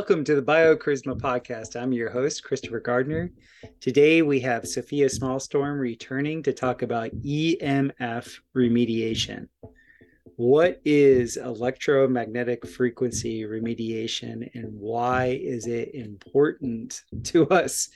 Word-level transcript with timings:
Welcome 0.00 0.24
to 0.24 0.34
the 0.34 0.40
BioCharisma 0.40 1.20
podcast. 1.20 1.78
I'm 1.78 1.92
your 1.92 2.08
host, 2.08 2.42
Christopher 2.42 2.80
Gardner. 2.80 3.30
Today 3.82 4.22
we 4.22 4.40
have 4.40 4.66
Sofia 4.66 5.10
Smallstorm 5.10 5.78
returning 5.78 6.42
to 6.44 6.54
talk 6.54 6.80
about 6.80 7.10
EMF 7.16 8.38
remediation. 8.56 9.48
What 10.36 10.80
is 10.86 11.36
electromagnetic 11.36 12.66
frequency 12.66 13.42
remediation 13.42 14.50
and 14.54 14.72
why 14.72 15.38
is 15.42 15.66
it 15.66 15.94
important 15.94 17.02
to 17.24 17.46
us? 17.50 17.90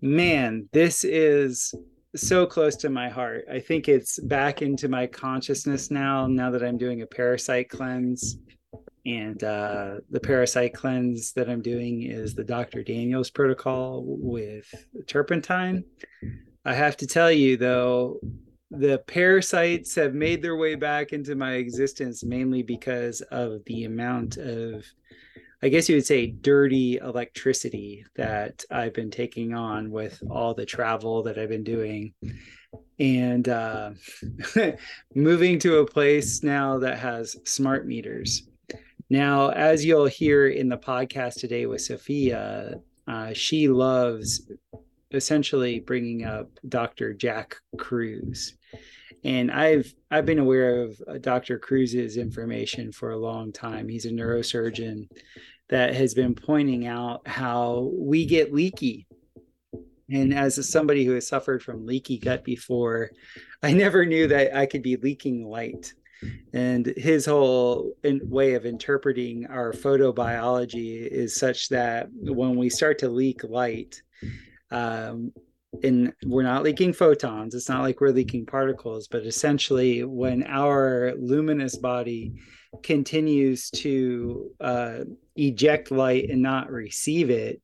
Man, 0.00 0.68
this 0.72 1.02
is 1.02 1.74
so 2.14 2.46
close 2.46 2.76
to 2.76 2.88
my 2.88 3.08
heart. 3.08 3.46
I 3.50 3.58
think 3.58 3.88
it's 3.88 4.20
back 4.20 4.62
into 4.62 4.88
my 4.88 5.08
consciousness 5.08 5.90
now, 5.90 6.28
now 6.28 6.52
that 6.52 6.62
I'm 6.62 6.78
doing 6.78 7.02
a 7.02 7.06
parasite 7.06 7.68
cleanse 7.68 8.38
and 9.06 9.42
uh, 9.42 9.96
the 10.10 10.20
parasite 10.20 10.74
cleanse 10.74 11.32
that 11.32 11.48
I'm 11.48 11.62
doing 11.62 12.02
is 12.02 12.34
the 12.34 12.44
Dr. 12.44 12.82
Daniels 12.82 13.30
protocol 13.30 14.04
with 14.06 14.72
turpentine. 15.06 15.84
I 16.64 16.74
have 16.74 16.96
to 16.98 17.06
tell 17.06 17.32
you, 17.32 17.56
though, 17.56 18.20
the 18.70 18.98
parasites 19.06 19.94
have 19.94 20.14
made 20.14 20.42
their 20.42 20.56
way 20.56 20.74
back 20.74 21.12
into 21.12 21.34
my 21.34 21.54
existence 21.54 22.22
mainly 22.22 22.62
because 22.62 23.20
of 23.22 23.64
the 23.66 23.84
amount 23.84 24.36
of, 24.36 24.84
I 25.62 25.70
guess 25.70 25.88
you 25.88 25.96
would 25.96 26.06
say, 26.06 26.26
dirty 26.28 26.98
electricity 26.98 28.04
that 28.16 28.62
I've 28.70 28.94
been 28.94 29.10
taking 29.10 29.54
on 29.54 29.90
with 29.90 30.22
all 30.30 30.52
the 30.54 30.66
travel 30.66 31.22
that 31.22 31.38
I've 31.38 31.48
been 31.48 31.64
doing. 31.64 32.12
And 32.98 33.48
uh, 33.48 33.92
moving 35.14 35.58
to 35.60 35.78
a 35.78 35.86
place 35.86 36.42
now 36.42 36.78
that 36.78 36.98
has 36.98 37.34
smart 37.44 37.86
meters 37.86 38.49
now, 39.10 39.48
as 39.48 39.84
you'll 39.84 40.06
hear 40.06 40.46
in 40.46 40.68
the 40.68 40.78
podcast 40.78 41.40
today 41.40 41.66
with 41.66 41.80
Sofia, 41.80 42.80
uh, 43.08 43.32
she 43.32 43.68
loves 43.68 44.48
essentially 45.10 45.80
bringing 45.80 46.24
up 46.24 46.48
Dr. 46.68 47.12
Jack 47.12 47.56
Kruse. 47.76 48.56
And 49.24 49.50
I've 49.50 49.92
I've 50.12 50.26
been 50.26 50.38
aware 50.38 50.82
of 50.82 51.02
uh, 51.08 51.18
Dr. 51.18 51.58
Kruse's 51.58 52.16
information 52.16 52.92
for 52.92 53.10
a 53.10 53.18
long 53.18 53.52
time. 53.52 53.88
He's 53.88 54.06
a 54.06 54.10
neurosurgeon 54.10 55.08
that 55.68 55.94
has 55.94 56.14
been 56.14 56.34
pointing 56.34 56.86
out 56.86 57.26
how 57.26 57.90
we 57.92 58.24
get 58.24 58.54
leaky. 58.54 59.08
And 60.08 60.32
as 60.32 60.70
somebody 60.70 61.04
who 61.04 61.14
has 61.14 61.26
suffered 61.26 61.62
from 61.64 61.84
leaky 61.84 62.18
gut 62.18 62.44
before, 62.44 63.10
I 63.62 63.72
never 63.72 64.06
knew 64.06 64.28
that 64.28 64.56
I 64.56 64.66
could 64.66 64.82
be 64.82 64.96
leaking 64.96 65.44
light 65.44 65.92
and 66.52 66.86
his 66.96 67.26
whole 67.26 67.92
way 68.04 68.54
of 68.54 68.66
interpreting 68.66 69.46
our 69.46 69.72
photobiology 69.72 71.06
is 71.06 71.36
such 71.36 71.68
that 71.68 72.08
when 72.12 72.56
we 72.56 72.68
start 72.68 72.98
to 72.98 73.08
leak 73.08 73.42
light 73.44 74.02
um, 74.70 75.32
and 75.82 76.12
we're 76.24 76.42
not 76.42 76.62
leaking 76.62 76.92
photons 76.92 77.54
it's 77.54 77.68
not 77.68 77.82
like 77.82 78.00
we're 78.00 78.10
leaking 78.10 78.44
particles 78.44 79.08
but 79.08 79.24
essentially 79.24 80.04
when 80.04 80.42
our 80.44 81.14
luminous 81.18 81.76
body 81.76 82.32
continues 82.82 83.70
to 83.70 84.50
uh, 84.60 84.98
eject 85.36 85.90
light 85.90 86.28
and 86.28 86.42
not 86.42 86.70
receive 86.70 87.30
it 87.30 87.60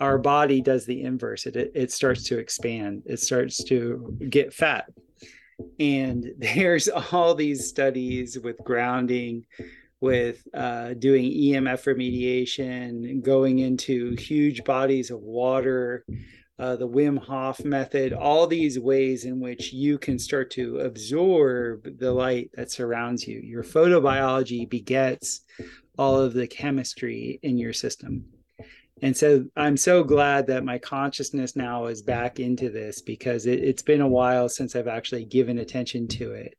our 0.00 0.18
body 0.18 0.60
does 0.60 0.84
the 0.84 1.02
inverse. 1.02 1.46
It, 1.46 1.56
it 1.74 1.90
starts 1.90 2.24
to 2.24 2.38
expand. 2.38 3.02
It 3.06 3.20
starts 3.20 3.62
to 3.64 4.16
get 4.28 4.52
fat 4.52 4.90
and 5.78 6.32
there's 6.38 6.88
all 6.88 7.34
these 7.34 7.68
studies 7.68 8.38
with 8.38 8.56
grounding 8.64 9.46
with 10.00 10.46
uh, 10.52 10.92
doing 10.94 11.24
emf 11.24 11.84
remediation 11.84 13.22
going 13.22 13.60
into 13.60 14.14
huge 14.16 14.62
bodies 14.64 15.10
of 15.10 15.20
water 15.20 16.04
uh, 16.58 16.76
the 16.76 16.88
wim 16.88 17.18
hof 17.18 17.64
method 17.64 18.12
all 18.12 18.46
these 18.46 18.78
ways 18.78 19.24
in 19.24 19.40
which 19.40 19.72
you 19.72 19.98
can 19.98 20.18
start 20.18 20.50
to 20.50 20.78
absorb 20.80 21.98
the 21.98 22.10
light 22.10 22.50
that 22.54 22.70
surrounds 22.70 23.28
you. 23.28 23.40
Your 23.40 23.62
photobiology 23.62 24.68
begets 24.68 25.42
all 25.98 26.18
of 26.18 26.32
the 26.32 26.46
chemistry 26.46 27.38
in 27.42 27.58
your 27.58 27.74
system 27.74 28.24
and 29.02 29.16
so 29.16 29.44
i'm 29.56 29.76
so 29.76 30.02
glad 30.02 30.46
that 30.46 30.64
my 30.64 30.78
consciousness 30.78 31.56
now 31.56 31.86
is 31.86 32.02
back 32.02 32.40
into 32.40 32.70
this 32.70 33.00
because 33.02 33.46
it, 33.46 33.62
has 33.62 33.82
been 33.82 34.00
a 34.00 34.08
while 34.08 34.48
since 34.48 34.74
i've 34.74 34.88
actually 34.88 35.24
given 35.24 35.58
attention 35.58 36.06
to 36.08 36.32
it. 36.32 36.54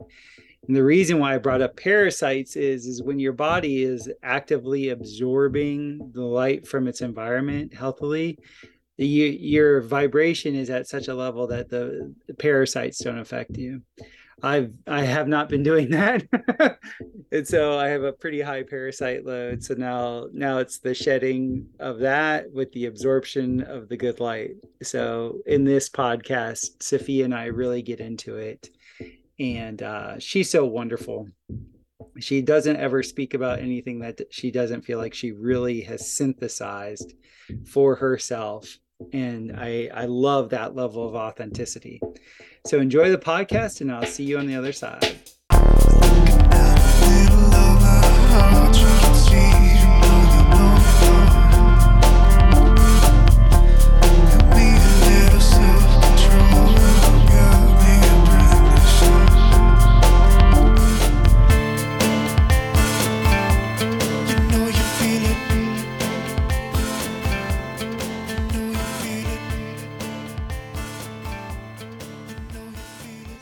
And 0.67 0.75
the 0.75 0.83
reason 0.83 1.19
why 1.19 1.35
i 1.35 1.37
brought 1.37 1.61
up 1.61 1.77
parasites 1.77 2.55
is 2.55 2.85
is 2.85 3.03
when 3.03 3.19
your 3.19 3.33
body 3.33 3.83
is 3.83 4.09
actively 4.23 4.89
absorbing 4.89 6.11
the 6.13 6.23
light 6.23 6.67
from 6.67 6.87
its 6.87 7.01
environment 7.01 7.73
healthily 7.73 8.37
you, 8.97 9.25
your 9.25 9.81
vibration 9.81 10.55
is 10.55 10.71
at 10.71 10.87
such 10.87 11.07
a 11.07 11.13
level 11.13 11.45
that 11.47 11.69
the, 11.69 12.13
the 12.27 12.33
parasites 12.33 12.97
don't 12.97 13.19
affect 13.19 13.55
you 13.57 13.81
I've 14.43 14.71
I 14.85 15.03
have 15.03 15.27
not 15.27 15.49
been 15.49 15.63
doing 15.63 15.89
that, 15.91 16.27
and 17.31 17.47
so 17.47 17.79
I 17.79 17.87
have 17.87 18.03
a 18.03 18.13
pretty 18.13 18.41
high 18.41 18.63
parasite 18.63 19.25
load. 19.25 19.63
So 19.63 19.73
now 19.73 20.27
now 20.31 20.59
it's 20.59 20.77
the 20.77 20.93
shedding 20.93 21.67
of 21.79 21.99
that 21.99 22.51
with 22.51 22.71
the 22.73 22.85
absorption 22.85 23.61
of 23.61 23.89
the 23.89 23.97
good 23.97 24.19
light. 24.19 24.51
So 24.83 25.39
in 25.47 25.63
this 25.63 25.89
podcast, 25.89 26.83
Sofia 26.83 27.25
and 27.25 27.33
I 27.33 27.45
really 27.45 27.81
get 27.81 27.99
into 27.99 28.37
it, 28.37 28.69
and 29.39 29.81
uh, 29.81 30.19
she's 30.19 30.49
so 30.49 30.65
wonderful. 30.65 31.27
She 32.19 32.41
doesn't 32.41 32.77
ever 32.77 33.03
speak 33.03 33.33
about 33.33 33.59
anything 33.59 33.99
that 33.99 34.21
she 34.31 34.51
doesn't 34.51 34.83
feel 34.83 34.99
like 34.99 35.13
she 35.13 35.31
really 35.31 35.81
has 35.81 36.13
synthesized 36.13 37.13
for 37.65 37.95
herself 37.95 38.77
and 39.13 39.55
I 39.55 39.89
I 39.93 40.05
love 40.05 40.49
that 40.49 40.75
level 40.75 41.07
of 41.07 41.15
authenticity. 41.15 42.01
So 42.67 42.79
enjoy 42.79 43.09
the 43.09 43.17
podcast, 43.17 43.79
and 43.79 43.89
I'll 43.89 44.05
see 44.05 44.25
you 44.25 44.37
on 44.37 44.45
the 44.45 44.55
other 44.55 44.73
side. 44.73 45.17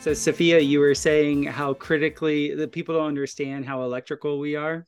So, 0.06 0.14
Sofia, 0.14 0.60
you 0.60 0.78
were 0.78 0.94
saying 0.94 1.42
how 1.42 1.74
critically 1.74 2.54
the 2.54 2.68
people 2.68 2.94
don't 2.94 3.08
understand 3.08 3.64
how 3.64 3.82
electrical 3.82 4.38
we 4.38 4.54
are. 4.54 4.86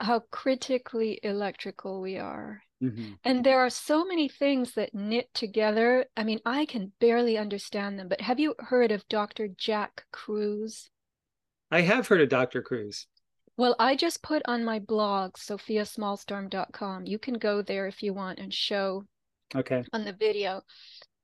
How 0.00 0.20
critically 0.30 1.20
electrical 1.22 2.00
we 2.00 2.16
are. 2.16 2.62
Mm-hmm. 2.82 3.12
And 3.22 3.44
there 3.44 3.60
are 3.60 3.68
so 3.68 4.06
many 4.06 4.30
things 4.30 4.72
that 4.72 4.94
knit 4.94 5.28
together. 5.34 6.06
I 6.16 6.24
mean, 6.24 6.40
I 6.46 6.64
can 6.64 6.92
barely 7.00 7.36
understand 7.36 7.98
them, 7.98 8.08
but 8.08 8.22
have 8.22 8.40
you 8.40 8.54
heard 8.58 8.92
of 8.92 9.06
Dr. 9.10 9.48
Jack 9.48 10.06
Kruse? 10.10 10.88
I 11.70 11.82
have 11.82 12.08
heard 12.08 12.22
of 12.22 12.30
Dr. 12.30 12.62
Kruse. 12.62 13.08
Well, 13.58 13.76
I 13.78 13.94
just 13.94 14.22
put 14.22 14.40
on 14.46 14.64
my 14.64 14.78
blog, 14.78 15.34
sofiasmallstorm.com. 15.34 17.04
You 17.04 17.18
can 17.18 17.34
go 17.34 17.60
there 17.60 17.88
if 17.88 18.02
you 18.02 18.14
want 18.14 18.38
and 18.38 18.54
show 18.54 19.04
okay. 19.54 19.84
on 19.92 20.06
the 20.06 20.14
video. 20.14 20.62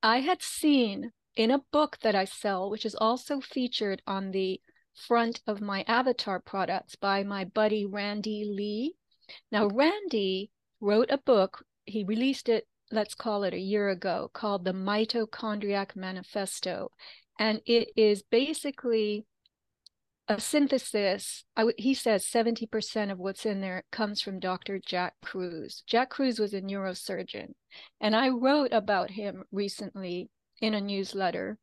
I 0.02 0.20
had 0.20 0.42
seen 0.42 1.12
in 1.36 1.50
a 1.50 1.62
book 1.72 1.98
that 2.02 2.14
I 2.14 2.24
sell, 2.24 2.70
which 2.70 2.84
is 2.84 2.94
also 2.94 3.40
featured 3.40 4.02
on 4.06 4.30
the 4.30 4.60
front 4.94 5.40
of 5.46 5.60
my 5.60 5.84
avatar 5.88 6.40
products 6.40 6.96
by 6.96 7.22
my 7.22 7.44
buddy 7.44 7.86
Randy 7.86 8.44
Lee. 8.44 8.94
Now, 9.50 9.68
Randy 9.68 10.50
wrote 10.80 11.10
a 11.10 11.18
book, 11.18 11.64
he 11.86 12.04
released 12.04 12.48
it, 12.48 12.66
let's 12.90 13.14
call 13.14 13.44
it 13.44 13.54
a 13.54 13.58
year 13.58 13.88
ago, 13.88 14.30
called 14.34 14.64
The 14.64 14.74
Mitochondriac 14.74 15.96
Manifesto. 15.96 16.90
And 17.38 17.62
it 17.64 17.88
is 17.96 18.22
basically 18.22 19.24
a 20.28 20.38
synthesis. 20.38 21.44
He 21.78 21.94
says 21.94 22.26
70% 22.26 23.10
of 23.10 23.18
what's 23.18 23.46
in 23.46 23.60
there 23.60 23.84
comes 23.90 24.20
from 24.20 24.38
Dr. 24.38 24.78
Jack 24.78 25.14
Kruse. 25.24 25.82
Jack 25.86 26.10
Kruse 26.10 26.38
was 26.38 26.52
a 26.52 26.60
neurosurgeon. 26.60 27.54
And 28.00 28.14
I 28.14 28.28
wrote 28.28 28.72
about 28.72 29.10
him 29.10 29.44
recently 29.50 30.28
in 30.62 30.72
a 30.72 30.80
newsletter. 30.80 31.58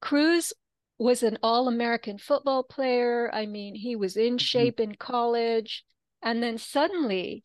Kruse 0.00 0.52
was 0.98 1.24
an 1.24 1.38
all 1.42 1.66
American 1.66 2.18
football 2.18 2.62
player. 2.62 3.28
I 3.34 3.46
mean, 3.46 3.74
he 3.74 3.96
was 3.96 4.16
in 4.16 4.34
mm-hmm. 4.34 4.36
shape 4.36 4.78
in 4.78 4.94
college. 4.94 5.84
And 6.22 6.40
then 6.40 6.58
suddenly 6.58 7.42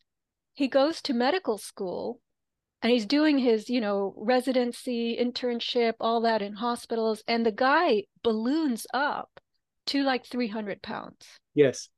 he 0.54 0.68
goes 0.68 1.02
to 1.02 1.14
medical 1.14 1.58
school 1.58 2.20
and 2.82 2.92
he's 2.92 3.06
doing 3.06 3.38
his, 3.38 3.68
you 3.68 3.80
know, 3.80 4.14
residency, 4.16 5.16
internship, 5.20 5.94
all 5.98 6.20
that 6.20 6.42
in 6.42 6.52
hospitals. 6.52 7.24
And 7.26 7.44
the 7.44 7.50
guy 7.50 8.04
balloons 8.22 8.86
up 8.94 9.40
to 9.86 10.04
like 10.04 10.26
300 10.26 10.82
pounds. 10.82 11.26
Yes. 11.54 11.88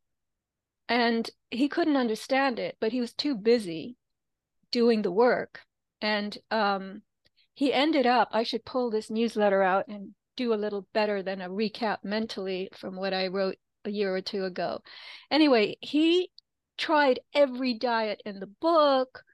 And 0.88 1.28
he 1.50 1.68
couldn't 1.68 1.96
understand 1.96 2.58
it, 2.58 2.76
but 2.80 2.92
he 2.92 3.00
was 3.00 3.12
too 3.12 3.34
busy 3.36 3.96
doing 4.72 5.02
the 5.02 5.10
work. 5.10 5.60
And 6.00 6.36
um, 6.50 7.02
he 7.60 7.74
ended 7.74 8.06
up, 8.06 8.30
I 8.32 8.42
should 8.42 8.64
pull 8.64 8.88
this 8.88 9.10
newsletter 9.10 9.62
out 9.62 9.86
and 9.86 10.14
do 10.34 10.54
a 10.54 10.56
little 10.56 10.86
better 10.94 11.22
than 11.22 11.42
a 11.42 11.50
recap 11.50 11.98
mentally 12.02 12.70
from 12.74 12.96
what 12.96 13.12
I 13.12 13.26
wrote 13.26 13.56
a 13.84 13.90
year 13.90 14.16
or 14.16 14.22
two 14.22 14.46
ago. 14.46 14.80
Anyway, 15.30 15.76
he 15.82 16.30
tried 16.78 17.20
every 17.34 17.74
diet 17.74 18.22
in 18.24 18.40
the 18.40 18.46
book 18.46 19.24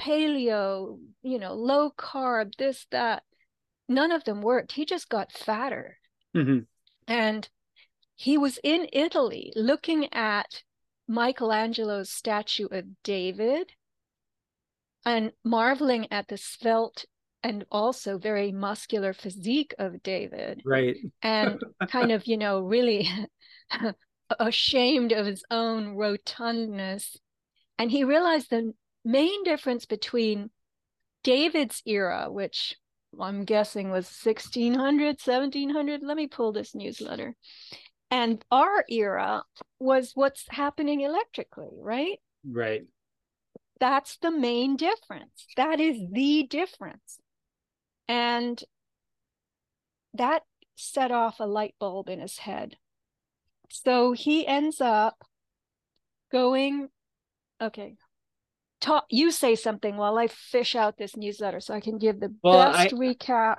paleo, 0.00 0.98
you 1.22 1.38
know, 1.38 1.52
low 1.52 1.90
carb, 1.90 2.56
this, 2.56 2.86
that. 2.92 3.24
None 3.90 4.10
of 4.10 4.24
them 4.24 4.40
worked. 4.40 4.72
He 4.72 4.86
just 4.86 5.10
got 5.10 5.30
fatter. 5.30 5.98
Mm-hmm. 6.34 6.60
And 7.06 7.46
he 8.14 8.38
was 8.38 8.58
in 8.64 8.88
Italy 8.90 9.52
looking 9.54 10.10
at 10.14 10.62
Michelangelo's 11.06 12.10
statue 12.10 12.68
of 12.70 13.02
David 13.02 13.72
and 15.04 15.32
marveling 15.44 16.10
at 16.10 16.28
the 16.28 16.38
svelte 16.38 17.04
and 17.46 17.64
also 17.70 18.18
very 18.18 18.50
muscular 18.50 19.12
physique 19.12 19.72
of 19.78 20.02
David. 20.02 20.62
Right. 20.66 20.96
and 21.22 21.60
kind 21.88 22.10
of, 22.10 22.26
you 22.26 22.36
know, 22.36 22.58
really 22.58 23.08
ashamed 24.40 25.12
of 25.12 25.26
his 25.26 25.44
own 25.48 25.94
rotundness. 25.94 27.16
And 27.78 27.88
he 27.88 28.02
realized 28.02 28.50
the 28.50 28.74
main 29.04 29.44
difference 29.44 29.86
between 29.86 30.50
David's 31.22 31.82
era, 31.86 32.26
which 32.28 32.74
I'm 33.20 33.44
guessing 33.44 33.90
was 33.90 34.06
1600, 34.06 35.20
1700. 35.24 36.02
Let 36.02 36.16
me 36.16 36.26
pull 36.26 36.50
this 36.50 36.74
newsletter. 36.74 37.36
And 38.10 38.44
our 38.50 38.84
era 38.90 39.44
was 39.78 40.10
what's 40.16 40.44
happening 40.48 41.02
electrically, 41.02 41.78
right? 41.78 42.18
Right. 42.44 42.82
That's 43.78 44.16
the 44.16 44.32
main 44.32 44.74
difference. 44.76 45.46
That 45.56 45.78
is 45.78 45.96
the 46.10 46.48
difference. 46.50 47.20
And 48.08 48.62
that 50.14 50.42
set 50.76 51.10
off 51.10 51.40
a 51.40 51.44
light 51.44 51.74
bulb 51.78 52.08
in 52.08 52.20
his 52.20 52.38
head. 52.38 52.76
So 53.70 54.12
he 54.12 54.46
ends 54.46 54.80
up 54.80 55.24
going, 56.30 56.88
okay, 57.60 57.96
talk 58.80 59.06
you 59.10 59.30
say 59.30 59.54
something 59.54 59.96
while 59.96 60.18
I 60.18 60.28
fish 60.28 60.74
out 60.74 60.98
this 60.98 61.16
newsletter 61.16 61.60
so 61.60 61.74
I 61.74 61.80
can 61.80 61.98
give 61.98 62.20
the 62.20 62.34
well, 62.42 62.72
best 62.72 62.94
I, 62.94 62.96
recap. 62.96 63.56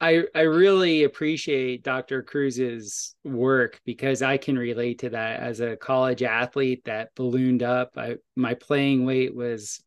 I 0.00 0.24
I 0.34 0.42
really 0.42 1.04
appreciate 1.04 1.82
Dr. 1.82 2.22
Kruse's 2.22 3.14
work 3.24 3.80
because 3.84 4.22
I 4.22 4.36
can 4.36 4.58
relate 4.58 5.00
to 5.00 5.10
that 5.10 5.40
as 5.40 5.60
a 5.60 5.76
college 5.76 6.22
athlete 6.22 6.84
that 6.84 7.10
ballooned 7.16 7.62
up. 7.62 7.90
I 7.96 8.16
my 8.36 8.54
playing 8.54 9.04
weight 9.04 9.34
was 9.34 9.82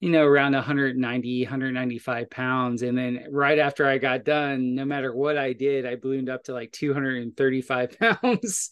you 0.00 0.10
know 0.10 0.24
around 0.24 0.52
190 0.52 1.42
195 1.42 2.30
pounds 2.30 2.82
and 2.82 2.96
then 2.96 3.26
right 3.30 3.58
after 3.58 3.86
i 3.86 3.98
got 3.98 4.24
done 4.24 4.74
no 4.74 4.84
matter 4.84 5.14
what 5.14 5.36
i 5.36 5.52
did 5.52 5.86
i 5.86 5.96
ballooned 5.96 6.28
up 6.28 6.44
to 6.44 6.52
like 6.52 6.70
235 6.72 7.98
pounds 8.22 8.70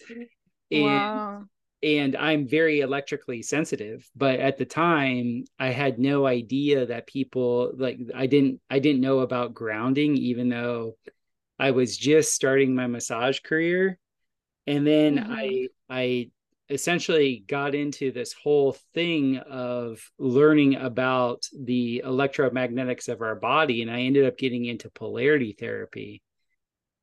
and 0.70 0.84
wow 0.84 1.44
and 1.82 2.17
I'm 2.17 2.49
very 2.49 2.81
electrically 2.81 3.43
sensitive. 3.43 4.08
But 4.17 4.40
at 4.40 4.56
the 4.56 4.64
time, 4.64 5.44
I 5.58 5.69
had 5.69 5.99
no 5.99 6.26
idea 6.26 6.87
that 6.87 7.06
people 7.06 7.72
like 7.76 7.99
I 8.14 8.26
didn't 8.26 8.61
I 8.70 8.79
didn't 8.79 9.02
know 9.02 9.20
about 9.20 9.55
grounding, 9.55 10.17
even 10.17 10.49
though 10.49 10.96
I 11.58 11.70
was 11.72 11.96
just 11.96 12.34
starting 12.34 12.75
my 12.75 12.87
massage 12.87 13.40
career. 13.40 13.99
And 14.67 14.87
then 14.87 15.17
mm-hmm. 15.17 15.32
I 15.32 15.69
I 15.88 16.31
essentially 16.69 17.45
got 17.47 17.75
into 17.75 18.11
this 18.11 18.33
whole 18.33 18.77
thing 18.95 19.37
of 19.39 20.11
learning 20.19 20.75
about 20.77 21.47
the 21.57 22.03
electromagnetics 22.05 23.09
of 23.09 23.23
our 23.23 23.37
body 23.37 23.83
and 23.83 23.91
i 23.91 24.01
ended 24.01 24.25
up 24.27 24.37
getting 24.37 24.65
into 24.65 24.91
polarity 24.91 25.53
therapy. 25.59 26.23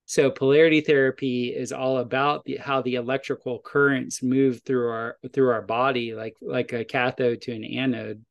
So 0.05 0.29
polarity 0.29 0.81
therapy 0.81 1.55
is 1.55 1.71
all 1.71 1.97
about 1.97 2.43
the, 2.43 2.57
how 2.57 2.81
the 2.81 2.95
electrical 2.95 3.59
currents 3.59 4.21
move 4.21 4.61
through 4.65 4.89
our 4.89 5.17
through 5.31 5.49
our 5.49 5.61
body, 5.61 6.13
like 6.13 6.35
like 6.41 6.73
a 6.73 6.83
cathode 6.83 7.41
to 7.43 7.53
an 7.53 7.63
anode, 7.63 8.23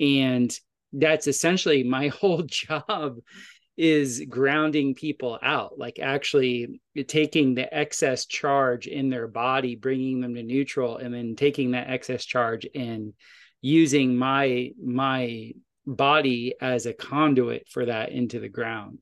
and 0.00 0.52
that's 0.92 1.26
essentially 1.26 1.84
my 1.84 2.08
whole 2.20 2.42
job 2.42 3.18
is 3.76 4.24
grounding 4.28 4.94
people 4.94 5.38
out 5.42 5.78
like 5.78 5.98
actually 5.98 6.80
taking 7.08 7.54
the 7.54 7.74
excess 7.74 8.24
charge 8.24 8.86
in 8.86 9.10
their 9.10 9.28
body 9.28 9.76
bringing 9.76 10.20
them 10.20 10.34
to 10.34 10.42
neutral 10.42 10.96
and 10.96 11.12
then 11.12 11.36
taking 11.36 11.72
that 11.72 11.90
excess 11.90 12.24
charge 12.24 12.66
and 12.74 13.12
using 13.60 14.16
my 14.16 14.70
my 14.82 15.50
body 15.86 16.54
as 16.60 16.86
a 16.86 16.94
conduit 16.94 17.68
for 17.68 17.84
that 17.84 18.10
into 18.10 18.40
the 18.40 18.48
ground 18.48 18.98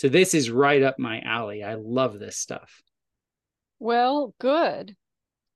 so 0.00 0.08
this 0.08 0.32
is 0.32 0.50
right 0.50 0.82
up 0.82 0.98
my 0.98 1.20
alley. 1.20 1.62
I 1.62 1.74
love 1.74 2.18
this 2.18 2.38
stuff. 2.38 2.82
Well, 3.78 4.34
good. 4.38 4.96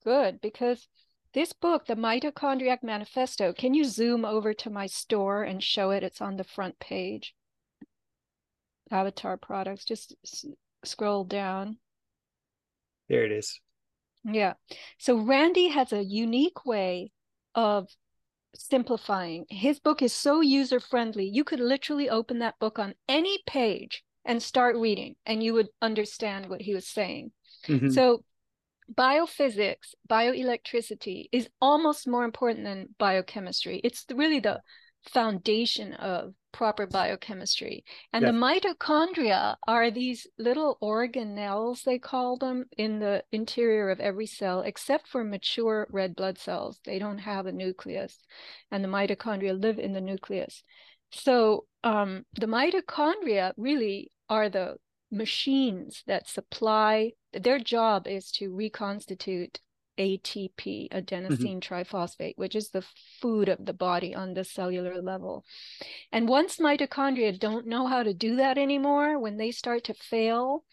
Good. 0.05 0.43
Because 0.43 0.87
this 1.33 1.55
book, 1.55 1.87
The 1.87 1.97
Mitochondriac 1.97 2.83
Manifesto, 2.83 3.55
can 3.55 3.73
you 3.73 3.85
zoom 3.85 4.27
over 4.27 4.53
to 4.53 4.69
my 4.69 4.87
store 4.87 5.45
and 5.45 5.63
show 5.63 5.93
it? 5.93 6.03
It's 6.03 6.21
on 6.21 6.37
the 6.37 6.45
front 6.45 6.79
page. 6.79 7.35
Avatar 8.95 9.37
products. 9.37 9.85
Just 9.85 10.15
s- 10.25 10.47
scroll 10.85 11.25
down. 11.25 11.79
There 13.09 13.25
it 13.25 13.33
is. 13.33 13.61
Yeah. 14.25 14.55
So 14.99 15.19
Randy 15.19 15.69
has 15.69 15.93
a 15.93 16.03
unique 16.03 16.65
way 16.65 17.11
of 17.55 17.89
simplifying. 18.55 19.45
His 19.51 19.81
book 19.81 20.01
is 20.01 20.15
so 20.15 20.41
user 20.41 20.81
friendly. 20.81 21.29
You 21.29 21.45
could 21.45 21.61
literally 21.61 22.09
open 22.09 22.39
that 22.39 22.59
book 22.59 22.79
on 22.79 22.95
any 23.09 23.39
page 23.47 24.03
and 24.25 24.43
start 24.43 24.77
reading 24.77 25.17
and 25.27 25.43
you 25.43 25.53
would 25.55 25.69
understand 25.83 26.49
what 26.49 26.63
he 26.63 26.75
was 26.75 26.87
saying 26.87 27.31
mm-hmm. 27.67 27.91
so 27.91 28.25
biophysics 28.93 29.95
bioelectricity 30.09 31.27
is 31.33 31.49
almost 31.61 32.09
more 32.09 32.25
important 32.25 32.65
than 32.65 32.89
biochemistry 32.99 33.81
it's 33.85 34.05
really 34.15 34.41
the 34.41 34.61
foundation 35.05 35.93
of 35.95 36.35
proper 36.53 36.87
biochemistry. 36.87 37.85
And 38.13 38.25
the 38.25 38.31
mitochondria 38.31 39.57
are 39.67 39.91
these 39.91 40.27
little 40.39 40.79
organelles 40.81 41.83
they 41.83 41.99
call 41.99 42.37
them 42.37 42.67
in 42.79 43.01
the 43.01 43.25
interior 43.33 43.91
of 43.91 43.99
every 43.99 44.27
cell 44.27 44.61
except 44.61 45.09
for 45.09 45.25
mature 45.25 45.89
red 45.91 46.15
blood 46.15 46.39
cells. 46.39 46.81
They 46.85 46.99
don't 46.99 47.19
have 47.19 47.47
a 47.47 47.53
nucleus 47.53 48.19
and 48.71 48.85
the 48.85 48.89
mitochondria 48.89 49.61
live 49.61 49.79
in 49.79 49.93
the 49.93 50.01
nucleus. 50.01 50.63
So 51.11 51.67
um, 51.83 52.25
the 52.39 52.47
mitochondria 52.47 53.53
really 53.57 54.11
are 54.29 54.49
the 54.49 54.77
machines 55.11 56.03
that 56.07 56.29
supply 56.29 57.13
their 57.33 57.59
job 57.59 58.07
is 58.07 58.31
to 58.33 58.55
reconstitute 58.55 59.61
ATP, 59.99 60.91
adenosine 60.91 61.59
mm-hmm. 61.61 61.75
triphosphate, 61.75 62.35
which 62.37 62.55
is 62.55 62.71
the 62.71 62.85
food 63.21 63.49
of 63.49 63.65
the 63.65 63.73
body 63.73 64.15
on 64.15 64.35
the 64.35 64.45
cellular 64.45 65.01
level. 65.01 65.45
And 66.13 66.29
once 66.29 66.59
mitochondria 66.59 67.39
don't 67.39 67.67
know 67.67 67.87
how 67.87 68.03
to 68.03 68.15
do 68.15 68.37
that 68.37 68.59
anymore, 68.59 69.19
when 69.19 69.37
they 69.37 69.51
start 69.51 69.85
to 69.85 69.95
fail, 69.95 70.65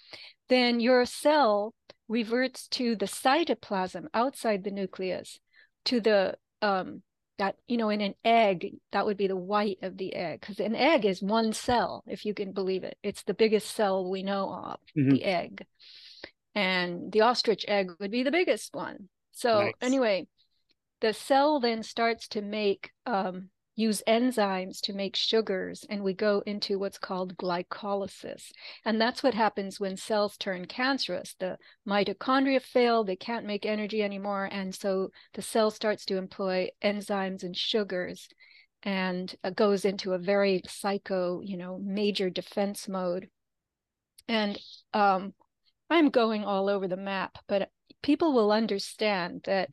then 0.50 0.80
your 0.80 1.06
cell 1.06 1.74
reverts 2.08 2.68
to 2.70 2.96
the 2.96 3.06
cytoplasm 3.06 4.06
outside 4.14 4.64
the 4.64 4.72
nucleus, 4.72 5.40
to 5.86 6.02
the 6.02 6.36
um, 6.62 7.02
that 7.42 7.56
you 7.68 7.76
know 7.76 7.90
in 7.90 8.02
an 8.02 8.14
egg 8.24 8.76
that 8.92 9.04
would 9.04 9.18
be 9.18 9.26
the 9.26 9.36
white 9.36 9.80
of 9.82 9.98
the 9.98 10.14
egg 10.14 10.40
because 10.40 10.60
an 10.60 10.76
egg 10.76 11.06
is 11.06 11.24
one 11.24 11.54
cell 11.54 12.04
if 12.06 12.24
you 12.24 12.36
can 12.36 12.52
believe 12.52 12.84
it 12.84 12.96
it's 13.02 13.24
the 13.24 13.34
biggest 13.34 13.76
cell 13.76 14.08
we 14.08 14.22
know 14.22 14.54
of 14.54 14.80
mm-hmm. 14.96 15.10
the 15.10 15.24
egg 15.24 15.66
and 16.56 17.12
the 17.12 17.22
ostrich 17.22 17.66
egg 17.68 17.92
would 18.00 18.12
be 18.12 18.24
the 18.24 18.32
biggest 18.32 18.74
one. 18.76 19.10
So 19.32 19.64
nice. 19.64 19.74
anyway 19.82 20.28
the 21.02 21.14
cell 21.14 21.60
then 21.60 21.84
starts 21.84 22.28
to 22.30 22.42
make 22.42 22.92
um, 23.06 23.50
use 23.76 24.04
enzymes 24.08 24.80
to 24.82 24.94
make 24.94 25.16
sugars 25.16 25.84
and 25.90 26.04
we 26.04 26.14
go 26.14 26.44
into 26.46 26.78
what's 26.78 27.00
called 27.00 27.36
glycolysis. 27.38 28.52
And 28.86 29.02
that's 29.02 29.24
what 29.24 29.34
happens 29.34 29.80
when 29.80 29.98
cells 29.98 30.38
turn 30.38 30.66
cancerous. 30.66 31.36
The 31.40 31.58
mitochondria 31.88 32.62
fail 32.62 33.04
they 33.04 33.16
can't 33.16 33.46
make 33.46 33.66
energy 33.66 34.04
anymore 34.04 34.48
and 34.52 34.74
so 34.74 35.10
the 35.34 35.42
cell 35.42 35.72
starts 35.72 36.06
to 36.06 36.18
employ 36.18 36.70
enzymes 36.84 37.44
and 37.44 37.58
sugars 37.58 38.30
and 38.84 39.36
goes 39.56 39.86
into 39.86 40.14
a 40.14 40.20
very 40.20 40.62
psycho 40.68 41.42
you 41.44 41.58
know 41.58 41.80
major 41.84 42.30
defense 42.30 42.88
mode. 42.88 43.28
And 44.28 44.60
um, 44.94 45.34
i'm 45.92 46.10
going 46.10 46.44
all 46.44 46.70
over 46.70 46.88
the 46.88 46.98
map 46.98 47.38
but 47.48 47.70
people 48.02 48.34
will 48.34 48.52
understand 48.52 49.42
that 49.46 49.70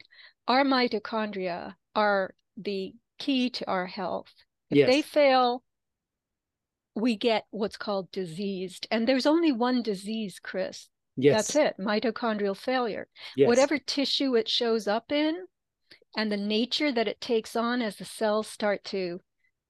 our 0.47 0.65
mitochondria 0.65 1.75
are 1.95 2.35
the 2.57 2.93
key 3.19 3.51
to 3.51 3.69
our 3.69 3.87
health. 3.87 4.33
If 4.71 4.79
yes. 4.79 4.89
they 4.89 5.03
fail, 5.03 5.63
we 6.95 7.17
get 7.17 7.45
what's 7.51 7.77
called 7.77 8.11
diseased. 8.11 8.87
And 8.91 9.07
there's 9.07 9.27
only 9.27 9.53
one 9.53 9.83
disease, 9.83 10.41
Chris. 10.43 10.89
Yes. 11.17 11.53
That's 11.53 11.57
it 11.57 11.85
mitochondrial 11.85 12.57
failure. 12.57 13.09
Yes. 13.37 13.49
Whatever 13.49 13.79
tissue 13.79 14.37
it 14.37 14.49
shows 14.49 14.87
up 14.87 15.11
in, 15.11 15.35
and 16.17 16.33
the 16.33 16.37
nature 16.37 16.93
that 16.93 17.09
it 17.09 17.21
takes 17.21 17.57
on 17.57 17.83
as 17.83 17.97
the 17.97 18.05
cells 18.05 18.47
start 18.47 18.85
to, 18.85 19.21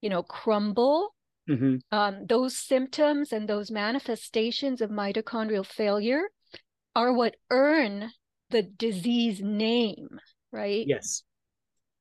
you 0.01 0.11
know, 0.11 0.23
crumble. 0.23 1.15
hmm 1.47 1.77
Um, 1.91 2.27
those 2.27 2.57
symptoms 2.57 3.33
and 3.33 3.49
those 3.49 3.71
manifestations 3.71 4.81
of 4.81 4.91
mitochondrial 4.91 5.67
failure 5.67 6.29
are 6.99 7.13
what 7.13 7.37
earn 7.49 8.11
the 8.51 8.63
disease 8.63 9.41
name, 9.41 10.19
right? 10.51 10.85
Yes. 10.85 11.23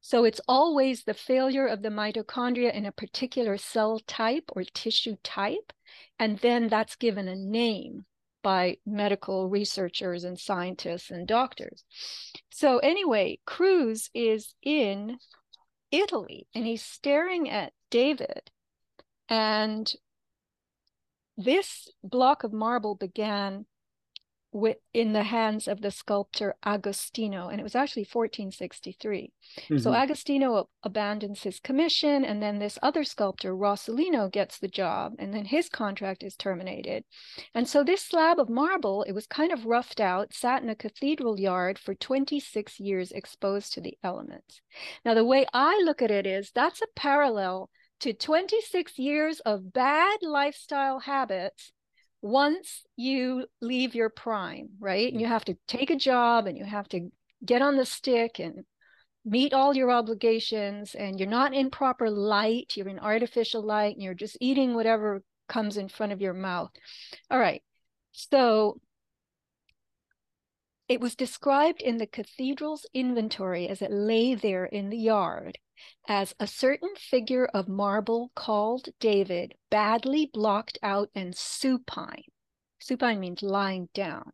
So 0.01 0.23
it's 0.23 0.41
always 0.47 1.03
the 1.03 1.13
failure 1.13 1.67
of 1.67 1.83
the 1.83 1.89
mitochondria 1.89 2.73
in 2.73 2.87
a 2.87 2.91
particular 2.91 3.57
cell 3.57 3.99
type 4.07 4.45
or 4.55 4.63
tissue 4.63 5.17
type. 5.23 5.71
And 6.17 6.39
then 6.39 6.67
that's 6.67 6.95
given 6.95 7.27
a 7.27 7.35
name 7.35 8.05
by 8.41 8.77
medical 8.87 9.47
researchers 9.49 10.23
and 10.23 10.39
scientists 10.39 11.11
and 11.11 11.27
doctors. 11.27 11.83
So, 12.49 12.79
anyway, 12.79 13.37
Kruse 13.45 14.09
is 14.15 14.55
in 14.63 15.17
Italy 15.91 16.47
and 16.55 16.65
he's 16.65 16.83
staring 16.83 17.51
at 17.51 17.71
David. 17.91 18.49
And 19.29 19.93
this 21.37 21.87
block 22.03 22.43
of 22.43 22.51
marble 22.51 22.95
began 22.95 23.67
with 24.57 24.77
in 24.93 25.13
the 25.13 25.23
hands 25.23 25.67
of 25.67 25.81
the 25.81 25.91
sculptor 25.91 26.55
Agostino, 26.65 27.47
and 27.49 27.59
it 27.59 27.63
was 27.63 27.75
actually 27.75 28.03
1463. 28.03 29.31
So 29.77 29.91
Mhm. 29.91 29.95
Agostino 29.95 30.69
abandons 30.83 31.43
his 31.43 31.59
commission, 31.59 32.25
and 32.25 32.41
then 32.41 32.59
this 32.59 32.79
other 32.81 33.03
sculptor, 33.03 33.55
Rossellino, 33.55 34.29
gets 34.31 34.59
the 34.59 34.67
job, 34.67 35.15
and 35.19 35.33
then 35.33 35.45
his 35.45 35.69
contract 35.69 36.23
is 36.23 36.35
terminated. 36.35 37.05
And 37.53 37.67
so 37.67 37.83
this 37.83 38.01
slab 38.01 38.39
of 38.39 38.49
marble, 38.49 39.03
it 39.03 39.13
was 39.13 39.27
kind 39.27 39.51
of 39.51 39.65
roughed 39.65 39.99
out, 39.99 40.33
sat 40.33 40.63
in 40.63 40.69
a 40.69 40.75
cathedral 40.75 41.39
yard 41.39 41.79
for 41.79 41.93
26 41.95 42.79
years, 42.79 43.11
exposed 43.11 43.73
to 43.73 43.81
the 43.81 43.97
elements. 44.03 44.61
Now, 45.05 45.13
the 45.13 45.25
way 45.25 45.45
I 45.53 45.81
look 45.83 46.01
at 46.01 46.11
it 46.11 46.25
is 46.25 46.51
that's 46.51 46.81
a 46.81 46.87
parallel 46.95 47.69
to 47.99 48.13
26 48.13 48.99
years 48.99 49.39
of 49.41 49.73
bad 49.73 50.19
lifestyle 50.21 50.99
habits 50.99 51.71
once 52.21 52.83
you 52.95 53.45
leave 53.61 53.95
your 53.95 54.09
prime, 54.09 54.69
right? 54.79 55.11
And 55.11 55.21
you 55.21 55.27
have 55.27 55.45
to 55.45 55.57
take 55.67 55.89
a 55.89 55.95
job 55.95 56.47
and 56.47 56.57
you 56.57 56.65
have 56.65 56.87
to 56.89 57.09
get 57.45 57.61
on 57.61 57.77
the 57.77 57.85
stick 57.85 58.39
and 58.39 58.65
meet 59.23 59.53
all 59.53 59.75
your 59.75 59.91
obligations 59.91 60.95
and 60.95 61.19
you're 61.19 61.29
not 61.29 61.53
in 61.53 61.69
proper 61.69 62.09
light, 62.09 62.73
you're 62.75 62.87
in 62.87 62.99
artificial 62.99 63.61
light 63.61 63.95
and 63.95 64.03
you're 64.03 64.13
just 64.13 64.37
eating 64.39 64.73
whatever 64.73 65.21
comes 65.47 65.77
in 65.77 65.89
front 65.89 66.11
of 66.11 66.21
your 66.21 66.33
mouth. 66.33 66.71
All 67.29 67.39
right. 67.39 67.61
So 68.13 68.79
it 70.87 71.01
was 71.01 71.15
described 71.15 71.81
in 71.81 71.97
the 71.97 72.07
cathedral's 72.07 72.85
inventory 72.93 73.67
as 73.67 73.81
it 73.81 73.91
lay 73.91 74.35
there 74.35 74.65
in 74.65 74.89
the 74.89 74.97
yard 74.97 75.57
as 76.07 76.33
a 76.39 76.47
certain 76.47 76.95
figure 76.95 77.45
of 77.53 77.67
marble 77.67 78.31
called 78.35 78.89
David, 78.99 79.53
badly 79.69 80.29
blocked 80.31 80.79
out 80.81 81.09
and 81.13 81.35
supine. 81.35 82.23
Supine 82.79 83.19
means 83.19 83.43
lying 83.43 83.89
down. 83.93 84.31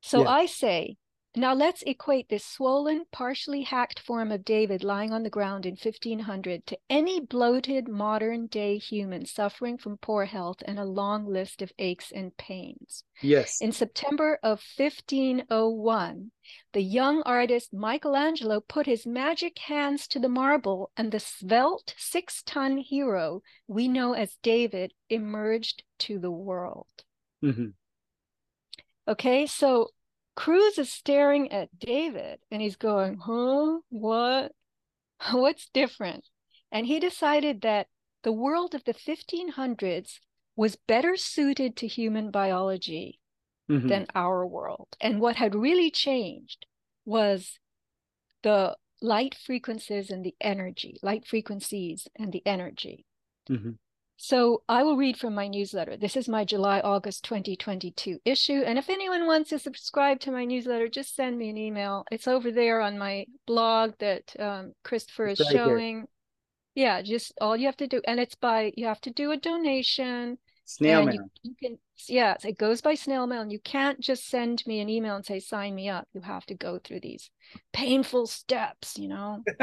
So 0.00 0.22
Yeah. 0.22 0.30
I 0.30 0.46
say, 0.46 0.96
now 1.36 1.52
let's 1.52 1.82
equate 1.82 2.28
this 2.28 2.44
swollen, 2.44 3.04
partially 3.12 3.62
hacked 3.62 4.00
form 4.00 4.32
of 4.32 4.44
David 4.44 4.82
lying 4.82 5.12
on 5.12 5.22
the 5.22 5.30
ground 5.30 5.66
in 5.66 5.72
1500 5.72 6.66
to 6.66 6.78
any 6.88 7.20
bloated 7.20 7.88
modern 7.88 8.46
day 8.46 8.78
human 8.78 9.26
suffering 9.26 9.76
from 9.76 9.98
poor 9.98 10.24
health 10.24 10.62
and 10.66 10.78
a 10.78 10.84
long 10.84 11.26
list 11.26 11.60
of 11.60 11.72
aches 11.78 12.10
and 12.10 12.34
pains. 12.38 13.04
Yes. 13.20 13.60
In 13.60 13.70
September 13.70 14.38
of 14.42 14.62
1501, 14.76 16.30
the 16.72 16.82
young 16.82 17.22
artist 17.22 17.72
Michelangelo 17.72 18.60
put 18.60 18.86
his 18.86 19.06
magic 19.06 19.58
hands 19.58 20.08
to 20.08 20.18
the 20.18 20.28
marble, 20.28 20.90
and 20.96 21.12
the 21.12 21.20
svelte 21.20 21.94
six 21.98 22.42
ton 22.42 22.78
hero 22.78 23.42
we 23.66 23.88
know 23.88 24.14
as 24.14 24.38
David 24.42 24.94
emerged 25.10 25.82
to 25.98 26.18
the 26.18 26.30
world. 26.30 26.86
hmm 27.42 27.68
Okay, 29.08 29.46
so 29.46 29.90
Kruse 30.36 30.78
is 30.78 30.92
staring 30.92 31.50
at 31.50 31.76
David 31.78 32.40
and 32.50 32.62
he's 32.62 32.76
going, 32.76 33.18
huh? 33.18 33.80
What? 33.88 34.52
What's 35.32 35.68
different? 35.70 36.28
And 36.70 36.86
he 36.86 37.00
decided 37.00 37.62
that 37.62 37.88
the 38.22 38.32
world 38.32 38.74
of 38.74 38.84
the 38.84 38.94
1500s 38.94 40.20
was 40.54 40.76
better 40.76 41.16
suited 41.16 41.76
to 41.76 41.86
human 41.86 42.30
biology 42.30 43.18
hmm 43.68 43.88
than 43.88 44.06
our 44.14 44.46
world. 44.46 44.88
And 45.00 45.20
what 45.20 45.36
had 45.36 45.54
really 45.54 45.90
changed 45.90 46.66
was 47.04 47.58
the 48.42 48.76
light 49.02 49.34
frequencies 49.34 50.10
and 50.10 50.24
the 50.24 50.36
energy, 50.40 50.98
light 51.02 51.26
frequencies 51.26 52.08
and 52.16 52.32
the 52.32 52.46
energy. 52.46 53.04
hmm 53.48 53.72
So 54.18 54.62
I 54.68 54.82
will 54.82 54.96
read 54.96 55.18
from 55.18 55.34
my 55.34 55.46
newsletter. 55.46 55.96
This 55.96 56.16
is 56.16 56.28
my 56.28 56.44
July 56.44 56.80
August 56.80 57.24
2022 57.24 58.18
issue. 58.24 58.62
And 58.64 58.78
if 58.78 58.88
anyone 58.88 59.26
wants 59.26 59.50
to 59.50 59.58
subscribe 59.58 60.20
to 60.20 60.30
my 60.32 60.44
newsletter, 60.44 60.88
just 60.88 61.14
send 61.14 61.36
me 61.36 61.50
an 61.50 61.58
email. 61.58 62.04
It's 62.10 62.26
over 62.26 62.50
there 62.50 62.80
on 62.80 62.98
my 62.98 63.26
blog 63.46 63.92
that 63.98 64.22
um, 64.38 64.72
Christopher 64.84 65.26
is 65.28 65.40
It's 65.40 65.48
right 65.50 65.56
here. 65.56 65.66
showing. 65.66 66.04
Yeah, 66.74 67.02
just 67.02 67.32
all 67.40 67.56
you 67.56 67.66
have 67.66 67.76
to 67.78 67.86
do. 67.86 68.00
And 68.06 68.18
it's 68.18 68.34
by, 68.34 68.72
you 68.76 68.86
have 68.86 69.00
to 69.02 69.10
do 69.10 69.32
a 69.32 69.36
donation. 69.36 70.38
Snail 70.64 71.04
mail. 71.04 71.14
you, 71.14 71.30
you 71.42 71.54
can, 71.62 71.78
yes, 72.08 72.44
it 72.44 72.58
goes 72.58 72.80
by 72.80 72.94
snail 72.94 73.26
mail. 73.26 73.42
And 73.42 73.52
you 73.52 73.60
can't 73.60 74.00
just 74.00 74.28
send 74.28 74.66
me 74.66 74.80
an 74.80 74.88
email 74.88 75.16
and 75.16 75.24
say, 75.24 75.40
sign 75.40 75.74
me 75.74 75.88
up. 75.90 76.08
You 76.14 76.22
have 76.22 76.44
to 76.46 76.54
go 76.54 76.78
through 76.82 77.00
these 77.00 77.30
painful 77.72 78.26
steps, 78.26 78.98
you 78.98 79.08
know? 79.08 79.42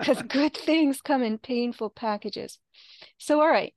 because 0.00 0.22
good 0.22 0.56
things 0.56 1.00
come 1.00 1.22
in 1.22 1.38
painful 1.38 1.90
packages. 1.90 2.58
So, 3.20 3.40
all 3.40 3.48
right. 3.48 3.72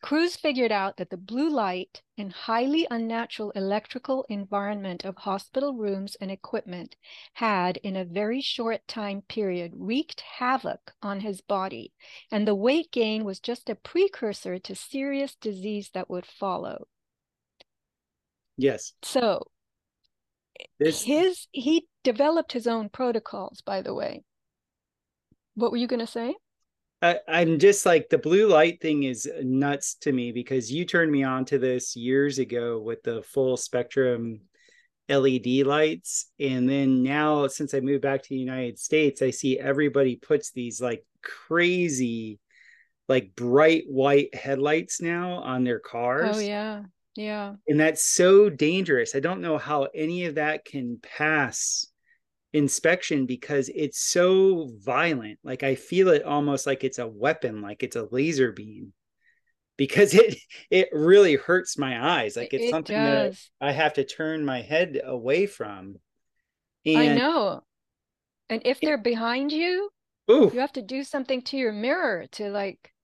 Kruse 0.00 0.36
figured 0.36 0.72
out 0.72 0.96
that 0.96 1.10
the 1.10 1.18
blue 1.18 1.50
light 1.50 2.02
and 2.16 2.32
highly 2.32 2.86
unnatural 2.90 3.50
electrical 3.50 4.24
environment 4.30 5.04
of 5.04 5.16
hospital 5.18 5.74
rooms 5.74 6.14
and 6.22 6.30
equipment 6.30 6.96
had, 7.34 7.76
in 7.78 7.96
a 7.96 8.04
very 8.06 8.40
short 8.40 8.88
time 8.88 9.22
period, 9.22 9.72
wreaked 9.76 10.22
havoc 10.22 10.94
on 11.02 11.20
his 11.20 11.42
body, 11.42 11.92
and 12.30 12.48
the 12.48 12.54
weight 12.54 12.90
gain 12.92 13.24
was 13.24 13.40
just 13.40 13.68
a 13.68 13.74
precursor 13.74 14.58
to 14.60 14.74
serious 14.74 15.34
disease 15.34 15.90
that 15.92 16.08
would 16.08 16.24
follow. 16.24 16.86
yes. 18.56 18.94
So, 19.02 19.50
This 20.78 21.02
his 21.02 21.48
he 21.52 21.88
developed 22.04 22.52
his 22.52 22.66
own 22.66 22.88
protocols, 22.88 23.60
by 23.60 23.82
the 23.82 23.92
way. 23.92 24.22
What 25.54 25.72
were 25.72 25.76
you 25.76 25.86
going 25.86 26.00
to 26.00 26.06
say? 26.06 26.36
I, 27.02 27.18
I'm 27.26 27.58
just 27.58 27.86
like 27.86 28.08
the 28.08 28.18
blue 28.18 28.46
light 28.46 28.80
thing 28.80 29.04
is 29.04 29.30
nuts 29.42 29.94
to 30.02 30.12
me 30.12 30.32
because 30.32 30.70
you 30.70 30.84
turned 30.84 31.10
me 31.10 31.22
on 31.22 31.44
to 31.46 31.58
this 31.58 31.96
years 31.96 32.38
ago 32.38 32.78
with 32.78 33.02
the 33.02 33.22
full 33.22 33.56
spectrum 33.56 34.40
LED 35.08 35.66
lights. 35.66 36.26
And 36.38 36.68
then 36.68 37.02
now, 37.02 37.46
since 37.46 37.72
I 37.74 37.80
moved 37.80 38.02
back 38.02 38.22
to 38.22 38.28
the 38.28 38.36
United 38.36 38.78
States, 38.78 39.22
I 39.22 39.30
see 39.30 39.58
everybody 39.58 40.16
puts 40.16 40.52
these 40.52 40.80
like 40.80 41.04
crazy, 41.22 42.38
like 43.08 43.34
bright 43.34 43.84
white 43.88 44.34
headlights 44.34 45.00
now 45.00 45.34
on 45.36 45.64
their 45.64 45.80
oh, 45.84 45.88
cars. 45.88 46.36
Oh, 46.36 46.40
yeah. 46.40 46.82
Yeah. 47.16 47.54
And 47.66 47.80
that's 47.80 48.04
so 48.04 48.48
dangerous. 48.50 49.14
I 49.14 49.20
don't 49.20 49.40
know 49.40 49.58
how 49.58 49.88
any 49.94 50.26
of 50.26 50.36
that 50.36 50.64
can 50.64 50.98
pass 51.02 51.86
inspection 52.52 53.26
because 53.26 53.70
it's 53.74 53.98
so 54.00 54.70
violent. 54.84 55.38
Like 55.44 55.62
I 55.62 55.74
feel 55.74 56.08
it 56.08 56.24
almost 56.24 56.66
like 56.66 56.84
it's 56.84 56.98
a 56.98 57.06
weapon, 57.08 57.62
like 57.62 57.82
it's 57.82 57.96
a 57.96 58.08
laser 58.10 58.52
beam. 58.52 58.92
Because 59.76 60.14
it 60.16 60.36
it 60.70 60.88
really 60.92 61.36
hurts 61.36 61.78
my 61.78 62.20
eyes. 62.22 62.36
Like 62.36 62.54
it's 62.54 62.64
It 62.64 62.70
something 62.70 63.04
that. 63.04 63.34
I 63.60 63.72
have 63.72 63.94
to 63.94 64.04
turn 64.04 64.44
my 64.44 64.62
head 64.62 65.00
away 65.04 65.46
from. 65.46 65.96
I 66.94 67.08
know. 67.08 67.64
And 68.50 68.62
if 68.64 68.82
they're 68.82 68.98
behind 68.98 69.52
you, 69.52 69.92
ooh, 70.30 70.52
you 70.52 70.60
have 70.60 70.72
to 70.74 70.82
do 70.82 71.04
something 71.04 71.42
to 71.42 71.56
your 71.58 71.72
mirror 71.72 72.26
to 72.32 72.50
like 72.50 72.94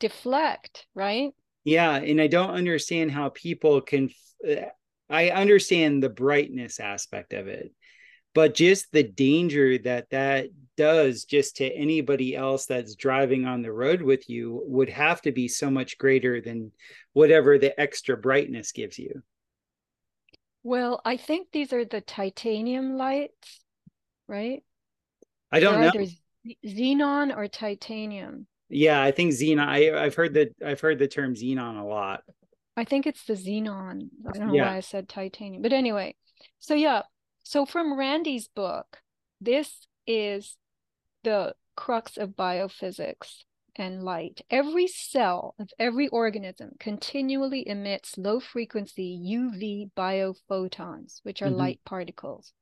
deflect, 0.00 0.86
right? 0.94 1.34
yeah, 1.64 1.96
and 1.96 2.20
I 2.20 2.26
don't 2.28 2.50
understand 2.50 3.10
how 3.10 3.30
people 3.30 3.80
can. 3.80 4.10
f- 4.10 4.48
eh, 4.48 4.68
I 5.08 5.30
understand 5.30 6.02
the 6.02 6.08
brightness 6.08 6.80
aspect 6.80 7.32
of 7.32 7.46
it, 7.48 7.72
but 8.36 8.52
just 8.54 8.92
the 8.92 9.02
danger 9.02 9.78
that 9.78 10.10
that 10.10 10.48
does 10.76 11.24
just 11.24 11.56
to 11.56 11.64
anybody 11.74 12.36
else 12.36 12.66
that's 12.66 12.94
driving 12.94 13.46
on 13.46 13.62
the 13.62 13.72
road 13.72 14.02
with 14.02 14.28
you 14.28 14.62
would 14.66 14.90
have 14.90 15.22
to 15.22 15.32
be 15.32 15.48
so 15.48 15.70
much 15.70 15.96
greater 15.96 16.38
than 16.42 16.70
whatever 17.14 17.56
the 17.56 17.80
extra 17.80 18.14
brightness 18.14 18.72
gives 18.72 18.98
you. 18.98 19.22
Well, 20.62 21.00
I 21.02 21.16
think 21.16 21.48
these 21.50 21.72
are 21.72 21.86
the 21.86 22.02
titanium 22.02 22.98
lights, 22.98 23.64
right? 24.28 24.62
I 25.50 25.60
don't 25.60 25.80
They're 25.80 26.02
know. 26.02 26.06
xenon 26.62 27.34
or 27.34 27.48
titanium. 27.48 28.46
Yeah, 28.68 29.00
I 29.00 29.12
think 29.12 29.32
xenon. 29.32 29.66
I, 29.66 29.98
I've 29.98 30.14
heard 30.14 30.34
that. 30.34 30.54
I've 30.62 30.80
heard 30.80 30.98
the 30.98 31.08
term 31.08 31.34
xenon 31.36 31.80
a 31.80 31.84
lot. 31.86 32.20
I 32.76 32.84
think 32.84 33.06
it's 33.06 33.24
the 33.24 33.32
xenon. 33.32 34.10
I 34.28 34.36
don't 34.38 34.48
know 34.48 34.54
Yeah. 34.54 34.66
why 34.66 34.76
I 34.76 34.80
said 34.80 35.08
titanium. 35.08 35.62
But 35.62 35.72
anyway, 35.72 36.16
so 36.58 36.74
yeah. 36.74 37.00
So 37.48 37.64
from 37.64 37.96
Randy's 37.96 38.48
book, 38.48 39.02
this 39.40 39.86
is 40.04 40.56
the 41.22 41.54
crux 41.76 42.16
of 42.16 42.30
biophysics 42.30 43.44
and 43.76 44.02
light. 44.02 44.40
Every 44.50 44.88
cell 44.88 45.54
of 45.56 45.70
every 45.78 46.08
organism 46.08 46.72
continually 46.80 47.68
emits 47.68 48.18
low 48.18 48.40
frequency 48.40 49.16
UV 49.24 49.92
biophotons, 49.96 51.20
which 51.22 51.40
are 51.40 51.46
mm-hmm. 51.46 51.54
light 51.54 51.80
particles. 51.84 52.52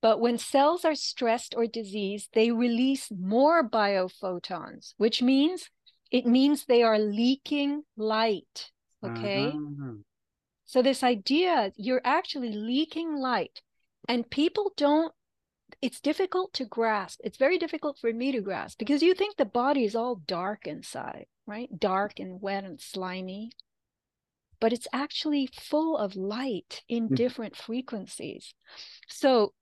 But 0.00 0.20
when 0.20 0.38
cells 0.38 0.84
are 0.84 0.94
stressed 0.94 1.56
or 1.56 1.66
diseased, 1.66 2.28
they 2.32 2.52
release 2.52 3.10
more 3.10 3.68
biophotons, 3.68 4.94
which 4.96 5.22
means 5.22 5.70
it 6.12 6.24
means 6.24 6.66
they 6.66 6.84
are 6.84 7.00
leaking 7.00 7.82
light. 7.96 8.70
Okay. 9.04 9.46
Uh-huh. 9.48 9.94
So, 10.66 10.82
this 10.82 11.02
idea 11.02 11.72
you're 11.76 12.02
actually 12.04 12.52
leaking 12.52 13.16
light, 13.16 13.60
and 14.10 14.28
people 14.28 14.72
don't 14.76 15.14
it's 15.80 16.00
difficult 16.00 16.52
to 16.54 16.64
grasp. 16.64 17.20
It's 17.22 17.38
very 17.38 17.56
difficult 17.56 17.96
for 17.96 18.12
me 18.12 18.32
to 18.32 18.40
grasp 18.40 18.76
because 18.76 19.02
you 19.02 19.14
think 19.14 19.36
the 19.36 19.44
body 19.44 19.84
is 19.84 19.94
all 19.94 20.16
dark 20.16 20.66
inside, 20.66 21.26
right? 21.46 21.70
Dark 21.78 22.18
and 22.18 22.42
wet 22.42 22.64
and 22.64 22.80
slimy. 22.80 23.52
But 24.60 24.72
it's 24.72 24.88
actually 24.92 25.48
full 25.54 25.96
of 25.96 26.16
light 26.16 26.82
in 26.88 27.04
mm-hmm. 27.04 27.14
different 27.14 27.56
frequencies. 27.56 28.52
So, 29.08 29.54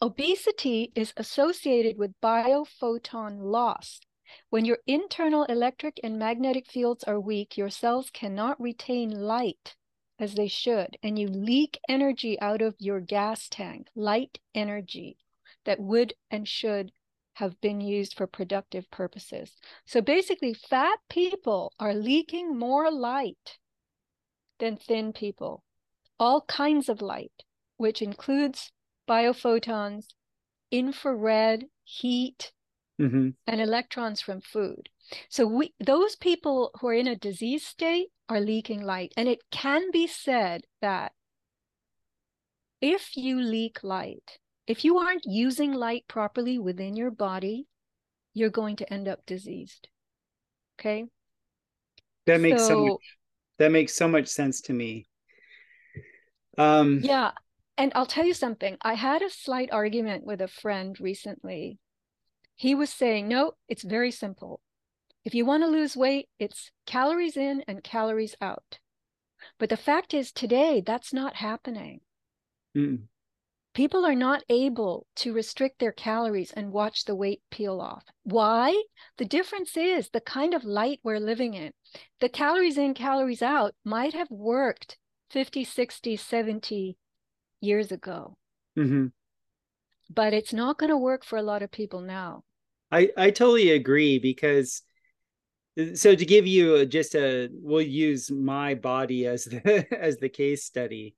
obesity 0.00 0.90
is 0.96 1.12
associated 1.16 1.96
with 1.98 2.18
biophoton 2.22 3.36
loss. 3.40 4.00
When 4.48 4.64
your 4.64 4.78
internal 4.86 5.44
electric 5.44 6.00
and 6.02 6.18
magnetic 6.18 6.66
fields 6.66 7.04
are 7.04 7.20
weak, 7.20 7.58
your 7.58 7.70
cells 7.70 8.08
cannot 8.10 8.60
retain 8.60 9.10
light 9.10 9.76
as 10.24 10.34
they 10.34 10.48
should, 10.48 10.96
and 11.02 11.18
you 11.18 11.28
leak 11.28 11.78
energy 11.88 12.40
out 12.40 12.62
of 12.62 12.74
your 12.78 12.98
gas 12.98 13.46
tank, 13.48 13.88
light 13.94 14.40
energy 14.54 15.18
that 15.66 15.78
would 15.78 16.14
and 16.30 16.48
should 16.48 16.90
have 17.34 17.60
been 17.60 17.80
used 17.80 18.16
for 18.16 18.26
productive 18.26 18.90
purposes. 18.90 19.52
So 19.84 20.00
basically, 20.00 20.54
fat 20.54 20.98
people 21.10 21.72
are 21.78 21.94
leaking 21.94 22.58
more 22.58 22.90
light 22.90 23.58
than 24.58 24.78
thin 24.78 25.12
people, 25.12 25.62
all 26.18 26.40
kinds 26.42 26.88
of 26.88 27.02
light, 27.02 27.44
which 27.76 28.00
includes 28.00 28.72
biophotons, 29.06 30.06
infrared, 30.70 31.66
heat, 31.82 32.52
mm-hmm. 33.00 33.30
and 33.46 33.60
electrons 33.60 34.20
from 34.20 34.40
food. 34.40 34.88
So 35.28 35.46
we 35.46 35.74
those 35.84 36.16
people 36.16 36.70
who 36.80 36.88
are 36.88 36.94
in 36.94 37.06
a 37.06 37.16
disease 37.16 37.66
state 37.66 38.08
are 38.28 38.40
leaking 38.40 38.82
light. 38.82 39.12
And 39.16 39.28
it 39.28 39.40
can 39.50 39.90
be 39.90 40.06
said 40.06 40.62
that 40.80 41.12
if 42.80 43.16
you 43.16 43.40
leak 43.40 43.82
light, 43.82 44.38
if 44.66 44.84
you 44.84 44.98
aren't 44.98 45.24
using 45.24 45.72
light 45.72 46.04
properly 46.08 46.58
within 46.58 46.96
your 46.96 47.10
body, 47.10 47.66
you're 48.32 48.50
going 48.50 48.76
to 48.76 48.92
end 48.92 49.08
up 49.08 49.24
diseased. 49.26 49.88
Okay. 50.78 51.04
That 52.26 52.40
makes 52.40 52.62
so, 52.62 52.68
so 52.68 52.86
much, 52.86 53.16
that 53.58 53.72
makes 53.72 53.94
so 53.94 54.08
much 54.08 54.28
sense 54.28 54.62
to 54.62 54.72
me. 54.72 55.06
Um 56.56 57.00
yeah. 57.02 57.32
And 57.76 57.92
I'll 57.94 58.06
tell 58.06 58.24
you 58.24 58.34
something. 58.34 58.76
I 58.82 58.94
had 58.94 59.20
a 59.20 59.30
slight 59.30 59.70
argument 59.72 60.24
with 60.24 60.40
a 60.40 60.48
friend 60.48 60.98
recently. 61.00 61.78
He 62.56 62.74
was 62.74 62.90
saying, 62.90 63.28
no, 63.28 63.52
it's 63.68 63.82
very 63.82 64.10
simple. 64.10 64.60
If 65.24 65.34
you 65.34 65.44
want 65.44 65.62
to 65.62 65.68
lose 65.68 65.96
weight, 65.96 66.28
it's 66.38 66.70
calories 66.86 67.36
in 67.36 67.64
and 67.66 67.82
calories 67.82 68.34
out. 68.40 68.78
But 69.58 69.70
the 69.70 69.76
fact 69.76 70.14
is, 70.14 70.32
today, 70.32 70.82
that's 70.84 71.12
not 71.12 71.36
happening. 71.36 72.00
Mm. 72.76 73.04
People 73.74 74.06
are 74.06 74.14
not 74.14 74.44
able 74.48 75.06
to 75.16 75.32
restrict 75.32 75.80
their 75.80 75.92
calories 75.92 76.52
and 76.52 76.72
watch 76.72 77.04
the 77.04 77.14
weight 77.14 77.42
peel 77.50 77.80
off. 77.80 78.04
Why? 78.22 78.84
The 79.18 79.24
difference 79.24 79.76
is 79.76 80.10
the 80.10 80.20
kind 80.20 80.54
of 80.54 80.64
light 80.64 81.00
we're 81.02 81.18
living 81.18 81.54
in. 81.54 81.72
The 82.20 82.28
calories 82.28 82.78
in, 82.78 82.94
calories 82.94 83.42
out 83.42 83.74
might 83.84 84.14
have 84.14 84.30
worked 84.30 84.96
50, 85.30 85.64
60, 85.64 86.16
70 86.16 86.96
years 87.60 87.90
ago. 87.90 88.36
Mm-hmm. 88.78 89.06
But 90.14 90.32
it's 90.32 90.52
not 90.52 90.78
going 90.78 90.90
to 90.90 90.96
work 90.96 91.24
for 91.24 91.36
a 91.36 91.42
lot 91.42 91.62
of 91.62 91.70
people 91.70 92.00
now. 92.00 92.44
I, 92.90 93.10
I 93.16 93.30
totally 93.30 93.70
agree 93.70 94.18
because 94.18 94.82
uh, 95.78 95.94
so 95.94 96.14
to 96.14 96.24
give 96.24 96.46
you 96.46 96.86
just 96.86 97.14
a 97.14 97.48
we'll 97.52 97.82
use 97.82 98.30
my 98.30 98.74
body 98.74 99.26
as 99.26 99.44
the 99.44 99.86
as 100.00 100.18
the 100.18 100.28
case 100.28 100.64
study 100.64 101.16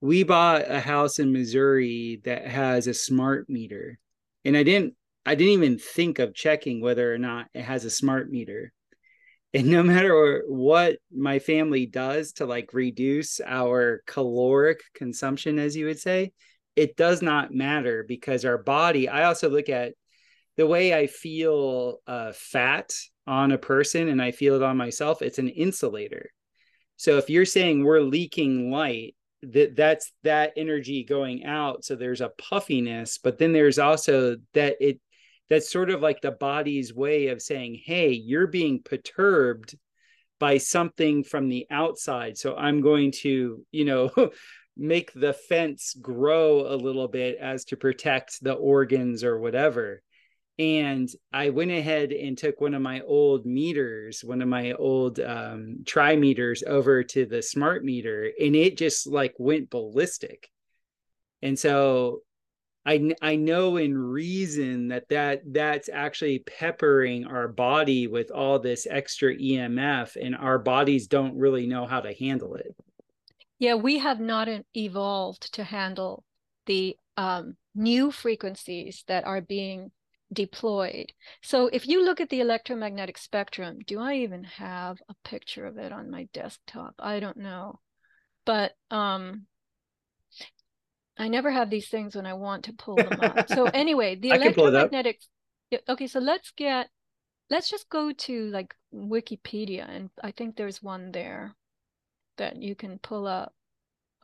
we 0.00 0.24
bought 0.24 0.68
a 0.68 0.80
house 0.80 1.20
in 1.20 1.32
missouri 1.32 2.20
that 2.24 2.46
has 2.46 2.88
a 2.88 2.94
smart 2.94 3.48
meter 3.48 3.98
and 4.44 4.56
i 4.56 4.64
didn't 4.64 4.94
i 5.24 5.34
didn't 5.34 5.52
even 5.52 5.78
think 5.78 6.18
of 6.18 6.34
checking 6.34 6.80
whether 6.80 7.14
or 7.14 7.18
not 7.18 7.46
it 7.54 7.62
has 7.62 7.84
a 7.84 7.90
smart 7.90 8.30
meter 8.30 8.72
and 9.54 9.68
no 9.68 9.82
matter 9.82 10.42
what 10.48 10.96
my 11.14 11.38
family 11.38 11.86
does 11.86 12.32
to 12.32 12.46
like 12.46 12.72
reduce 12.72 13.40
our 13.46 14.02
caloric 14.06 14.80
consumption 14.94 15.58
as 15.60 15.76
you 15.76 15.86
would 15.86 16.00
say 16.00 16.32
it 16.76 16.96
does 16.96 17.22
not 17.22 17.52
matter 17.52 18.04
because 18.06 18.44
our 18.44 18.58
body 18.58 19.08
i 19.08 19.24
also 19.24 19.48
look 19.48 19.68
at 19.68 19.92
the 20.56 20.66
way 20.66 20.94
i 20.94 21.06
feel 21.06 21.98
uh, 22.06 22.32
fat 22.34 22.92
on 23.26 23.52
a 23.52 23.58
person 23.58 24.08
and 24.08 24.20
I 24.20 24.32
feel 24.32 24.56
it 24.56 24.62
on 24.62 24.76
myself, 24.76 25.22
it's 25.22 25.38
an 25.38 25.48
insulator. 25.48 26.30
So 26.96 27.18
if 27.18 27.30
you're 27.30 27.44
saying 27.44 27.84
we're 27.84 28.00
leaking 28.00 28.70
light, 28.70 29.14
that 29.42 29.74
that's 29.74 30.12
that 30.22 30.52
energy 30.56 31.04
going 31.04 31.44
out. 31.44 31.84
So 31.84 31.96
there's 31.96 32.20
a 32.20 32.30
puffiness, 32.38 33.18
but 33.18 33.38
then 33.38 33.52
there's 33.52 33.78
also 33.78 34.36
that 34.54 34.76
it 34.80 35.00
that's 35.50 35.70
sort 35.70 35.90
of 35.90 36.00
like 36.00 36.20
the 36.20 36.30
body's 36.30 36.94
way 36.94 37.28
of 37.28 37.42
saying, 37.42 37.80
hey, 37.84 38.12
you're 38.12 38.46
being 38.46 38.80
perturbed 38.82 39.76
by 40.38 40.58
something 40.58 41.24
from 41.24 41.48
the 41.48 41.66
outside. 41.70 42.38
So 42.38 42.56
I'm 42.56 42.80
going 42.80 43.12
to, 43.22 43.64
you 43.70 43.84
know, 43.84 44.10
make 44.76 45.12
the 45.12 45.32
fence 45.32 45.94
grow 46.00 46.72
a 46.72 46.76
little 46.76 47.08
bit 47.08 47.36
as 47.38 47.64
to 47.66 47.76
protect 47.76 48.42
the 48.42 48.54
organs 48.54 49.22
or 49.22 49.38
whatever 49.38 50.02
and 50.58 51.10
I 51.32 51.50
went 51.50 51.70
ahead 51.70 52.12
and 52.12 52.36
took 52.36 52.60
one 52.60 52.74
of 52.74 52.82
my 52.82 53.00
old 53.00 53.46
meters, 53.46 54.22
one 54.22 54.42
of 54.42 54.48
my 54.48 54.72
old 54.72 55.18
um, 55.18 55.78
tri 55.86 56.14
meters 56.16 56.62
over 56.66 57.02
to 57.02 57.24
the 57.24 57.42
smart 57.42 57.84
meter, 57.84 58.30
and 58.38 58.54
it 58.54 58.76
just 58.76 59.06
like 59.06 59.34
went 59.38 59.70
ballistic. 59.70 60.50
And 61.40 61.58
so 61.58 62.20
I 62.84 63.14
I 63.22 63.36
know 63.36 63.78
in 63.78 63.96
reason 63.96 64.88
that 64.88 65.08
that 65.08 65.42
that's 65.46 65.88
actually 65.88 66.40
peppering 66.40 67.24
our 67.24 67.48
body 67.48 68.06
with 68.06 68.30
all 68.30 68.58
this 68.58 68.86
extra 68.88 69.34
EMF, 69.34 70.16
and 70.20 70.36
our 70.36 70.58
bodies 70.58 71.06
don't 71.06 71.38
really 71.38 71.66
know 71.66 71.86
how 71.86 72.00
to 72.00 72.12
handle 72.14 72.56
it. 72.56 72.76
Yeah, 73.62 73.76
we 73.76 73.98
have 73.98 74.18
not 74.18 74.48
evolved 74.76 75.54
to 75.54 75.62
handle 75.62 76.24
the 76.66 76.96
um, 77.16 77.56
new 77.76 78.10
frequencies 78.10 79.04
that 79.06 79.24
are 79.24 79.40
being 79.40 79.92
deployed. 80.32 81.12
So 81.42 81.68
if 81.68 81.86
you 81.86 82.04
look 82.04 82.20
at 82.20 82.28
the 82.28 82.40
electromagnetic 82.40 83.16
spectrum, 83.16 83.78
do 83.86 84.00
I 84.00 84.14
even 84.14 84.42
have 84.42 85.00
a 85.08 85.14
picture 85.22 85.64
of 85.64 85.78
it 85.78 85.92
on 85.92 86.10
my 86.10 86.24
desktop? 86.32 86.96
I 86.98 87.20
don't 87.20 87.36
know. 87.36 87.78
But 88.44 88.72
um 88.90 89.46
I 91.16 91.28
never 91.28 91.52
have 91.52 91.70
these 91.70 91.88
things 91.88 92.16
when 92.16 92.26
I 92.26 92.34
want 92.34 92.64
to 92.64 92.72
pull 92.72 92.96
them 92.96 93.20
up. 93.20 93.48
So 93.48 93.66
anyway, 93.72 94.16
the 94.16 94.30
electromagnetic 94.30 95.20
Okay, 95.88 96.08
so 96.08 96.18
let's 96.18 96.50
get 96.50 96.90
let's 97.48 97.70
just 97.70 97.88
go 97.88 98.10
to 98.10 98.50
like 98.50 98.74
Wikipedia 98.92 99.88
and 99.88 100.10
I 100.20 100.32
think 100.32 100.56
there's 100.56 100.82
one 100.82 101.12
there 101.12 101.54
that 102.36 102.56
you 102.56 102.74
can 102.74 102.98
pull 102.98 103.26
up 103.26 103.54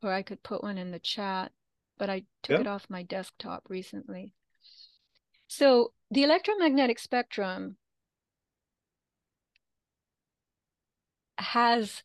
or 0.02 0.12
I 0.12 0.22
could 0.22 0.42
put 0.42 0.62
one 0.62 0.78
in 0.78 0.90
the 0.90 0.98
chat, 0.98 1.52
but 1.98 2.10
I 2.10 2.24
took 2.42 2.54
yeah. 2.54 2.60
it 2.60 2.66
off 2.66 2.86
my 2.88 3.02
desktop 3.02 3.64
recently. 3.68 4.34
So 5.48 5.92
the 6.10 6.22
electromagnetic 6.22 6.98
spectrum 6.98 7.76
has 11.38 12.02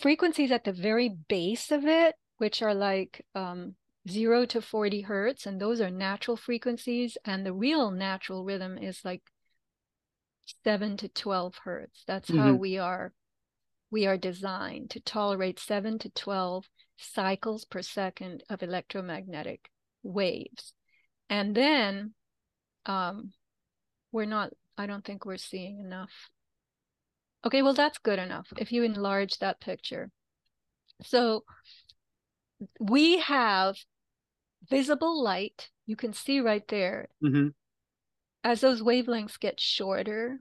frequencies 0.00 0.50
at 0.50 0.64
the 0.64 0.72
very 0.72 1.08
base 1.08 1.70
of 1.70 1.84
it, 1.84 2.16
which 2.38 2.62
are 2.62 2.74
like 2.74 3.24
um, 3.34 3.76
0 4.08 4.46
to 4.46 4.60
40 4.60 5.02
hertz, 5.02 5.46
and 5.46 5.60
those 5.60 5.80
are 5.80 5.90
natural 5.90 6.36
frequencies. 6.36 7.16
And 7.24 7.46
the 7.46 7.52
real 7.52 7.90
natural 7.90 8.44
rhythm 8.44 8.78
is 8.78 9.04
like 9.04 9.22
7 10.64 10.96
to 10.98 11.08
12 11.08 11.56
hertz. 11.64 12.02
That's 12.06 12.30
mm-hmm. 12.30 12.40
how 12.40 12.54
we 12.54 12.78
are 12.78 13.12
we 13.92 14.06
are 14.06 14.16
designed 14.16 14.90
to 14.90 15.00
tolerate 15.00 15.60
7 15.60 15.98
to 16.00 16.08
12 16.08 16.64
cycles 16.96 17.66
per 17.66 17.82
second 17.82 18.42
of 18.48 18.62
electromagnetic 18.62 19.70
waves. 20.02 20.72
And 21.28 21.54
then 21.54 22.14
um, 22.86 23.32
we're 24.10 24.24
not, 24.24 24.50
I 24.78 24.86
don't 24.86 25.04
think 25.04 25.24
we're 25.26 25.36
seeing 25.36 25.78
enough. 25.78 26.30
Okay, 27.44 27.60
well, 27.60 27.74
that's 27.74 27.98
good 27.98 28.18
enough 28.18 28.48
if 28.56 28.72
you 28.72 28.82
enlarge 28.82 29.38
that 29.38 29.60
picture. 29.60 30.10
So 31.02 31.44
we 32.80 33.18
have 33.18 33.76
visible 34.70 35.22
light 35.22 35.68
you 35.86 35.96
can 35.96 36.12
see 36.12 36.40
right 36.40 36.66
there, 36.68 37.08
hmm 37.20 37.48
as 38.44 38.60
those 38.60 38.82
wavelengths 38.82 39.38
get 39.38 39.60
shorter, 39.60 40.40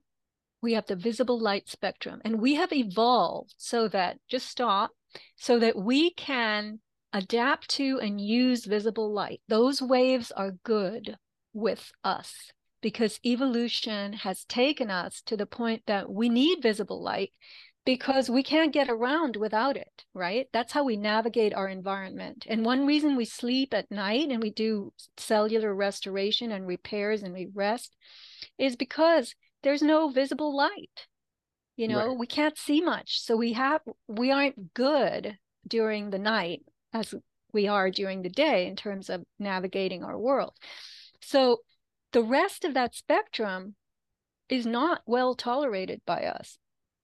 we 0.62 0.74
have 0.74 0.86
the 0.86 0.96
visible 0.96 1.40
light 1.40 1.68
spectrum. 1.68 2.22
And 2.24 2.40
we 2.40 2.56
have 2.56 2.72
evolved 2.72 3.56
so 3.58 3.88
that, 3.90 4.18
just 4.28 4.48
stop, 4.48 4.92
so 5.36 5.60
that 5.60 5.78
we 5.78 6.12
can 6.14 6.80
adapt 7.14 7.70
to 7.70 8.00
and 8.00 8.22
use 8.22 8.66
visible 8.66 9.12
light. 9.12 9.42
Those 9.48 9.82
waves 9.82 10.32
are 10.32 10.52
good 10.64 11.18
with 11.54 11.92
us 12.04 12.52
because 12.82 13.20
evolution 13.26 14.14
has 14.14 14.46
taken 14.46 14.90
us 14.90 15.22
to 15.26 15.38
the 15.38 15.46
point 15.46 15.84
that 15.88 16.10
we 16.10 16.30
need 16.30 16.62
visible 16.62 17.02
light 17.04 17.32
because 17.84 18.30
we 18.30 18.44
can't 18.44 18.74
get 18.74 18.90
around 18.90 19.36
without 19.36 19.76
it, 19.76 20.06
right? 20.14 20.48
That's 20.54 20.72
how 20.72 20.84
we 20.84 20.98
navigate 20.98 21.54
our 21.54 21.68
environment. 21.68 22.46
And 22.48 22.64
one 22.64 22.86
reason 22.86 23.16
we 23.16 23.26
sleep 23.26 23.74
at 23.74 23.90
night 23.90 24.30
and 24.30 24.42
we 24.42 24.52
do 24.52 24.94
cellular 25.18 25.74
restoration 25.74 26.52
and 26.52 26.68
repairs 26.68 27.24
and 27.24 27.34
we 27.34 27.48
rest 27.54 27.96
is 28.58 28.76
because 28.76 29.34
there's 29.64 29.82
no 29.82 30.10
visible 30.10 30.56
light. 30.56 31.08
You 31.78 31.88
know, 31.88 32.10
right. 32.10 32.18
we 32.18 32.28
can't 32.28 32.58
see 32.58 32.82
much. 32.82 33.22
So 33.22 33.36
we 33.36 33.54
have 33.54 33.82
we 34.08 34.32
aren't 34.32 34.74
good 34.74 35.38
during 35.68 36.10
the 36.10 36.20
night 36.20 36.64
as 36.94 37.14
we 37.54 37.68
are 37.68 37.90
during 37.90 38.22
the 38.22 38.30
day 38.30 38.68
in 38.68 38.76
terms 38.76 39.10
of 39.10 39.24
navigating 39.40 40.04
our 40.04 40.18
world. 40.18 40.54
So 41.22 41.62
the 42.12 42.24
rest 42.24 42.66
of 42.66 42.74
that 42.74 42.96
spectrum 42.96 43.76
is 44.50 44.66
not 44.66 45.02
well 45.06 45.34
tolerated 45.34 46.02
by 46.06 46.26
us 46.26 46.58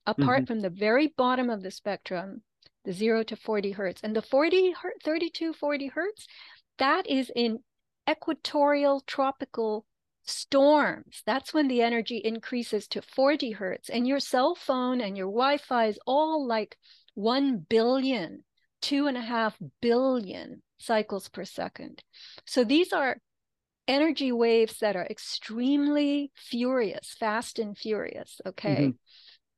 apart 0.06 0.40
mm-hmm. 0.40 0.46
from 0.46 0.60
the 0.60 0.70
very 0.70 1.12
bottom 1.16 1.50
of 1.50 1.62
the 1.62 1.70
spectrum, 1.70 2.42
the 2.84 2.92
0 2.92 3.22
to 3.24 3.36
40 3.36 3.72
hertz. 3.72 4.00
And 4.02 4.16
the 4.16 4.22
40 4.22 4.74
32, 5.04 5.52
40 5.52 5.86
hertz, 5.88 6.26
that 6.78 7.08
is 7.08 7.30
in 7.34 7.58
equatorial 8.08 9.02
tropical 9.06 9.84
storms. 10.28 11.22
That's 11.26 11.52
when 11.54 11.68
the 11.68 11.82
energy 11.82 12.18
increases 12.18 12.86
to 12.88 13.02
40 13.02 13.52
hertz. 13.52 13.88
And 13.88 14.06
your 14.06 14.20
cell 14.20 14.54
phone 14.54 15.00
and 15.00 15.16
your 15.16 15.26
Wi 15.26 15.58
Fi 15.58 15.86
is 15.86 15.98
all 16.06 16.46
like 16.46 16.76
1 17.14 17.66
billion, 17.68 18.44
two 18.80 19.06
and 19.06 19.16
a 19.16 19.22
half 19.22 19.56
billion 19.80 20.62
cycles 20.78 21.28
per 21.28 21.44
second. 21.44 22.02
So 22.46 22.64
these 22.64 22.92
are 22.92 23.18
energy 23.86 24.32
waves 24.32 24.78
that 24.78 24.96
are 24.96 25.06
extremely 25.06 26.30
furious, 26.36 27.14
fast 27.18 27.58
and 27.58 27.76
furious. 27.76 28.40
Okay. 28.46 28.76
Mm-hmm 28.76 28.90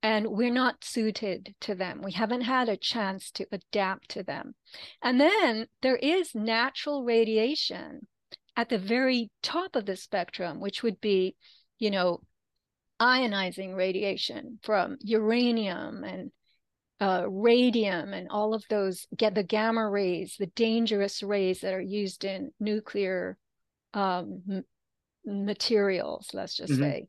and 0.03 0.27
we're 0.29 0.53
not 0.53 0.83
suited 0.83 1.55
to 1.61 1.75
them. 1.75 2.01
We 2.03 2.13
haven't 2.13 2.43
had 2.43 2.69
a 2.69 2.77
chance 2.77 3.31
to 3.33 3.47
adapt 3.53 4.09
to 4.11 4.23
them. 4.23 4.55
And 5.03 5.21
then 5.21 5.67
there 5.83 5.97
is 5.97 6.35
natural 6.35 7.05
radiation 7.05 8.07
at 8.57 8.69
the 8.69 8.79
very 8.79 9.31
top 9.43 9.77
of 9.77 9.87
the 9.87 9.97
spectrum, 9.97 10.61
which 10.61 10.83
would 10.83 11.01
be, 11.01 11.37
you 11.79 11.91
know, 11.91 12.21
ionizing 13.01 13.75
radiation 13.75 14.59
from 14.63 14.99
uranium 15.01 16.05
and 16.05 16.31
uh, 17.01 17.25
radium 17.31 18.13
and 18.13 18.29
all 18.31 18.53
of 18.53 18.63
those 18.69 19.07
get 19.17 19.35
the 19.35 19.43
gamma 19.43 19.89
rays, 19.89 20.37
the 20.39 20.47
dangerous 20.47 21.23
rays 21.23 21.61
that 21.61 21.73
are 21.73 21.81
used 21.81 22.25
in 22.25 22.51
nuclear 22.61 23.39
um, 23.95 24.43
materials, 25.25 26.29
let's 26.35 26.57
just 26.57 26.75
mm-hmm. 26.75 26.83
say. 26.83 27.09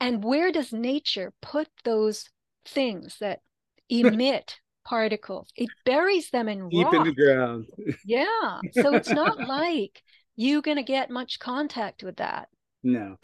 And 0.00 0.22
where 0.22 0.52
does 0.52 0.72
nature 0.72 1.32
put 1.40 1.68
those 1.84 2.28
things 2.66 3.16
that 3.20 3.40
emit 3.88 4.56
particles? 4.84 5.48
It 5.56 5.70
buries 5.86 6.30
them 6.30 6.48
in 6.48 6.68
deep 6.68 6.84
rock. 6.84 6.94
in 6.94 7.04
the 7.04 7.14
ground. 7.14 7.66
yeah. 8.04 8.60
So 8.74 8.94
it's 8.94 9.10
not 9.10 9.40
like 9.48 10.02
you're 10.38 10.62
going 10.62 10.76
to 10.76 10.84
get 10.84 11.10
much 11.10 11.40
contact 11.40 12.04
with 12.04 12.18
that. 12.18 12.48
No. 12.84 13.16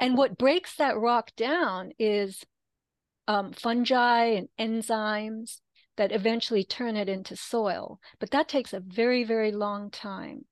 And 0.00 0.16
what 0.16 0.38
breaks 0.38 0.76
that 0.76 0.96
rock 0.96 1.30
down 1.36 1.92
is 1.98 2.42
um, 3.28 3.52
fungi 3.52 4.38
and 4.38 4.48
enzymes 4.58 5.60
that 5.98 6.10
eventually 6.10 6.64
turn 6.64 6.96
it 6.96 7.06
into 7.06 7.36
soil. 7.36 8.00
But 8.18 8.30
that 8.30 8.48
takes 8.48 8.72
a 8.72 8.80
very, 8.80 9.24
very 9.24 9.52
long 9.52 9.90
time. 9.90 10.46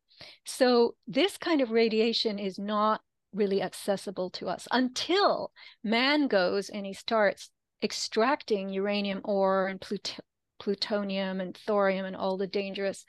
So 0.44 0.96
this 1.06 1.38
kind 1.38 1.62
of 1.62 1.70
radiation 1.70 2.38
is 2.38 2.58
not 2.58 3.00
really 3.32 3.62
accessible 3.62 4.28
to 4.32 4.48
us 4.48 4.68
until 4.70 5.50
man 5.82 6.28
goes 6.28 6.68
and 6.68 6.84
he 6.84 6.92
starts 6.92 7.48
extracting 7.82 8.68
uranium 8.68 9.22
ore 9.24 9.66
and 9.66 9.80
plut- 9.80 10.20
plutonium 10.60 11.40
and 11.40 11.56
thorium 11.66 12.04
and 12.04 12.14
all 12.14 12.36
the 12.36 12.46
dangerous 12.46 13.06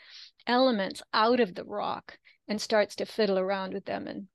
elements 0.47 1.03
out 1.13 1.41
of 1.41 1.53
the 1.53 1.65
rock 1.65 2.17
and 2.47 2.61
starts 2.61 2.95
to 2.97 3.05
fiddle 3.05 3.39
around 3.39 3.73
with 3.73 3.85
them 3.85 4.07
and 4.07 4.27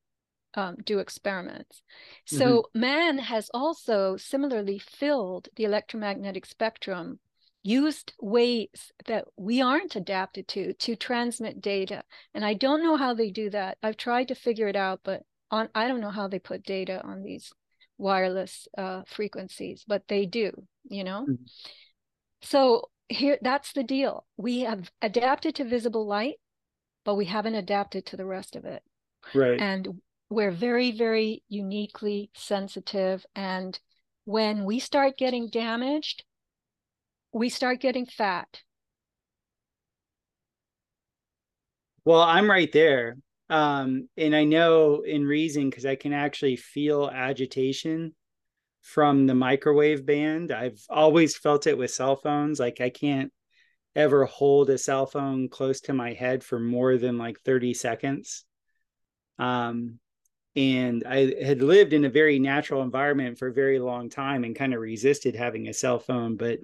um, 0.55 0.77
do 0.85 0.99
experiments. 0.99 1.83
So 2.25 2.47
mm-hmm. 2.47 2.81
man 2.81 3.19
has 3.19 3.51
also 3.53 4.17
similarly 4.17 4.79
filled 4.79 5.49
the 5.57 5.65
electromagnetic 5.65 6.47
spectrum 6.47 7.21
used 7.63 8.13
ways 8.21 8.93
that 9.07 9.27
we 9.37 9.61
aren't 9.61 9.97
adapted 9.97 10.47
to 10.49 10.73
to 10.75 10.95
transmit 10.95 11.61
data 11.61 12.03
and 12.33 12.45
i 12.45 12.55
don't 12.55 12.83
know 12.83 12.97
how 12.97 13.13
they 13.13 13.31
do 13.31 13.51
that 13.51 13.77
i've 13.83 13.97
tried 13.97 14.29
to 14.29 14.35
figure 14.35 14.69
it 14.69 14.77
out 14.77 15.01
but 15.03 15.23
on 15.51 15.69
i 15.75 15.89
don't 15.89 16.01
know 16.01 16.11
how 16.11 16.29
they 16.29 16.39
put 16.39 16.63
data 16.63 17.05
on 17.05 17.23
these 17.23 17.53
wireless 17.99 18.69
uh, 18.79 19.03
frequencies 19.07 19.85
but 19.89 20.03
they 20.09 20.25
do 20.25 20.53
you 20.89 21.03
know 21.03 21.23
mm-hmm. 21.23 21.45
so 22.43 22.89
here 23.09 23.39
that's 23.43 23.73
the 23.73 23.83
deal 23.83 24.25
we 24.37 24.61
have 24.61 24.91
adapted 25.03 25.57
to 25.57 25.65
visible 25.65 26.07
light 26.07 26.37
but 27.09 27.15
we 27.15 27.25
haven't 27.25 27.55
adapted 27.55 28.05
to 28.05 28.19
the 28.19 28.27
rest 28.27 28.55
of 28.55 28.67
it. 28.67 28.83
Right. 29.35 29.59
And 29.59 30.03
we're 30.29 30.51
very 30.51 30.91
very 30.91 31.43
uniquely 31.49 32.31
sensitive. 32.35 33.25
And 33.35 33.81
when 34.27 34.67
we 34.67 34.79
start 34.79 35.17
getting 35.17 35.49
damaged 35.49 36.25
we 37.33 37.49
start 37.49 37.81
getting 37.81 38.05
fat. 38.05 38.61
Well 42.05 42.21
i'm 42.21 42.51
right 42.51 42.71
there. 42.73 43.17
Um, 43.49 44.11
and 44.19 44.37
I 44.37 44.45
know 44.45 45.01
in 45.01 45.25
reason 45.25 45.71
because 45.71 45.87
I 45.87 45.97
can 45.97 46.13
actually 46.13 46.57
feel 46.57 47.09
agitation 47.09 48.15
from 48.83 49.27
the 49.27 49.35
microwave 49.35 50.05
band. 50.05 50.53
I've 50.53 50.85
always 50.91 51.39
felt 51.39 51.67
it 51.67 51.79
with 51.79 51.91
cell 51.91 52.17
phones. 52.17 52.61
Like 52.61 52.83
I 52.83 52.91
can't 52.91 53.33
ever 53.97 54.25
hold 54.25 54.71
a 54.71 54.79
cell 54.79 55.07
phone 55.07 55.49
close 55.49 55.81
to 55.83 55.93
my 55.93 56.13
head 56.13 56.45
for 56.45 56.59
more 56.59 56.97
than 56.97 57.19
like 57.19 57.41
30 57.41 57.75
seconds. 57.75 58.45
Um, 59.39 59.99
and 60.57 61.05
I 61.07 61.35
had 61.43 61.63
lived 61.63 61.93
in 61.93 62.05
a 62.05 62.11
very 62.11 62.39
natural 62.39 62.83
environment 62.83 63.39
for 63.39 63.49
a 63.49 63.53
very 63.53 63.79
long 63.79 64.09
time 64.09 64.45
and 64.45 64.57
kind 64.57 64.75
of 64.75 64.81
resisted 64.81 65.37
having 65.37 65.69
a 65.69 65.75
cell 65.75 65.99
phone. 65.99 66.37
But 66.37 66.59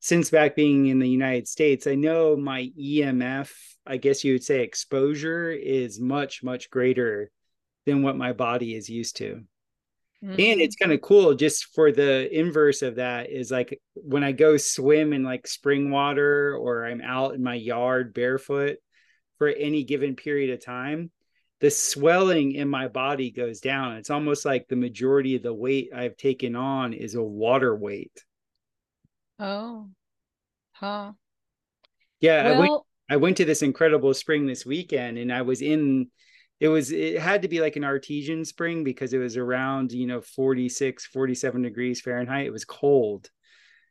since 0.00 0.30
back 0.30 0.54
being 0.54 0.86
in 0.86 0.98
the 0.98 1.08
United 1.08 1.48
States, 1.48 1.86
I 1.86 1.94
know 1.94 2.36
my 2.36 2.70
EMF, 2.78 3.50
I 3.86 3.96
guess 3.96 4.22
you 4.22 4.34
would 4.34 4.44
say 4.44 4.62
exposure 4.62 5.50
is 5.50 5.98
much, 5.98 6.42
much 6.42 6.70
greater 6.70 7.30
than 7.86 8.02
what 8.02 8.16
my 8.16 8.32
body 8.32 8.74
is 8.74 8.88
used 8.88 9.16
to. 9.16 9.44
Mm-hmm. 10.24 10.40
And 10.40 10.60
it's 10.62 10.76
kind 10.76 10.92
of 10.92 11.02
cool 11.02 11.34
just 11.34 11.74
for 11.74 11.92
the 11.92 12.34
inverse 12.34 12.80
of 12.80 12.96
that 12.96 13.30
is 13.30 13.50
like 13.50 13.78
when 13.94 14.24
I 14.24 14.32
go 14.32 14.56
swim 14.56 15.12
in 15.12 15.22
like 15.22 15.46
spring 15.46 15.90
water 15.90 16.56
or 16.56 16.86
I'm 16.86 17.02
out 17.02 17.34
in 17.34 17.42
my 17.42 17.54
yard 17.54 18.14
barefoot 18.14 18.78
for 19.36 19.48
any 19.48 19.84
given 19.84 20.16
period 20.16 20.50
of 20.50 20.64
time, 20.64 21.10
the 21.60 21.70
swelling 21.70 22.52
in 22.52 22.68
my 22.68 22.88
body 22.88 23.30
goes 23.30 23.60
down. 23.60 23.96
It's 23.96 24.08
almost 24.08 24.46
like 24.46 24.66
the 24.66 24.76
majority 24.76 25.36
of 25.36 25.42
the 25.42 25.52
weight 25.52 25.90
I've 25.94 26.16
taken 26.16 26.56
on 26.56 26.94
is 26.94 27.14
a 27.14 27.22
water 27.22 27.76
weight. 27.76 28.24
Oh, 29.38 29.88
huh. 30.72 31.12
Yeah, 32.20 32.44
well, 32.44 32.54
I 32.54 32.58
went. 32.58 32.82
I 33.10 33.16
went 33.16 33.36
to 33.38 33.44
this 33.44 33.62
incredible 33.62 34.14
spring 34.14 34.46
this 34.46 34.64
weekend, 34.64 35.18
and 35.18 35.32
I 35.32 35.42
was 35.42 35.60
in. 35.60 36.10
It 36.64 36.68
was. 36.68 36.92
It 36.92 37.18
had 37.20 37.42
to 37.42 37.48
be 37.48 37.60
like 37.60 37.76
an 37.76 37.84
artesian 37.84 38.42
spring 38.42 38.84
because 38.84 39.12
it 39.12 39.18
was 39.18 39.36
around 39.36 39.92
you 39.92 40.06
know 40.06 40.22
46, 40.22 41.04
47 41.04 41.60
degrees 41.60 42.00
Fahrenheit. 42.00 42.46
It 42.46 42.52
was 42.54 42.64
cold. 42.64 43.28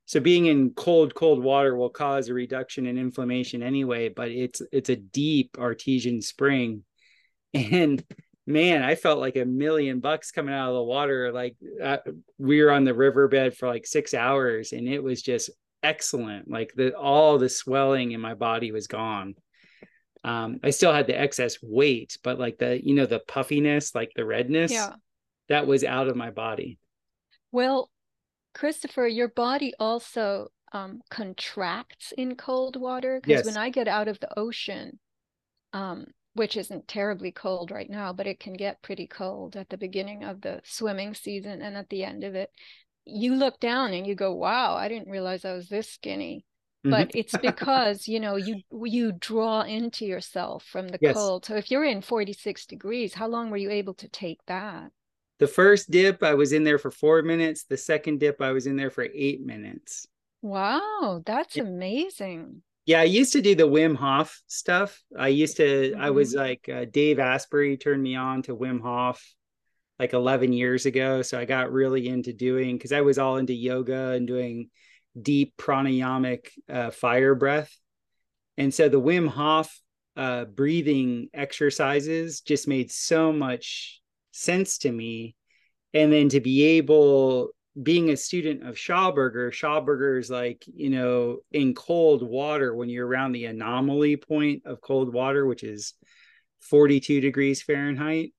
So 0.05 0.19
being 0.19 0.47
in 0.47 0.71
cold, 0.71 1.13
cold 1.13 1.43
water 1.43 1.75
will 1.75 1.91
cause 1.91 2.29
a 2.29 2.33
reduction 2.33 2.87
in 2.87 2.97
inflammation 2.97 3.61
anyway. 3.61 4.09
But 4.09 4.31
it's 4.31 4.59
it's 4.71 4.89
a 4.89 4.95
deep 4.95 5.57
artesian 5.59 6.23
spring, 6.23 6.83
and 7.53 8.03
man, 8.47 8.81
I 8.81 8.95
felt 8.95 9.19
like 9.19 9.35
a 9.35 9.45
million 9.45 9.99
bucks 9.99 10.31
coming 10.31 10.55
out 10.55 10.69
of 10.69 10.75
the 10.77 10.83
water. 10.83 11.31
Like 11.31 11.55
uh, 11.79 11.97
we 12.39 12.59
were 12.63 12.71
on 12.71 12.85
the 12.85 12.95
riverbed 12.95 13.55
for 13.55 13.67
like 13.67 13.85
six 13.85 14.15
hours, 14.15 14.71
and 14.71 14.87
it 14.87 15.03
was 15.03 15.21
just 15.21 15.51
excellent. 15.83 16.49
Like 16.49 16.73
the 16.75 16.97
all 16.97 17.37
the 17.37 17.49
swelling 17.49 18.13
in 18.13 18.19
my 18.19 18.33
body 18.33 18.71
was 18.71 18.87
gone. 18.87 19.35
Um, 20.23 20.59
I 20.63 20.69
still 20.69 20.93
had 20.93 21.07
the 21.07 21.19
excess 21.19 21.57
weight, 21.61 22.17
but 22.23 22.39
like 22.39 22.57
the 22.57 22.79
you 22.85 22.95
know 22.95 23.05
the 23.05 23.19
puffiness, 23.19 23.93
like 23.93 24.11
the 24.15 24.25
redness, 24.25 24.71
yeah. 24.71 24.93
that 25.49 25.67
was 25.67 25.83
out 25.83 26.07
of 26.07 26.15
my 26.15 26.31
body. 26.31 26.79
Well, 27.51 27.89
Christopher, 28.53 29.07
your 29.07 29.27
body 29.27 29.73
also 29.79 30.47
um, 30.71 31.01
contracts 31.09 32.13
in 32.17 32.35
cold 32.35 32.75
water 32.75 33.19
because 33.21 33.45
yes. 33.45 33.45
when 33.45 33.57
I 33.57 33.69
get 33.69 33.87
out 33.87 34.07
of 34.07 34.19
the 34.19 34.39
ocean, 34.39 34.99
um, 35.73 36.07
which 36.33 36.55
isn't 36.57 36.87
terribly 36.87 37.31
cold 37.31 37.69
right 37.69 37.89
now, 37.89 38.13
but 38.13 38.25
it 38.25 38.39
can 38.39 38.53
get 38.53 38.81
pretty 38.81 39.07
cold 39.07 39.55
at 39.55 39.69
the 39.69 39.77
beginning 39.77 40.23
of 40.23 40.41
the 40.41 40.61
swimming 40.63 41.13
season 41.13 41.61
and 41.61 41.75
at 41.75 41.89
the 41.89 42.03
end 42.03 42.23
of 42.23 42.33
it. 42.33 42.49
You 43.05 43.35
look 43.35 43.59
down 43.59 43.93
and 43.93 44.07
you 44.07 44.15
go, 44.15 44.33
"Wow, 44.33 44.75
I 44.75 44.87
didn't 44.87 45.11
realize 45.11 45.43
I 45.43 45.53
was 45.53 45.67
this 45.67 45.89
skinny." 45.89 46.45
Mm-hmm. 46.85 46.89
But 46.89 47.11
it's 47.15 47.37
because 47.37 48.07
you 48.07 48.19
know 48.19 48.35
you 48.35 48.61
you 48.85 49.13
draw 49.13 49.61
into 49.61 50.05
yourself 50.05 50.65
from 50.65 50.89
the 50.89 50.99
yes. 51.01 51.15
cold. 51.15 51.45
So 51.45 51.55
if 51.55 51.71
you're 51.71 51.85
in 51.85 52.01
46 52.01 52.65
degrees, 52.65 53.13
how 53.13 53.27
long 53.27 53.49
were 53.49 53.57
you 53.57 53.71
able 53.71 53.93
to 53.95 54.07
take 54.09 54.39
that? 54.47 54.91
The 55.39 55.47
first 55.47 55.91
dip, 55.91 56.23
I 56.23 56.35
was 56.35 56.53
in 56.53 56.63
there 56.63 56.77
for 56.77 56.91
four 56.91 57.21
minutes. 57.21 57.63
The 57.63 57.77
second 57.77 58.19
dip, 58.19 58.41
I 58.41 58.51
was 58.51 58.67
in 58.67 58.75
there 58.75 58.91
for 58.91 59.07
eight 59.13 59.45
minutes. 59.45 60.07
Wow, 60.41 61.23
that's 61.25 61.55
yeah. 61.55 61.63
amazing. 61.63 62.61
Yeah, 62.85 62.99
I 62.99 63.05
used 63.05 63.33
to 63.33 63.41
do 63.41 63.55
the 63.55 63.67
Wim 63.67 63.95
Hof 63.95 64.41
stuff. 64.47 65.01
I 65.17 65.29
used 65.29 65.57
to, 65.57 65.63
mm-hmm. 65.63 66.01
I 66.01 66.09
was 66.09 66.35
mm-hmm. 66.35 66.39
like, 66.39 66.69
uh, 66.69 66.85
Dave 66.91 67.17
Asprey 67.17 67.77
turned 67.77 68.03
me 68.03 68.15
on 68.15 68.41
to 68.43 68.55
Wim 68.55 68.81
Hof 68.81 69.23
like 69.99 70.13
11 70.13 70.51
years 70.51 70.85
ago. 70.85 71.21
So 71.21 71.39
I 71.39 71.45
got 71.45 71.71
really 71.71 72.09
into 72.09 72.33
doing, 72.33 72.75
because 72.75 72.91
I 72.91 73.01
was 73.01 73.17
all 73.17 73.37
into 73.37 73.53
yoga 73.53 74.09
and 74.11 74.27
doing 74.27 74.69
deep 75.19 75.53
pranayamic 75.57 76.47
uh, 76.69 76.91
fire 76.91 77.35
breath. 77.35 77.75
And 78.57 78.73
so 78.73 78.89
the 78.89 79.01
Wim 79.01 79.27
Hof 79.27 79.73
uh, 80.15 80.45
breathing 80.45 81.29
exercises 81.33 82.41
just 82.41 82.67
made 82.67 82.91
so 82.91 83.31
much 83.31 84.01
sense 84.31 84.79
to 84.79 84.91
me. 84.91 85.35
And 85.93 86.11
then 86.11 86.29
to 86.29 86.39
be 86.39 86.63
able 86.77 87.49
being 87.81 88.09
a 88.09 88.17
student 88.17 88.67
of 88.67 88.75
Schauberger, 88.75 89.51
Schauberger 89.51 90.19
is 90.19 90.29
like, 90.29 90.63
you 90.75 90.89
know, 90.89 91.37
in 91.51 91.73
cold 91.73 92.21
water 92.21 92.75
when 92.75 92.89
you're 92.89 93.07
around 93.07 93.31
the 93.31 93.45
anomaly 93.45 94.17
point 94.17 94.63
of 94.65 94.81
cold 94.81 95.11
water, 95.11 95.45
which 95.45 95.63
is 95.63 95.93
42 96.61 97.19
degrees 97.21 97.63
Fahrenheit, 97.63 98.31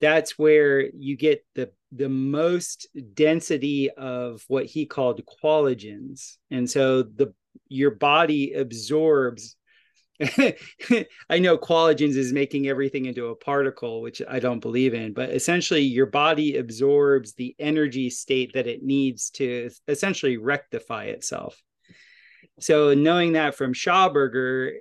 that's 0.00 0.38
where 0.38 0.80
you 0.80 1.16
get 1.16 1.44
the 1.54 1.70
the 1.92 2.08
most 2.08 2.86
density 3.14 3.90
of 3.90 4.44
what 4.48 4.66
he 4.66 4.86
called 4.86 5.22
collagens. 5.42 6.36
And 6.50 6.68
so 6.68 7.02
the 7.02 7.34
your 7.68 7.90
body 7.90 8.54
absorbs 8.54 9.56
I 11.30 11.38
know 11.38 11.56
collagens 11.56 12.16
is 12.16 12.32
making 12.32 12.66
everything 12.66 13.06
into 13.06 13.28
a 13.28 13.36
particle, 13.36 14.02
which 14.02 14.20
I 14.28 14.40
don't 14.40 14.58
believe 14.58 14.92
in, 14.92 15.12
but 15.12 15.30
essentially 15.30 15.82
your 15.82 16.06
body 16.06 16.56
absorbs 16.56 17.34
the 17.34 17.54
energy 17.58 18.10
state 18.10 18.52
that 18.54 18.66
it 18.66 18.82
needs 18.82 19.30
to 19.30 19.70
essentially 19.86 20.36
rectify 20.36 21.04
itself. 21.04 21.62
So 22.58 22.94
knowing 22.94 23.34
that 23.34 23.54
from 23.54 23.72
Schauberger, 23.72 24.72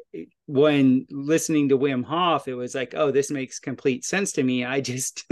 when 0.47 1.05
listening 1.11 1.69
to 1.69 1.77
Wim 1.77 2.03
Hof, 2.03 2.47
it 2.47 2.55
was 2.55 2.73
like, 2.73 2.95
oh, 2.95 3.11
this 3.11 3.29
makes 3.29 3.59
complete 3.59 4.03
sense 4.05 4.31
to 4.33 4.43
me. 4.43 4.65
I 4.65 4.81
just 4.81 5.23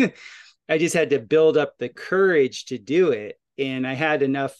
I 0.67 0.77
just 0.77 0.95
had 0.95 1.11
to 1.11 1.19
build 1.19 1.57
up 1.57 1.73
the 1.77 1.89
courage 1.89 2.65
to 2.65 2.77
do 2.77 3.11
it. 3.11 3.39
And 3.57 3.87
I 3.87 3.93
had 3.93 4.21
enough 4.21 4.55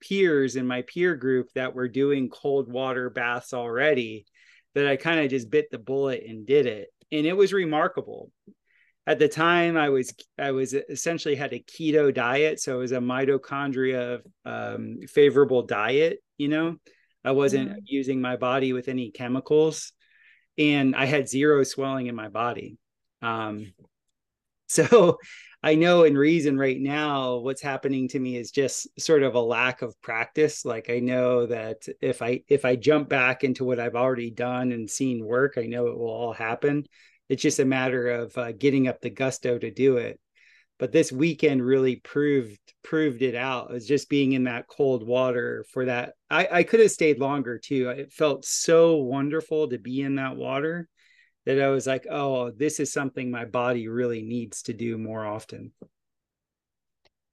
peers 0.00 0.56
in 0.56 0.66
my 0.66 0.82
peer 0.82 1.16
group 1.16 1.48
that 1.54 1.74
were 1.74 1.88
doing 1.88 2.28
cold 2.28 2.70
water 2.70 3.10
baths 3.10 3.52
already 3.52 4.26
that 4.74 4.86
I 4.86 4.96
kind 4.96 5.20
of 5.20 5.30
just 5.30 5.50
bit 5.50 5.70
the 5.70 5.78
bullet 5.78 6.22
and 6.26 6.46
did 6.46 6.66
it. 6.66 6.88
And 7.10 7.26
it 7.26 7.36
was 7.36 7.52
remarkable. 7.52 8.30
At 9.06 9.18
the 9.18 9.28
time, 9.28 9.78
I 9.78 9.88
was 9.88 10.12
I 10.38 10.50
was 10.50 10.74
essentially 10.74 11.34
had 11.34 11.54
a 11.54 11.60
keto 11.60 12.12
diet, 12.12 12.60
so 12.60 12.74
it 12.74 12.78
was 12.78 12.92
a 12.92 12.98
mitochondria 12.98 14.20
um, 14.44 14.98
favorable 15.08 15.62
diet. 15.62 16.18
You 16.36 16.48
know, 16.48 16.76
I 17.24 17.30
wasn't 17.30 17.70
mm-hmm. 17.70 17.78
using 17.86 18.20
my 18.20 18.36
body 18.36 18.74
with 18.74 18.88
any 18.88 19.10
chemicals, 19.10 19.94
and 20.58 20.94
I 20.94 21.06
had 21.06 21.26
zero 21.26 21.62
swelling 21.64 22.06
in 22.06 22.14
my 22.14 22.28
body. 22.28 22.76
Um, 23.22 23.72
so 24.68 25.18
I 25.62 25.74
know 25.74 26.04
in 26.04 26.16
reason 26.16 26.56
right 26.56 26.80
now, 26.80 27.38
what's 27.38 27.62
happening 27.62 28.06
to 28.08 28.20
me 28.20 28.36
is 28.36 28.52
just 28.52 28.86
sort 29.00 29.24
of 29.24 29.34
a 29.34 29.40
lack 29.40 29.82
of 29.82 30.00
practice. 30.00 30.64
Like 30.64 30.88
I 30.88 31.00
know 31.00 31.46
that 31.46 31.88
if 32.00 32.22
I 32.22 32.42
if 32.48 32.64
I 32.64 32.76
jump 32.76 33.08
back 33.08 33.42
into 33.42 33.64
what 33.64 33.80
I've 33.80 33.96
already 33.96 34.30
done 34.30 34.70
and 34.70 34.88
seen 34.88 35.24
work, 35.24 35.54
I 35.58 35.62
know 35.66 35.88
it 35.88 35.98
will 35.98 36.10
all 36.10 36.32
happen. 36.32 36.84
It's 37.28 37.42
just 37.42 37.58
a 37.58 37.64
matter 37.64 38.08
of 38.08 38.38
uh, 38.38 38.52
getting 38.52 38.86
up 38.86 39.00
the 39.00 39.10
gusto 39.10 39.58
to 39.58 39.70
do 39.70 39.96
it. 39.96 40.20
But 40.78 40.92
this 40.92 41.10
weekend 41.10 41.64
really 41.64 41.96
proved 41.96 42.60
proved 42.84 43.22
it 43.22 43.34
out. 43.34 43.70
It 43.70 43.74
was 43.74 43.86
just 43.86 44.08
being 44.08 44.32
in 44.32 44.44
that 44.44 44.68
cold 44.68 45.04
water 45.04 45.64
for 45.72 45.86
that. 45.86 46.14
I, 46.30 46.48
I 46.50 46.62
could 46.62 46.78
have 46.78 46.92
stayed 46.92 47.18
longer 47.18 47.58
too. 47.58 47.88
It 47.88 48.12
felt 48.12 48.44
so 48.44 48.98
wonderful 48.98 49.68
to 49.70 49.78
be 49.78 50.02
in 50.02 50.14
that 50.16 50.36
water 50.36 50.88
that 51.48 51.62
I 51.62 51.68
was 51.68 51.86
like, 51.86 52.06
oh, 52.10 52.50
this 52.50 52.78
is 52.78 52.92
something 52.92 53.30
my 53.30 53.46
body 53.46 53.88
really 53.88 54.20
needs 54.20 54.64
to 54.64 54.74
do 54.74 54.98
more 54.98 55.24
often. 55.24 55.72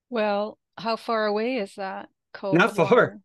Well, 0.10 0.58
how 0.78 0.96
far 0.96 1.26
away 1.26 1.58
is 1.58 1.76
that? 1.76 2.08
Cold 2.34 2.56
Not 2.56 2.78
far. 2.78 2.86
Water? 2.86 3.20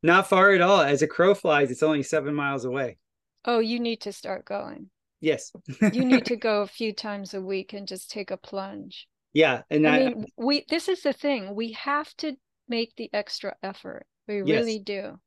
Not 0.00 0.28
far 0.28 0.52
at 0.52 0.60
all. 0.60 0.80
As 0.80 1.02
a 1.02 1.08
crow 1.08 1.34
flies, 1.34 1.72
it's 1.72 1.82
only 1.82 2.04
seven 2.04 2.36
miles 2.36 2.64
away. 2.64 2.98
Oh, 3.44 3.58
you 3.58 3.80
need 3.80 4.02
to 4.02 4.12
start 4.12 4.44
going. 4.44 4.90
Yes. 5.20 5.50
you 5.92 6.04
need 6.04 6.26
to 6.26 6.36
go 6.48 6.62
a 6.62 6.68
few 6.68 6.92
times 6.92 7.34
a 7.34 7.40
week 7.40 7.72
and 7.72 7.88
just 7.88 8.08
take 8.08 8.30
a 8.30 8.36
plunge. 8.36 9.08
Yeah. 9.32 9.62
And 9.70 9.88
I, 9.88 9.96
I 9.96 9.98
mean, 10.10 10.26
we 10.36 10.64
this 10.68 10.88
is 10.88 11.02
the 11.02 11.12
thing. 11.12 11.56
We 11.56 11.72
have 11.72 12.14
to 12.18 12.36
make 12.68 12.94
the 12.94 13.10
extra 13.12 13.56
effort. 13.60 14.06
We 14.28 14.36
yes. 14.36 14.46
really 14.46 14.78
do. 14.78 15.18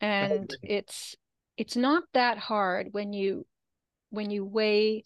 And 0.00 0.48
it's 0.62 1.16
it's 1.56 1.74
not 1.74 2.04
that 2.14 2.38
hard 2.38 2.90
when 2.92 3.12
you 3.12 3.44
when 4.10 4.30
you 4.30 4.44
weigh 4.44 5.02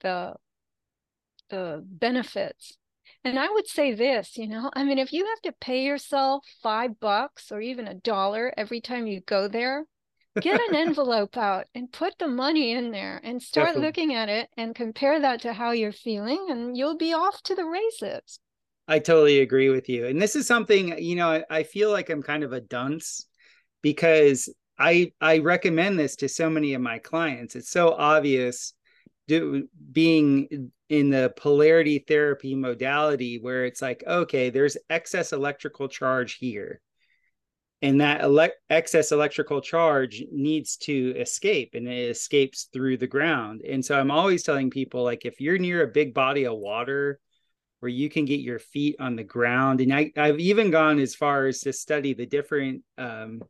the 0.00 0.34
the 1.48 1.82
benefits. 1.86 2.76
And 3.24 3.38
i 3.38 3.48
would 3.48 3.68
say 3.68 3.92
this 3.92 4.36
you 4.36 4.48
know 4.48 4.70
i 4.74 4.82
mean 4.84 4.98
if 4.98 5.12
you 5.12 5.26
have 5.26 5.40
to 5.42 5.52
pay 5.60 5.84
yourself 5.84 6.44
five 6.62 6.98
bucks 6.98 7.52
or 7.52 7.60
even 7.60 7.86
a 7.86 7.94
dollar 7.94 8.52
every 8.56 8.80
time 8.80 9.06
you 9.06 9.20
go 9.20 9.48
there 9.48 9.84
get 10.40 10.60
an 10.68 10.74
envelope 10.88 11.36
out 11.36 11.66
and 11.74 11.92
put 11.92 12.14
the 12.18 12.26
money 12.26 12.72
in 12.72 12.90
there 12.90 13.20
and 13.22 13.42
start 13.42 13.66
Definitely. 13.68 13.86
looking 13.86 14.14
at 14.14 14.28
it 14.28 14.48
and 14.56 14.74
compare 14.74 15.20
that 15.20 15.42
to 15.42 15.52
how 15.52 15.72
you're 15.72 15.92
feeling 15.92 16.46
and 16.48 16.76
you'll 16.76 16.96
be 16.96 17.12
off 17.12 17.42
to 17.42 17.54
the 17.54 17.64
races. 17.64 18.40
I 18.88 18.98
totally 18.98 19.40
agree 19.40 19.68
with 19.68 19.88
you. 19.88 20.06
And 20.06 20.20
this 20.20 20.34
is 20.34 20.46
something 20.46 20.98
you 20.98 21.16
know 21.16 21.28
i, 21.28 21.44
I 21.50 21.62
feel 21.62 21.90
like 21.90 22.10
i'm 22.10 22.22
kind 22.22 22.44
of 22.44 22.52
a 22.52 22.60
dunce 22.60 23.26
because 23.82 24.48
I 24.78 25.12
I 25.20 25.38
recommend 25.38 25.98
this 25.98 26.16
to 26.16 26.28
so 26.28 26.50
many 26.50 26.74
of 26.74 26.82
my 26.82 26.98
clients. 26.98 27.56
It's 27.56 27.70
so 27.70 27.92
obvious 27.92 28.74
do, 29.28 29.68
being 29.92 30.70
in 30.88 31.10
the 31.10 31.32
polarity 31.36 31.98
therapy 32.00 32.54
modality 32.54 33.38
where 33.38 33.64
it's 33.64 33.82
like 33.82 34.02
okay, 34.06 34.50
there's 34.50 34.76
excess 34.90 35.32
electrical 35.32 35.88
charge 35.88 36.34
here. 36.34 36.80
And 37.80 38.00
that 38.00 38.20
ele- 38.20 38.50
excess 38.70 39.10
electrical 39.10 39.60
charge 39.60 40.22
needs 40.30 40.76
to 40.78 41.14
escape 41.16 41.70
and 41.74 41.88
it 41.88 42.10
escapes 42.10 42.68
through 42.72 42.98
the 42.98 43.08
ground. 43.08 43.62
And 43.68 43.84
so 43.84 43.98
I'm 43.98 44.12
always 44.12 44.44
telling 44.44 44.70
people 44.70 45.02
like 45.02 45.24
if 45.24 45.40
you're 45.40 45.58
near 45.58 45.82
a 45.82 45.88
big 45.88 46.14
body 46.14 46.44
of 46.46 46.58
water 46.58 47.18
where 47.80 47.90
you 47.90 48.08
can 48.08 48.24
get 48.24 48.38
your 48.38 48.60
feet 48.60 48.94
on 49.00 49.16
the 49.16 49.24
ground 49.24 49.80
and 49.80 49.92
I, 49.92 50.12
I've 50.16 50.38
even 50.38 50.70
gone 50.70 51.00
as 51.00 51.16
far 51.16 51.46
as 51.46 51.60
to 51.62 51.72
study 51.72 52.14
the 52.14 52.26
different 52.26 52.82
um, 52.98 53.42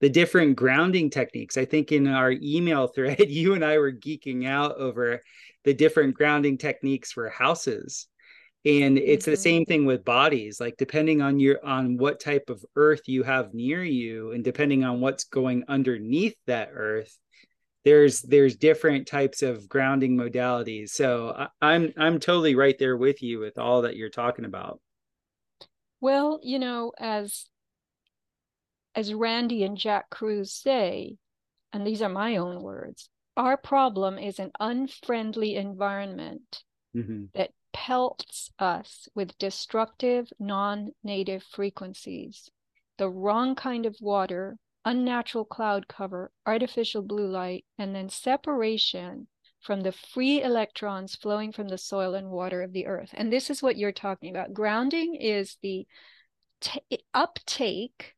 the 0.00 0.08
different 0.08 0.56
grounding 0.56 1.10
techniques. 1.10 1.56
I 1.56 1.64
think 1.64 1.92
in 1.92 2.06
our 2.06 2.32
email 2.32 2.86
thread, 2.86 3.18
you 3.28 3.54
and 3.54 3.64
I 3.64 3.78
were 3.78 3.92
geeking 3.92 4.46
out 4.46 4.76
over 4.76 5.22
the 5.64 5.74
different 5.74 6.14
grounding 6.14 6.58
techniques 6.58 7.12
for 7.12 7.28
houses. 7.28 8.06
And 8.64 8.98
it's 8.98 9.24
mm-hmm. 9.24 9.30
the 9.30 9.36
same 9.36 9.64
thing 9.64 9.86
with 9.86 10.04
bodies. 10.04 10.60
Like 10.60 10.76
depending 10.76 11.22
on 11.22 11.40
your 11.40 11.64
on 11.64 11.96
what 11.96 12.20
type 12.20 12.50
of 12.50 12.64
earth 12.76 13.02
you 13.06 13.22
have 13.22 13.54
near 13.54 13.82
you, 13.82 14.32
and 14.32 14.44
depending 14.44 14.84
on 14.84 15.00
what's 15.00 15.24
going 15.24 15.64
underneath 15.68 16.36
that 16.46 16.70
earth, 16.74 17.16
there's 17.84 18.20
there's 18.20 18.56
different 18.56 19.06
types 19.06 19.42
of 19.42 19.66
grounding 19.68 20.16
modalities. 20.16 20.90
So 20.90 21.34
I, 21.36 21.48
I'm 21.62 21.94
I'm 21.96 22.20
totally 22.20 22.54
right 22.54 22.78
there 22.78 22.96
with 22.96 23.22
you 23.22 23.38
with 23.38 23.58
all 23.58 23.82
that 23.82 23.96
you're 23.96 24.10
talking 24.10 24.44
about. 24.44 24.80
Well, 26.02 26.40
you 26.42 26.58
know, 26.58 26.92
as 26.98 27.46
as 28.94 29.14
Randy 29.14 29.64
and 29.64 29.76
Jack 29.76 30.10
Kruse 30.10 30.52
say, 30.52 31.16
and 31.72 31.86
these 31.86 32.02
are 32.02 32.08
my 32.08 32.36
own 32.36 32.62
words, 32.62 33.08
our 33.36 33.56
problem 33.56 34.18
is 34.18 34.38
an 34.38 34.50
unfriendly 34.58 35.56
environment 35.56 36.62
mm-hmm. 36.94 37.26
that 37.34 37.52
pelts 37.72 38.50
us 38.58 39.08
with 39.14 39.38
destructive, 39.38 40.32
non 40.38 40.90
native 41.04 41.42
frequencies, 41.42 42.50
the 42.98 43.08
wrong 43.08 43.54
kind 43.54 43.86
of 43.86 43.96
water, 44.00 44.58
unnatural 44.84 45.44
cloud 45.44 45.86
cover, 45.88 46.32
artificial 46.46 47.02
blue 47.02 47.28
light, 47.28 47.64
and 47.78 47.94
then 47.94 48.08
separation 48.08 49.28
from 49.60 49.82
the 49.82 49.92
free 49.92 50.42
electrons 50.42 51.14
flowing 51.14 51.52
from 51.52 51.68
the 51.68 51.78
soil 51.78 52.14
and 52.14 52.30
water 52.30 52.62
of 52.62 52.72
the 52.72 52.86
earth. 52.86 53.10
And 53.12 53.32
this 53.32 53.50
is 53.50 53.62
what 53.62 53.76
you're 53.76 53.92
talking 53.92 54.30
about. 54.30 54.54
Grounding 54.54 55.14
is 55.14 55.58
the 55.62 55.86
t- 56.60 56.80
uptake 57.12 58.14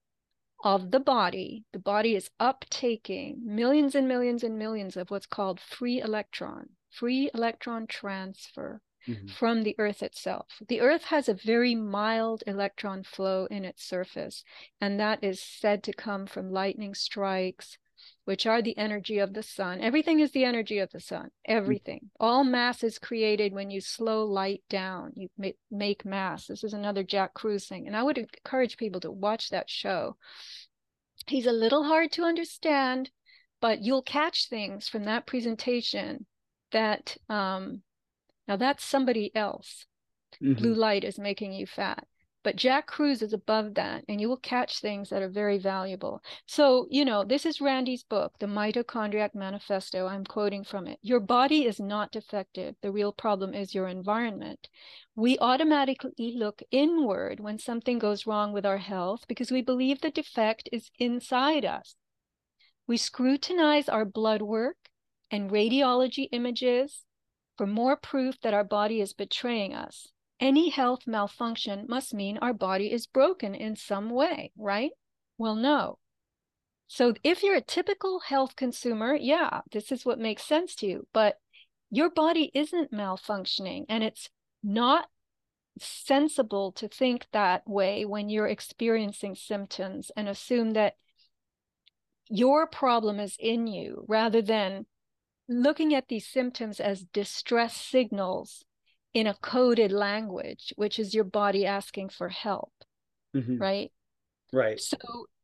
of 0.63 0.91
the 0.91 1.01
body, 1.01 1.65
the 1.73 1.79
body 1.79 2.15
is 2.15 2.31
uptaking 2.41 3.43
millions 3.43 3.95
and 3.95 4.07
millions 4.07 4.45
and 4.45 4.59
millions 4.59 4.97
of 4.97 5.11
what's 5.11 5.27
called 5.27 5.61
free 5.61 6.01
electron, 6.01 6.69
free 6.91 7.31
electron 7.35 7.87
transfer 7.87 8.81
mm-hmm. 9.07 9.27
from 9.27 9.63
the 9.63 9.75
Earth 9.79 10.03
itself. 10.03 10.63
The 10.69 10.81
Earth 10.81 11.05
has 11.05 11.29
a 11.29 11.35
very 11.35 11.75
mild 11.75 12.43
electron 12.47 13.03
flow 13.03 13.47
in 13.51 13.65
its 13.65 13.85
surface, 13.85 14.45
and 14.81 14.99
that 15.01 15.23
is 15.23 15.43
said 15.43 15.83
to 15.85 15.93
come 15.93 16.27
from 16.27 16.53
lightning 16.53 16.95
strikes, 16.95 17.79
which 18.25 18.47
are 18.47 18.63
the 18.63 18.77
energy 18.79 19.19
of 19.19 19.35
the 19.35 19.43
sun. 19.43 19.81
Everything 19.81 20.21
is 20.21 20.31
the 20.31 20.45
energy 20.45 20.79
of 20.79 20.91
the 20.91 21.01
sun. 21.01 21.31
Everything. 21.45 22.11
All 22.21 22.45
mass 22.45 22.85
is 22.85 22.99
created 22.99 23.53
when 23.53 23.71
you 23.71 23.81
slow 23.81 24.25
light 24.25 24.63
down. 24.71 25.13
You 25.17 25.29
make 25.71 26.05
mass. 26.05 26.47
This 26.47 26.63
is 26.63 26.73
another 26.73 27.03
Jack 27.03 27.35
Kruse 27.35 27.67
thing. 27.67 27.87
And 27.87 27.97
I 27.97 28.03
would 28.03 28.19
encourage 28.19 28.77
people 28.77 29.01
to 29.01 29.11
watch 29.11 29.51
that 29.51 29.69
show. 29.69 30.17
He's 31.27 31.47
a 31.47 31.53
little 31.53 31.85
hard 31.85 32.13
to 32.13 32.25
understand, 32.25 33.11
but 33.61 33.83
you'll 33.83 34.03
catch 34.03 34.49
things 34.49 34.89
from 34.89 35.05
that 35.05 35.27
presentation 35.27 36.27
that 36.71 37.17
um, 37.29 37.83
now 38.49 38.57
that's 38.57 38.85
somebody 38.85 39.35
else. 39.35 39.87
Mm-hmm. 40.43 40.55
Blue 40.55 40.75
light 40.75 41.05
is 41.05 41.19
making 41.19 41.53
you 41.53 41.67
fat. 41.67 42.07
But 42.45 42.57
Jack 42.57 42.89
Kruse 42.89 43.23
is 43.23 43.33
above 43.33 43.75
that, 43.75 44.05
and 44.09 44.21
you 44.21 44.29
will 44.29 44.37
catch 44.37 44.81
things 44.81 45.11
that 45.11 45.23
are 45.23 45.29
very 45.29 45.59
valuable. 45.59 46.23
So, 46.47 46.89
you 46.91 47.05
know, 47.05 47.23
this 47.23 47.47
is 47.47 47.61
Randy's 47.61 48.03
book, 48.03 48.35
The 48.41 48.47
Mitochondriac 48.47 49.35
Manifesto. 49.35 50.09
I'm 50.09 50.25
quoting 50.25 50.65
from 50.65 50.89
it. 50.89 50.99
Your 51.03 51.21
body 51.21 51.67
is 51.67 51.79
not 51.79 52.11
defective. 52.11 52.75
The 52.83 52.91
real 52.91 53.13
problem 53.13 53.55
is 53.55 53.75
your 53.75 53.87
environment. 53.87 54.69
We 55.15 55.39
automatically 55.39 56.35
look 56.37 56.63
inward 56.73 57.39
when 57.39 57.59
something 57.59 58.01
goes 58.01 58.27
wrong 58.27 58.53
with 58.53 58.67
our 58.67 58.79
health 58.79 59.25
because 59.29 59.53
we 59.53 59.63
believe 59.63 60.01
the 60.01 60.11
defect 60.11 60.69
is 60.73 60.91
inside 60.99 61.65
us. 61.65 61.95
We 62.89 62.97
scrutinize 62.97 63.89
our 63.89 64.05
blood 64.05 64.43
work 64.43 64.77
and 65.31 65.51
radiology 65.51 66.29
images 66.33 67.05
for 67.57 67.67
more 67.67 67.97
proof 67.97 68.41
that 68.41 68.55
our 68.55 68.65
body 68.65 69.01
is 69.01 69.13
betraying 69.13 69.75
us. 69.75 70.09
Any 70.43 70.71
health 70.71 71.07
malfunction 71.07 71.87
must 71.89 72.13
mean 72.13 72.37
our 72.39 72.53
body 72.53 72.91
is 72.91 73.07
broken 73.07 73.55
in 73.55 73.77
some 73.77 74.11
way, 74.11 74.51
right? 74.57 74.91
Well, 75.39 75.55
no. 75.55 76.01
So 76.89 77.15
if 77.23 77.45
you're 77.45 77.55
a 77.55 77.61
typical 77.61 78.19
health 78.19 78.57
consumer, 78.57 79.15
yeah, 79.15 79.61
this 79.71 79.93
is 79.93 80.05
what 80.05 80.19
makes 80.19 80.43
sense 80.43 80.75
to 80.77 80.87
you, 80.89 81.07
but 81.13 81.37
your 81.91 82.11
body 82.11 82.51
isn't 82.55 82.91
malfunctioning 82.91 83.85
and 83.89 84.03
it's 84.03 84.31
not 84.65 85.09
sensible 85.79 86.73
to 86.73 86.89
think 86.89 87.29
that 87.31 87.63
way 87.65 88.05
when 88.05 88.29
you're 88.29 88.49
experiencing 88.49 89.37
symptoms 89.37 90.11
and 90.17 90.29
assume 90.29 90.73
that 90.73 90.97
your 92.29 92.67
problem 92.67 93.21
is 93.21 93.37
in 93.39 93.69
you 93.69 94.05
rather 94.09 94.43
than 94.43 94.87
looking 95.49 95.95
at 95.95 96.09
these 96.09 96.27
symptoms 96.27 96.81
as 96.81 97.05
distress 97.05 97.77
signals 97.77 98.65
in 99.15 99.27
a 99.27 99.35
coded 99.35 99.93
language, 99.93 100.73
which 100.77 100.99
is 100.99 101.15
your 101.15 101.25
body 101.25 101.67
asking 101.67 102.09
for 102.11 102.29
help. 102.29 102.73
Mm-hmm. 103.35 103.59
Right. 103.59 103.93
Right. 104.53 104.81
So 104.81 104.99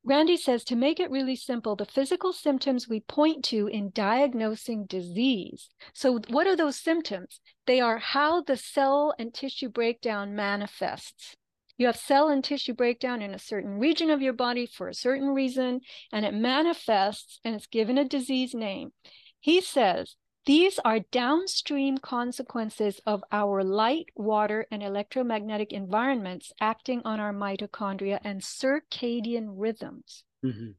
Randy 0.04 0.36
says 0.36 0.64
to 0.64 0.76
make 0.76 1.00
it 1.00 1.10
really 1.10 1.36
simple, 1.36 1.76
the 1.76 1.84
physical 1.84 2.32
symptoms 2.32 2.88
we 2.88 3.00
point 3.00 3.44
to 3.46 3.66
in 3.66 3.90
diagnosing 3.90 4.86
disease. 4.86 5.68
So, 5.92 6.20
what 6.28 6.46
are 6.46 6.56
those 6.56 6.76
symptoms? 6.76 7.40
They 7.66 7.80
are 7.80 7.98
how 7.98 8.42
the 8.42 8.56
cell 8.56 9.14
and 9.18 9.34
tissue 9.34 9.68
breakdown 9.68 10.34
manifests. 10.34 11.36
You 11.76 11.86
have 11.86 11.96
cell 11.96 12.28
and 12.28 12.42
tissue 12.42 12.74
breakdown 12.74 13.22
in 13.22 13.34
a 13.34 13.38
certain 13.38 13.78
region 13.78 14.10
of 14.10 14.22
your 14.22 14.32
body 14.32 14.66
for 14.66 14.88
a 14.88 14.94
certain 14.94 15.28
reason, 15.28 15.80
and 16.12 16.24
it 16.24 16.34
manifests 16.34 17.40
and 17.44 17.54
it's 17.54 17.66
given 17.66 17.98
a 17.98 18.04
disease 18.04 18.54
name. 18.54 18.92
He 19.40 19.60
says 19.60 20.16
these 20.46 20.78
are 20.84 21.00
downstream 21.12 21.98
consequences 21.98 23.00
of 23.04 23.22
our 23.30 23.62
light, 23.62 24.06
water, 24.16 24.66
and 24.70 24.82
electromagnetic 24.82 25.72
environments 25.72 26.52
acting 26.60 27.02
on 27.04 27.20
our 27.20 27.32
mitochondria 27.32 28.18
and 28.24 28.40
circadian 28.40 29.48
rhythms. 29.56 30.24
Mm-hmm. 30.44 30.70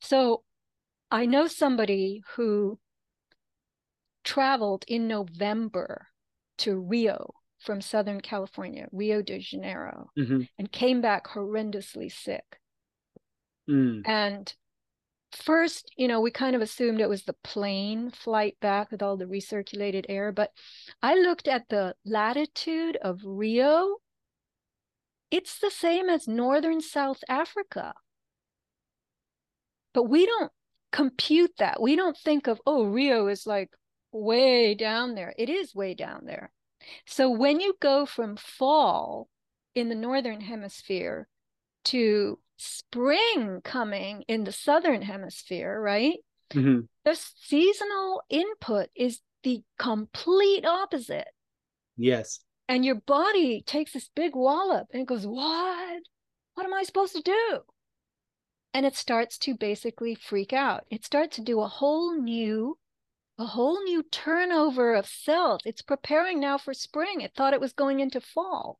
So 0.00 0.42
I 1.10 1.26
know 1.26 1.46
somebody 1.46 2.22
who 2.36 2.78
traveled 4.24 4.84
in 4.86 5.08
November 5.08 6.08
to 6.58 6.78
Rio 6.78 7.34
from 7.58 7.80
Southern 7.80 8.20
California, 8.20 8.88
Rio 8.92 9.22
de 9.22 9.38
Janeiro, 9.38 10.10
mm-hmm. 10.18 10.42
and 10.58 10.70
came 10.70 11.00
back 11.00 11.28
horrendously 11.28 12.12
sick. 12.12 12.44
Mm. 13.68 14.02
And 14.06 14.54
first, 15.32 15.92
you 15.96 16.08
know, 16.08 16.20
we 16.20 16.30
kind 16.30 16.56
of 16.56 16.62
assumed 16.62 17.00
it 17.00 17.08
was 17.08 17.24
the 17.24 17.36
plane 17.44 18.10
flight 18.10 18.56
back 18.60 18.90
with 18.90 19.02
all 19.02 19.16
the 19.16 19.26
recirculated 19.26 20.06
air, 20.08 20.32
but 20.32 20.52
I 21.02 21.14
looked 21.14 21.48
at 21.48 21.68
the 21.68 21.94
latitude 22.04 22.96
of 22.96 23.20
Rio. 23.24 23.96
It's 25.30 25.58
the 25.58 25.70
same 25.70 26.08
as 26.08 26.26
northern 26.26 26.80
South 26.80 27.20
Africa. 27.28 27.94
But 29.92 30.04
we 30.04 30.26
don't 30.26 30.52
compute 30.92 31.52
that. 31.58 31.80
We 31.80 31.96
don't 31.96 32.16
think 32.16 32.46
of, 32.46 32.60
oh, 32.66 32.84
Rio 32.84 33.28
is 33.28 33.46
like 33.46 33.70
way 34.12 34.74
down 34.74 35.14
there. 35.14 35.34
It 35.36 35.48
is 35.50 35.74
way 35.74 35.94
down 35.94 36.24
there. 36.24 36.50
So 37.06 37.30
when 37.30 37.60
you 37.60 37.74
go 37.80 38.06
from 38.06 38.36
fall 38.36 39.28
in 39.74 39.88
the 39.88 39.94
northern 39.94 40.40
hemisphere 40.40 41.28
to 41.84 42.38
spring 42.56 43.60
coming 43.62 44.24
in 44.28 44.44
the 44.44 44.52
southern 44.52 45.02
hemisphere, 45.02 45.80
right? 45.80 46.18
Mm-hmm. 46.50 46.80
The 47.04 47.14
seasonal 47.14 48.22
input 48.28 48.88
is 48.94 49.20
the 49.42 49.62
complete 49.78 50.64
opposite. 50.64 51.28
Yes. 51.96 52.40
And 52.68 52.84
your 52.84 52.96
body 52.96 53.62
takes 53.62 53.92
this 53.92 54.10
big 54.14 54.34
wallop 54.34 54.88
and 54.92 55.02
it 55.02 55.08
goes, 55.08 55.26
What? 55.26 56.02
What 56.54 56.66
am 56.66 56.74
I 56.74 56.82
supposed 56.82 57.14
to 57.14 57.22
do? 57.22 57.60
And 58.74 58.84
it 58.84 58.96
starts 58.96 59.38
to 59.38 59.54
basically 59.54 60.14
freak 60.14 60.52
out. 60.52 60.84
It 60.90 61.04
starts 61.04 61.36
to 61.36 61.42
do 61.42 61.60
a 61.60 61.68
whole 61.68 62.20
new, 62.20 62.78
a 63.38 63.46
whole 63.46 63.82
new 63.84 64.02
turnover 64.02 64.94
of 64.94 65.06
cells. 65.06 65.62
It's 65.64 65.82
preparing 65.82 66.40
now 66.40 66.58
for 66.58 66.74
spring. 66.74 67.20
It 67.20 67.32
thought 67.34 67.54
it 67.54 67.60
was 67.60 67.72
going 67.72 68.00
into 68.00 68.20
fall. 68.20 68.78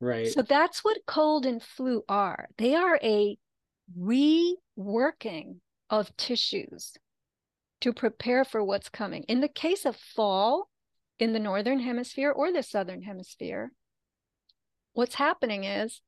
Right. 0.00 0.28
So 0.28 0.42
that's 0.42 0.84
what 0.84 0.98
cold 1.06 1.46
and 1.46 1.62
flu 1.62 2.04
are. 2.08 2.48
They 2.58 2.74
are 2.74 2.98
a 3.02 3.38
reworking 3.98 5.60
of 5.88 6.16
tissues 6.16 6.94
to 7.80 7.92
prepare 7.92 8.44
for 8.44 8.62
what's 8.62 8.88
coming. 8.88 9.22
In 9.24 9.40
the 9.40 9.48
case 9.48 9.84
of 9.84 9.96
fall 9.96 10.68
in 11.18 11.32
the 11.32 11.38
northern 11.38 11.80
hemisphere 11.80 12.30
or 12.30 12.52
the 12.52 12.62
southern 12.62 13.02
hemisphere, 13.02 13.72
what's 14.92 15.14
happening 15.14 15.64
is 15.64 16.00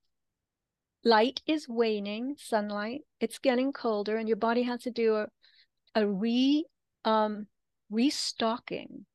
light 1.04 1.40
is 1.46 1.68
waning, 1.68 2.34
sunlight, 2.38 3.02
it's 3.20 3.38
getting 3.38 3.72
colder, 3.72 4.16
and 4.16 4.28
your 4.28 4.36
body 4.36 4.62
has 4.62 4.82
to 4.82 4.90
do 4.90 5.16
a, 5.16 5.28
a 5.94 6.06
re 6.06 6.66
um, 7.04 7.46
restocking, 7.90 9.06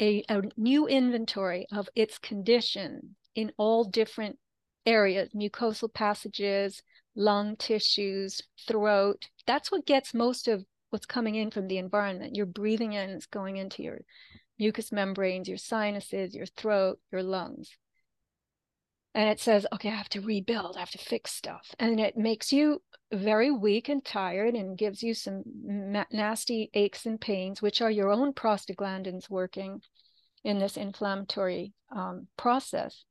a, 0.00 0.24
a 0.28 0.42
new 0.56 0.86
inventory 0.86 1.66
of 1.72 1.88
its 1.94 2.18
condition, 2.18 3.16
in 3.34 3.52
all 3.56 3.84
different 3.84 4.38
areas 4.84 5.28
mucosal 5.34 5.92
passages, 5.92 6.82
lung 7.14 7.56
tissues, 7.56 8.40
throat. 8.66 9.28
That's 9.46 9.70
what 9.70 9.86
gets 9.86 10.14
most 10.14 10.48
of 10.48 10.64
what's 10.90 11.06
coming 11.06 11.34
in 11.36 11.50
from 11.50 11.68
the 11.68 11.78
environment. 11.78 12.36
You're 12.36 12.46
breathing 12.46 12.92
in, 12.92 13.10
it's 13.10 13.26
going 13.26 13.56
into 13.56 13.82
your 13.82 14.00
mucous 14.58 14.92
membranes, 14.92 15.48
your 15.48 15.58
sinuses, 15.58 16.34
your 16.34 16.46
throat, 16.46 16.98
your 17.10 17.22
lungs. 17.22 17.70
And 19.14 19.28
it 19.28 19.40
says, 19.40 19.66
okay, 19.74 19.90
I 19.90 19.94
have 19.94 20.08
to 20.10 20.22
rebuild, 20.22 20.76
I 20.76 20.80
have 20.80 20.90
to 20.92 20.98
fix 20.98 21.32
stuff. 21.32 21.74
And 21.78 22.00
it 22.00 22.16
makes 22.16 22.50
you 22.50 22.80
very 23.12 23.50
weak 23.50 23.90
and 23.90 24.02
tired 24.02 24.54
and 24.54 24.78
gives 24.78 25.02
you 25.02 25.12
some 25.12 25.42
nasty 26.10 26.70
aches 26.72 27.04
and 27.04 27.20
pains, 27.20 27.60
which 27.60 27.82
are 27.82 27.90
your 27.90 28.10
own 28.10 28.32
prostaglandins 28.32 29.28
working 29.28 29.82
in 30.44 30.58
this 30.58 30.78
inflammatory 30.78 31.74
um, 31.94 32.26
process 32.38 33.04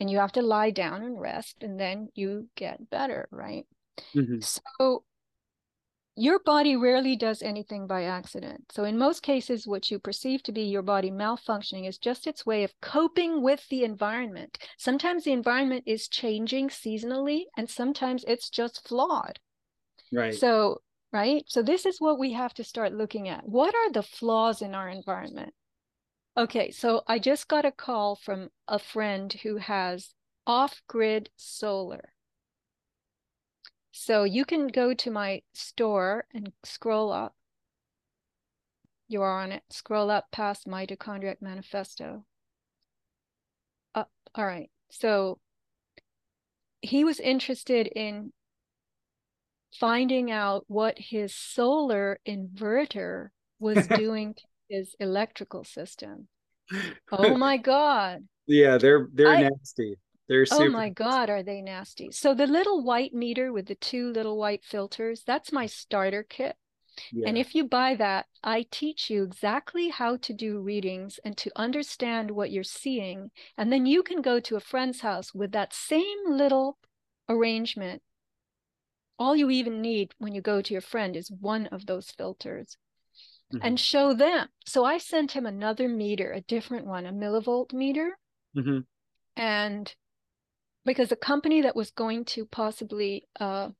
and 0.00 0.10
you 0.10 0.18
have 0.18 0.32
to 0.32 0.42
lie 0.42 0.70
down 0.70 1.02
and 1.02 1.20
rest 1.20 1.56
and 1.62 1.78
then 1.78 2.08
you 2.14 2.48
get 2.54 2.90
better 2.90 3.28
right? 3.30 3.66
Mm-hmm. 4.14 4.40
so 4.40 5.04
your 6.18 6.38
body 6.38 6.76
rarely 6.76 7.14
does 7.14 7.42
anything 7.42 7.86
by 7.86 8.04
accident. 8.04 8.64
So 8.72 8.84
in 8.84 8.96
most 8.96 9.22
cases 9.22 9.66
what 9.66 9.90
you 9.90 9.98
perceive 9.98 10.42
to 10.44 10.52
be 10.52 10.62
your 10.62 10.82
body 10.82 11.10
malfunctioning 11.10 11.86
is 11.86 11.98
just 11.98 12.26
its 12.26 12.46
way 12.46 12.64
of 12.64 12.72
coping 12.80 13.42
with 13.42 13.68
the 13.68 13.84
environment. 13.84 14.56
Sometimes 14.78 15.24
the 15.24 15.32
environment 15.32 15.84
is 15.86 16.08
changing 16.08 16.70
seasonally 16.70 17.42
and 17.56 17.68
sometimes 17.68 18.24
it's 18.26 18.48
just 18.48 18.88
flawed. 18.88 19.38
Right. 20.10 20.34
So 20.34 20.80
right? 21.12 21.44
So 21.46 21.62
this 21.62 21.84
is 21.84 22.00
what 22.00 22.18
we 22.18 22.32
have 22.32 22.54
to 22.54 22.64
start 22.64 22.94
looking 22.94 23.28
at. 23.28 23.46
What 23.46 23.74
are 23.74 23.92
the 23.92 24.02
flaws 24.02 24.62
in 24.62 24.74
our 24.74 24.88
environment 24.88 25.52
Okay, 26.38 26.70
so 26.70 27.02
I 27.06 27.18
just 27.18 27.48
got 27.48 27.64
a 27.64 27.72
call 27.72 28.14
from 28.14 28.50
a 28.68 28.78
friend 28.78 29.32
who 29.42 29.56
has 29.56 30.14
off 30.46 30.82
grid 30.86 31.30
solar. 31.36 32.12
So 33.90 34.24
you 34.24 34.44
can 34.44 34.68
go 34.68 34.92
to 34.92 35.10
my 35.10 35.42
store 35.54 36.26
and 36.34 36.52
scroll 36.62 37.10
up. 37.10 37.34
You 39.08 39.22
are 39.22 39.40
on 39.40 39.50
it. 39.50 39.62
Scroll 39.70 40.10
up 40.10 40.26
past 40.30 40.66
Mitochondriac 40.66 41.40
Manifesto. 41.40 42.26
Up. 43.94 44.10
All 44.34 44.44
right. 44.44 44.70
So 44.90 45.38
he 46.82 47.02
was 47.02 47.18
interested 47.18 47.86
in 47.86 48.34
finding 49.72 50.30
out 50.30 50.64
what 50.68 50.98
his 50.98 51.34
solar 51.34 52.18
inverter 52.28 53.30
was 53.58 53.86
doing 53.96 54.34
to 54.34 54.42
his 54.68 54.94
electrical 55.00 55.64
system. 55.64 56.28
Oh 57.12 57.36
my 57.36 57.56
God. 57.56 58.26
Yeah, 58.46 58.78
they're 58.78 59.08
they're 59.12 59.28
I, 59.28 59.42
nasty. 59.42 59.96
They're 60.28 60.46
oh 60.50 60.68
my 60.70 60.88
God, 60.88 61.30
are 61.30 61.42
they 61.42 61.62
nasty? 61.62 62.10
So 62.10 62.34
the 62.34 62.46
little 62.46 62.82
white 62.82 63.14
meter 63.14 63.52
with 63.52 63.66
the 63.66 63.76
two 63.76 64.12
little 64.12 64.36
white 64.36 64.64
filters, 64.64 65.22
that's 65.24 65.52
my 65.52 65.66
starter 65.66 66.24
kit. 66.24 66.56
Yeah. 67.12 67.28
And 67.28 67.38
if 67.38 67.54
you 67.54 67.64
buy 67.64 67.94
that, 67.96 68.26
I 68.42 68.66
teach 68.70 69.10
you 69.10 69.22
exactly 69.22 69.90
how 69.90 70.16
to 70.16 70.32
do 70.32 70.58
readings 70.58 71.20
and 71.24 71.36
to 71.36 71.52
understand 71.54 72.30
what 72.30 72.50
you're 72.50 72.64
seeing. 72.64 73.30
And 73.56 73.70
then 73.72 73.86
you 73.86 74.02
can 74.02 74.22
go 74.22 74.40
to 74.40 74.56
a 74.56 74.60
friend's 74.60 75.00
house 75.02 75.34
with 75.34 75.52
that 75.52 75.74
same 75.74 76.18
little 76.26 76.78
arrangement. 77.28 78.02
All 79.18 79.36
you 79.36 79.50
even 79.50 79.80
need 79.80 80.14
when 80.18 80.34
you 80.34 80.40
go 80.40 80.60
to 80.60 80.72
your 80.72 80.80
friend 80.80 81.16
is 81.16 81.30
one 81.30 81.66
of 81.66 81.86
those 81.86 82.10
filters 82.10 82.76
mm-hmm. 83.52 83.64
and 83.64 83.78
show 83.78 84.14
them. 84.14 84.48
So 84.66 84.84
I 84.84 84.98
sent 84.98 85.32
him 85.32 85.46
another 85.46 85.88
meter, 85.88 86.32
a 86.32 86.40
different 86.40 86.86
one, 86.86 87.06
a 87.06 87.12
millivolt 87.12 87.72
meter. 87.72 88.18
Mm-hmm. 88.56 88.80
And 89.36 89.94
because 90.84 91.08
the 91.08 91.16
company 91.16 91.62
that 91.62 91.76
was 91.76 91.90
going 91.90 92.24
to 92.26 92.46
possibly 92.46 93.26
uh, 93.38 93.70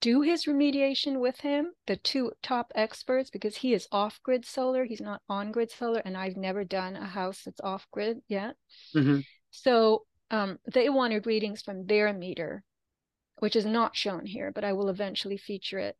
do 0.00 0.20
his 0.20 0.44
remediation 0.44 1.20
with 1.20 1.40
him, 1.40 1.72
the 1.86 1.96
two 1.96 2.32
top 2.42 2.72
experts, 2.74 3.30
because 3.30 3.56
he 3.56 3.72
is 3.72 3.88
off 3.90 4.20
grid 4.22 4.44
solar, 4.44 4.84
he's 4.84 5.00
not 5.00 5.22
on 5.28 5.52
grid 5.52 5.70
solar, 5.70 6.00
and 6.04 6.16
I've 6.16 6.36
never 6.36 6.64
done 6.64 6.96
a 6.96 7.06
house 7.06 7.42
that's 7.44 7.60
off 7.60 7.86
grid 7.90 8.18
yet. 8.28 8.56
Mm-hmm. 8.94 9.20
So 9.52 10.04
um, 10.30 10.58
they 10.72 10.90
wanted 10.90 11.26
readings 11.26 11.62
from 11.62 11.86
their 11.86 12.12
meter, 12.12 12.62
which 13.38 13.56
is 13.56 13.64
not 13.64 13.96
shown 13.96 14.26
here, 14.26 14.52
but 14.54 14.64
I 14.64 14.74
will 14.74 14.88
eventually 14.88 15.38
feature 15.38 15.78
it. 15.78 15.96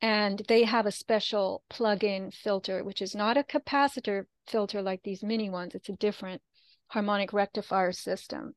And 0.00 0.42
they 0.46 0.62
have 0.64 0.86
a 0.86 0.92
special 0.92 1.64
plug-in 1.68 2.30
filter, 2.30 2.84
which 2.84 3.02
is 3.02 3.14
not 3.14 3.36
a 3.36 3.42
capacitor 3.42 4.26
filter 4.46 4.80
like 4.80 5.02
these 5.02 5.22
mini 5.22 5.50
ones. 5.50 5.74
It's 5.74 5.88
a 5.88 5.96
different 5.96 6.40
harmonic 6.88 7.32
rectifier 7.32 7.92
system. 7.92 8.54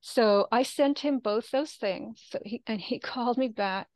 So 0.00 0.46
I 0.52 0.62
sent 0.62 1.00
him 1.00 1.18
both 1.18 1.50
those 1.50 1.72
things. 1.72 2.22
So 2.30 2.38
he 2.44 2.62
and 2.66 2.80
he 2.80 2.98
called 3.12 3.38
me 3.38 3.48
back 3.48 3.88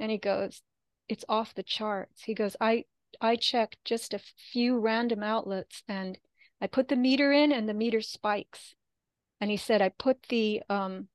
and 0.00 0.10
he 0.10 0.18
goes, 0.18 0.62
It's 1.08 1.24
off 1.28 1.54
the 1.54 1.62
charts. 1.62 2.22
He 2.24 2.34
goes, 2.34 2.56
I 2.60 2.84
I 3.20 3.36
checked 3.36 3.76
just 3.84 4.14
a 4.14 4.20
few 4.52 4.78
random 4.78 5.22
outlets 5.22 5.82
and 5.86 6.18
I 6.60 6.66
put 6.66 6.88
the 6.88 6.96
meter 6.96 7.32
in 7.32 7.52
and 7.52 7.68
the 7.68 7.74
meter 7.74 8.00
spikes. 8.00 8.74
And 9.40 9.50
he 9.50 9.56
said, 9.56 9.82
I 9.82 9.90
put 9.90 10.22
the 10.28 10.62
um, 10.70 11.08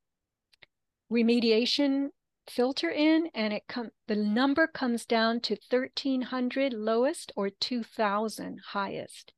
remediation 1.12 2.10
filter 2.50 2.90
in 2.90 3.30
and 3.34 3.54
it 3.54 3.64
come 3.68 3.90
the 4.08 4.16
number 4.16 4.68
comes 4.68 5.06
down 5.06 5.40
to 5.42 5.58
1300 5.70 6.74
lowest 6.74 7.32
or 7.36 7.50
2000 7.50 8.60
highest. 8.70 9.34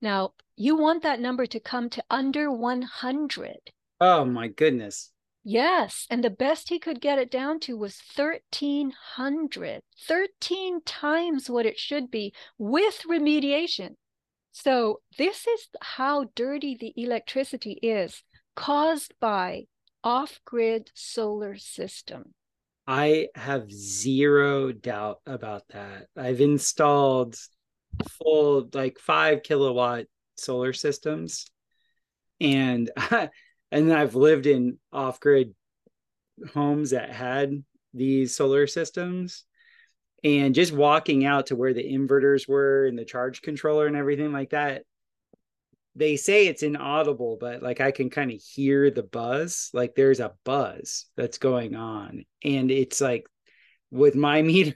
Now 0.00 0.34
you 0.56 0.76
want 0.76 1.02
that 1.02 1.20
number 1.20 1.46
to 1.46 1.60
come 1.60 1.88
to 1.90 2.04
under 2.10 2.50
100 2.50 3.56
oh 4.00 4.24
my 4.24 4.48
goodness. 4.48 5.12
Yes 5.42 6.06
and 6.10 6.22
the 6.22 6.30
best 6.30 6.68
he 6.68 6.78
could 6.78 7.00
get 7.00 7.18
it 7.18 7.30
down 7.30 7.60
to 7.60 7.76
was 7.76 8.00
1300 8.14 9.82
13 10.06 10.80
times 10.84 11.50
what 11.50 11.66
it 11.66 11.78
should 11.78 12.10
be 12.10 12.32
with 12.58 13.02
remediation. 13.08 13.96
So 14.52 15.00
this 15.16 15.46
is 15.46 15.68
how 15.80 16.26
dirty 16.34 16.76
the 16.78 16.92
electricity 16.96 17.78
is 17.82 18.22
caused 18.56 19.14
by 19.20 19.66
off-grid 20.02 20.90
solar 20.94 21.56
system 21.56 22.34
I 22.92 23.28
have 23.36 23.70
zero 23.70 24.72
doubt 24.72 25.20
about 25.24 25.62
that. 25.68 26.08
I've 26.16 26.40
installed 26.40 27.36
full 28.08 28.68
like 28.74 28.98
five 28.98 29.44
kilowatt 29.44 30.06
solar 30.36 30.72
systems 30.72 31.46
and 32.40 32.90
and 33.70 33.92
I've 33.92 34.16
lived 34.16 34.46
in 34.46 34.78
off-grid 34.92 35.54
homes 36.52 36.90
that 36.90 37.12
had 37.12 37.62
these 37.94 38.34
solar 38.34 38.66
systems 38.66 39.44
and 40.24 40.52
just 40.52 40.72
walking 40.72 41.24
out 41.24 41.46
to 41.46 41.56
where 41.56 41.72
the 41.72 41.84
inverters 41.84 42.48
were 42.48 42.86
and 42.86 42.98
the 42.98 43.04
charge 43.04 43.40
controller 43.40 43.86
and 43.86 43.94
everything 43.94 44.32
like 44.32 44.50
that 44.50 44.82
they 45.96 46.16
say 46.16 46.46
it's 46.46 46.62
inaudible, 46.62 47.36
but 47.40 47.62
like 47.62 47.80
I 47.80 47.90
can 47.90 48.10
kind 48.10 48.30
of 48.30 48.40
hear 48.40 48.90
the 48.90 49.02
buzz. 49.02 49.70
Like 49.72 49.94
there's 49.94 50.20
a 50.20 50.34
buzz 50.44 51.06
that's 51.16 51.38
going 51.38 51.74
on. 51.74 52.24
And 52.44 52.70
it's 52.70 53.00
like 53.00 53.26
with 53.90 54.14
my 54.14 54.42
meter 54.42 54.74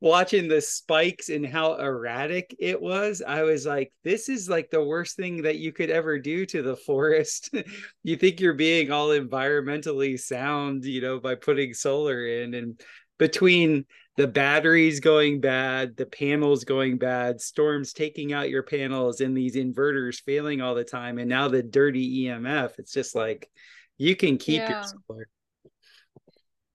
watching 0.00 0.48
the 0.48 0.60
spikes 0.60 1.28
and 1.28 1.46
how 1.46 1.74
erratic 1.76 2.54
it 2.58 2.80
was, 2.80 3.22
I 3.26 3.42
was 3.42 3.64
like, 3.64 3.92
this 4.04 4.28
is 4.28 4.48
like 4.48 4.70
the 4.70 4.84
worst 4.84 5.16
thing 5.16 5.42
that 5.42 5.58
you 5.58 5.72
could 5.72 5.90
ever 5.90 6.18
do 6.18 6.44
to 6.46 6.62
the 6.62 6.76
forest. 6.76 7.54
you 8.02 8.16
think 8.16 8.40
you're 8.40 8.54
being 8.54 8.90
all 8.90 9.08
environmentally 9.08 10.18
sound, 10.18 10.84
you 10.84 11.00
know, 11.00 11.20
by 11.20 11.36
putting 11.36 11.72
solar 11.72 12.26
in. 12.26 12.54
And 12.54 12.80
between 13.18 13.84
the 14.20 14.28
batteries 14.28 15.00
going 15.00 15.40
bad, 15.40 15.96
the 15.96 16.04
panels 16.04 16.64
going 16.64 16.98
bad, 16.98 17.40
storms 17.40 17.94
taking 17.94 18.34
out 18.34 18.50
your 18.50 18.62
panels, 18.62 19.22
and 19.22 19.34
these 19.34 19.56
inverters 19.56 20.20
failing 20.20 20.60
all 20.60 20.74
the 20.74 20.84
time. 20.84 21.16
And 21.16 21.26
now 21.26 21.48
the 21.48 21.62
dirty 21.62 22.24
EMF, 22.24 22.72
it's 22.76 22.92
just 22.92 23.14
like 23.14 23.48
you 23.96 24.14
can 24.14 24.36
keep 24.36 24.60
yeah. 24.60 24.70
your 24.70 24.82
solar. 24.82 25.28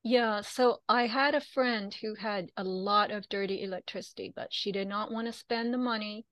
Yeah, 0.01 0.41
so 0.41 0.79
I 0.89 1.05
had 1.05 1.35
a 1.35 1.39
friend 1.39 1.93
who 2.01 2.15
had 2.15 2.49
a 2.57 2.63
lot 2.63 3.11
of 3.11 3.29
dirty 3.29 3.61
electricity, 3.61 4.33
but 4.35 4.47
she 4.51 4.71
did 4.71 4.87
not 4.87 5.11
want 5.11 5.27
to 5.27 5.33
spend 5.33 5.71
the 5.71 5.77
money 5.77 6.25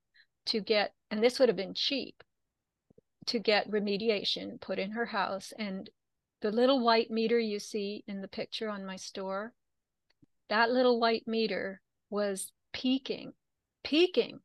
to 0.46 0.60
get, 0.60 0.94
and 1.12 1.22
this 1.22 1.38
would 1.38 1.48
have 1.48 1.54
been 1.54 1.74
cheap, 1.74 2.24
to 3.26 3.38
get 3.38 3.70
remediation 3.70 4.60
put 4.60 4.80
in 4.80 4.90
her 4.90 5.06
house. 5.06 5.52
And 5.56 5.88
the 6.40 6.50
little 6.50 6.84
white 6.84 7.12
meter 7.12 7.38
you 7.38 7.60
see 7.60 8.02
in 8.08 8.20
the 8.20 8.26
picture 8.26 8.68
on 8.68 8.84
my 8.84 8.96
store, 8.96 9.52
that 10.48 10.70
little 10.70 11.00
white 11.00 11.24
meter 11.26 11.80
was 12.10 12.52
peaking, 12.72 13.32
peaking. 13.82 14.40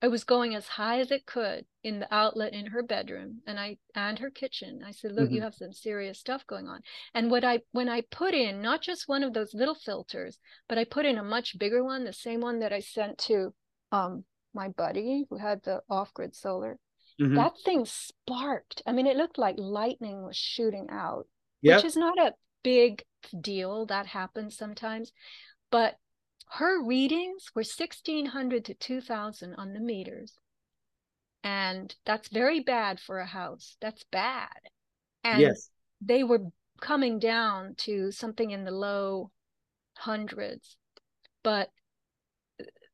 It 0.00 0.08
was 0.08 0.22
going 0.22 0.54
as 0.54 0.68
high 0.68 1.00
as 1.00 1.10
it 1.10 1.26
could 1.26 1.64
in 1.82 1.98
the 1.98 2.14
outlet 2.14 2.52
in 2.52 2.66
her 2.66 2.84
bedroom 2.84 3.40
and 3.48 3.58
I 3.58 3.78
and 3.96 4.16
her 4.20 4.30
kitchen. 4.30 4.82
I 4.86 4.92
said, 4.92 5.10
look, 5.12 5.26
mm-hmm. 5.26 5.34
you 5.34 5.42
have 5.42 5.56
some 5.56 5.72
serious 5.72 6.20
stuff 6.20 6.46
going 6.46 6.68
on. 6.68 6.82
And 7.14 7.32
what 7.32 7.42
I 7.42 7.60
when 7.72 7.88
I 7.88 8.02
put 8.10 8.32
in 8.32 8.62
not 8.62 8.80
just 8.80 9.08
one 9.08 9.24
of 9.24 9.34
those 9.34 9.54
little 9.54 9.74
filters, 9.74 10.38
but 10.68 10.78
I 10.78 10.84
put 10.84 11.04
in 11.04 11.18
a 11.18 11.24
much 11.24 11.58
bigger 11.58 11.82
one, 11.82 12.04
the 12.04 12.12
same 12.12 12.40
one 12.40 12.60
that 12.60 12.72
I 12.72 12.78
sent 12.78 13.18
to 13.26 13.52
um 13.90 14.24
my 14.54 14.68
buddy 14.68 15.26
who 15.28 15.36
had 15.36 15.62
the 15.64 15.80
off-grid 15.90 16.36
solar. 16.36 16.78
Mm-hmm. 17.20 17.34
That 17.34 17.52
thing 17.64 17.84
sparked. 17.84 18.82
I 18.86 18.92
mean, 18.92 19.08
it 19.08 19.16
looked 19.16 19.38
like 19.38 19.56
lightning 19.58 20.22
was 20.22 20.36
shooting 20.36 20.86
out, 20.90 21.26
yep. 21.60 21.78
which 21.78 21.86
is 21.86 21.96
not 21.96 22.18
a 22.18 22.34
big 22.62 23.02
deal 23.40 23.86
that 23.86 24.06
happens 24.06 24.56
sometimes 24.56 25.12
but 25.70 25.96
her 26.52 26.82
readings 26.82 27.50
were 27.54 27.60
1600 27.60 28.64
to 28.64 28.74
2000 28.74 29.54
on 29.54 29.72
the 29.74 29.80
meters. 29.80 30.38
And 31.44 31.94
that's 32.04 32.28
very 32.28 32.60
bad 32.60 32.98
for 33.00 33.18
a 33.18 33.26
house. 33.26 33.76
That's 33.80 34.04
bad. 34.10 34.58
And 35.24 35.40
yes. 35.40 35.70
they 36.00 36.24
were 36.24 36.46
coming 36.80 37.18
down 37.18 37.74
to 37.78 38.10
something 38.10 38.50
in 38.50 38.64
the 38.64 38.70
low 38.70 39.30
hundreds. 39.96 40.76
But 41.42 41.70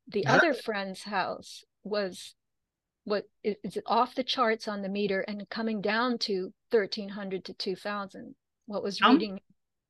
the 0.07 0.25
other 0.27 0.53
friend's 0.53 1.03
house 1.03 1.63
was 1.83 2.35
what 3.05 3.25
is 3.43 3.77
it 3.77 3.83
off 3.85 4.15
the 4.15 4.23
charts 4.23 4.67
on 4.67 4.81
the 4.81 4.89
meter 4.89 5.21
and 5.21 5.47
coming 5.49 5.81
down 5.81 6.17
to 6.17 6.53
1300 6.71 7.45
to 7.45 7.53
2000 7.53 8.35
what 8.65 8.81
was 8.81 9.01
reading 9.01 9.39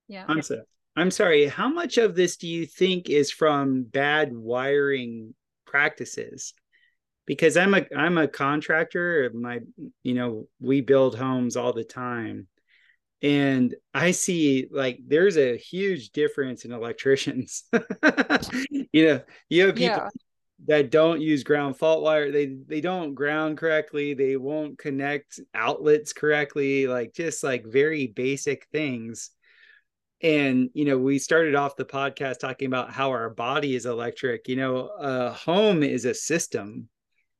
yeah. 0.07 0.25
I'm 0.27 0.41
sorry. 0.41 0.61
I'm 0.95 1.11
sorry. 1.11 1.47
How 1.47 1.67
much 1.67 1.97
of 1.97 2.15
this 2.15 2.37
do 2.37 2.47
you 2.47 2.65
think 2.65 3.09
is 3.09 3.31
from 3.31 3.83
bad 3.83 4.33
wiring 4.33 5.33
practices? 5.65 6.53
Because 7.25 7.57
I'm 7.57 7.73
a 7.73 7.85
I'm 7.95 8.17
a 8.17 8.27
contractor. 8.27 9.31
My 9.33 9.59
you 10.03 10.13
know 10.13 10.47
we 10.61 10.81
build 10.81 11.17
homes 11.17 11.57
all 11.57 11.73
the 11.73 11.83
time, 11.83 12.47
and 13.21 13.75
I 13.93 14.11
see 14.11 14.67
like 14.71 14.99
there's 15.05 15.37
a 15.37 15.57
huge 15.57 16.11
difference 16.11 16.65
in 16.65 16.71
electricians. 16.71 17.63
you 18.93 19.05
know, 19.05 19.21
you 19.49 19.65
have 19.65 19.75
people 19.75 19.97
yeah. 19.97 20.09
that 20.67 20.91
don't 20.91 21.19
use 21.19 21.43
ground 21.43 21.77
fault 21.77 22.03
wire. 22.03 22.31
They 22.31 22.45
they 22.67 22.79
don't 22.79 23.15
ground 23.15 23.57
correctly. 23.57 24.13
They 24.13 24.37
won't 24.37 24.77
connect 24.77 25.41
outlets 25.53 26.13
correctly. 26.13 26.87
Like 26.87 27.13
just 27.13 27.43
like 27.43 27.65
very 27.65 28.07
basic 28.07 28.67
things 28.71 29.31
and 30.25 30.71
you 30.73 30.85
know 30.85 30.97
we 30.97 31.19
started 31.19 31.53
off 31.53 31.75
the 31.75 31.85
podcast 31.85 32.39
talking 32.39 32.65
about 32.65 32.91
how 32.91 33.11
our 33.11 33.29
body 33.29 33.75
is 33.75 33.85
electric 33.85 34.47
you 34.47 34.55
know 34.55 34.89
a 34.99 35.31
home 35.31 35.83
is 35.83 36.05
a 36.05 36.13
system. 36.13 36.89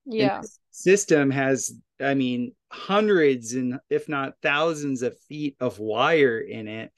Yeah. 0.05 0.43
system 0.69 1.31
has 1.31 1.73
i 1.99 2.13
mean 2.13 2.53
hundreds 2.71 3.53
and 3.53 3.79
if 3.89 4.07
not 4.07 4.36
thousands 4.43 5.01
of 5.01 5.17
feet 5.27 5.55
of 5.59 5.79
wire 5.79 6.39
in 6.39 6.67
it 6.67 6.91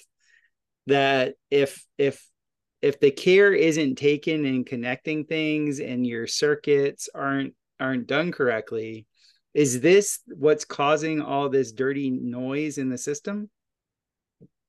that 0.88 1.36
if 1.50 1.86
if 1.98 2.22
if 2.82 3.00
the 3.00 3.12
care 3.12 3.54
isn't 3.54 3.96
taken 3.96 4.46
in 4.46 4.66
connecting 4.66 5.24
things 5.24 5.80
and 5.80 6.06
your 6.06 6.28
circuits 6.28 7.08
aren't 7.16 7.54
aren't 7.80 8.08
done 8.08 8.34
correctly 8.34 9.06
is 9.54 9.80
this 9.80 10.20
what's 10.36 10.66
causing 10.66 11.22
all 11.22 11.48
this 11.48 11.72
dirty 11.72 12.10
noise 12.10 12.78
in 12.78 12.90
the 12.90 12.98
system 12.98 13.50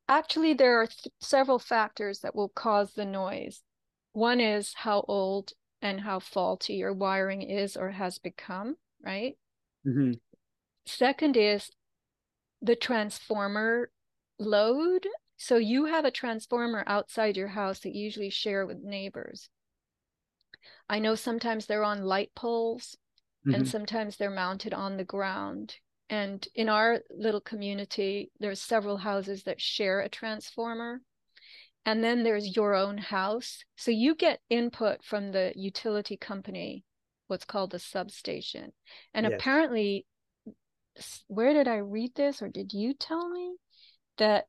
Actually, 0.08 0.54
there 0.54 0.80
are 0.80 0.86
th- 0.86 1.12
several 1.20 1.58
factors 1.58 2.20
that 2.20 2.34
will 2.34 2.48
cause 2.48 2.94
the 2.94 3.04
noise. 3.04 3.62
One 4.12 4.40
is 4.40 4.72
how 4.74 5.04
old 5.06 5.52
and 5.82 6.00
how 6.00 6.18
faulty 6.18 6.74
your 6.74 6.92
wiring 6.92 7.42
is 7.42 7.76
or 7.76 7.90
has 7.90 8.18
become, 8.18 8.76
right? 9.04 9.36
Mm-hmm. 9.86 10.12
Second 10.86 11.36
is 11.36 11.70
the 12.62 12.74
transformer 12.74 13.90
load. 14.38 15.06
So 15.36 15.56
you 15.56 15.84
have 15.84 16.04
a 16.04 16.10
transformer 16.10 16.82
outside 16.86 17.36
your 17.36 17.48
house 17.48 17.80
that 17.80 17.94
you 17.94 18.04
usually 18.04 18.30
share 18.30 18.66
with 18.66 18.82
neighbors. 18.82 19.50
I 20.88 20.98
know 20.98 21.14
sometimes 21.14 21.66
they're 21.66 21.84
on 21.84 22.02
light 22.02 22.30
poles 22.34 22.96
mm-hmm. 23.46 23.54
and 23.54 23.68
sometimes 23.68 24.16
they're 24.16 24.30
mounted 24.30 24.72
on 24.72 24.96
the 24.96 25.04
ground 25.04 25.76
and 26.10 26.46
in 26.54 26.68
our 26.68 27.00
little 27.10 27.40
community 27.40 28.30
there's 28.40 28.60
several 28.60 28.96
houses 28.96 29.44
that 29.44 29.60
share 29.60 30.00
a 30.00 30.08
transformer. 30.08 31.00
And 31.86 32.04
then 32.04 32.22
there's 32.22 32.54
your 32.54 32.74
own 32.74 32.98
house. 32.98 33.64
So 33.76 33.90
you 33.90 34.14
get 34.14 34.40
input 34.50 35.02
from 35.02 35.32
the 35.32 35.52
utility 35.56 36.18
company 36.18 36.84
what's 37.28 37.44
called 37.44 37.70
the 37.70 37.78
substation. 37.78 38.72
And 39.14 39.24
yes. 39.24 39.34
apparently 39.34 40.06
where 41.28 41.52
did 41.52 41.68
i 41.68 41.76
read 41.76 42.12
this 42.16 42.42
or 42.42 42.48
did 42.48 42.72
you 42.72 42.92
tell 42.92 43.28
me? 43.28 43.56
That 44.16 44.46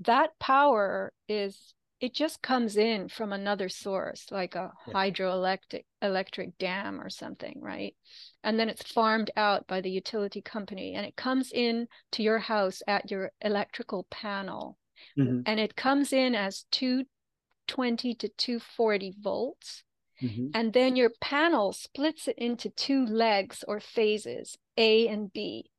that 0.00 0.30
power 0.40 1.12
is 1.28 1.74
it 2.02 2.12
just 2.12 2.42
comes 2.42 2.76
in 2.76 3.08
from 3.08 3.32
another 3.32 3.68
source 3.68 4.26
like 4.32 4.56
a 4.56 4.72
yeah. 4.88 4.92
hydroelectric 4.92 5.84
electric 6.02 6.58
dam 6.58 7.00
or 7.00 7.08
something 7.08 7.58
right 7.62 7.94
and 8.42 8.58
then 8.58 8.68
it's 8.68 8.82
farmed 8.82 9.30
out 9.36 9.66
by 9.68 9.80
the 9.80 9.90
utility 9.90 10.42
company 10.42 10.94
and 10.94 11.06
it 11.06 11.16
comes 11.16 11.52
in 11.52 11.86
to 12.10 12.22
your 12.22 12.40
house 12.40 12.82
at 12.88 13.10
your 13.10 13.30
electrical 13.40 14.06
panel 14.10 14.76
mm-hmm. 15.16 15.40
and 15.46 15.60
it 15.60 15.76
comes 15.76 16.12
in 16.12 16.34
as 16.34 16.64
220 16.72 18.14
to 18.16 18.28
240 18.28 19.14
volts 19.20 19.84
mm-hmm. 20.20 20.48
and 20.54 20.72
then 20.72 20.96
your 20.96 21.10
panel 21.20 21.72
splits 21.72 22.26
it 22.26 22.36
into 22.36 22.68
two 22.68 23.06
legs 23.06 23.64
or 23.68 23.78
phases 23.78 24.58
a 24.76 25.06
and 25.06 25.32
b 25.32 25.70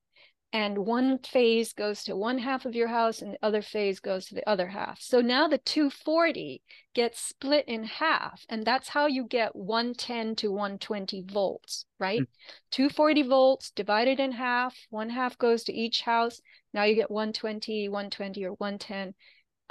and 0.53 0.77
one 0.77 1.17
phase 1.17 1.73
goes 1.73 2.03
to 2.03 2.15
one 2.15 2.37
half 2.37 2.67
of 2.67 2.75
your 2.75 2.87
house 2.87 3.23
and 3.23 3.33
the 3.33 3.39
other 3.41 3.63
phase 3.63 3.99
goes 3.99 4.27
to 4.27 4.35
the 4.35 4.47
other 4.47 4.67
half. 4.67 5.01
So 5.01 5.19
now 5.19 5.47
the 5.47 5.57
240 5.57 6.61
gets 6.93 7.19
split 7.19 7.65
in 7.67 7.83
half, 7.83 8.45
and 8.49 8.63
that's 8.63 8.87
how 8.87 9.07
you 9.07 9.25
get 9.25 9.55
110 9.55 10.35
to 10.37 10.51
120 10.51 11.23
volts, 11.23 11.85
right? 11.99 12.21
Mm. 12.21 12.27
240 12.69 13.23
volts 13.23 13.71
divided 13.71 14.19
in 14.19 14.31
half, 14.31 14.77
one 14.91 15.09
half 15.09 15.39
goes 15.39 15.63
to 15.63 15.73
each 15.73 16.01
house. 16.01 16.39
Now 16.71 16.83
you 16.83 16.93
get 16.93 17.09
120, 17.09 17.89
120, 17.89 18.45
or 18.45 18.51
110, 18.51 19.15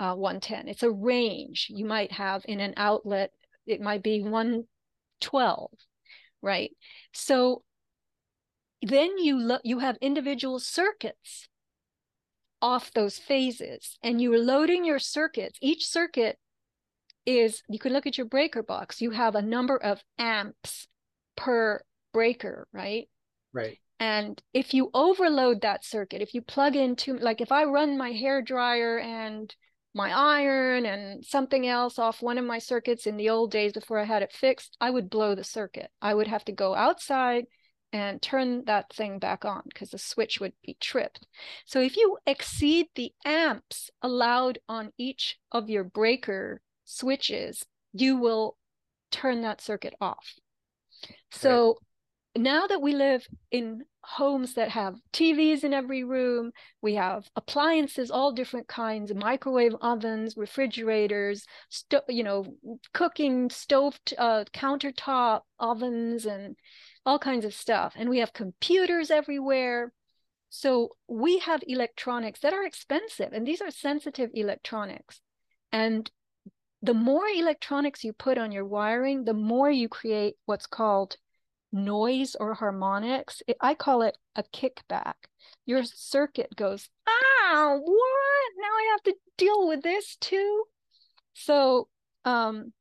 uh, 0.01 0.17
110. 0.17 0.67
It's 0.67 0.83
a 0.83 0.91
range 0.91 1.69
you 1.71 1.85
might 1.85 2.11
have 2.11 2.45
in 2.47 2.59
an 2.59 2.75
outlet. 2.77 3.31
It 3.67 3.81
might 3.81 4.03
be 4.03 4.21
112, 4.21 5.71
right? 6.43 6.73
So 7.13 7.63
then 8.83 9.19
you 9.19 9.39
lo- 9.39 9.59
you 9.63 9.79
have 9.79 9.97
individual 10.01 10.59
circuits 10.59 11.49
off 12.61 12.93
those 12.93 13.19
phases 13.19 13.99
and 14.03 14.21
you're 14.21 14.39
loading 14.39 14.85
your 14.85 14.99
circuits. 14.99 15.59
Each 15.63 15.87
circuit 15.87 16.39
is 17.25 17.63
you 17.69 17.79
can 17.79 17.93
look 17.93 18.07
at 18.07 18.19
your 18.19 18.27
breaker 18.27 18.63
box. 18.63 19.01
You 19.01 19.11
have 19.11 19.35
a 19.35 19.43
number 19.43 19.77
of 19.77 20.03
amps 20.19 20.89
per 21.37 21.83
breaker 22.13 22.69
right? 22.73 23.09
Right. 23.53 23.79
And 23.99 24.41
if 24.53 24.75
you 24.75 24.91
overload 24.93 25.63
that 25.63 25.85
circuit 25.85 26.23
if 26.23 26.35
you 26.35 26.43
plug 26.43 26.77
into 26.77 27.17
like 27.17 27.41
if 27.41 27.53
i 27.53 27.65
run 27.65 27.97
my 27.97 28.11
hair 28.11 28.43
dryer 28.43 28.99
and 28.99 29.55
my 29.95 30.11
iron 30.11 30.87
and 30.87 31.25
something 31.25 31.67
else 31.67 31.99
off 31.99 32.23
one 32.23 32.39
of 32.39 32.45
my 32.45 32.59
circuits 32.59 33.07
in 33.07 33.17
the 33.17 33.29
old 33.29 33.51
days 33.51 33.73
before 33.73 33.99
i 33.99 34.05
had 34.05 34.23
it 34.23 34.33
fixed 34.33 34.77
i 34.81 34.91
would 34.91 35.09
blow 35.09 35.35
the 35.35 35.45
circuit. 35.45 35.91
I 36.01 36.15
would 36.15 36.27
have 36.27 36.45
to 36.47 36.53
go 36.53 36.75
outside 36.75 37.45
and 37.93 38.23
turn 38.23 38.65
that 38.65 38.93
thing 38.93 39.19
back 39.19 39.45
on 39.45 39.63
because 39.69 39.91
the 39.91 39.99
switch 39.99 40.41
would 40.41 40.55
be 40.65 40.77
tripped. 40.81 41.27
So 41.67 41.81
if 41.81 41.97
you 41.97 42.17
exceed 42.27 42.87
the 42.95 43.13
amps 43.25 43.91
allowed 44.01 44.59
on 44.69 44.93
each 44.97 45.39
of 45.51 45.69
your 45.69 45.85
breaker 45.85 46.63
switches, 46.85 47.65
you 47.93 48.17
will 48.17 48.57
turn 49.11 49.43
that 49.43 49.61
circuit 49.61 49.95
off. 50.01 50.35
So 51.31 51.79
right. 52.35 52.43
now 52.43 52.67
that 52.67 52.81
we 52.81 52.95
live 52.95 53.27
in 53.51 53.83
homes 54.05 54.55
that 54.55 54.71
have 54.71 54.97
TVs 55.13 55.63
in 55.63 55.73
every 55.73 56.03
room, 56.03 56.51
we 56.81 56.95
have 56.95 57.29
appliances, 57.37 58.11
all 58.11 58.33
different 58.33 58.69
kinds, 58.69 59.15
microwave 59.15 59.75
ovens, 59.81 60.37
refrigerators, 60.37 61.45
you 62.09 62.25
know, 62.25 62.47
cooking 62.95 63.51
stove, 63.51 63.99
uh, 64.19 64.45
countertop 64.53 65.43
ovens, 65.61 66.27
and 66.27 66.57
all 67.05 67.19
kinds 67.19 67.45
of 67.45 67.55
stuff. 67.55 67.95
And 67.97 68.09
we 68.09 68.19
have 68.19 68.33
computers 68.33 69.11
everywhere. 69.11 69.93
So 70.51 70.97
we 71.09 71.39
have 71.39 71.63
electronics 71.67 72.41
that 72.41 72.53
are 72.53 72.65
expensive, 72.65 73.33
and 73.33 73.47
these 73.47 73.63
are 73.63 73.71
sensitive 73.71 74.31
electronics. 74.35 75.21
And 75.73 76.11
the 76.83 76.95
more 76.95 77.27
electronics 77.27 78.05
you 78.05 78.13
put 78.13 78.37
on 78.37 78.53
your 78.53 78.67
wiring, 78.67 79.25
the 79.25 79.35
more 79.35 79.71
you 79.71 79.89
create 79.89 80.35
what's 80.45 80.67
called 80.67 81.17
noise 81.73 82.37
or 82.39 82.55
harmonics. 82.55 83.43
I 83.61 83.75
call 83.75 84.03
it 84.03 84.19
a 84.37 84.43
kickback. 84.43 85.15
Your 85.65 85.85
circuit 85.85 86.55
goes, 86.55 86.89
ah, 87.09 87.77
what? 87.83 88.53
Now 88.59 88.69
I 88.69 88.89
have 88.93 89.03
to 89.05 89.15
deal 89.39 89.69
with 89.69 89.83
this 89.83 90.17
too. 90.17 90.65
So 91.35 91.89
um, 92.25 92.73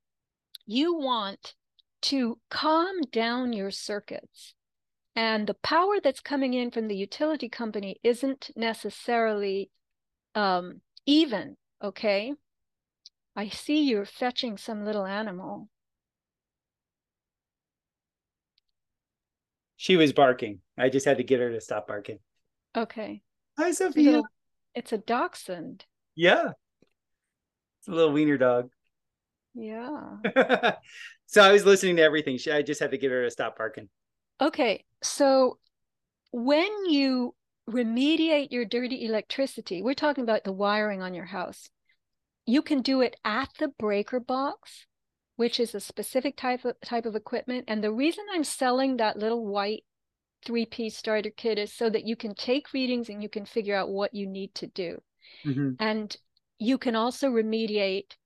you 0.65 0.95
want 0.95 1.55
to 2.01 2.39
calm 2.49 3.01
down 3.11 3.53
your 3.53 3.71
circuits. 3.71 4.53
And 5.15 5.45
the 5.45 5.55
power 5.55 5.99
that's 6.01 6.21
coming 6.21 6.53
in 6.53 6.71
from 6.71 6.87
the 6.87 6.95
utility 6.95 7.49
company 7.49 7.97
isn't 8.03 8.49
necessarily 8.55 9.69
um, 10.35 10.81
even, 11.05 11.57
okay? 11.83 12.33
I 13.35 13.49
see 13.49 13.83
you're 13.83 14.05
fetching 14.05 14.57
some 14.57 14.85
little 14.85 15.05
animal. 15.05 15.67
She 19.75 19.97
was 19.97 20.13
barking. 20.13 20.59
I 20.77 20.89
just 20.89 21.05
had 21.05 21.17
to 21.17 21.23
get 21.23 21.39
her 21.39 21.51
to 21.51 21.59
stop 21.59 21.87
barking. 21.87 22.19
Okay. 22.77 23.21
Hi, 23.57 23.71
Sofia. 23.71 24.21
It's 24.75 24.93
a 24.93 24.97
dachshund. 24.97 25.85
Yeah. 26.15 26.51
It's 27.79 27.87
a 27.87 27.91
little 27.91 28.13
wiener 28.13 28.37
dog. 28.37 28.69
Yeah. 29.53 30.17
so 31.31 31.41
I 31.41 31.53
was 31.53 31.63
listening 31.63 31.95
to 31.95 32.01
everything. 32.01 32.37
I 32.51 32.61
just 32.61 32.81
had 32.81 32.91
to 32.91 32.97
get 32.97 33.09
her 33.09 33.23
to 33.23 33.31
stop 33.31 33.57
barking. 33.57 33.87
Okay. 34.41 34.83
So 35.01 35.59
when 36.31 36.67
you 36.89 37.33
remediate 37.69 38.51
your 38.51 38.65
dirty 38.65 39.05
electricity, 39.05 39.81
we're 39.81 39.93
talking 39.93 40.25
about 40.25 40.43
the 40.43 40.51
wiring 40.51 41.01
on 41.01 41.13
your 41.13 41.25
house. 41.25 41.69
You 42.45 42.61
can 42.61 42.81
do 42.81 42.99
it 42.99 43.15
at 43.23 43.47
the 43.59 43.69
breaker 43.69 44.19
box, 44.19 44.87
which 45.37 45.57
is 45.57 45.73
a 45.73 45.79
specific 45.79 46.35
type 46.35 46.65
of 46.65 46.75
type 46.83 47.05
of 47.05 47.15
equipment. 47.15 47.63
And 47.69 47.81
the 47.81 47.93
reason 47.93 48.25
I'm 48.29 48.43
selling 48.43 48.97
that 48.97 49.17
little 49.17 49.47
white 49.47 49.85
three-piece 50.45 50.97
starter 50.97 51.29
kit 51.29 51.57
is 51.57 51.71
so 51.71 51.89
that 51.89 52.05
you 52.05 52.17
can 52.17 52.35
take 52.35 52.73
readings 52.73 53.07
and 53.07 53.23
you 53.23 53.29
can 53.29 53.45
figure 53.45 53.75
out 53.75 53.89
what 53.89 54.13
you 54.13 54.27
need 54.27 54.53
to 54.55 54.67
do. 54.67 55.01
Mm-hmm. 55.45 55.71
And 55.79 56.13
you 56.59 56.77
can 56.77 56.97
also 56.97 57.29
remediate 57.29 58.17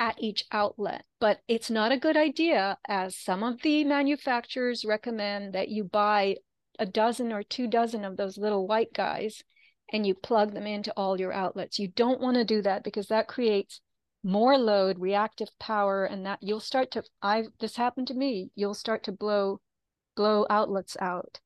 at 0.00 0.20
each 0.20 0.44
outlet. 0.50 1.04
But 1.20 1.42
it's 1.46 1.70
not 1.70 1.92
a 1.92 1.98
good 1.98 2.16
idea, 2.16 2.78
as 2.88 3.14
some 3.14 3.44
of 3.44 3.60
the 3.62 3.84
manufacturers 3.84 4.84
recommend 4.84 5.52
that 5.52 5.68
you 5.68 5.84
buy 5.84 6.36
a 6.78 6.86
dozen 6.86 7.32
or 7.32 7.42
two 7.42 7.68
dozen 7.68 8.04
of 8.04 8.16
those 8.16 8.38
little 8.38 8.66
white 8.66 8.94
guys 8.94 9.44
and 9.92 10.06
you 10.06 10.14
plug 10.14 10.54
them 10.54 10.66
into 10.66 10.92
all 10.96 11.20
your 11.20 11.32
outlets. 11.32 11.78
You 11.78 11.88
don't 11.88 12.20
want 12.20 12.36
to 12.36 12.44
do 12.44 12.62
that 12.62 12.82
because 12.82 13.08
that 13.08 13.28
creates 13.28 13.80
more 14.22 14.56
load, 14.56 14.98
reactive 14.98 15.48
power, 15.58 16.04
and 16.04 16.24
that 16.24 16.38
you'll 16.40 16.60
start 16.60 16.90
to 16.92 17.04
I 17.22 17.44
this 17.58 17.76
happened 17.76 18.06
to 18.08 18.14
me. 18.14 18.50
You'll 18.54 18.74
start 18.74 19.04
to 19.04 19.12
blow 19.12 19.60
blow 20.16 20.46
outlets 20.48 20.96
out. 21.00 21.40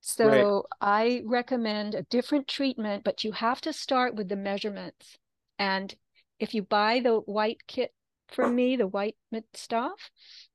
So 0.00 0.66
right. 0.80 1.20
I 1.20 1.22
recommend 1.26 1.94
a 1.94 2.04
different 2.04 2.46
treatment, 2.46 3.02
but 3.04 3.24
you 3.24 3.32
have 3.32 3.60
to 3.62 3.72
start 3.72 4.14
with 4.14 4.28
the 4.28 4.36
measurements. 4.36 5.18
And 5.58 5.94
if 6.38 6.54
you 6.54 6.62
buy 6.62 7.00
the 7.00 7.16
white 7.16 7.58
kit 7.66 7.92
from 8.28 8.54
me, 8.54 8.76
the 8.76 8.86
white 8.86 9.16
stuff, 9.54 10.10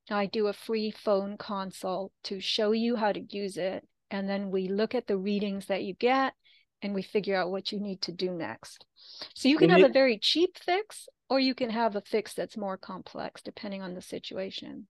I 0.10 0.26
do 0.26 0.48
a 0.48 0.54
free 0.54 0.92
phone 0.92 1.38
consult 1.38 2.12
to 2.26 2.40
show 2.40 2.72
you 2.72 2.96
how 2.96 3.12
to 3.12 3.22
use 3.30 3.58
it. 3.58 3.88
And 4.12 4.30
then 4.30 4.52
we 4.52 4.68
look 4.68 4.94
at 4.96 5.08
the 5.08 5.18
readings 5.18 5.68
that 5.68 5.84
you 5.84 5.94
get 5.94 6.34
and 6.82 6.94
we 6.94 7.02
figure 7.02 7.36
out 7.36 7.50
what 7.50 7.72
you 7.72 7.80
need 7.80 8.02
to 8.04 8.12
do 8.12 8.32
next. 8.32 8.86
So 9.34 9.48
you 9.48 9.58
can 9.58 9.72
and 9.72 9.82
have 9.82 9.88
it, 9.88 9.92
a 9.92 9.94
very 9.94 10.20
cheap 10.20 10.58
fix 10.58 11.08
or 11.30 11.40
you 11.40 11.56
can 11.56 11.70
have 11.70 11.96
a 11.96 12.02
fix 12.02 12.34
that's 12.34 12.58
more 12.58 12.78
complex 12.78 13.42
depending 13.42 13.82
on 13.82 13.96
the 13.96 14.02
situation. 14.02 14.88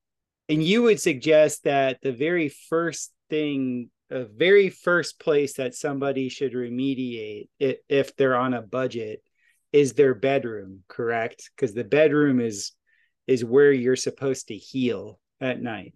And 0.49 0.61
you 0.61 0.83
would 0.83 0.99
suggest 0.99 1.63
that 1.63 1.99
the 2.01 2.11
very 2.11 2.49
first 2.49 3.13
thing, 3.29 3.89
the 4.09 4.25
very 4.25 4.69
first 4.69 5.19
place 5.19 5.53
that 5.53 5.73
somebody 5.73 6.27
should 6.27 6.53
remediate 6.53 7.47
it, 7.59 7.83
if 7.87 8.15
they're 8.17 8.35
on 8.35 8.53
a 8.53 8.61
budget 8.61 9.21
is 9.73 9.93
their 9.93 10.13
bedroom, 10.13 10.83
correct? 10.87 11.49
Because 11.55 11.73
the 11.73 11.83
bedroom 11.83 12.39
is 12.39 12.71
is 13.27 13.43
where 13.43 13.71
you're 13.71 13.95
supposed 13.95 14.49
to 14.49 14.55
heal 14.55 15.19
at 15.41 15.61
night. 15.61 15.93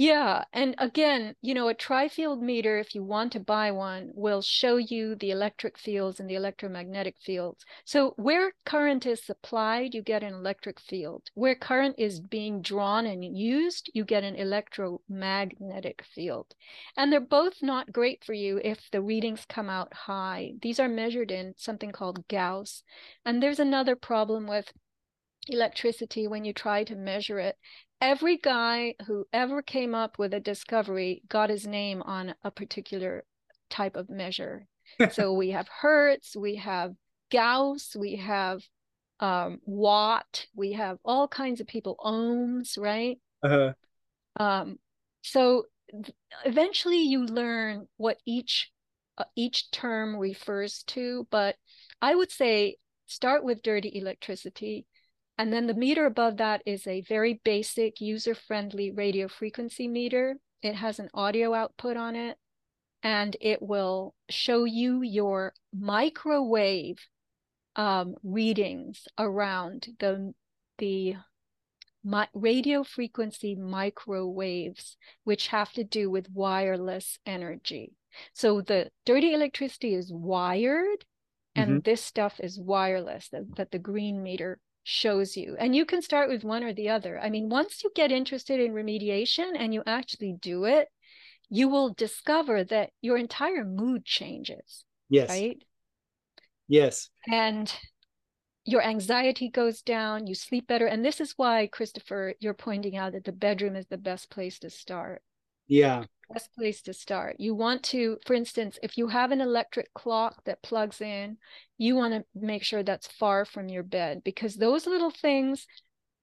Yeah. 0.00 0.44
And 0.54 0.74
again, 0.78 1.34
you 1.42 1.52
know, 1.52 1.68
a 1.68 1.74
tri-field 1.74 2.42
meter, 2.42 2.78
if 2.78 2.94
you 2.94 3.02
want 3.04 3.32
to 3.32 3.38
buy 3.40 3.70
one, 3.70 4.12
will 4.14 4.40
show 4.40 4.78
you 4.78 5.14
the 5.14 5.30
electric 5.30 5.76
fields 5.76 6.18
and 6.18 6.30
the 6.30 6.36
electromagnetic 6.36 7.16
fields. 7.20 7.66
So 7.84 8.14
where 8.16 8.54
current 8.64 9.04
is 9.04 9.22
supplied, 9.22 9.92
you 9.92 10.00
get 10.00 10.22
an 10.22 10.32
electric 10.32 10.80
field. 10.80 11.28
Where 11.34 11.54
current 11.54 11.96
is 11.98 12.18
being 12.18 12.62
drawn 12.62 13.04
and 13.04 13.22
used, 13.22 13.90
you 13.92 14.06
get 14.06 14.24
an 14.24 14.36
electromagnetic 14.36 16.02
field. 16.14 16.54
And 16.96 17.12
they're 17.12 17.20
both 17.20 17.60
not 17.60 17.92
great 17.92 18.24
for 18.24 18.32
you 18.32 18.58
if 18.64 18.90
the 18.92 19.02
readings 19.02 19.44
come 19.46 19.68
out 19.68 19.92
high. 19.92 20.54
These 20.62 20.80
are 20.80 20.88
measured 20.88 21.30
in 21.30 21.52
something 21.58 21.92
called 21.92 22.26
Gauss. 22.26 22.84
And 23.26 23.42
there's 23.42 23.60
another 23.60 23.96
problem 23.96 24.46
with 24.46 24.72
electricity 25.46 26.26
when 26.26 26.46
you 26.46 26.54
try 26.54 26.84
to 26.84 26.96
measure 26.96 27.38
it 27.38 27.56
every 28.00 28.36
guy 28.36 28.94
who 29.06 29.26
ever 29.32 29.62
came 29.62 29.94
up 29.94 30.18
with 30.18 30.34
a 30.34 30.40
discovery 30.40 31.22
got 31.28 31.50
his 31.50 31.66
name 31.66 32.02
on 32.02 32.34
a 32.42 32.50
particular 32.50 33.24
type 33.68 33.96
of 33.96 34.08
measure. 34.08 34.66
so 35.12 35.32
we 35.32 35.50
have 35.50 35.68
Hertz, 35.68 36.36
we 36.36 36.56
have 36.56 36.94
Gauss, 37.30 37.94
we 37.96 38.16
have 38.16 38.62
um, 39.20 39.60
Watt, 39.64 40.46
we 40.54 40.72
have 40.72 40.98
all 41.04 41.28
kinds 41.28 41.60
of 41.60 41.66
people, 41.66 41.96
ohms, 42.04 42.78
right? 42.78 43.18
Uh-huh. 43.42 43.72
Um, 44.36 44.78
so 45.22 45.64
th- 45.90 46.14
eventually 46.44 47.02
you 47.02 47.24
learn 47.26 47.86
what 47.96 48.18
each 48.26 48.70
uh, 49.18 49.24
each 49.36 49.70
term 49.70 50.16
refers 50.16 50.82
to, 50.84 51.26
but 51.30 51.56
I 52.00 52.14
would 52.14 52.30
say 52.30 52.76
start 53.06 53.44
with 53.44 53.62
dirty 53.62 53.90
electricity 53.94 54.86
and 55.40 55.50
then 55.50 55.66
the 55.66 55.72
meter 55.72 56.04
above 56.04 56.36
that 56.36 56.60
is 56.66 56.86
a 56.86 57.00
very 57.00 57.40
basic 57.44 57.98
user-friendly 57.98 58.90
radio 58.90 59.26
frequency 59.26 59.88
meter. 59.88 60.36
It 60.60 60.74
has 60.74 60.98
an 60.98 61.08
audio 61.14 61.54
output 61.54 61.96
on 61.96 62.14
it 62.14 62.36
and 63.02 63.38
it 63.40 63.62
will 63.62 64.14
show 64.28 64.64
you 64.64 65.00
your 65.00 65.54
microwave 65.72 66.98
um, 67.74 68.16
readings 68.22 69.08
around 69.16 69.88
the, 69.98 70.34
the 70.76 71.14
my, 72.04 72.28
radio 72.34 72.82
frequency 72.82 73.54
microwaves, 73.54 74.98
which 75.24 75.46
have 75.46 75.72
to 75.72 75.84
do 75.84 76.10
with 76.10 76.30
wireless 76.34 77.18
energy. 77.24 77.94
So 78.34 78.60
the 78.60 78.90
dirty 79.06 79.32
electricity 79.32 79.94
is 79.94 80.12
wired, 80.12 81.06
and 81.54 81.70
mm-hmm. 81.70 81.78
this 81.84 82.04
stuff 82.04 82.40
is 82.40 82.60
wireless 82.60 83.30
that, 83.30 83.56
that 83.56 83.70
the 83.70 83.78
green 83.78 84.22
meter 84.22 84.58
shows 84.90 85.36
you. 85.36 85.56
And 85.58 85.74
you 85.74 85.86
can 85.86 86.02
start 86.02 86.28
with 86.28 86.42
one 86.42 86.64
or 86.64 86.74
the 86.74 86.88
other. 86.88 87.18
I 87.18 87.30
mean, 87.30 87.48
once 87.48 87.84
you 87.84 87.90
get 87.94 88.10
interested 88.10 88.58
in 88.58 88.72
remediation 88.72 89.52
and 89.56 89.72
you 89.72 89.82
actually 89.86 90.34
do 90.40 90.64
it, 90.64 90.88
you 91.48 91.68
will 91.68 91.94
discover 91.94 92.64
that 92.64 92.90
your 93.00 93.16
entire 93.16 93.64
mood 93.64 94.04
changes. 94.04 94.84
Yes. 95.08 95.30
Right? 95.30 95.62
Yes. 96.66 97.08
And 97.30 97.72
your 98.64 98.82
anxiety 98.82 99.48
goes 99.48 99.80
down, 99.80 100.26
you 100.26 100.34
sleep 100.34 100.66
better. 100.66 100.86
And 100.86 101.04
this 101.04 101.20
is 101.20 101.34
why, 101.36 101.68
Christopher, 101.68 102.34
you're 102.40 102.54
pointing 102.54 102.96
out 102.96 103.12
that 103.12 103.24
the 103.24 103.32
bedroom 103.32 103.76
is 103.76 103.86
the 103.86 103.96
best 103.96 104.28
place 104.28 104.58
to 104.60 104.70
start. 104.70 105.22
Yeah. 105.68 106.04
Best 106.32 106.54
place 106.54 106.82
to 106.82 106.92
start. 106.92 107.36
You 107.38 107.54
want 107.54 107.82
to, 107.84 108.18
for 108.24 108.34
instance, 108.34 108.78
if 108.82 108.96
you 108.96 109.08
have 109.08 109.32
an 109.32 109.40
electric 109.40 109.92
clock 109.94 110.44
that 110.44 110.62
plugs 110.62 111.00
in, 111.00 111.38
you 111.76 111.96
want 111.96 112.14
to 112.14 112.24
make 112.34 112.62
sure 112.62 112.82
that's 112.82 113.08
far 113.08 113.44
from 113.44 113.68
your 113.68 113.82
bed 113.82 114.22
because 114.24 114.54
those 114.54 114.86
little 114.86 115.10
things 115.10 115.66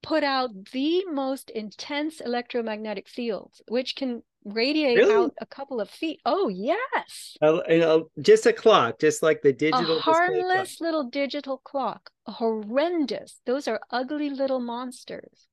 put 0.04 0.24
out 0.24 0.52
the 0.72 1.04
most 1.12 1.50
intense 1.50 2.22
electromagnetic 2.22 3.10
fields, 3.10 3.62
which 3.68 3.96
can 3.96 4.24
radiate 4.46 4.98
really? 4.98 5.14
out 5.14 5.34
a 5.42 5.46
couple 5.46 5.82
of 5.82 5.90
feet. 5.90 6.22
Oh, 6.26 6.48
yes. 6.48 7.36
Uh, 7.42 8.00
just 8.22 8.46
a 8.46 8.54
clock, 8.54 9.00
just 9.00 9.22
like 9.22 9.42
the 9.42 9.52
digital. 9.52 9.98
A 9.98 10.00
harmless 10.00 10.80
little 10.80 11.10
digital 11.10 11.58
clock. 11.58 12.12
Horrendous. 12.26 13.42
Those 13.46 13.68
are 13.68 13.82
ugly 13.92 14.30
little 14.30 14.60
monsters. 14.60 15.48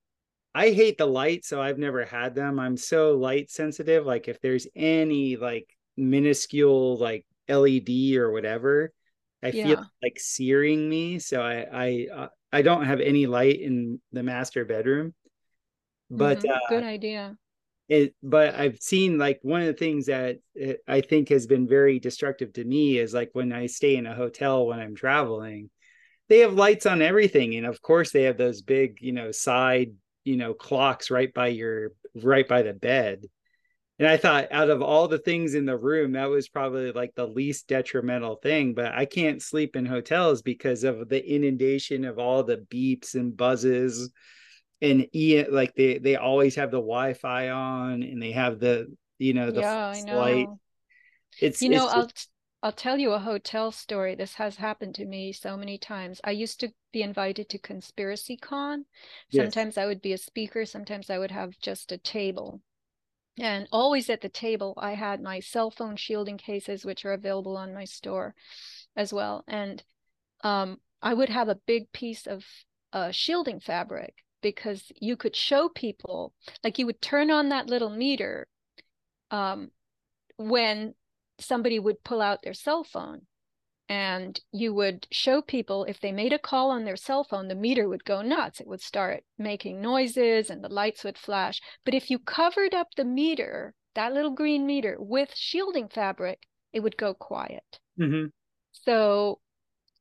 I 0.55 0.71
hate 0.71 0.97
the 0.97 1.05
light, 1.05 1.43
so 1.43 1.61
I've 1.61 1.77
never 1.77 2.05
had 2.05 2.33
them. 2.33 2.61
I'm 2.61 2.77
so 2.77 3.17
light 3.17 3.51
sensitive. 3.51 4.05
Like 4.05 4.29
if 4.29 4.39
there's 4.39 4.67
any 4.73 5.35
like 5.35 5.67
minuscule 5.97 6.97
like 6.97 7.25
LED 7.49 8.15
or 8.15 8.31
whatever, 8.31 8.93
I 9.43 9.49
yeah. 9.49 9.65
feel 9.65 9.85
like 10.01 10.17
searing 10.17 10.89
me. 10.89 11.19
So 11.19 11.41
I 11.41 11.65
I 11.73 12.07
uh, 12.15 12.27
I 12.53 12.61
don't 12.61 12.85
have 12.85 13.01
any 13.01 13.27
light 13.27 13.59
in 13.59 13.99
the 14.13 14.23
master 14.23 14.63
bedroom. 14.63 15.13
But 16.09 16.39
mm-hmm. 16.39 16.51
uh, 16.51 16.69
good 16.69 16.85
idea. 16.85 17.35
It, 17.89 18.15
but 18.23 18.55
I've 18.55 18.79
seen 18.79 19.17
like 19.17 19.39
one 19.41 19.59
of 19.59 19.67
the 19.67 19.73
things 19.73 20.05
that 20.05 20.37
it, 20.55 20.79
I 20.87 21.01
think 21.01 21.27
has 21.29 21.47
been 21.47 21.67
very 21.67 21.99
destructive 21.99 22.53
to 22.53 22.63
me 22.63 22.97
is 22.97 23.13
like 23.13 23.31
when 23.33 23.51
I 23.51 23.65
stay 23.65 23.97
in 23.97 24.07
a 24.07 24.15
hotel 24.15 24.67
when 24.67 24.79
I'm 24.79 24.95
traveling, 24.95 25.69
they 26.29 26.39
have 26.39 26.53
lights 26.53 26.85
on 26.85 27.01
everything, 27.01 27.55
and 27.55 27.65
of 27.65 27.81
course 27.81 28.11
they 28.11 28.23
have 28.23 28.37
those 28.37 28.61
big, 28.61 28.99
you 29.01 29.11
know, 29.11 29.31
side 29.31 29.91
you 30.25 30.35
know 30.35 30.53
clocks 30.53 31.09
right 31.09 31.33
by 31.33 31.47
your 31.47 31.93
right 32.21 32.47
by 32.47 32.61
the 32.61 32.73
bed. 32.73 33.25
And 33.97 34.07
i 34.09 34.17
thought 34.17 34.49
out 34.51 34.69
of 34.69 34.81
all 34.81 35.07
the 35.07 35.19
things 35.19 35.53
in 35.55 35.65
the 35.65 35.77
room 35.77 36.11
that 36.13 36.29
was 36.29 36.49
probably 36.49 36.91
like 36.91 37.15
the 37.15 37.25
least 37.25 37.69
detrimental 37.69 38.35
thing 38.35 38.73
but 38.73 38.91
i 38.91 39.05
can't 39.05 39.41
sleep 39.41 39.77
in 39.77 39.85
hotels 39.85 40.41
because 40.41 40.83
of 40.83 41.07
the 41.07 41.25
inundation 41.25 42.03
of 42.03 42.19
all 42.19 42.43
the 42.43 42.57
beeps 42.57 43.15
and 43.15 43.37
buzzes. 43.37 44.11
And 44.81 45.07
like 45.49 45.73
they 45.75 45.97
they 45.99 46.17
always 46.17 46.55
have 46.55 46.71
the 46.71 46.77
wi-fi 46.77 47.49
on 47.49 48.03
and 48.03 48.21
they 48.21 48.33
have 48.33 48.59
the 48.59 48.93
you 49.17 49.33
know 49.33 49.49
the 49.49 49.61
yeah, 49.61 49.93
light 50.13 50.49
it's 51.39 51.61
you 51.61 51.69
know 51.69 51.89
it's 52.01 52.27
i'll 52.63 52.71
tell 52.71 52.97
you 52.97 53.11
a 53.11 53.19
hotel 53.19 53.71
story. 53.71 54.15
This 54.15 54.35
has 54.35 54.55
happened 54.57 54.95
to 54.95 55.05
me 55.05 55.31
so 55.31 55.55
many 55.57 55.77
times. 55.77 56.19
I 56.23 56.31
used 56.31 56.59
to 56.61 56.69
be 56.91 57.01
invited 57.01 57.49
to 57.49 57.59
Conspiracy 57.59 58.37
Con. 58.37 58.85
Sometimes 59.31 59.75
yes. 59.75 59.77
I 59.77 59.85
would 59.85 60.01
be 60.01 60.13
a 60.13 60.17
speaker, 60.17 60.65
sometimes 60.65 61.09
I 61.09 61.17
would 61.17 61.31
have 61.31 61.59
just 61.59 61.91
a 61.91 61.97
table. 61.97 62.61
And 63.37 63.67
always 63.71 64.09
at 64.09 64.21
the 64.21 64.29
table, 64.29 64.73
I 64.77 64.93
had 64.93 65.21
my 65.21 65.41
cell 65.41 65.69
phone 65.69 65.97
shielding 65.97 66.37
cases, 66.37 66.85
which 66.85 67.03
are 67.03 67.11
available 67.11 67.57
on 67.57 67.73
my 67.73 67.83
store 67.83 68.33
as 68.95 69.11
well. 69.11 69.43
And 69.47 69.83
um, 70.41 70.79
I 71.01 71.13
would 71.13 71.29
have 71.29 71.49
a 71.49 71.59
big 71.67 71.91
piece 71.91 72.27
of 72.27 72.45
uh, 72.93 73.11
shielding 73.11 73.59
fabric 73.59 74.15
because 74.41 74.91
you 75.01 75.17
could 75.17 75.35
show 75.35 75.67
people, 75.67 76.33
like 76.63 76.79
you 76.79 76.85
would 76.85 77.01
turn 77.01 77.29
on 77.29 77.49
that 77.49 77.67
little 77.67 77.89
meter 77.89 78.47
um, 79.31 79.71
when 80.37 80.93
somebody 81.39 81.79
would 81.79 82.03
pull 82.03 82.21
out 82.21 82.41
their 82.43 82.53
cell 82.53 82.83
phone 82.83 83.21
and 83.87 84.39
you 84.51 84.73
would 84.73 85.07
show 85.11 85.41
people 85.41 85.83
if 85.83 85.99
they 85.99 86.11
made 86.11 86.33
a 86.33 86.39
call 86.39 86.71
on 86.71 86.85
their 86.85 86.95
cell 86.95 87.23
phone, 87.23 87.47
the 87.47 87.55
meter 87.55 87.87
would 87.87 88.03
go 88.03 88.21
nuts. 88.21 88.59
It 88.59 88.67
would 88.67 88.81
start 88.81 89.23
making 89.37 89.79
noises 89.81 90.49
and 90.49 90.63
the 90.63 90.69
lights 90.69 91.03
would 91.03 91.17
flash. 91.17 91.61
But 91.83 91.93
if 91.93 92.09
you 92.09 92.17
covered 92.17 92.73
up 92.73 92.87
the 92.95 93.05
meter, 93.05 93.75
that 93.93 94.13
little 94.13 94.31
green 94.31 94.65
meter, 94.65 94.95
with 94.99 95.35
shielding 95.35 95.87
fabric, 95.87 96.47
it 96.73 96.79
would 96.79 96.97
go 96.97 97.13
quiet. 97.13 97.79
Mm-hmm. 97.99 98.27
So 98.71 99.39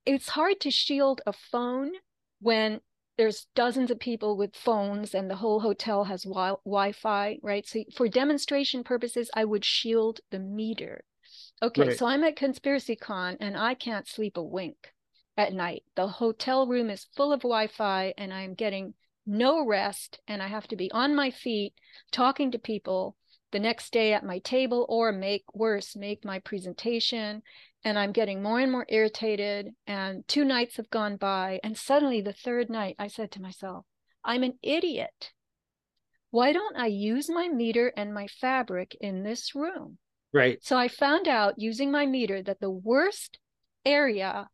it's 0.07 0.30
hard 0.30 0.61
to 0.61 0.70
shield 0.70 1.20
a 1.26 1.32
phone 1.32 1.93
when 2.41 2.80
there's 3.16 3.47
dozens 3.55 3.91
of 3.91 4.01
people 4.01 4.37
with 4.37 4.57
phones 4.57 5.14
and 5.14 5.30
the 5.30 5.37
whole 5.37 5.61
hotel 5.61 6.05
has 6.05 6.24
wi- 6.24 6.57
wi-fi 6.64 7.39
right 7.43 7.66
so 7.66 7.85
for 7.95 8.09
demonstration 8.09 8.82
purposes 8.82 9.30
i 9.35 9.45
would 9.45 9.64
shield 9.64 10.18
the 10.32 10.39
meter 10.41 11.05
Okay, 11.65 11.89
right. 11.89 11.99
so 11.99 12.05
I'm 12.05 12.23
at 12.25 12.37
Conspiracy 12.37 12.95
Con 12.95 13.39
and 13.41 13.57
I 13.57 13.73
can't 13.73 14.07
sleep 14.07 14.37
a 14.37 14.43
wink 14.43 14.93
at 15.35 15.55
night. 15.55 15.83
The 15.97 16.07
hotel 16.07 16.67
room 16.67 16.91
is 16.91 17.07
full 17.17 17.33
of 17.33 17.41
Wi 17.41 17.69
Fi 17.69 18.12
and 18.19 18.35
I'm 18.35 18.53
getting 18.53 18.93
no 19.27 19.65
rest 19.67 20.21
and 20.29 20.43
I 20.43 20.49
have 20.49 20.69
to 20.69 20.77
be 20.77 20.93
on 20.93 21.17
my 21.17 21.31
feet 21.31 21.73
talking 22.12 22.51
to 22.51 22.59
people 22.59 23.17
the 23.51 23.59
next 23.59 23.95
day 23.95 24.12
at 24.12 24.27
my 24.27 24.41
table 24.41 24.85
or 24.91 25.11
make 25.11 25.45
worse, 25.55 25.97
make 25.97 26.23
my 26.23 26.39
presentation. 26.39 27.41
and 27.83 27.99
I'm 27.99 28.12
getting 28.12 28.43
more 28.43 28.61
and 28.61 28.71
more 28.71 28.85
irritated. 28.91 29.71
And 29.87 30.29
two 30.29 30.45
nights 30.45 30.77
have 30.77 30.91
gone 30.91 31.17
by. 31.17 31.61
And 31.65 31.79
suddenly, 31.79 32.21
the 32.21 32.35
third 32.35 32.69
night, 32.69 32.97
I 32.99 33.09
said 33.09 33.31
to 33.33 33.43
myself, 33.43 33.87
I'm 34.23 34.43
an 34.43 34.59
idiot. 34.62 35.33
Why 36.31 36.53
don't 36.53 36.77
I 36.77 36.89
use 36.89 37.31
my 37.31 37.49
meter 37.49 37.91
and 37.97 38.12
my 38.12 38.27
fabric 38.27 38.97
in 39.01 39.23
this 39.23 39.55
room? 39.55 39.97
Right. 40.35 40.59
So 40.62 40.76
I 40.76 40.89
found 40.89 41.28
out 41.28 41.55
using 41.59 41.93
my 41.93 42.07
meter 42.07 42.43
that 42.43 42.59
the 42.59 42.70
worst 42.70 43.39
area 43.87 44.49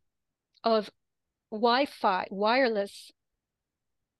of 0.62 0.90
Wi 1.50 1.86
Fi, 1.86 2.26
wireless, 2.30 3.10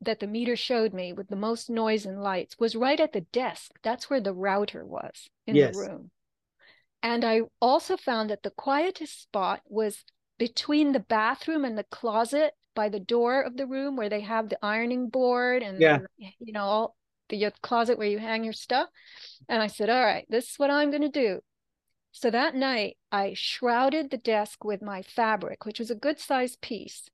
that 0.01 0.21
the 0.21 0.27
meter 0.27 0.57
showed 0.57 0.95
me 0.95 1.13
with 1.13 1.29
the 1.29 1.37
most 1.37 1.69
noise 1.69 2.07
and 2.07 2.23
lights 2.23 2.59
was 2.59 2.75
right 2.75 2.99
at 2.99 3.13
the 3.13 3.21
desk. 3.21 3.73
That's 3.83 4.09
where 4.09 4.23
the 4.23 4.33
router 4.33 4.87
was 4.87 5.29
in 5.47 5.57
Yes. 5.57 5.77
the 5.77 5.83
room. 5.83 6.11
And 7.03 7.27
I 7.27 7.43
also 7.61 7.99
found 7.99 8.31
that 8.31 8.43
the 8.43 8.51
quietest 8.51 9.21
spot 9.21 9.61
was 9.67 10.03
between 10.39 10.93
the 10.93 11.01
bathroom 11.01 11.67
and 11.67 11.77
the 11.77 11.85
closet 11.85 12.55
by 12.75 12.89
the 12.89 13.01
door 13.01 13.43
of 13.43 13.59
the 13.59 13.67
room 13.67 13.97
where 13.97 14.09
they 14.09 14.23
have 14.23 14.49
the 14.49 14.65
ironing 14.65 15.11
board 15.11 15.63
and 15.63 15.79
Yeah. 15.79 15.99
you 16.17 16.53
know 16.55 16.65
all 16.65 16.97
the 17.29 17.53
closet 17.61 17.99
where 17.99 18.09
you 18.09 18.19
hang 18.19 18.45
your 18.45 18.55
stuff. 18.55 18.89
And 19.47 19.63
I 19.63 19.67
said, 19.67 19.91
"All 19.91 20.03
right, 20.03 20.25
this 20.31 20.51
is 20.51 20.59
what 20.59 20.71
I'm 20.71 20.91
going 20.91 21.03
to 21.03 21.09
do." 21.11 21.43
So 22.13 22.31
that 22.31 22.55
night, 22.55 22.97
I 23.13 23.35
shrouded 23.35 24.11
the 24.11 24.17
desk 24.17 24.65
with 24.65 24.83
my 24.83 25.03
fabric, 25.03 25.65
which 25.65 25.79
was 25.79 25.91
a 25.91 25.95
good 25.95 26.19
sized 26.19 26.61
piece. 26.61 27.09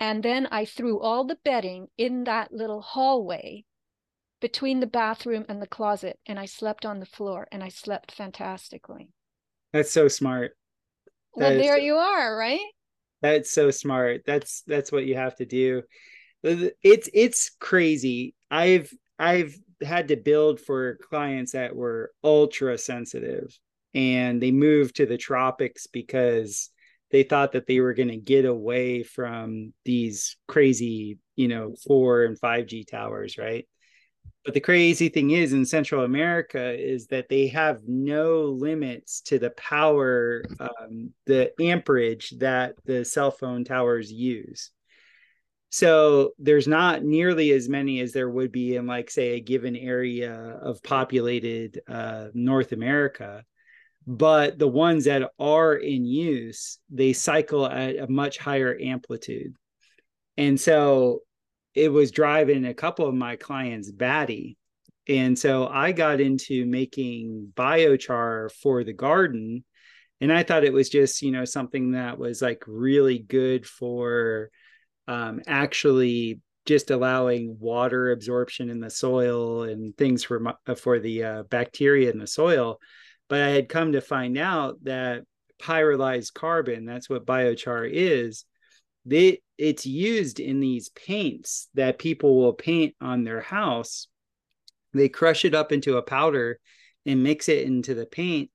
And 0.00 0.22
then 0.22 0.46
I 0.50 0.64
threw 0.64 1.00
all 1.00 1.24
the 1.24 1.38
bedding 1.44 1.88
in 1.98 2.24
that 2.24 2.52
little 2.52 2.80
hallway 2.80 3.64
between 4.40 4.80
the 4.80 4.86
bathroom 4.86 5.44
and 5.48 5.60
the 5.60 5.66
closet. 5.66 6.18
And 6.24 6.38
I 6.38 6.46
slept 6.46 6.86
on 6.86 7.00
the 7.00 7.06
floor 7.06 7.48
and 7.50 7.62
I 7.62 7.68
slept 7.68 8.12
fantastically. 8.12 9.10
That's 9.72 9.90
so 9.90 10.08
smart. 10.08 10.56
Well, 11.34 11.50
That 11.50 11.56
is- 11.56 11.66
there 11.66 11.78
you 11.78 11.96
are, 11.96 12.36
right? 12.36 12.60
That's 13.20 13.50
so 13.50 13.72
smart. 13.72 14.22
That's 14.24 14.62
that's 14.62 14.92
what 14.92 15.04
you 15.04 15.16
have 15.16 15.34
to 15.36 15.44
do. 15.44 15.82
It's 16.44 17.08
it's 17.12 17.50
crazy. 17.58 18.36
I've 18.48 18.92
I've 19.18 19.58
had 19.82 20.08
to 20.08 20.16
build 20.16 20.60
for 20.60 20.98
clients 21.10 21.52
that 21.52 21.74
were 21.74 22.12
ultra 22.22 22.78
sensitive 22.78 23.58
and 23.94 24.42
they 24.42 24.50
moved 24.50 24.96
to 24.96 25.06
the 25.06 25.18
tropics 25.18 25.86
because 25.86 26.70
they 27.10 27.22
thought 27.22 27.52
that 27.52 27.66
they 27.66 27.80
were 27.80 27.94
going 27.94 28.08
to 28.08 28.16
get 28.16 28.44
away 28.44 29.02
from 29.02 29.72
these 29.84 30.36
crazy, 30.46 31.18
you 31.36 31.48
know, 31.48 31.74
4 31.86 32.24
and 32.24 32.38
5G 32.38 32.86
towers, 32.86 33.38
right? 33.38 33.66
But 34.44 34.54
the 34.54 34.60
crazy 34.60 35.08
thing 35.08 35.30
is 35.30 35.52
in 35.52 35.66
Central 35.66 36.04
America 36.04 36.72
is 36.72 37.08
that 37.08 37.28
they 37.28 37.48
have 37.48 37.80
no 37.86 38.44
limits 38.44 39.20
to 39.22 39.38
the 39.38 39.50
power, 39.50 40.42
um, 40.60 41.12
the 41.26 41.52
amperage 41.60 42.30
that 42.38 42.74
the 42.84 43.04
cell 43.04 43.30
phone 43.30 43.64
towers 43.64 44.12
use. 44.12 44.70
So 45.70 46.32
there's 46.38 46.66
not 46.66 47.04
nearly 47.04 47.50
as 47.52 47.68
many 47.68 48.00
as 48.00 48.12
there 48.12 48.30
would 48.30 48.50
be 48.50 48.76
in, 48.76 48.86
like, 48.86 49.10
say, 49.10 49.32
a 49.32 49.40
given 49.40 49.76
area 49.76 50.32
of 50.34 50.82
populated 50.82 51.80
uh, 51.86 52.28
North 52.32 52.72
America. 52.72 53.44
But 54.10 54.58
the 54.58 54.66
ones 54.66 55.04
that 55.04 55.32
are 55.38 55.74
in 55.74 56.06
use, 56.06 56.78
they 56.88 57.12
cycle 57.12 57.66
at 57.66 57.98
a 57.98 58.08
much 58.08 58.38
higher 58.38 58.74
amplitude. 58.80 59.54
And 60.38 60.58
so 60.58 61.20
it 61.74 61.90
was 61.90 62.10
driving 62.10 62.64
a 62.64 62.72
couple 62.72 63.06
of 63.06 63.14
my 63.14 63.36
clients 63.36 63.90
batty. 63.90 64.56
And 65.08 65.38
so 65.38 65.66
I 65.66 65.92
got 65.92 66.22
into 66.22 66.64
making 66.64 67.52
biochar 67.54 68.50
for 68.50 68.82
the 68.82 68.94
garden. 68.94 69.62
And 70.22 70.32
I 70.32 70.42
thought 70.42 70.64
it 70.64 70.72
was 70.72 70.88
just, 70.88 71.20
you 71.20 71.30
know, 71.30 71.44
something 71.44 71.92
that 71.92 72.18
was 72.18 72.40
like 72.40 72.62
really 72.66 73.18
good 73.18 73.66
for 73.66 74.48
um, 75.06 75.42
actually 75.46 76.40
just 76.64 76.90
allowing 76.90 77.58
water 77.60 78.10
absorption 78.10 78.70
in 78.70 78.80
the 78.80 78.88
soil 78.88 79.64
and 79.64 79.94
things 79.98 80.24
for 80.24 80.54
for 80.76 80.98
the 80.98 81.24
uh, 81.24 81.42
bacteria 81.42 82.10
in 82.10 82.18
the 82.18 82.26
soil. 82.26 82.78
But 83.28 83.42
I 83.42 83.48
had 83.50 83.68
come 83.68 83.92
to 83.92 84.00
find 84.00 84.38
out 84.38 84.82
that 84.84 85.24
pyrolyzed 85.60 86.34
carbon, 86.34 86.84
that's 86.84 87.10
what 87.10 87.26
biochar 87.26 87.88
is, 87.90 88.44
they, 89.04 89.40
it's 89.56 89.86
used 89.86 90.40
in 90.40 90.60
these 90.60 90.90
paints 90.90 91.68
that 91.74 91.98
people 91.98 92.36
will 92.36 92.52
paint 92.52 92.94
on 93.00 93.24
their 93.24 93.40
house. 93.40 94.08
They 94.94 95.08
crush 95.08 95.44
it 95.44 95.54
up 95.54 95.72
into 95.72 95.96
a 95.96 96.02
powder 96.02 96.58
and 97.06 97.22
mix 97.22 97.48
it 97.48 97.66
into 97.66 97.94
the 97.94 98.06
paint. 98.06 98.50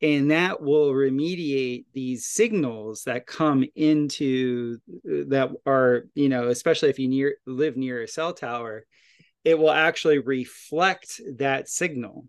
And 0.00 0.32
that 0.32 0.60
will 0.60 0.92
remediate 0.92 1.84
these 1.94 2.26
signals 2.26 3.04
that 3.04 3.26
come 3.26 3.64
into 3.76 4.78
that 5.04 5.50
are, 5.64 6.06
you 6.14 6.28
know, 6.28 6.48
especially 6.48 6.90
if 6.90 6.98
you 6.98 7.06
near 7.06 7.36
live 7.46 7.76
near 7.76 8.02
a 8.02 8.08
cell 8.08 8.32
tower, 8.32 8.84
it 9.44 9.56
will 9.56 9.70
actually 9.70 10.18
reflect 10.18 11.20
that 11.38 11.68
signal. 11.68 12.26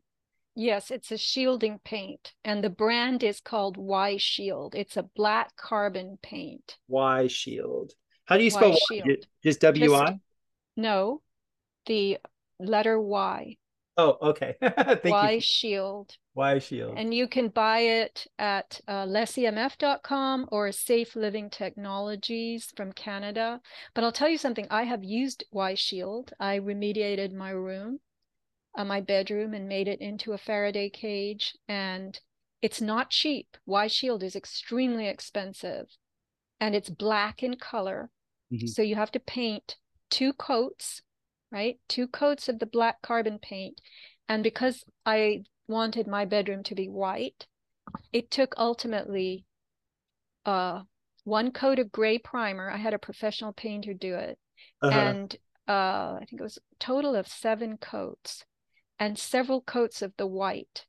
Yes, 0.55 0.91
it's 0.91 1.11
a 1.11 1.17
shielding 1.17 1.79
paint, 1.83 2.33
and 2.43 2.63
the 2.63 2.69
brand 2.69 3.23
is 3.23 3.39
called 3.39 3.75
Y 3.77 4.17
Shield. 4.17 4.75
It's 4.75 4.97
a 4.97 5.03
black 5.03 5.55
carbon 5.55 6.19
paint. 6.21 6.77
Y 6.87 7.27
shield. 7.27 7.93
How 8.25 8.37
do 8.37 8.43
you 8.43 8.51
spell 8.51 8.77
Y. 8.91 9.17
Just 9.43 9.61
W 9.61 9.95
I? 9.95 10.19
No, 10.77 11.21
the 11.85 12.19
letter 12.59 12.99
Y, 12.99 13.57
Oh, 13.95 14.17
okay. 14.21 14.55
Thank 14.61 15.05
Y 15.05 15.31
you. 15.33 15.41
Shield. 15.41 16.17
Y 16.33 16.57
shield. 16.57 16.97
And 16.97 17.13
you 17.13 17.27
can 17.27 17.49
buy 17.49 17.79
it 17.79 18.25
at 18.39 18.81
uh, 18.87 19.05
lessemf.com 19.05 20.49
or 20.51 20.71
Safe 20.71 21.15
Living 21.15 21.51
Technologies 21.51 22.73
from 22.75 22.91
Canada. 22.91 23.61
But 23.93 24.03
I'll 24.03 24.11
tell 24.11 24.29
you 24.29 24.39
something, 24.39 24.65
I 24.71 24.83
have 24.83 25.03
used 25.03 25.43
Y 25.51 25.75
Shield. 25.75 26.33
I 26.39 26.57
remediated 26.57 27.33
my 27.33 27.51
room, 27.51 27.99
uh, 28.75 28.85
my 28.85 29.01
bedroom, 29.01 29.53
and 29.53 29.67
made 29.67 29.87
it 29.87 30.01
into 30.01 30.33
a 30.33 30.37
Faraday 30.37 30.89
cage. 30.89 31.55
And 31.67 32.19
it's 32.61 32.81
not 32.81 33.09
cheap. 33.09 33.57
Y 33.65 33.87
Shield 33.87 34.23
is 34.23 34.35
extremely 34.35 35.07
expensive 35.07 35.87
and 36.59 36.75
it's 36.75 36.89
black 36.89 37.43
in 37.43 37.57
color. 37.57 38.09
Mhm. 38.51 38.69
So 38.69 38.81
you 38.81 38.95
have 38.95 39.11
to 39.11 39.19
paint 39.19 39.75
two 40.09 40.31
coats, 40.31 41.01
right? 41.51 41.77
Two 41.89 42.07
coats 42.07 42.47
of 42.47 42.59
the 42.59 42.65
black 42.65 43.01
carbon 43.01 43.37
paint. 43.37 43.81
And 44.29 44.43
because 44.43 44.85
I 45.05 45.43
wanted 45.67 46.07
my 46.07 46.23
bedroom 46.23 46.63
to 46.63 46.75
be 46.75 46.87
white, 46.87 47.47
it 48.13 48.31
took 48.31 48.55
ultimately 48.57 49.45
uh, 50.45 50.83
one 51.25 51.51
coat 51.51 51.79
of 51.79 51.91
gray 51.91 52.17
primer. 52.17 52.69
I 52.69 52.77
had 52.77 52.93
a 52.93 52.99
professional 52.99 53.51
painter 53.51 53.93
do 53.93 54.15
it. 54.15 54.39
Uh-huh. 54.81 54.97
And 54.97 55.35
uh, 55.67 56.17
I 56.21 56.25
think 56.29 56.39
it 56.39 56.43
was 56.43 56.57
a 56.57 56.75
total 56.79 57.13
of 57.15 57.27
seven 57.27 57.77
coats 57.77 58.45
and 58.99 59.17
several 59.17 59.61
coats 59.61 60.01
of 60.01 60.13
the 60.17 60.27
white 60.27 60.85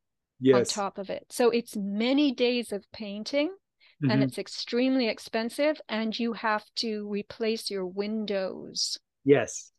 on 0.53 0.65
top 0.65 0.99
of 0.99 1.11
it. 1.11 1.27
So 1.31 1.51
it's 1.51 1.75
many 1.77 2.33
days 2.33 2.73
of 2.73 2.85
painting 2.93 3.55
and 4.03 4.21
Mhm. 4.21 4.25
it's 4.25 4.39
extremely 4.39 5.09
expensive 5.09 5.81
and 5.89 6.19
you 6.19 6.35
have 6.35 6.65
to 6.77 7.09
replace 7.09 7.71
your 7.71 7.87
windows. 7.87 8.99
Yes. 9.25 9.73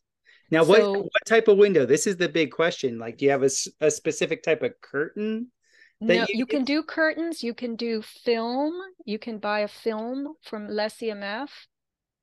Now, 0.50 0.64
what 0.64 0.80
So- 0.80 1.02
what 1.04 1.26
type 1.26 1.48
of 1.48 1.58
window? 1.58 1.86
This 1.86 2.08
is 2.08 2.18
the 2.18 2.30
big 2.30 2.52
question. 2.52 2.98
Like, 2.98 3.18
do 3.18 3.26
you 3.26 3.32
have 3.32 3.44
a, 3.44 3.50
a 3.82 3.92
specific 3.92 4.42
type 4.44 4.64
of 4.64 4.80
curtain? 4.82 5.52
No, 6.02 6.14
you 6.14 6.26
you 6.40 6.46
can 6.46 6.64
do 6.66 6.84
curtains, 6.84 7.42
you 7.44 7.54
can 7.54 7.76
do 7.76 8.02
film, 8.02 8.74
you 9.06 9.18
can 9.18 9.38
buy 9.40 9.62
a 9.62 9.68
film 9.68 10.36
from 10.44 10.68
Less 10.68 11.00
EMF 11.02 11.50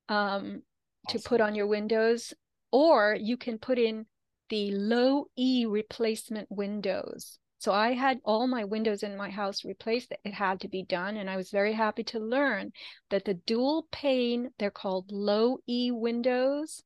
um, 0.09 0.63
to 1.09 1.19
put 1.19 1.41
on 1.41 1.55
your 1.55 1.67
windows, 1.67 2.35
or 2.71 3.17
you 3.19 3.37
can 3.37 3.59
put 3.59 3.79
in 3.79 4.07
the 4.53 4.71
low 4.73 5.25
E 5.35 5.65
replacement 5.65 6.47
windows. 6.51 7.39
So 7.57 7.73
I 7.73 7.95
had 7.95 8.21
all 8.23 8.47
my 8.47 8.65
windows 8.65 9.03
in 9.03 9.17
my 9.17 9.31
house 9.31 9.65
replaced. 9.65 10.13
It 10.27 10.35
had 10.35 10.61
to 10.61 10.69
be 10.69 10.83
done. 10.83 11.17
And 11.17 11.31
I 11.31 11.39
was 11.39 11.51
very 11.51 11.73
happy 11.73 12.05
to 12.05 12.19
learn 12.19 12.73
that 13.09 13.25
the 13.25 13.33
dual 13.33 13.87
pane, 13.91 14.51
they're 14.59 14.71
called 14.71 15.11
low 15.11 15.61
E 15.67 15.91
windows. 15.91 16.83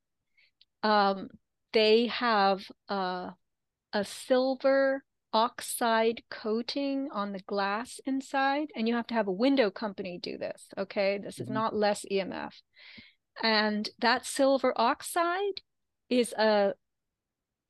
Um, 0.81 1.27
they 1.73 2.07
have 2.07 2.65
uh, 2.87 3.31
a 3.91 4.05
silver 4.05 5.03
oxide 5.33 6.23
coating 6.31 7.09
on 7.11 7.33
the 7.33 7.41
glass 7.41 7.99
inside, 8.05 8.69
and 8.77 8.87
you 8.87 8.95
have 8.95 9.07
to 9.07 9.13
have 9.13 9.27
a 9.27 9.41
window 9.45 9.69
company 9.69 10.19
do 10.23 10.37
this. 10.37 10.69
Okay. 10.77 11.17
This 11.17 11.41
is 11.41 11.49
Mhm. 11.49 11.53
not 11.53 11.75
less 11.75 12.05
EMF. 12.09 12.61
And 13.43 13.89
that 13.99 14.25
silver 14.25 14.71
oxide 14.77 15.59
is 16.07 16.31
a 16.31 16.73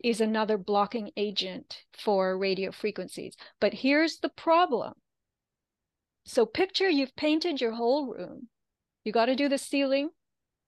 is 0.04 0.22
another 0.22 0.58
blocking 0.58 1.12
agent 1.18 1.84
for 1.94 2.38
radio 2.38 2.72
frequencies. 2.72 3.36
But 3.60 3.74
here's 3.74 4.20
the 4.20 4.30
problem. 4.30 4.94
So 6.26 6.46
picture 6.46 6.90
you've 6.90 7.16
painted 7.16 7.62
your 7.62 7.72
whole 7.72 8.08
room. 8.08 8.50
You 9.04 9.12
got 9.12 9.26
to 9.28 9.36
do 9.36 9.50
the 9.50 9.58
ceiling 9.58 10.10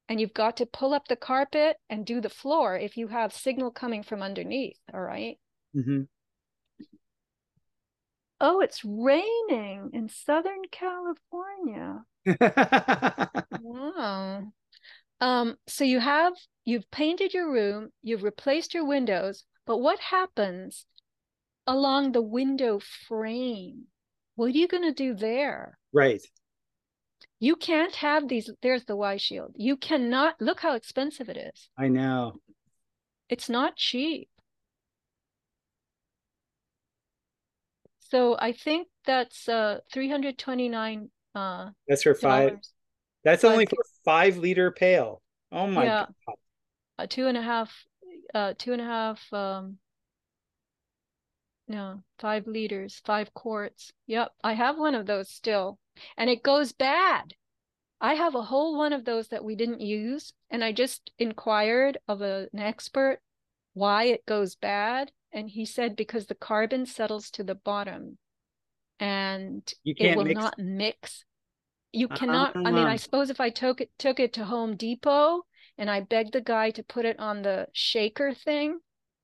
and 0.08 0.20
you've 0.20 0.34
got 0.34 0.58
to 0.58 0.66
pull 0.66 0.94
up 0.94 1.08
the 1.08 1.16
carpet 1.16 1.78
and 1.90 2.06
do 2.06 2.22
the 2.22 2.30
floor 2.30 2.78
if 2.78 2.98
you 2.98 3.10
have 3.10 3.34
signal 3.34 3.72
coming 3.72 4.04
from 4.04 4.24
underneath, 4.24 4.80
all 4.94 5.02
right? 5.02 5.38
Mhm. 5.76 6.08
Oh, 8.42 8.62
it's 8.62 8.84
raining 8.86 9.90
in 9.94 10.08
Southern 10.08 10.64
California. 10.72 12.06
wow. 13.62 14.52
Um, 15.22 15.58
so 15.68 15.84
you 15.84 16.00
have 16.00 16.34
you've 16.70 16.90
painted 16.92 17.34
your 17.34 17.52
room, 17.52 17.92
you've 18.04 18.24
replaced 18.24 18.74
your 18.74 18.86
windows, 18.86 19.44
but 19.66 19.78
what 19.78 20.00
happens 20.00 20.86
along 21.66 22.12
the 22.12 22.22
window 22.22 22.80
frame? 22.80 23.86
What 24.36 24.46
are 24.48 24.58
you 24.58 24.68
going 24.68 24.84
to 24.84 24.94
do 24.94 25.16
there? 25.16 25.80
Right. 25.92 26.22
You 27.40 27.56
can't 27.56 27.96
have 27.96 28.28
these. 28.28 28.52
There's 28.62 28.86
the 28.86 28.96
Y 28.96 29.18
shield. 29.18 29.54
You 29.56 29.78
cannot 29.78 30.40
look 30.40 30.60
how 30.60 30.76
expensive 30.76 31.30
it 31.30 31.38
is. 31.38 31.70
I 31.78 31.88
know. 31.88 32.36
It's 33.30 33.50
not 33.50 33.76
cheap. 33.76 34.30
So 38.00 38.36
I 38.40 38.52
think 38.54 38.88
that's 39.06 39.48
uh 39.48 39.80
329 39.94 41.10
uh 41.36 41.70
That's 41.88 42.04
for 42.04 42.14
five. 42.14 42.50
dollars. 42.50 42.74
That's 43.24 43.44
only 43.44 43.66
for 43.66 43.78
five 44.06 44.38
liter 44.38 44.72
pail. 44.72 45.22
Oh 45.52 45.68
my 45.68 45.86
Yeah. 45.86 46.06
God. 46.28 46.36
A 47.00 47.08
two 47.08 47.28
and 47.28 47.38
a 47.38 47.42
half 47.42 47.72
uh 48.34 48.54
two 48.58 48.74
and 48.74 48.82
a 48.82 48.86
half 48.86 49.22
um 49.34 49.78
no 51.68 52.04
five 52.20 52.48
liters 52.48 53.02
five 53.06 53.34
quarts. 53.34 53.92
Yep 54.08 54.32
i 54.44 54.54
have 54.54 54.78
one 54.78 54.96
of 54.96 55.06
those 55.06 55.30
still. 55.30 55.80
And 56.18 56.30
it 56.30 56.44
goes 56.44 56.72
bad. 56.72 57.34
I 58.02 58.14
have 58.14 58.34
a 58.34 58.42
whole 58.44 58.78
one 58.78 58.94
of 58.94 59.04
those 59.04 59.28
that 59.30 59.44
we 59.44 59.56
didn't 59.56 59.82
use 59.82 60.34
and 60.50 60.64
i 60.64 60.72
just 60.72 61.12
inquired 61.20 61.98
of 62.08 62.22
a, 62.22 62.48
an 62.54 62.60
expert 62.60 63.20
why 63.74 64.06
it 64.06 64.26
goes 64.26 64.56
bad 64.56 65.12
and 65.32 65.50
he 65.50 65.66
said 65.66 65.96
because 65.96 66.26
the 66.26 66.36
carbon 66.36 66.86
settles 66.86 67.30
to 67.32 67.44
the 67.44 67.56
bottom. 67.56 68.18
And 69.00 69.72
it 69.86 70.18
will 70.18 70.26
mix. 70.26 70.40
not 70.40 70.60
mix. 70.60 71.24
You 71.92 72.08
cannot 72.08 72.56
i 72.56 72.72
mean 72.72 72.86
i 72.86 72.98
suppose 72.98 73.32
if 73.32 73.40
i 73.42 73.50
took 73.50 73.82
it 73.82 73.90
took 73.98 74.20
it 74.20 74.34
to 74.34 74.46
home 74.46 74.76
depot 74.76 75.42
and 75.80 75.90
i 75.90 76.00
begged 76.00 76.34
the 76.34 76.42
guy 76.42 76.70
to 76.70 76.84
put 76.84 77.06
it 77.06 77.20
on 77.20 77.42
the 77.42 77.66
shaker 77.74 78.34
thing 78.34 78.78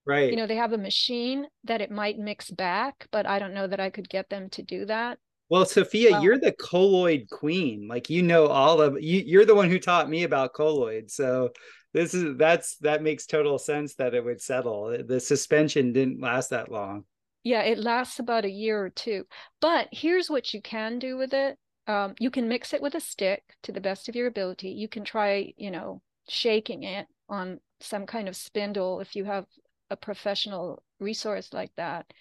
Right. 0.08 0.30
you 0.32 0.38
know 0.38 0.48
they 0.48 0.56
have 0.56 0.74
a 0.74 0.78
machine 0.78 1.46
that 1.64 1.82
it 1.82 1.92
might 1.92 2.18
mix 2.18 2.50
back 2.52 3.08
but 3.12 3.26
i 3.28 3.38
don't 3.40 3.54
know 3.54 3.68
that 3.68 3.80
i 3.80 3.90
could 3.92 4.10
get 4.10 4.30
them 4.30 4.50
to 4.52 4.64
do 4.64 4.86
that 4.86 5.18
Well, 5.50 5.66
Sofia, 5.66 6.12
Well- 6.12 6.24
you're 6.24 6.40
the 6.40 6.54
colloid 6.54 7.28
queen. 7.32 7.88
Like 7.88 8.10
you 8.10 8.24
know 8.24 8.48
all 8.48 8.82
of 8.82 8.94
you. 9.02 9.22
You're 9.32 9.46
the 9.46 9.54
one 9.62 9.70
who 9.70 9.78
taught 9.80 10.10
me 10.10 10.24
about 10.24 10.54
colloid. 10.54 11.12
So 11.12 11.52
this 11.94 12.14
is 12.16 12.36
that's 12.38 12.78
that 12.88 13.04
makes 13.04 13.26
total 13.28 13.58
sense 13.60 13.94
that 13.96 14.16
it 14.16 14.26
would 14.26 14.42
settle. 14.42 14.98
The 15.12 15.20
suspension 15.20 15.94
didn't 15.94 16.20
last 16.30 16.50
that 16.50 16.72
long. 16.72 17.06
yeah 17.44 17.62
it 17.72 17.78
lasts 17.78 18.18
about 18.20 18.46
a 18.46 18.58
year 18.64 18.78
or 18.86 18.90
two 18.90 19.22
but 19.62 19.88
here's 19.92 20.30
what 20.34 20.52
you 20.54 20.62
can 20.74 20.98
do 21.00 21.12
with 21.22 21.34
it 21.34 21.54
um, 21.94 22.10
you 22.24 22.32
can 22.32 22.48
mix 22.54 22.74
it 22.74 22.82
with 22.82 22.96
a 22.96 23.00
stick 23.12 23.42
to 23.66 23.72
the 23.72 23.86
best 23.90 24.10
of 24.10 24.16
your 24.16 24.28
ability 24.34 24.70
you 24.84 24.90
can 24.96 25.04
try 25.14 25.54
you 25.58 25.70
know 25.76 26.02
shaking 26.28 26.84
it 26.84 27.08
on 27.30 27.60
some 27.80 28.06
kind 28.06 28.28
of 28.28 28.36
spindle 28.36 29.00
if 29.00 29.16
you 29.16 29.26
have 29.26 29.46
a 29.90 29.96
professional 29.96 30.84
resource 31.00 31.54
like 31.54 31.72
that 31.76 32.12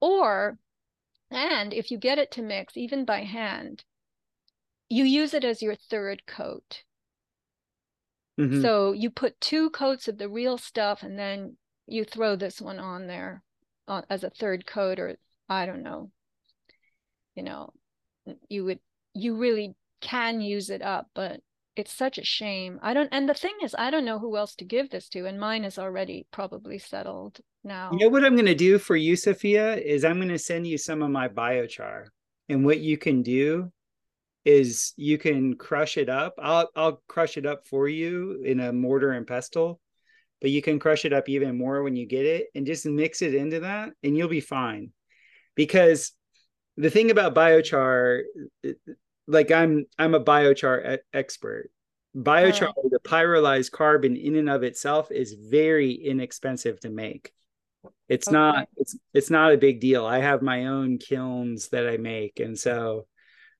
or 0.00 0.58
and 1.30 1.72
if 1.72 1.90
you 1.90 1.98
get 1.98 2.18
it 2.18 2.30
to 2.30 2.42
mix 2.42 2.76
even 2.76 3.04
by 3.04 3.20
hand 3.20 3.84
you 4.88 5.04
use 5.04 5.34
it 5.34 5.44
as 5.44 5.62
your 5.62 5.74
third 5.74 6.26
coat 6.26 6.82
Mhm. 8.40 8.62
So 8.62 8.92
you 8.92 9.10
put 9.10 9.40
two 9.40 9.68
coats 9.70 10.08
of 10.08 10.16
the 10.16 10.28
real 10.28 10.56
stuff 10.56 11.02
and 11.02 11.18
then 11.18 11.58
you 11.86 12.04
throw 12.04 12.36
this 12.36 12.60
one 12.60 12.78
on 12.78 13.06
there 13.06 13.42
uh, 13.86 14.02
as 14.08 14.24
a 14.24 14.30
third 14.30 14.66
coat, 14.66 14.98
or 14.98 15.18
I 15.48 15.66
don't 15.66 15.82
know. 15.82 16.10
You 17.34 17.42
know, 17.42 17.72
you 18.48 18.64
would, 18.64 18.80
you 19.14 19.36
really 19.36 19.74
can 20.00 20.40
use 20.40 20.70
it 20.70 20.82
up, 20.82 21.10
but 21.14 21.42
it's 21.76 21.92
such 21.92 22.18
a 22.18 22.24
shame. 22.24 22.78
I 22.82 22.94
don't, 22.94 23.08
and 23.12 23.28
the 23.28 23.34
thing 23.34 23.56
is, 23.62 23.74
I 23.78 23.90
don't 23.90 24.04
know 24.04 24.18
who 24.18 24.36
else 24.36 24.54
to 24.56 24.64
give 24.64 24.90
this 24.90 25.08
to, 25.10 25.26
and 25.26 25.38
mine 25.38 25.64
is 25.64 25.78
already 25.78 26.26
probably 26.30 26.78
settled 26.78 27.40
now. 27.64 27.90
You 27.92 27.98
know 27.98 28.08
what 28.08 28.24
I'm 28.24 28.34
going 28.34 28.46
to 28.46 28.54
do 28.54 28.78
for 28.78 28.96
you, 28.96 29.16
Sofia, 29.16 29.76
is 29.76 30.04
I'm 30.04 30.16
going 30.16 30.28
to 30.28 30.38
send 30.38 30.66
you 30.66 30.78
some 30.78 31.02
of 31.02 31.10
my 31.10 31.28
biochar. 31.28 32.06
And 32.48 32.64
what 32.64 32.80
you 32.80 32.98
can 32.98 33.22
do 33.22 33.70
is 34.44 34.92
you 34.96 35.18
can 35.18 35.56
crush 35.56 35.96
it 35.96 36.08
up. 36.08 36.34
I'll 36.38 36.68
I'll 36.74 37.02
crush 37.06 37.36
it 37.36 37.46
up 37.46 37.66
for 37.66 37.88
you 37.88 38.42
in 38.44 38.60
a 38.60 38.72
mortar 38.72 39.12
and 39.12 39.26
pestle, 39.26 39.80
but 40.40 40.50
you 40.50 40.62
can 40.62 40.78
crush 40.78 41.04
it 41.04 41.12
up 41.12 41.28
even 41.28 41.58
more 41.58 41.82
when 41.82 41.96
you 41.96 42.06
get 42.06 42.24
it 42.24 42.46
and 42.54 42.66
just 42.66 42.86
mix 42.86 43.22
it 43.22 43.34
into 43.34 43.60
that 43.60 43.90
and 44.02 44.16
you'll 44.16 44.28
be 44.28 44.40
fine. 44.40 44.92
Because 45.54 46.12
the 46.76 46.90
thing 46.90 47.10
about 47.10 47.34
biochar 47.34 48.22
like 49.30 49.50
I'm 49.50 49.86
I'm 49.98 50.14
a 50.14 50.22
biochar 50.22 50.98
expert. 51.12 51.70
Biochar, 52.16 52.72
oh. 52.76 52.88
the 52.90 52.98
pyrolyzed 52.98 53.70
carbon 53.70 54.16
in 54.16 54.36
and 54.36 54.50
of 54.50 54.62
itself 54.64 55.12
is 55.12 55.34
very 55.34 55.92
inexpensive 55.92 56.80
to 56.80 56.90
make. 56.90 57.32
It's 58.08 58.28
Okay. 58.28 58.36
not 58.36 58.68
it's 58.76 58.98
it's 59.14 59.30
not 59.30 59.52
a 59.52 59.58
big 59.58 59.80
deal. 59.80 60.04
I 60.04 60.18
have 60.18 60.42
my 60.42 60.66
own 60.66 60.98
kilns 60.98 61.68
that 61.68 61.88
I 61.88 61.96
make 61.96 62.40
and 62.40 62.58
so 62.58 63.06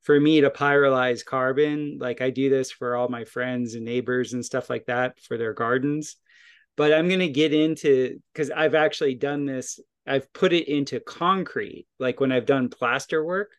for 0.02 0.18
me 0.18 0.40
to 0.40 0.50
pyrolyze 0.50 1.24
carbon, 1.24 1.98
like 2.00 2.20
I 2.20 2.30
do 2.30 2.48
this 2.48 2.70
for 2.70 2.96
all 2.96 3.08
my 3.08 3.24
friends 3.24 3.74
and 3.74 3.84
neighbors 3.84 4.32
and 4.32 4.44
stuff 4.44 4.70
like 4.70 4.86
that 4.86 5.20
for 5.20 5.36
their 5.36 5.52
gardens. 5.52 6.16
But 6.76 6.92
I'm 6.94 7.08
going 7.08 7.20
to 7.20 7.28
get 7.28 7.52
into 7.52 8.18
because 8.32 8.50
I've 8.50 8.74
actually 8.74 9.14
done 9.14 9.44
this. 9.44 9.78
I've 10.06 10.32
put 10.32 10.52
it 10.52 10.68
into 10.68 11.00
concrete, 11.00 11.86
like 11.98 12.18
when 12.20 12.32
I've 12.32 12.46
done 12.46 12.70
plaster 12.70 13.22
work. 13.22 13.50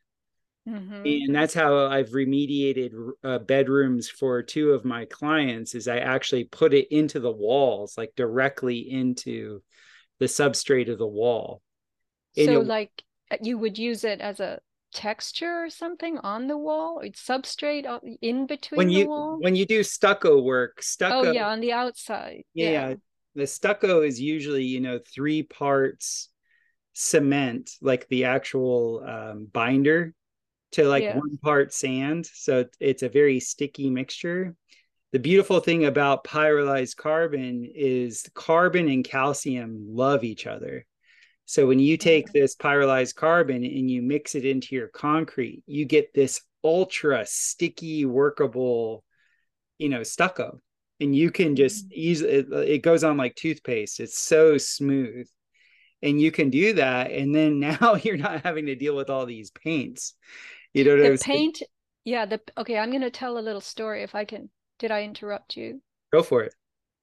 Mhm. 0.65 1.21
And 1.27 1.33
that's 1.33 1.53
how 1.55 1.87
I've 1.87 2.09
remediated 2.09 2.91
uh, 3.23 3.39
bedrooms 3.39 4.07
for 4.09 4.43
two 4.43 4.71
of 4.71 4.85
my 4.85 5.05
clients 5.05 5.73
is 5.73 5.87
I 5.87 5.97
actually 5.97 6.43
put 6.43 6.73
it 6.75 6.87
into 6.95 7.19
the 7.19 7.31
walls, 7.31 7.97
like 7.97 8.13
directly 8.15 8.79
into 8.91 9.63
the 10.19 10.27
substrate 10.27 10.91
of 10.91 10.99
the 10.99 11.07
wall. 11.07 11.61
And 12.37 12.51
So 12.51 12.53
it- 12.53 12.67
like 12.67 13.03
uh, 13.29 13.37
you 13.41 13.57
would 13.57 13.77
use 13.77 14.03
it 14.03 14.19
as 14.19 14.39
a 14.41 14.59
texture 14.91 15.63
or 15.63 15.69
something 15.69 16.17
on 16.17 16.47
the 16.47 16.57
wall, 16.57 16.99
or 16.99 17.05
substrate 17.05 18.17
in 18.21 18.47
between 18.47 18.79
when 18.79 18.89
the 18.91 18.99
you 18.99 19.05
wall? 19.05 19.39
when 19.39 19.55
you 19.55 19.65
do 19.65 19.83
stucco 19.83 20.41
work, 20.41 20.81
stucco 20.81 21.19
Oh 21.19 21.23
yeah, 21.23 21.47
on 21.49 21.59
the 21.59 21.71
outside. 21.73 22.43
yeah, 22.53 22.71
yeah. 22.71 22.95
The 23.35 23.47
stucco 23.47 24.01
is 24.01 24.19
usually, 24.19 24.65
you 24.65 24.81
know, 24.81 24.99
three 24.99 25.43
parts 25.43 26.29
cement, 26.93 27.71
like 27.81 28.07
the 28.09 28.25
actual 28.25 29.03
um, 29.07 29.47
binder, 29.51 30.13
to 30.71 30.85
like 30.85 31.03
Yeah. 31.03 31.17
one 31.17 31.37
part 31.37 31.73
sand. 31.73 32.25
So 32.25 32.65
it's 32.79 33.03
a 33.03 33.09
very 33.09 33.39
sticky 33.39 33.89
mixture. 33.89 34.55
The 35.11 35.19
beautiful 35.19 35.59
thing 35.59 35.85
about 35.85 36.23
pyrolyzed 36.23 36.95
carbon 36.95 37.69
is 37.73 38.29
carbon 38.33 38.87
and 38.87 39.03
calcium 39.03 39.85
love 39.89 40.23
each 40.23 40.47
other. 40.47 40.85
So 41.45 41.67
when 41.67 41.79
you 41.79 41.97
take 41.97 42.31
this 42.31 42.55
pyrolyzed 42.55 43.15
carbon 43.15 43.65
and 43.65 43.91
you 43.91 44.01
mix 44.01 44.35
it 44.35 44.45
into 44.45 44.73
your 44.73 44.87
concrete, 44.87 45.63
you 45.67 45.83
get 45.83 46.13
this 46.13 46.41
ultra 46.63 47.25
sticky, 47.25 48.05
workable, 48.05 49.03
you 49.77 49.89
know, 49.89 50.03
stucco. 50.03 50.61
And 51.01 51.13
you 51.13 51.29
can 51.29 51.57
just 51.57 51.87
mm-hmm. 51.87 51.99
easily, 51.99 52.29
it, 52.31 52.53
it 52.53 52.83
goes 52.83 53.03
on 53.03 53.17
like 53.17 53.35
toothpaste. 53.35 53.99
It's 53.99 54.17
so 54.17 54.57
smooth. 54.57 55.27
And 56.01 56.21
you 56.21 56.31
can 56.31 56.49
do 56.49 56.73
that. 56.73 57.11
And 57.11 57.35
then 57.35 57.59
now 57.81 57.95
you're 58.01 58.15
not 58.15 58.45
having 58.45 58.67
to 58.67 58.75
deal 58.75 58.95
with 58.95 59.09
all 59.09 59.25
these 59.25 59.51
paints. 59.51 60.13
You 60.73 60.83
know 60.83 60.97
The 60.97 61.17
saying? 61.17 61.19
paint, 61.19 61.63
yeah, 62.05 62.25
the 62.25 62.41
okay, 62.57 62.77
I'm 62.77 62.89
going 62.89 63.01
to 63.01 63.11
tell 63.11 63.37
a 63.37 63.39
little 63.39 63.61
story 63.61 64.03
if 64.03 64.15
I 64.15 64.25
can. 64.25 64.49
Did 64.79 64.91
I 64.91 65.03
interrupt 65.03 65.57
you? 65.57 65.81
Go 66.11 66.23
for 66.23 66.43
it. 66.43 66.53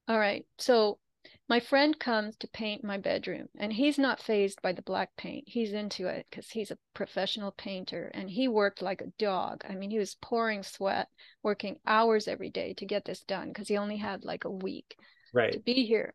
All 0.09 0.19
right. 0.19 0.45
So 0.59 0.99
my 1.49 1.61
friend 1.61 1.99
comes 1.99 2.37
to 2.39 2.49
paint 2.49 2.85
my 2.85 2.99
bedroom 2.99 3.49
and 3.59 3.73
he's 3.73 3.99
not 3.99 4.21
phased 4.21 4.61
by 4.63 4.73
the 4.73 4.83
black 4.83 5.11
paint. 5.17 5.45
He's 5.47 5.73
into 5.73 6.07
it 6.07 6.27
because 6.31 6.51
he's 6.51 6.71
a 6.71 6.79
professional 6.95 7.53
painter 7.53 8.11
and 8.13 8.29
he 8.29 8.49
worked 8.49 8.83
like 8.83 9.01
a 9.01 9.13
dog. 9.19 9.63
I 9.69 9.75
mean, 9.75 9.91
he 9.91 9.99
was 9.99 10.17
pouring 10.21 10.63
sweat, 10.63 11.09
working 11.43 11.77
hours 11.87 12.29
every 12.29 12.51
day 12.51 12.75
to 12.75 12.87
get 12.87 13.05
this 13.05 13.21
done 13.21 13.49
because 13.49 13.69
he 13.69 13.77
only 13.77 13.97
had 13.97 14.25
like 14.25 14.45
a 14.45 14.51
week 14.51 14.97
right. 15.33 15.53
to 15.53 15.61
be 15.61 15.87
here. 15.87 16.15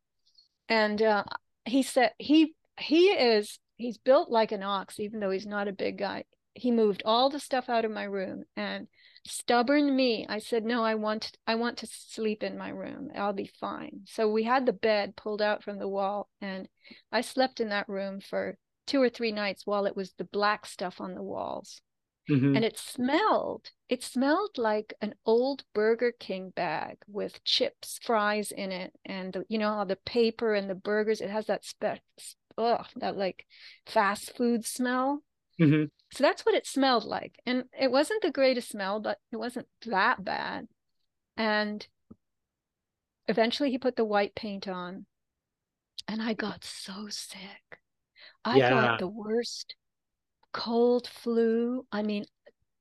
And 0.69 1.01
uh, 1.01 1.23
he 1.65 1.83
said 1.83 2.11
he 2.19 2.55
he 2.79 3.07
is 3.07 3.59
he's 3.75 3.97
built 3.97 4.29
like 4.29 4.51
an 4.51 4.63
ox, 4.63 4.99
even 4.99 5.19
though 5.19 5.31
he's 5.31 5.47
not 5.47 5.67
a 5.67 5.73
big 5.73 5.97
guy. 5.97 6.25
He 6.55 6.71
moved 6.71 7.01
all 7.05 7.29
the 7.29 7.39
stuff 7.39 7.69
out 7.69 7.85
of 7.85 7.91
my 7.91 8.03
room 8.03 8.43
and 8.55 8.87
stubborn 9.25 9.95
me 9.95 10.25
i 10.27 10.37
said 10.37 10.65
no 10.65 10.83
i 10.83 10.95
want 10.95 11.31
i 11.47 11.55
want 11.55 11.77
to 11.77 11.87
sleep 11.87 12.43
in 12.43 12.57
my 12.57 12.67
room 12.67 13.09
i'll 13.15 13.31
be 13.31 13.49
fine 13.59 14.01
so 14.05 14.29
we 14.29 14.43
had 14.43 14.65
the 14.65 14.73
bed 14.73 15.15
pulled 15.15 15.41
out 15.41 15.63
from 15.63 15.79
the 15.79 15.87
wall 15.87 16.29
and 16.41 16.67
i 17.09 17.21
slept 17.21 17.61
in 17.61 17.69
that 17.69 17.87
room 17.87 18.19
for 18.19 18.57
two 18.85 19.01
or 19.01 19.07
three 19.07 19.31
nights 19.31 19.65
while 19.65 19.85
it 19.85 19.95
was 19.95 20.11
the 20.17 20.25
black 20.25 20.65
stuff 20.65 20.99
on 20.99 21.15
the 21.15 21.23
walls 21.23 21.81
Mhm. 22.29 22.55
and 22.55 22.65
it 22.65 22.77
smelled 22.77 23.71
it 23.87 24.03
smelled 24.03 24.57
like 24.57 24.93
an 25.01 25.15
old 25.25 25.63
burger 25.73 26.11
king 26.11 26.49
bag 26.49 26.97
with 27.07 27.43
chips 27.45 27.99
fries 28.03 28.51
in 28.51 28.71
it 28.73 28.93
and 29.05 29.31
the, 29.33 29.45
you 29.47 29.57
know 29.57 29.73
how 29.73 29.85
the 29.85 29.95
paper 29.95 30.53
and 30.53 30.69
the 30.69 30.75
burgers 30.75 31.21
it 31.21 31.29
has 31.29 31.45
that 31.47 31.63
spec 31.63 32.01
ugh, 32.57 32.85
that 32.97 33.15
like 33.17 33.45
fast 33.85 34.35
food 34.35 34.65
smell 34.65 35.23
Mhm. 35.59 35.89
So 36.13 36.23
that's 36.23 36.45
what 36.45 36.55
it 36.55 36.67
smelled 36.67 37.05
like. 37.05 37.39
And 37.45 37.65
it 37.77 37.91
wasn't 37.91 38.21
the 38.21 38.31
greatest 38.31 38.69
smell, 38.69 38.99
but 38.99 39.17
it 39.31 39.37
wasn't 39.37 39.67
that 39.85 40.23
bad. 40.23 40.67
And 41.37 41.85
eventually 43.27 43.71
he 43.71 43.77
put 43.77 43.95
the 43.95 44.05
white 44.05 44.35
paint 44.35 44.67
on, 44.67 45.05
and 46.07 46.21
I 46.21 46.33
got 46.33 46.63
so 46.63 47.07
sick. 47.09 47.79
I 48.45 48.59
Yeah. 48.59 48.69
got 48.69 48.99
the 48.99 49.07
worst 49.07 49.75
cold 50.51 51.07
flu. 51.07 51.87
I 51.91 52.03
mean, 52.03 52.25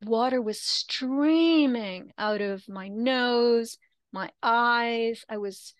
water 0.04 0.42
was 0.42 0.60
streaming 0.60 2.12
out 2.18 2.40
of 2.40 2.68
my 2.68 2.88
nose, 2.88 3.78
my 4.12 4.30
eyes. 4.42 5.24
I 5.28 5.38
was 5.38 5.74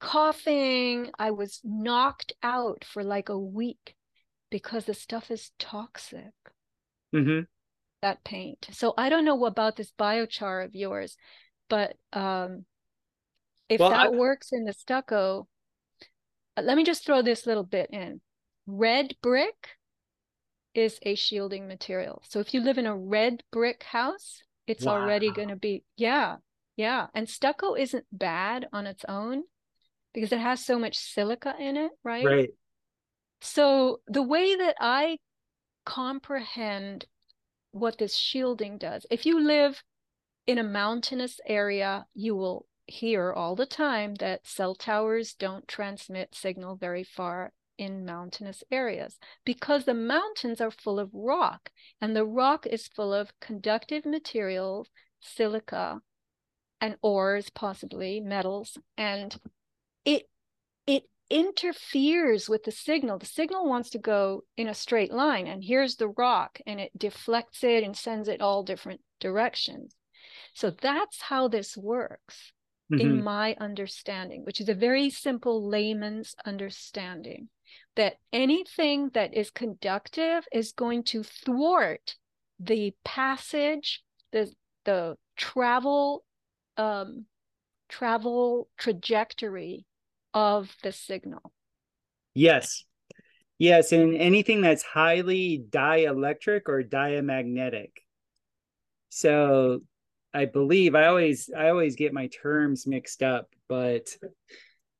coughing. 0.00 1.10
I 1.18 1.32
was 1.32 1.60
knocked 1.64 2.32
out 2.42 2.84
for 2.84 3.04
like 3.04 3.28
a 3.28 3.38
week 3.38 3.96
because 4.50 4.84
the 4.84 4.94
stuff 4.94 5.30
is 5.30 5.50
toxic, 5.58 6.32
hmm 7.12 7.40
that 8.02 8.22
paint. 8.24 8.68
So 8.72 8.94
I 8.96 9.08
don't 9.08 9.24
know 9.24 9.44
about 9.46 9.76
this 9.76 9.92
biochar 9.98 10.64
of 10.64 10.74
yours, 10.74 11.16
but 11.68 11.96
um, 12.12 12.66
if 13.68 13.80
Well, 13.80 13.90
that 13.90 14.12
I- 14.12 14.16
works 14.16 14.52
in 14.52 14.64
the 14.64 14.72
stucco, 14.72 15.48
uh, 16.56 16.62
let 16.62 16.76
me 16.76 16.84
just 16.84 17.04
throw 17.04 17.22
this 17.22 17.46
little 17.46 17.64
bit 17.64 17.90
in. 17.90 18.20
Red 18.66 19.16
brick 19.22 19.70
is 20.74 20.98
a 21.02 21.14
shielding 21.14 21.66
material. 21.66 22.22
So 22.28 22.40
if 22.40 22.52
you 22.52 22.60
live 22.60 22.78
in 22.78 22.86
a 22.86 22.96
red 22.96 23.42
brick 23.50 23.82
house, 23.82 24.42
it's 24.66 24.86
already 24.86 25.30
going 25.30 25.48
to 25.48 25.56
be, 25.56 25.84
yeah, 25.96 26.36
yeah. 26.76 27.06
And 27.14 27.28
stucco 27.28 27.74
isn't 27.74 28.04
bad 28.12 28.66
on 28.72 28.86
its 28.86 29.04
own 29.08 29.44
because 30.12 30.32
it 30.32 30.38
has 30.38 30.64
so 30.64 30.78
much 30.78 30.96
silica 30.98 31.54
in 31.58 31.76
it, 31.76 31.92
right? 32.04 32.24
Right. 32.24 32.50
So 33.40 34.00
the 34.06 34.22
way 34.22 34.56
that 34.56 34.76
I 34.80 35.18
comprehend 35.86 37.06
what 37.70 37.96
this 37.96 38.14
shielding 38.14 38.76
does, 38.76 39.06
if 39.10 39.24
you 39.24 39.40
live 39.40 39.82
in 40.46 40.58
a 40.58 40.62
mountainous 40.62 41.40
area, 41.46 42.06
you 42.12 42.36
will 42.36 42.66
hear 42.86 43.32
all 43.32 43.56
the 43.56 43.66
time 43.66 44.14
that 44.16 44.46
cell 44.46 44.74
towers 44.74 45.34
don't 45.34 45.66
transmit 45.66 46.34
signal 46.34 46.76
very 46.76 47.02
far 47.02 47.52
in 47.78 48.04
mountainous 48.04 48.62
areas 48.70 49.18
because 49.44 49.84
the 49.84 49.94
mountains 49.94 50.60
are 50.60 50.70
full 50.70 50.98
of 50.98 51.10
rock 51.12 51.70
and 52.00 52.14
the 52.14 52.24
rock 52.24 52.66
is 52.66 52.88
full 52.88 53.12
of 53.12 53.38
conductive 53.40 54.06
materials, 54.06 54.88
silica, 55.20 56.00
and 56.80 56.96
ores, 57.02 57.50
possibly 57.50 58.20
metals, 58.20 58.78
and 58.96 59.40
it 60.04 60.28
interferes 61.30 62.48
with 62.48 62.64
the 62.64 62.72
signal. 62.72 63.18
The 63.18 63.26
signal 63.26 63.68
wants 63.68 63.90
to 63.90 63.98
go 63.98 64.44
in 64.56 64.68
a 64.68 64.74
straight 64.74 65.12
line, 65.12 65.46
and 65.46 65.62
here's 65.62 65.96
the 65.96 66.08
rock, 66.08 66.60
and 66.66 66.80
it 66.80 66.96
deflects 66.96 67.64
it 67.64 67.82
and 67.84 67.96
sends 67.96 68.28
it 68.28 68.40
all 68.40 68.62
different 68.62 69.00
directions. 69.20 69.96
So 70.54 70.70
that's 70.70 71.20
how 71.22 71.48
this 71.48 71.76
works 71.76 72.52
Mhm. 72.90 73.00
in 73.00 73.24
my 73.24 73.56
understanding, 73.58 74.44
which 74.44 74.60
is 74.60 74.68
a 74.68 74.74
very 74.74 75.10
simple 75.10 75.66
layman's 75.66 76.34
understanding 76.44 77.48
that 77.94 78.18
anything 78.32 79.08
that 79.10 79.34
is 79.34 79.50
conductive 79.50 80.46
is 80.52 80.72
going 80.72 81.02
to 81.04 81.22
thwart 81.22 82.16
the 82.58 82.94
passage, 83.04 84.04
the 84.30 84.54
the 84.84 85.18
travel 85.36 86.24
um, 86.76 87.26
travel 87.88 88.68
trajectory 88.76 89.84
of 90.36 90.68
the 90.82 90.92
signal. 90.92 91.50
Yes. 92.34 92.84
Yes, 93.58 93.92
and 93.92 94.14
anything 94.14 94.60
that's 94.60 94.82
highly 94.82 95.64
dielectric 95.70 96.62
or 96.66 96.82
diamagnetic. 96.82 98.02
So 99.08 99.80
I 100.34 100.44
believe 100.44 100.94
I 100.94 101.06
always 101.06 101.48
I 101.56 101.70
always 101.70 101.96
get 101.96 102.12
my 102.12 102.26
terms 102.26 102.86
mixed 102.86 103.22
up, 103.22 103.48
but 103.66 104.08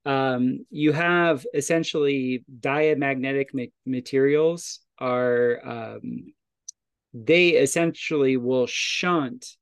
um, 0.07 0.65
you 0.71 0.93
have 0.93 1.45
essentially 1.53 2.43
diamagnetic 2.61 3.51
ma- 3.53 3.65
materials 3.85 4.81
are 4.99 5.61
um, 5.63 6.33
they 7.13 7.51
essentially 7.51 8.39
will 8.39 8.67
shunt 8.67 9.59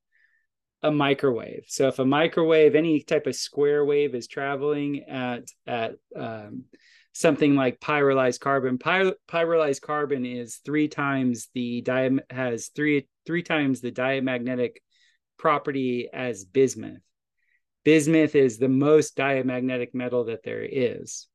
a 0.84 0.90
microwave. 0.90 1.64
So 1.66 1.88
if 1.88 1.98
a 1.98 2.04
microwave, 2.04 2.74
any 2.74 3.00
type 3.00 3.26
of 3.26 3.34
square 3.34 3.86
wave 3.86 4.14
is 4.14 4.28
traveling 4.28 5.04
at 5.08 5.44
at 5.66 5.94
um, 6.14 6.64
something 7.14 7.56
like 7.56 7.80
pyrolyzed 7.80 8.40
carbon, 8.40 8.76
Py- 8.76 9.14
pyrolyzed 9.26 9.80
carbon 9.80 10.26
is 10.26 10.56
three 10.56 10.88
times 10.88 11.48
the 11.54 11.82
diam 11.82 12.20
has 12.28 12.68
three 12.68 13.08
three 13.24 13.42
times 13.42 13.80
the 13.80 13.90
diamagnetic 13.90 14.82
property 15.38 16.10
as 16.12 16.44
bismuth. 16.44 17.00
Bismuth 17.84 18.34
is 18.34 18.58
the 18.58 18.68
most 18.68 19.16
diamagnetic 19.16 19.94
metal 19.94 20.24
that 20.24 20.42
there 20.44 20.62
is, 20.62 21.28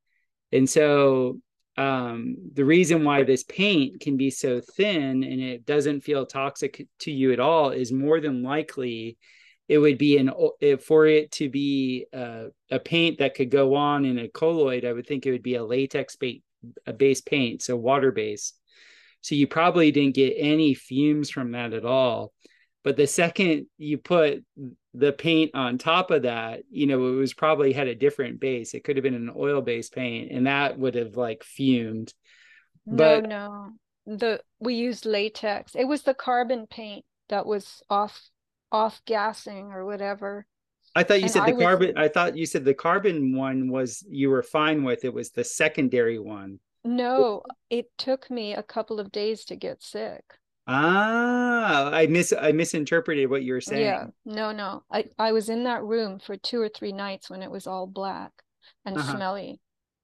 and 0.52 0.70
so 0.70 1.40
um, 1.76 2.36
the 2.54 2.66
reason 2.66 3.04
why 3.04 3.24
this 3.24 3.44
paint 3.44 4.00
can 4.00 4.16
be 4.16 4.30
so 4.30 4.62
thin 4.62 5.24
and 5.24 5.42
it 5.42 5.66
doesn't 5.66 6.02
feel 6.02 6.26
toxic 6.26 6.86
to 7.00 7.12
you 7.12 7.32
at 7.32 7.40
all 7.40 7.70
is 7.70 7.92
more 7.92 8.20
than 8.20 8.44
likely 8.44 9.18
it 9.70 9.78
would 9.78 9.98
be 9.98 10.18
an 10.18 10.32
for 10.82 11.06
it 11.06 11.32
to 11.32 11.48
be 11.50 12.06
uh, 12.14 12.46
a 12.70 12.80
paint 12.80 13.20
that 13.20 13.36
could 13.36 13.50
go 13.52 13.76
on 13.76 14.04
in 14.04 14.20
a 14.20 14.28
colloid 14.28 14.84
i 14.84 14.92
would 14.92 15.08
think 15.08 15.26
it 15.26 15.32
would 15.32 15.44
be 15.44 15.56
a 15.56 15.64
latex 15.64 16.16
bait, 16.18 16.44
a 16.86 16.92
base 16.94 17.22
paint 17.22 17.62
so 17.62 17.76
water 17.78 18.12
based 18.12 18.58
so 19.22 19.36
you 19.36 19.48
probably 19.48 19.92
didn't 19.92 20.16
get 20.16 20.34
any 20.38 20.74
fumes 20.74 21.30
from 21.30 21.52
that 21.52 21.74
at 21.74 21.86
all 21.86 22.34
but 22.84 22.98
the 22.98 23.08
second 23.08 23.68
you 23.78 23.98
put 23.98 24.44
the 24.96 25.14
paint 25.14 25.52
on 25.54 25.78
top 25.78 26.10
of 26.12 26.24
that 26.24 26.62
you 26.72 26.88
know 26.88 27.08
it 27.10 27.16
was 27.16 27.34
probably 27.34 27.72
had 27.72 27.88
a 27.88 27.96
different 27.96 28.40
base 28.40 28.74
it 28.74 28.84
could 28.84 28.98
have 28.98 29.04
been 29.04 29.14
an 29.14 29.32
oil 29.36 29.62
based 29.62 29.94
paint 29.94 30.32
and 30.32 30.48
that 30.48 30.78
would 30.80 30.96
have 30.96 31.16
like 31.16 31.44
fumed 31.44 32.14
No, 32.86 32.96
But- 33.22 33.30
no. 33.30 33.70
The 34.08 34.42
we 34.60 34.74
used 34.74 35.06
latex. 35.06 35.76
It 35.76 35.84
was 35.86 36.02
the 36.02 36.16
carbon 36.16 36.66
paint 36.66 37.06
that 37.28 37.46
was 37.46 37.84
off 37.92 38.20
off 38.72 39.02
gassing 39.06 39.72
or 39.72 39.86
whatever. 39.86 40.46
I 40.96 41.04
thought 41.04 41.20
you 41.20 41.24
And 41.24 41.32
said 41.32 41.44
I 41.44 41.52
the 41.52 41.56
was- 41.58 41.64
carbon. 41.64 41.98
I 41.98 42.08
thought 42.08 42.38
you 42.38 42.46
said 42.46 42.66
the 42.66 42.74
carbon 42.74 43.36
one 43.36 43.70
was 43.70 44.04
you 44.10 44.30
were 44.30 44.44
fine 44.44 44.84
with. 44.84 45.06
It 45.06 45.14
was 45.14 45.32
the 45.32 45.44
secondary 45.44 46.20
one. 46.20 46.60
No, 46.84 47.44
it 47.70 47.92
took 47.98 48.32
me 48.32 48.54
a 48.54 48.64
couple 48.64 49.00
of 49.00 49.12
days 49.12 49.46
to 49.46 49.56
get 49.56 49.84
sick. 49.84 50.24
Ah, 50.68 51.90
I 51.92 52.08
mis 52.08 52.32
I 52.40 52.52
misinterpreted 52.52 53.30
what 53.30 53.44
you 53.44 53.54
were 53.54 53.62
saying. 53.62 53.86
Yeah, 53.86 54.08
no, 54.26 54.52
no. 54.52 54.84
I, 54.92 55.06
I 55.18 55.32
was 55.32 55.50
in 55.50 55.64
that 55.66 55.84
room 55.84 56.20
for 56.20 56.38
two 56.38 56.62
or 56.62 56.70
three 56.70 56.92
nights 56.94 57.30
when 57.30 57.42
it 57.42 57.52
was 57.52 57.68
all 57.68 57.86
black 57.88 58.32
and 58.86 58.98
Uh-huh. 58.98 59.16
smelly. 59.16 59.60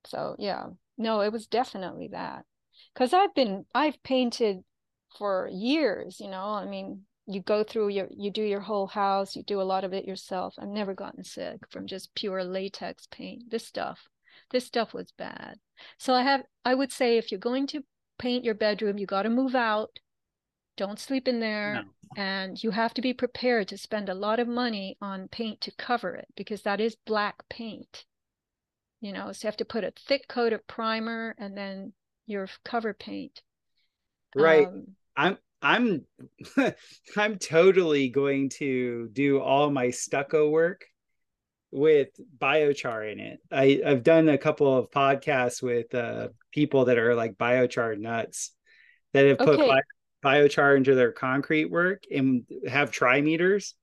So 0.06 0.36
yeah, 0.38 0.66
no, 0.98 1.22
it 1.22 1.32
was 1.32 1.48
definitely 1.48 2.10
that. 2.10 2.46
Because 2.94 3.14
I've 3.14 3.34
been 3.34 3.66
I've 3.74 4.02
painted 4.04 4.64
for 5.18 5.50
years, 5.52 6.20
you 6.20 6.30
know. 6.30 6.44
I 6.46 6.66
mean, 6.66 7.02
you 7.28 7.42
go 7.42 7.64
through 7.64 7.90
your 7.90 8.08
you 8.12 8.32
do 8.32 8.44
your 8.44 8.62
whole 8.62 8.88
house, 8.88 9.36
you 9.36 9.44
do 9.44 9.62
a 9.62 9.64
lot 9.64 9.84
of 9.84 9.94
it 9.94 10.06
yourself. 10.06 10.56
I've 10.60 10.68
never 10.70 10.94
gotten 10.94 11.24
sick 11.24 11.60
from 11.70 11.88
just 11.88 12.14
pure 12.16 12.44
latex 12.44 13.08
paint. 13.08 13.50
This 13.50 13.66
stuff, 13.66 14.08
this 14.52 14.66
stuff 14.66 14.94
was 14.94 15.12
bad. 15.12 15.60
So 15.98 16.14
I 16.14 16.24
have 16.24 16.44
I 16.64 16.76
would 16.76 16.92
say 16.92 17.18
if 17.18 17.32
you're 17.32 17.40
going 17.40 17.68
to 17.68 17.84
paint 18.20 18.44
your 18.46 18.54
bedroom, 18.56 18.98
you 18.98 19.06
got 19.06 19.24
to 19.24 19.30
move 19.30 19.56
out. 19.56 20.00
Don't 20.78 21.00
sleep 21.00 21.28
in 21.28 21.40
there 21.40 21.76
No. 21.76 21.84
and 22.16 22.62
you 22.64 22.72
have 22.72 22.94
to 22.96 23.02
be 23.02 23.14
prepared 23.14 23.68
to 23.70 23.78
spend 23.78 24.10
a 24.10 24.14
lot 24.14 24.40
of 24.40 24.48
money 24.48 24.98
on 25.02 25.28
paint 25.30 25.62
to 25.62 25.72
cover 25.72 26.16
it 26.16 26.28
because 26.36 26.62
that 26.64 26.80
is 26.82 26.96
black 27.06 27.48
paint. 27.50 28.06
You 29.02 29.14
know, 29.14 29.32
so 29.32 29.46
you 29.46 29.48
have 29.50 29.58
to 29.58 29.66
put 29.66 29.84
a 29.84 29.94
thick 30.08 30.28
coat 30.28 30.54
of 30.54 30.68
primer 30.68 31.36
and 31.38 31.58
then 31.58 31.94
your 32.26 32.48
cover 32.64 32.94
paint. 32.94 33.42
Right. 34.36 34.68
Um, 34.68 34.96
I'm 35.16 35.38
I'm 35.66 36.06
I'm 37.18 37.40
totally 37.40 38.10
going 38.10 38.50
to 38.50 39.10
do 39.12 39.40
all 39.42 39.72
my 39.72 39.90
stucco 39.90 40.50
work 40.50 40.86
with 41.72 42.10
biochar 42.38 43.12
in 43.12 43.20
it. 43.20 43.40
I 43.52 43.82
I've 43.86 44.04
done 44.04 44.30
a 44.30 44.38
couple 44.38 44.78
of 44.78 44.92
podcasts 44.92 45.62
with 45.64 45.94
uh 45.96 46.30
people 46.52 46.86
that 46.86 46.98
are 47.00 47.16
like 47.16 47.36
biochar 47.38 47.98
nuts 47.98 48.52
that 49.14 49.26
have 49.26 49.42
put 49.42 49.58
Okay. 49.60 49.68
bi- 49.68 49.82
biochar 50.24 50.78
into 50.78 50.96
their 50.96 51.12
concrete 51.12 51.66
work 51.72 52.04
and 52.12 52.46
have 52.68 52.92
trimeters 52.92 53.74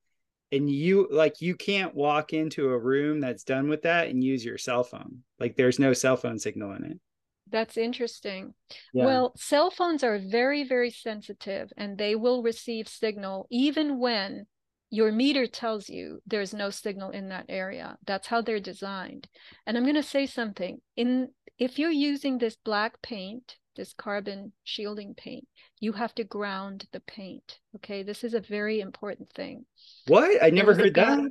and 0.51 0.69
you 0.69 1.07
like 1.11 1.41
you 1.41 1.55
can't 1.55 1.95
walk 1.95 2.33
into 2.33 2.69
a 2.69 2.77
room 2.77 3.19
that's 3.19 3.43
done 3.43 3.67
with 3.69 3.83
that 3.83 4.07
and 4.07 4.23
use 4.23 4.45
your 4.45 4.57
cell 4.57 4.83
phone. 4.83 5.23
Like 5.39 5.55
there's 5.57 5.79
no 5.79 5.93
cell 5.93 6.15
phone 6.17 6.39
signal 6.39 6.73
in 6.73 6.85
it. 6.85 6.99
That's 7.53 7.77
interesting. 7.77 8.55
Yeah. 8.93 9.05
Well, 9.05 9.33
cell 9.37 9.69
phones 9.69 10.03
are 10.03 10.19
very, 10.19 10.63
very 10.63 10.89
sensitive 10.89 11.71
and 11.77 11.97
they 11.97 12.15
will 12.15 12.41
receive 12.43 12.89
signal 12.89 13.47
even 13.51 13.99
when 13.99 14.47
your 14.89 15.11
meter 15.11 15.47
tells 15.47 15.87
you 15.87 16.19
there's 16.27 16.53
no 16.53 16.69
signal 16.69 17.11
in 17.11 17.29
that 17.29 17.45
area. 17.47 17.97
That's 18.05 18.27
how 18.27 18.41
they're 18.41 18.59
designed. 18.59 19.29
And 19.65 19.77
I'm 19.77 19.83
going 19.83 19.95
to 19.95 20.03
say 20.03 20.25
something. 20.25 20.81
In 20.97 21.29
if 21.59 21.79
you're 21.79 21.91
using 21.91 22.39
this 22.39 22.57
black 22.65 23.01
paint 23.01 23.57
this 23.75 23.93
carbon 23.93 24.51
shielding 24.63 25.15
paint, 25.15 25.47
you 25.79 25.93
have 25.93 26.13
to 26.15 26.23
ground 26.23 26.85
the 26.91 26.99
paint. 26.99 27.59
Okay, 27.75 28.03
this 28.03 28.23
is 28.23 28.33
a 28.33 28.39
very 28.39 28.79
important 28.79 29.31
thing. 29.33 29.65
What? 30.07 30.43
I 30.43 30.49
never 30.49 30.73
heard 30.73 30.93
that. 30.95 31.29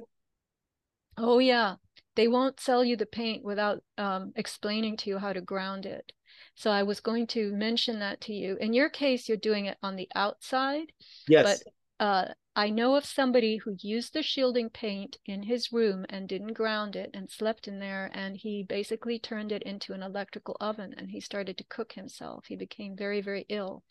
Oh 1.17 1.39
yeah, 1.39 1.77
they 2.15 2.29
won't 2.29 2.61
sell 2.61 2.85
you 2.85 2.97
the 2.97 3.07
paint 3.07 3.45
without 3.45 3.83
um, 3.99 4.33
explaining 4.37 4.97
to 4.99 5.11
you 5.11 5.19
how 5.19 5.33
to 5.33 5.41
ground 5.41 5.87
it. 5.87 6.13
So 6.55 6.71
I 6.71 6.83
was 6.83 7.01
going 7.01 7.27
to 7.29 7.53
mention 7.53 8.01
that 8.01 8.21
to 8.23 8.35
you. 8.35 8.57
In 8.61 8.73
your 8.73 8.91
case, 8.91 9.29
you're 9.29 9.39
doing 9.39 9.67
it 9.67 9.79
on 9.83 9.97
the 9.97 10.09
outside. 10.15 10.93
Yes. 11.27 11.63
But 11.99 12.05
uh, 12.05 12.33
I 12.55 12.69
know 12.69 12.97
of 12.97 13.07
somebody 13.07 13.57
who 13.57 13.79
used 13.81 14.13
the 14.13 14.23
shielding 14.23 14.69
paint 14.69 15.17
in 15.25 15.45
his 15.45 15.73
room 15.73 16.05
and 16.11 16.29
didn't 16.29 16.53
ground 16.53 16.97
it 16.97 17.09
and 17.15 17.31
slept 17.31 17.67
in 17.67 17.79
there. 17.79 18.11
And 18.13 18.37
he 18.37 18.63
basically 18.63 19.19
turned 19.19 19.53
it 19.53 19.63
into 19.63 19.95
an 19.95 20.03
electrical 20.03 20.59
oven 20.61 20.95
and 20.99 21.11
he 21.11 21.21
started 21.21 21.57
to 21.57 21.65
cook 21.65 21.93
himself. 21.93 22.45
He 22.49 22.57
became 22.57 22.95
very, 22.95 23.23
very 23.23 23.47
ill 23.49 23.85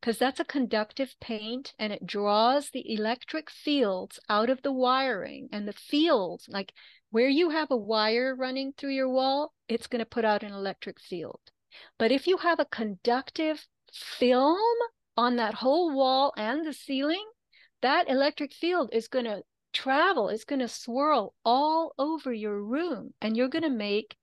because 0.00 0.18
that's 0.18 0.38
a 0.38 0.44
conductive 0.44 1.16
paint 1.20 1.74
and 1.80 1.92
it 1.92 2.06
draws 2.06 2.70
the 2.70 2.94
electric 2.94 3.50
fields 3.50 4.20
out 4.28 4.50
of 4.50 4.62
the 4.62 4.72
wiring 4.72 5.48
and 5.50 5.66
the 5.66 5.72
fields, 5.72 6.48
like 6.48 6.72
where 7.10 7.28
you 7.28 7.50
have 7.50 7.72
a 7.72 7.76
wire 7.76 8.36
running 8.36 8.72
through 8.72 8.92
your 8.92 9.08
wall, 9.08 9.52
it's 9.68 9.88
going 9.88 10.00
to 10.00 10.06
put 10.06 10.24
out 10.24 10.44
an 10.44 10.52
electric 10.52 11.00
field. 11.00 11.40
But 11.98 12.12
if 12.12 12.28
you 12.28 12.36
have 12.36 12.60
a 12.60 12.66
conductive 12.66 13.66
film 13.92 14.76
on 15.16 15.34
that 15.36 15.54
whole 15.54 15.92
wall 15.92 16.32
and 16.36 16.64
the 16.64 16.72
ceiling, 16.72 17.24
that 17.82 18.08
electric 18.08 18.52
field 18.52 18.90
is 18.92 19.08
going 19.08 19.26
to 19.26 19.42
travel, 19.72 20.28
it's 20.28 20.44
going 20.44 20.60
to 20.60 20.68
swirl 20.68 21.34
all 21.44 21.92
over 21.98 22.32
your 22.32 22.60
room, 22.62 23.12
and 23.20 23.36
you're 23.36 23.48
going 23.48 23.62
to 23.62 23.70
make 23.70 24.16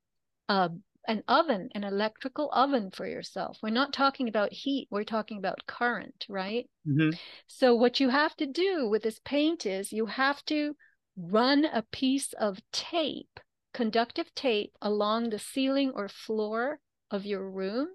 a, 0.49 0.69
an 1.07 1.23
oven, 1.27 1.69
an 1.75 1.83
electrical 1.83 2.49
oven 2.51 2.89
for 2.91 3.05
yourself. 3.05 3.57
We're 3.61 3.69
not 3.69 3.93
talking 3.93 4.27
about 4.27 4.51
heat, 4.51 4.87
we're 4.89 5.03
talking 5.03 5.37
about 5.37 5.67
current, 5.67 6.25
right? 6.27 6.69
Mm-hmm. 6.87 7.11
So, 7.47 7.75
what 7.75 7.99
you 7.99 8.09
have 8.09 8.35
to 8.37 8.45
do 8.45 8.87
with 8.89 9.03
this 9.03 9.19
paint 9.23 9.65
is 9.65 9.91
you 9.91 10.07
have 10.07 10.43
to 10.45 10.75
run 11.15 11.65
a 11.65 11.83
piece 11.91 12.33
of 12.33 12.59
tape, 12.71 13.39
conductive 13.73 14.33
tape, 14.33 14.73
along 14.81 15.29
the 15.29 15.39
ceiling 15.39 15.91
or 15.93 16.07
floor 16.07 16.79
of 17.11 17.25
your 17.25 17.47
room. 17.47 17.89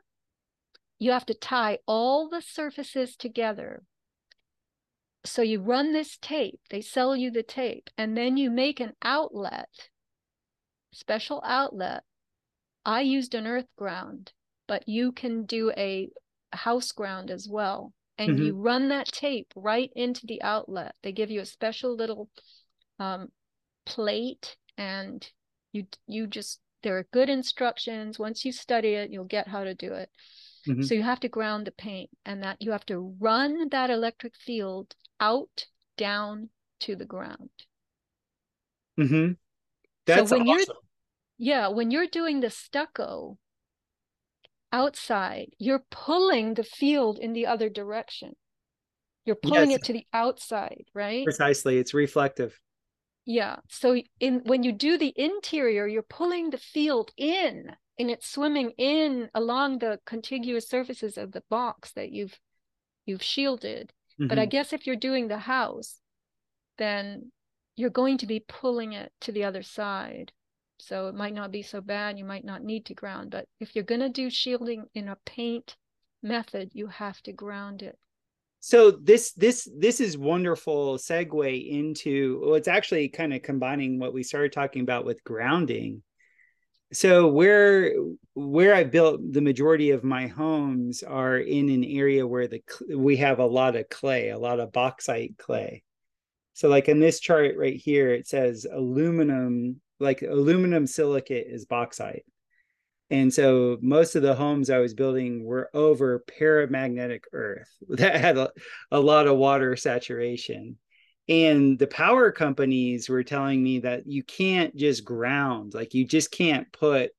You 1.00 1.12
have 1.12 1.26
to 1.26 1.34
tie 1.34 1.78
all 1.86 2.28
the 2.28 2.42
surfaces 2.42 3.16
together. 3.16 3.82
So 5.28 5.42
you 5.42 5.60
run 5.60 5.92
this 5.92 6.16
tape, 6.16 6.60
they 6.70 6.80
sell 6.80 7.14
you 7.14 7.30
the 7.30 7.42
tape, 7.42 7.90
and 7.98 8.16
then 8.16 8.36
you 8.36 8.50
make 8.50 8.80
an 8.80 8.94
outlet, 9.02 9.68
special 10.92 11.42
outlet. 11.44 12.02
I 12.84 13.02
used 13.02 13.34
an 13.34 13.46
earth 13.46 13.68
ground, 13.76 14.32
but 14.66 14.88
you 14.88 15.12
can 15.12 15.44
do 15.44 15.70
a 15.76 16.08
house 16.52 16.92
ground 16.92 17.30
as 17.30 17.48
well. 17.48 17.92
And 18.16 18.30
mm-hmm. 18.30 18.42
you 18.42 18.54
run 18.54 18.88
that 18.88 19.06
tape 19.06 19.52
right 19.54 19.90
into 19.94 20.26
the 20.26 20.42
outlet. 20.42 20.94
They 21.02 21.12
give 21.12 21.30
you 21.30 21.40
a 21.40 21.46
special 21.46 21.94
little 21.94 22.30
um, 22.98 23.28
plate 23.84 24.56
and 24.76 25.26
you 25.72 25.86
you 26.06 26.26
just 26.26 26.60
there 26.82 26.96
are 26.98 27.06
good 27.12 27.28
instructions 27.28 28.18
once 28.18 28.44
you 28.44 28.52
study 28.52 28.90
it 28.94 29.10
you'll 29.10 29.24
get 29.24 29.48
how 29.48 29.64
to 29.64 29.74
do 29.74 29.92
it 29.92 30.10
mm-hmm. 30.66 30.82
so 30.82 30.94
you 30.94 31.02
have 31.02 31.20
to 31.20 31.28
ground 31.28 31.66
the 31.66 31.72
paint 31.72 32.10
and 32.24 32.42
that 32.42 32.56
you 32.60 32.70
have 32.70 32.86
to 32.86 33.14
run 33.18 33.68
that 33.70 33.90
electric 33.90 34.34
field 34.36 34.94
out 35.20 35.66
down 35.96 36.48
to 36.80 36.96
the 36.96 37.04
ground 37.04 37.50
mm-hmm. 38.98 39.32
that's 40.06 40.30
so 40.30 40.38
when 40.38 40.48
awesome. 40.48 40.66
you're 40.68 40.76
yeah 41.38 41.68
when 41.68 41.90
you're 41.90 42.06
doing 42.06 42.40
the 42.40 42.50
stucco 42.50 43.36
outside 44.72 45.48
you're 45.58 45.84
pulling 45.90 46.54
the 46.54 46.64
field 46.64 47.18
in 47.18 47.32
the 47.32 47.46
other 47.46 47.68
direction 47.68 48.34
you're 49.24 49.36
pulling 49.36 49.70
yes. 49.70 49.80
it 49.80 49.84
to 49.84 49.92
the 49.92 50.06
outside 50.12 50.84
right 50.94 51.24
precisely 51.24 51.78
it's 51.78 51.94
reflective 51.94 52.58
yeah. 53.28 53.56
So 53.68 54.00
in 54.20 54.40
when 54.46 54.62
you 54.62 54.72
do 54.72 54.96
the 54.96 55.12
interior, 55.14 55.86
you're 55.86 56.00
pulling 56.02 56.48
the 56.48 56.56
field 56.56 57.10
in 57.18 57.70
and 57.98 58.10
it's 58.10 58.26
swimming 58.26 58.70
in 58.78 59.28
along 59.34 59.80
the 59.80 60.00
contiguous 60.06 60.66
surfaces 60.66 61.18
of 61.18 61.32
the 61.32 61.42
box 61.50 61.92
that 61.92 62.10
you've 62.10 62.40
you've 63.04 63.22
shielded. 63.22 63.92
Mm-hmm. 64.20 64.28
But 64.28 64.38
I 64.38 64.42
mm-hmm. 64.42 64.50
guess 64.50 64.72
if 64.72 64.86
you're 64.86 64.96
doing 64.96 65.28
the 65.28 65.38
house, 65.38 66.00
then 66.76 67.32
you're 67.76 67.90
going 67.90 68.18
to 68.18 68.26
be 68.26 68.40
pulling 68.40 68.92
it 68.92 69.12
to 69.22 69.32
the 69.32 69.44
other 69.44 69.62
side. 69.62 70.32
So 70.80 71.08
it 71.08 71.14
might 71.14 71.34
not 71.34 71.50
be 71.50 71.62
so 71.62 71.80
bad. 71.80 72.18
You 72.18 72.24
might 72.24 72.44
not 72.44 72.62
need 72.62 72.86
to 72.86 72.94
ground. 72.94 73.30
But 73.30 73.46
if 73.60 73.74
you're 73.74 73.84
going 73.84 74.00
to 74.00 74.08
do 74.08 74.30
shielding 74.30 74.86
in 74.94 75.08
a 75.08 75.18
paint 75.26 75.76
method, 76.22 76.70
you 76.72 76.86
have 76.86 77.20
to 77.22 77.32
ground 77.32 77.82
it 77.82 77.98
so 78.60 78.90
this 78.90 79.32
this 79.32 79.68
this 79.76 80.00
is 80.00 80.18
wonderful 80.18 80.96
segue 80.96 81.70
into 81.70 82.40
well 82.42 82.54
it's 82.54 82.68
actually 82.68 83.08
kind 83.08 83.32
of 83.32 83.42
combining 83.42 83.98
what 83.98 84.12
we 84.12 84.22
started 84.22 84.52
talking 84.52 84.82
about 84.82 85.04
with 85.04 85.22
grounding 85.24 86.02
so 86.92 87.28
where 87.28 87.94
where 88.34 88.74
i 88.74 88.84
built 88.84 89.20
the 89.32 89.40
majority 89.40 89.90
of 89.90 90.04
my 90.04 90.26
homes 90.26 91.02
are 91.02 91.38
in 91.38 91.68
an 91.68 91.84
area 91.84 92.26
where 92.26 92.48
the 92.48 92.62
we 92.94 93.16
have 93.16 93.38
a 93.38 93.46
lot 93.46 93.76
of 93.76 93.88
clay 93.88 94.30
a 94.30 94.38
lot 94.38 94.60
of 94.60 94.72
bauxite 94.72 95.36
clay 95.38 95.82
so 96.54 96.68
like 96.68 96.88
in 96.88 97.00
this 97.00 97.20
chart 97.20 97.56
right 97.56 97.76
here 97.76 98.10
it 98.12 98.26
says 98.26 98.66
aluminum 98.70 99.80
like 100.00 100.22
aluminum 100.22 100.86
silicate 100.86 101.46
is 101.48 101.66
bauxite 101.66 102.24
and 103.10 103.32
so 103.32 103.78
most 103.80 104.16
of 104.16 104.22
the 104.22 104.34
homes 104.34 104.68
I 104.68 104.78
was 104.78 104.92
building 104.92 105.44
were 105.44 105.70
over 105.72 106.24
paramagnetic 106.38 107.22
earth 107.32 107.70
that 107.88 108.16
had 108.20 108.36
a, 108.36 108.50
a 108.90 109.00
lot 109.00 109.26
of 109.26 109.38
water 109.38 109.76
saturation. 109.76 110.76
And 111.28 111.78
the 111.78 111.86
power 111.86 112.32
companies 112.32 113.08
were 113.08 113.22
telling 113.22 113.62
me 113.62 113.80
that 113.80 114.06
you 114.06 114.22
can't 114.22 114.74
just 114.74 115.04
ground, 115.04 115.74
like 115.74 115.92
you 115.92 116.06
just 116.06 116.30
can't 116.30 116.72
put, 116.72 117.10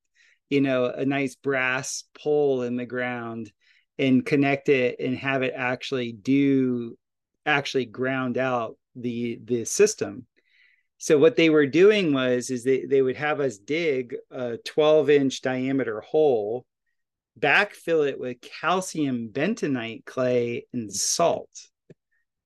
you 0.50 0.62
know, 0.62 0.86
a 0.86 1.06
nice 1.06 1.36
brass 1.36 2.06
pole 2.18 2.64
in 2.64 2.76
the 2.76 2.88
ground 2.88 3.52
and 4.00 4.26
connect 4.26 4.70
it 4.70 5.00
and 5.00 5.16
have 5.18 5.44
it 5.44 5.54
actually 5.56 6.12
do 6.12 6.98
actually 7.46 7.86
ground 7.86 8.38
out 8.38 8.78
the 8.96 9.40
the 9.44 9.66
system. 9.66 10.26
So 10.98 11.18
what 11.18 11.36
they 11.36 11.50
were 11.50 11.68
doing 11.68 12.14
was 12.14 12.50
is 12.50 12.64
they, 12.64 12.86
they 12.86 13.02
would 13.02 13.16
have 13.16 13.40
us 13.40 13.58
dig 13.58 14.16
a 14.32 14.58
12 14.58 15.10
inch 15.10 15.42
diameter 15.42 16.02
hole 16.02 16.66
backfill 17.40 18.08
it 18.08 18.20
with 18.20 18.42
calcium 18.42 19.30
bentonite 19.32 20.04
clay 20.06 20.66
and 20.74 20.92
salt 20.94 21.50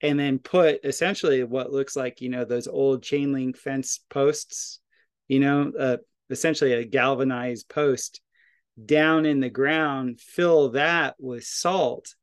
and 0.04 0.20
then 0.20 0.38
put 0.38 0.82
essentially 0.84 1.44
what 1.44 1.74
looks 1.74 1.96
like 1.96 2.22
you 2.22 2.30
know 2.30 2.46
those 2.46 2.68
old 2.68 3.02
chain 3.02 3.34
link 3.34 3.58
fence 3.58 4.02
posts 4.10 4.80
you 5.28 5.40
know 5.40 5.72
uh, 5.80 5.98
essentially 6.30 6.74
a 6.74 6.86
galvanized 6.86 7.68
post 7.68 8.22
down 8.86 9.26
in 9.26 9.40
the 9.40 9.50
ground 9.50 10.20
fill 10.20 10.70
that 10.70 11.16
with 11.18 11.44
salt 11.44 12.14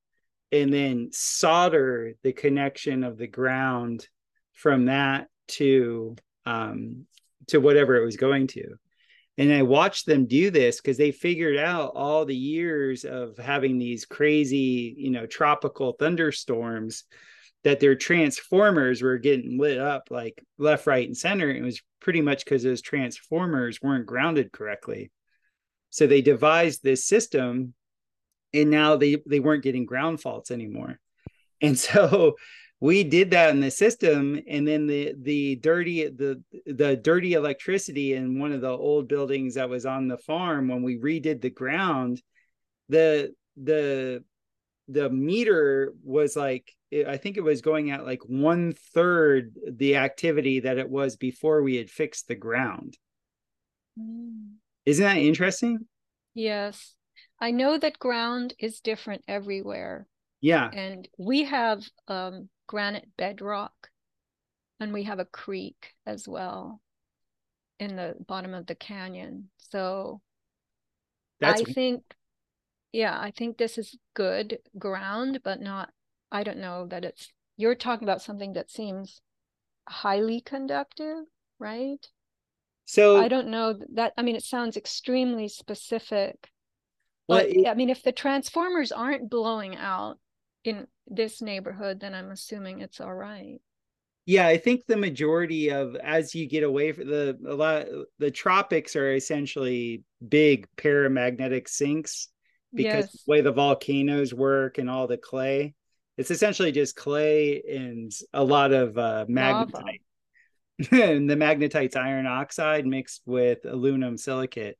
and 0.53 0.73
then 0.73 1.09
solder 1.13 2.13
the 2.23 2.33
connection 2.33 3.05
of 3.05 3.17
the 3.17 3.27
ground 3.27 4.07
from 4.53 4.87
that 4.87 5.29
to 5.49 6.17
um, 6.47 7.07
to 7.49 7.59
whatever 7.59 7.97
it 7.97 8.05
was 8.05 8.17
going 8.17 8.47
to. 8.49 8.75
And 9.39 9.53
I 9.53 9.63
watched 9.63 10.07
them 10.07 10.27
do 10.27 10.51
this 10.51 10.81
because 10.81 10.99
they 10.99 11.13
figured 11.13 11.57
out 11.57 11.93
all 11.95 12.25
the 12.25 12.37
years 12.37 13.05
of 13.05 13.39
having 13.39 13.79
these 13.79 14.05
crazy, 14.05 14.95
you 14.97 15.11
know, 15.11 15.27
tropical 15.27 15.93
thunderstorms 15.93 17.05
that 17.65 17.81
their 17.81 17.95
transformers 17.95 19.03
were 19.03 19.19
getting 19.19 19.59
lit 19.59 19.79
up 19.79 20.09
like 20.11 20.43
left, 20.59 20.87
right, 20.87 21.07
and 21.07 21.17
center. 21.17 21.51
It 21.51 21.63
was 21.63 21.81
pretty 22.01 22.21
much 22.21 22.45
because 22.45 22.63
those 22.63 22.81
transformers 22.81 23.81
weren't 23.83 24.07
grounded 24.07 24.53
correctly. 24.53 25.11
So 25.91 26.07
they 26.07 26.23
devised 26.23 26.83
this 26.83 27.05
system 27.07 27.75
and 28.53 28.71
now 28.71 28.97
they 28.97 29.23
they 29.27 29.41
weren't 29.41 29.63
getting 29.63 29.85
ground 29.85 30.21
faults 30.21 30.51
anymore. 30.51 30.99
And 31.61 31.79
so 31.79 32.37
we 32.81 33.05
did 33.05 33.33
that 33.33 33.51
in 33.51 33.61
the 33.61 33.71
system 33.71 34.41
and 34.49 34.67
then 34.67 34.87
the 34.87 35.15
the 35.21 35.57
dirty 35.57 36.09
the 36.09 36.43
the 36.67 36.97
dirty 36.97 37.35
electricity 37.35 38.15
in 38.15 38.39
one 38.39 38.53
of 38.53 38.63
the 38.63 38.71
old 38.71 39.07
buildings 39.07 39.55
that 39.55 39.69
was 39.69 39.85
on 39.85 40.09
the 40.09 40.17
farm 40.17 40.69
when 40.69 40.83
we 40.83 40.97
redid 40.97 41.43
the 41.43 41.51
ground 41.51 42.23
the 42.89 43.35
the 43.63 44.25
the 44.89 45.11
meter 45.11 45.93
was 46.03 46.35
like 46.35 46.75
i 47.07 47.17
think 47.17 47.37
it 47.37 47.45
was 47.45 47.61
going 47.61 47.91
at 47.91 48.05
like 48.05 48.21
one 48.27 48.73
third 48.95 49.55
the 49.71 49.97
activity 49.97 50.61
that 50.61 50.79
it 50.79 50.89
was 50.89 51.17
before 51.17 51.63
we 51.63 51.77
had 51.77 51.91
fixed 51.91 52.29
the 52.29 52.35
ground. 52.35 52.97
Mm. 53.99 54.55
isn't 54.87 55.05
that 55.05 55.19
interesting? 55.19 55.87
Yes. 56.35 56.95
I 57.41 57.51
know 57.51 57.77
that 57.77 57.99
ground 57.99 58.55
is 58.59 58.81
different 58.81 59.25
everywhere. 59.27 60.07
Yeah. 60.41 60.71
And 60.73 61.09
we 61.19 61.45
have 61.45 61.83
um 62.09 62.49
granite 62.67 63.09
bedrock 63.17 63.73
and 64.79 64.93
we 64.93 65.05
have 65.05 65.19
a 65.19 65.25
creek 65.25 65.95
as 66.07 66.27
well 66.27 66.81
in 67.79 67.97
the 67.97 68.15
bottom 68.27 68.55
of 68.55 68.67
the 68.67 68.75
canyon. 68.75 69.51
So 69.59 70.21
That's... 71.41 71.63
i 71.63 71.65
think 71.65 72.03
yeah, 72.93 73.19
I 73.19 73.31
think 73.31 73.57
this 73.57 73.79
is 73.79 73.97
good 74.15 74.59
ground, 74.79 75.41
but 75.45 75.61
not, 75.61 75.91
I 76.33 76.43
don't 76.45 76.59
know 76.59 76.87
that 76.87 77.05
it's, 77.05 77.33
you're 77.57 77.75
talking 77.75 78.07
about 78.07 78.23
something 78.23 78.55
that 78.55 78.71
seems 78.71 79.21
highly 79.89 80.41
conductive, 80.41 81.25
right? 81.59 82.07
So 82.87 83.21
I 83.21 83.29
don't 83.29 83.49
know 83.49 83.79
that, 83.95 84.13
I 84.17 84.23
mean, 84.23 84.37
it 84.37 84.45
sounds 84.45 84.77
extremely 84.77 85.49
specific. 85.49 86.51
well, 87.29 87.41
But 87.41 87.51
it- 87.51 87.67
I 87.67 87.75
mean, 87.75 87.91
if 87.91 88.03
the 88.03 88.13
transformers 88.13 88.93
aren't 88.93 89.31
blowing 89.31 89.77
out 89.77 90.19
in 90.65 90.87
this 91.07 91.41
neighborhood, 91.43 92.01
then 92.01 92.15
I'm 92.15 92.31
assuming 92.31 92.81
it's 92.81 93.01
all 93.01 93.15
right. 93.15 93.61
yeah, 94.27 94.47
I 94.47 94.59
think 94.59 94.87
the 94.87 94.97
majority 94.97 95.71
of 95.71 95.97
as 95.97 96.35
you 96.35 96.47
get 96.47 96.63
away 96.63 96.93
from 96.93 97.09
the 97.09 97.39
a 97.47 97.55
lot 97.55 97.87
the 98.19 98.31
tropics 98.31 98.95
are 98.95 99.13
essentially 99.15 100.03
big 100.27 100.69
paramagnetic 100.77 101.69
sinks 101.69 102.29
because 102.75 103.07
Yes. 103.07 103.13
the 103.27 103.31
way 103.31 103.41
the 103.41 103.53
volcanoes 103.53 104.33
work 104.33 104.79
and 104.79 104.89
all 104.89 105.07
the 105.07 105.17
clay. 105.17 105.75
It's 106.21 106.31
essentially 106.31 106.71
just 106.71 106.97
clay 106.97 107.63
and 107.67 108.13
a 108.35 108.45
lot 108.45 108.73
of 108.73 108.99
uh, 108.99 109.25
magnetite. 109.27 110.03
and 110.91 111.31
the 111.31 111.35
magnetite's 111.35 111.97
iron 111.97 112.27
oxide 112.27 112.87
mixed 112.87 113.23
with 113.25 113.65
aluminum 113.65 114.19
silicate. 114.19 114.77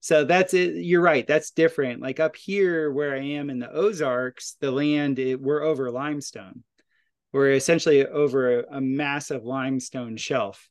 So 0.00 0.24
that's 0.24 0.54
it. 0.54 0.76
You're 0.76 1.02
right. 1.02 1.26
That's 1.26 1.50
different. 1.50 2.00
Like 2.00 2.18
up 2.18 2.34
here 2.34 2.90
where 2.90 3.14
I 3.14 3.20
am 3.20 3.50
in 3.50 3.58
the 3.58 3.70
Ozarks, 3.70 4.56
the 4.58 4.70
land 4.70 5.18
it, 5.18 5.38
we're 5.38 5.62
over 5.62 5.90
limestone. 5.90 6.64
We're 7.30 7.52
essentially 7.52 8.06
over 8.06 8.60
a, 8.60 8.76
a 8.78 8.80
massive 8.80 9.44
limestone 9.44 10.16
shelf. 10.16 10.66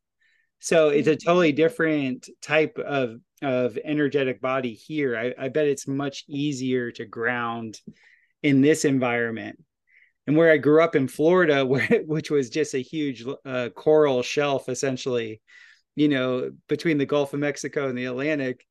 So 0.57 0.89
it's 0.89 1.07
a 1.07 1.15
totally 1.15 1.51
different 1.51 2.29
type 2.41 2.79
of 2.79 3.19
of 3.43 3.77
energetic 3.85 4.41
body 4.41 4.73
here. 4.73 5.15
I, 5.15 5.45
I 5.45 5.49
bet 5.49 5.67
it's 5.67 5.87
much 5.87 6.25
easier 6.27 6.91
to 6.93 7.05
ground 7.05 7.79
in 8.41 8.61
this 8.61 8.85
environment. 8.85 9.63
And 10.29 10.37
where 10.37 10.51
I 10.51 10.57
grew 10.57 10.83
up 10.83 10.95
in 10.95 11.07
Florida, 11.07 11.65
where 11.65 12.03
which 12.05 12.29
was 12.29 12.51
just 12.51 12.75
a 12.75 12.83
huge 12.83 13.25
uh, 13.43 13.69
coral 13.75 14.21
shelf, 14.21 14.69
essentially, 14.69 15.41
you 15.95 16.07
know, 16.07 16.51
between 16.67 16.99
the 16.99 17.07
Gulf 17.07 17.33
of 17.33 17.39
Mexico 17.39 17.89
and 17.89 17.97
the 17.97 18.05
Atlantic, 18.05 18.63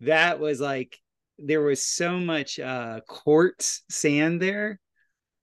that 0.00 0.38
was 0.40 0.60
like 0.60 0.98
there 1.38 1.62
was 1.62 1.82
so 1.82 2.18
much 2.20 2.58
uh, 2.58 3.00
quartz 3.08 3.82
sand 3.88 4.42
there. 4.42 4.78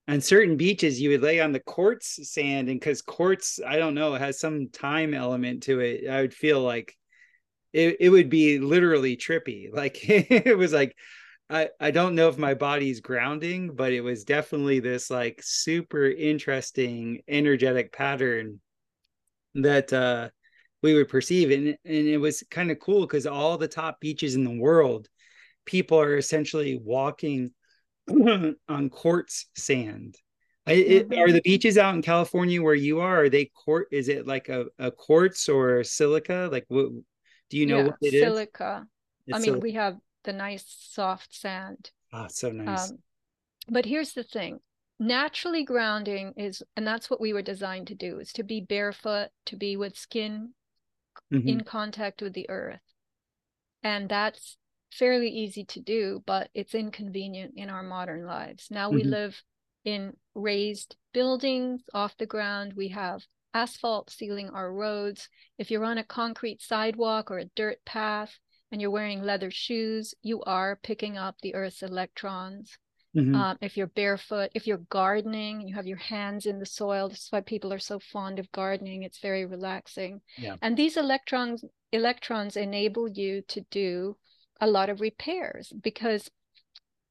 On 0.06 0.20
certain 0.20 0.56
beaches, 0.56 1.00
you 1.00 1.10
would 1.10 1.22
lay 1.22 1.40
on 1.40 1.50
the 1.50 1.58
quartz 1.58 2.20
sand, 2.30 2.68
and 2.68 2.78
because 2.78 3.02
quartz, 3.02 3.58
I 3.66 3.78
don't 3.78 3.94
know, 3.94 4.14
has 4.14 4.38
some 4.38 4.68
time 4.68 5.12
element 5.12 5.64
to 5.64 5.80
it, 5.80 6.08
I 6.08 6.20
would 6.20 6.34
feel 6.34 6.60
like 6.60 6.94
it, 7.72 7.96
it 7.98 8.10
would 8.10 8.30
be 8.30 8.60
literally 8.60 9.16
trippy. 9.16 9.70
Like 9.74 10.08
it 10.08 10.56
was 10.56 10.72
like 10.72 10.94
I, 11.50 11.70
I 11.80 11.90
don't 11.90 12.14
know 12.14 12.28
if 12.28 12.36
my 12.36 12.54
body's 12.54 13.00
grounding, 13.00 13.74
but 13.74 13.92
it 13.92 14.02
was 14.02 14.24
definitely 14.24 14.80
this 14.80 15.10
like 15.10 15.40
super 15.42 16.06
interesting 16.06 17.22
energetic 17.26 17.92
pattern 17.92 18.60
that 19.54 19.92
uh 19.92 20.28
we 20.82 20.94
would 20.94 21.08
perceive. 21.08 21.50
And 21.50 21.68
and 21.84 22.06
it 22.06 22.18
was 22.18 22.44
kind 22.50 22.70
of 22.70 22.78
cool 22.78 23.00
because 23.00 23.26
all 23.26 23.56
the 23.56 23.68
top 23.68 24.00
beaches 24.00 24.34
in 24.34 24.44
the 24.44 24.58
world, 24.58 25.08
people 25.64 25.98
are 26.00 26.16
essentially 26.16 26.78
walking 26.82 27.52
on 28.08 28.90
quartz 28.90 29.46
sand. 29.56 30.16
I, 30.66 30.72
it, 30.72 31.18
are 31.18 31.32
the 31.32 31.40
beaches 31.40 31.78
out 31.78 31.94
in 31.94 32.02
California 32.02 32.60
where 32.60 32.74
you 32.74 33.00
are? 33.00 33.22
Are 33.22 33.28
they 33.30 33.50
quartz? 33.54 33.88
Is 33.90 34.08
it 34.08 34.26
like 34.26 34.50
a, 34.50 34.66
a 34.78 34.90
quartz 34.90 35.48
or 35.48 35.82
silica? 35.82 36.50
Like, 36.52 36.66
what 36.68 36.90
do 37.48 37.56
you 37.56 37.64
know 37.64 37.78
yeah, 37.78 37.84
what 37.84 37.96
it 38.02 38.12
is? 38.12 38.22
silica. 38.22 38.86
It's 39.26 39.34
I 39.34 39.38
mean, 39.38 39.46
silica. 39.46 39.62
we 39.62 39.72
have 39.72 39.96
the 40.28 40.32
nice 40.34 40.66
soft 40.78 41.34
sand. 41.34 41.90
Ah, 42.12 42.26
so 42.26 42.50
nice. 42.50 42.90
Um, 42.90 42.98
but 43.70 43.86
here's 43.86 44.12
the 44.12 44.22
thing 44.22 44.60
naturally 45.00 45.64
grounding 45.64 46.34
is, 46.36 46.62
and 46.76 46.86
that's 46.86 47.08
what 47.08 47.20
we 47.20 47.32
were 47.32 47.40
designed 47.40 47.86
to 47.86 47.94
do, 47.94 48.18
is 48.18 48.30
to 48.34 48.42
be 48.42 48.60
barefoot, 48.60 49.30
to 49.46 49.56
be 49.56 49.78
with 49.78 49.96
skin 49.96 50.52
Mhm. 51.32 51.48
in 51.48 51.64
contact 51.64 52.20
with 52.20 52.34
the 52.34 52.50
earth. 52.50 52.82
And 53.82 54.06
that's 54.06 54.58
fairly 54.92 55.30
easy 55.30 55.64
to 55.64 55.80
do, 55.80 56.22
but 56.26 56.50
it's 56.52 56.74
inconvenient 56.74 57.54
in 57.56 57.70
our 57.70 57.82
modern 57.82 58.26
lives. 58.26 58.70
Now 58.70 58.90
we 58.90 59.04
Mhm. 59.04 59.10
live 59.10 59.42
in 59.84 60.14
raised 60.34 60.96
buildings 61.14 61.88
off 61.94 62.18
the 62.18 62.26
ground. 62.26 62.74
We 62.74 62.88
have 62.88 63.26
asphalt 63.54 64.10
sealing 64.10 64.50
our 64.50 64.70
roads. 64.70 65.30
If 65.56 65.70
you're 65.70 65.86
on 65.86 65.96
a 65.96 66.04
concrete 66.04 66.60
sidewalk 66.60 67.30
or 67.30 67.38
a 67.38 67.46
dirt 67.56 67.82
path 67.86 68.38
and 68.70 68.80
you're 68.80 68.90
wearing 68.90 69.22
leather 69.22 69.50
shoes, 69.50 70.14
you 70.22 70.42
are 70.42 70.76
picking 70.82 71.16
up 71.16 71.36
the 71.40 71.54
earth's 71.54 71.82
electrons. 71.82 72.78
Mhm. 73.16 73.34
Um, 73.34 73.58
if 73.60 73.76
you're 73.76 73.86
barefoot, 73.86 74.50
if 74.54 74.66
you're 74.66 74.84
gardening, 74.90 75.66
you 75.66 75.74
have 75.74 75.86
your 75.86 75.98
hands 75.98 76.44
in 76.46 76.58
the 76.58 76.66
soil. 76.66 77.08
This 77.08 77.24
is 77.24 77.32
why 77.32 77.40
people 77.40 77.72
are 77.72 77.78
so 77.78 77.98
fond 77.98 78.38
of 78.38 78.52
gardening. 78.52 79.02
It's 79.02 79.18
very 79.18 79.46
relaxing. 79.46 80.20
Yeah. 80.36 80.56
And 80.60 80.76
these 80.76 80.96
electrons 80.96 81.64
electrons 81.90 82.56
enable 82.56 83.08
you 83.08 83.40
to 83.48 83.62
do 83.70 84.18
a 84.60 84.66
lot 84.66 84.90
of 84.90 85.00
repairs 85.00 85.72
because 85.80 86.30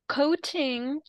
coating 0.07 1.01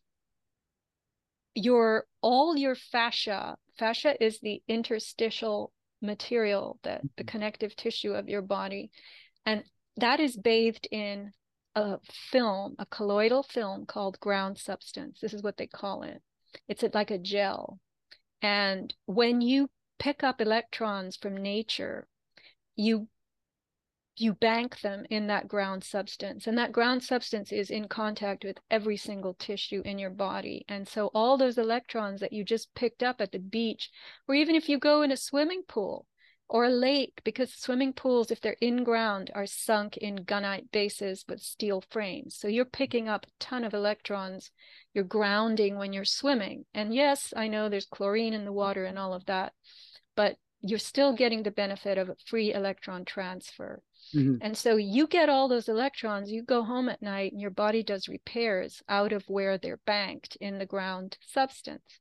your 1.54 2.06
all 2.22 2.56
your 2.56 2.74
fascia, 2.74 3.56
fascia 3.78 4.22
is 4.24 4.40
the 4.40 4.62
interstitial 4.68 5.72
material 6.00 6.78
that 6.82 7.02
the 7.16 7.24
connective 7.24 7.74
tissue 7.76 8.14
of 8.14 8.28
your 8.28 8.42
body, 8.42 8.90
and 9.44 9.64
that 10.00 10.20
is 10.20 10.36
bathed 10.36 10.88
in 10.90 11.32
a 11.74 11.98
film, 12.30 12.74
a 12.78 12.86
colloidal 12.86 13.42
film 13.42 13.86
called 13.86 14.20
ground 14.20 14.58
substance. 14.58 15.20
This 15.20 15.34
is 15.34 15.42
what 15.42 15.56
they 15.56 15.66
call 15.66 16.02
it. 16.02 16.22
It's 16.66 16.84
like 16.94 17.10
a 17.10 17.18
gel. 17.18 17.78
And 18.42 18.94
when 19.06 19.40
you 19.40 19.70
pick 19.98 20.22
up 20.22 20.40
electrons 20.40 21.16
from 21.16 21.36
nature, 21.36 22.06
you 22.76 23.08
you 24.20 24.32
bank 24.32 24.80
them 24.80 25.06
in 25.10 25.28
that 25.28 25.46
ground 25.46 25.84
substance 25.84 26.48
and 26.48 26.58
that 26.58 26.72
ground 26.72 27.04
substance 27.04 27.52
is 27.52 27.70
in 27.70 27.86
contact 27.86 28.44
with 28.44 28.58
every 28.68 28.96
single 28.96 29.32
tissue 29.34 29.80
in 29.84 29.96
your 29.96 30.10
body 30.10 30.64
and 30.68 30.88
so 30.88 31.06
all 31.14 31.36
those 31.36 31.56
electrons 31.56 32.18
that 32.20 32.32
you 32.32 32.42
just 32.42 32.74
picked 32.74 33.00
up 33.00 33.20
at 33.20 33.30
the 33.30 33.38
beach 33.38 33.90
or 34.26 34.34
even 34.34 34.56
if 34.56 34.68
you 34.68 34.76
go 34.76 35.02
in 35.02 35.12
a 35.12 35.16
swimming 35.16 35.62
pool 35.68 36.04
or 36.48 36.64
a 36.64 36.70
lake 36.70 37.20
because 37.24 37.52
swimming 37.52 37.92
pools 37.92 38.30
if 38.30 38.40
they're 38.40 38.56
in 38.60 38.82
ground 38.84 39.30
are 39.34 39.46
sunk 39.46 39.96
in 39.98 40.16
gunite 40.24 40.70
bases 40.72 41.24
with 41.28 41.40
steel 41.40 41.82
frames 41.90 42.36
so 42.36 42.48
you're 42.48 42.64
picking 42.64 43.08
up 43.08 43.26
a 43.26 43.30
ton 43.38 43.64
of 43.64 43.74
electrons 43.74 44.50
you're 44.94 45.04
grounding 45.04 45.76
when 45.76 45.92
you're 45.92 46.04
swimming 46.04 46.64
and 46.74 46.94
yes 46.94 47.32
i 47.36 47.46
know 47.48 47.68
there's 47.68 47.86
chlorine 47.86 48.32
in 48.34 48.44
the 48.44 48.52
water 48.52 48.84
and 48.84 48.98
all 48.98 49.12
of 49.12 49.24
that 49.26 49.52
but 50.16 50.36
you're 50.60 50.78
still 50.78 51.12
getting 51.12 51.42
the 51.44 51.50
benefit 51.50 51.98
of 51.98 52.08
a 52.08 52.16
free 52.26 52.52
electron 52.52 53.04
transfer 53.04 53.80
Mhm. 54.14 54.38
and 54.40 54.56
so 54.56 54.76
you 54.76 55.06
get 55.06 55.28
all 55.28 55.48
those 55.48 55.68
electrons, 55.68 56.30
you 56.32 56.42
go 56.42 56.62
home 56.62 56.88
at 56.88 57.02
night 57.02 57.32
and 57.32 57.40
your 57.42 57.50
body 57.50 57.82
does 57.82 58.08
repairs 58.08 58.82
out 58.88 59.12
of 59.12 59.28
where 59.28 59.58
they're 59.58 59.80
banked 59.84 60.36
in 60.40 60.58
the 60.58 60.64
ground 60.64 61.18
substance. 61.20 62.00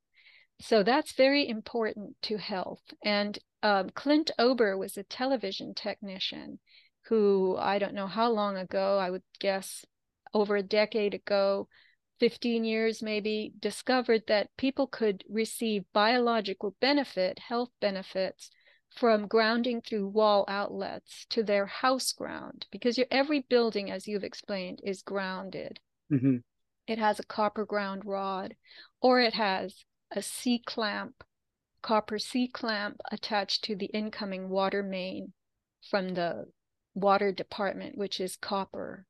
So 0.60 0.84
that's 0.84 1.14
very 1.14 1.48
important 1.48 2.16
to 2.24 2.38
health. 2.38 2.82
And 3.04 3.38
um, 3.64 3.90
Clint 3.92 4.32
Ober 4.40 4.78
was 4.78 4.98
a 4.98 5.04
television 5.04 5.74
technician 5.74 6.60
who, 7.04 7.56
I 7.58 7.80
don't 7.80 7.94
know 7.94 8.08
how 8.08 8.32
long 8.32 8.58
ago, 8.58 8.98
I 8.98 9.10
would 9.10 9.24
guess 9.40 9.86
over 10.34 10.56
a 10.56 10.64
decade 10.64 11.14
ago, 11.14 11.68
15 12.20 12.64
years 12.64 13.02
maybe, 13.02 13.54
discovered 13.60 14.24
that 14.28 14.50
people 14.58 14.88
could 14.88 15.24
receive 15.30 15.86
biological 15.94 16.76
benefit, 16.82 17.40
health 17.40 17.70
benefits 17.80 18.50
from 18.90 19.28
grounding 19.28 19.82
through 19.82 20.08
wall 20.08 20.46
outlets 20.48 21.26
to 21.30 21.44
their 21.44 21.66
house 21.66 22.14
ground 22.14 22.66
because 22.72 22.98
your 22.98 23.08
every 23.12 23.42
building 23.42 23.92
as 23.92 24.08
you've 24.08 24.24
explained 24.24 24.80
is 24.84 25.02
grounded 25.02 25.80
Mhm. 26.10 26.42
it 26.88 26.98
has 26.98 27.20
a 27.20 27.26
copper 27.26 27.66
ground 27.66 28.06
rod 28.06 28.56
or 29.02 29.20
it 29.20 29.34
has 29.34 29.84
a 30.12 30.22
c 30.22 30.62
clamp 30.66 31.24
copper 31.82 32.20
c 32.20 32.48
clamp 32.48 32.98
attached 33.12 33.64
to 33.64 33.76
the 33.76 33.88
incoming 33.88 34.50
water 34.50 34.84
main 34.84 35.34
from 35.90 36.10
the 36.10 36.46
water 36.94 37.32
department 37.32 37.98
which 37.98 38.20
is 38.20 38.36
copper 38.36 39.06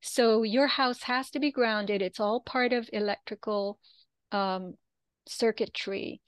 so 0.00 0.42
your 0.42 0.66
house 0.66 1.02
has 1.04 1.30
to 1.30 1.38
be 1.38 1.50
grounded 1.50 2.02
it's 2.02 2.20
all 2.20 2.40
part 2.40 2.72
of 2.72 2.88
electrical 2.92 3.78
um, 4.32 4.74
circuitry 5.26 6.20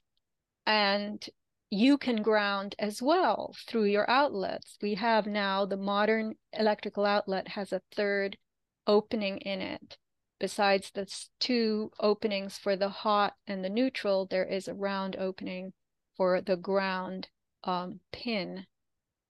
and 0.65 1.29
you 1.73 1.97
can 1.97 2.21
ground 2.21 2.75
as 2.77 3.01
well 3.01 3.55
through 3.67 3.85
your 3.85 4.07
outlets. 4.07 4.77
We 4.79 4.93
have 4.93 5.25
now 5.25 5.65
the 5.65 5.75
modern 5.75 6.35
electrical 6.53 7.03
outlet 7.03 7.47
has 7.47 7.73
a 7.73 7.81
third 7.95 8.37
opening 8.85 9.39
in 9.39 9.59
it. 9.61 9.97
Besides 10.43 10.91
the 10.91 11.07
two 11.39 11.89
openings 12.01 12.57
for 12.57 12.75
the 12.75 12.89
hot 12.89 13.33
and 13.47 13.63
the 13.63 13.69
neutral, 13.69 14.25
there 14.25 14.43
is 14.43 14.67
a 14.67 14.73
round 14.73 15.15
opening 15.15 15.71
for 16.17 16.41
the 16.41 16.57
ground 16.57 17.29
um, 17.63 18.01
pin 18.11 18.65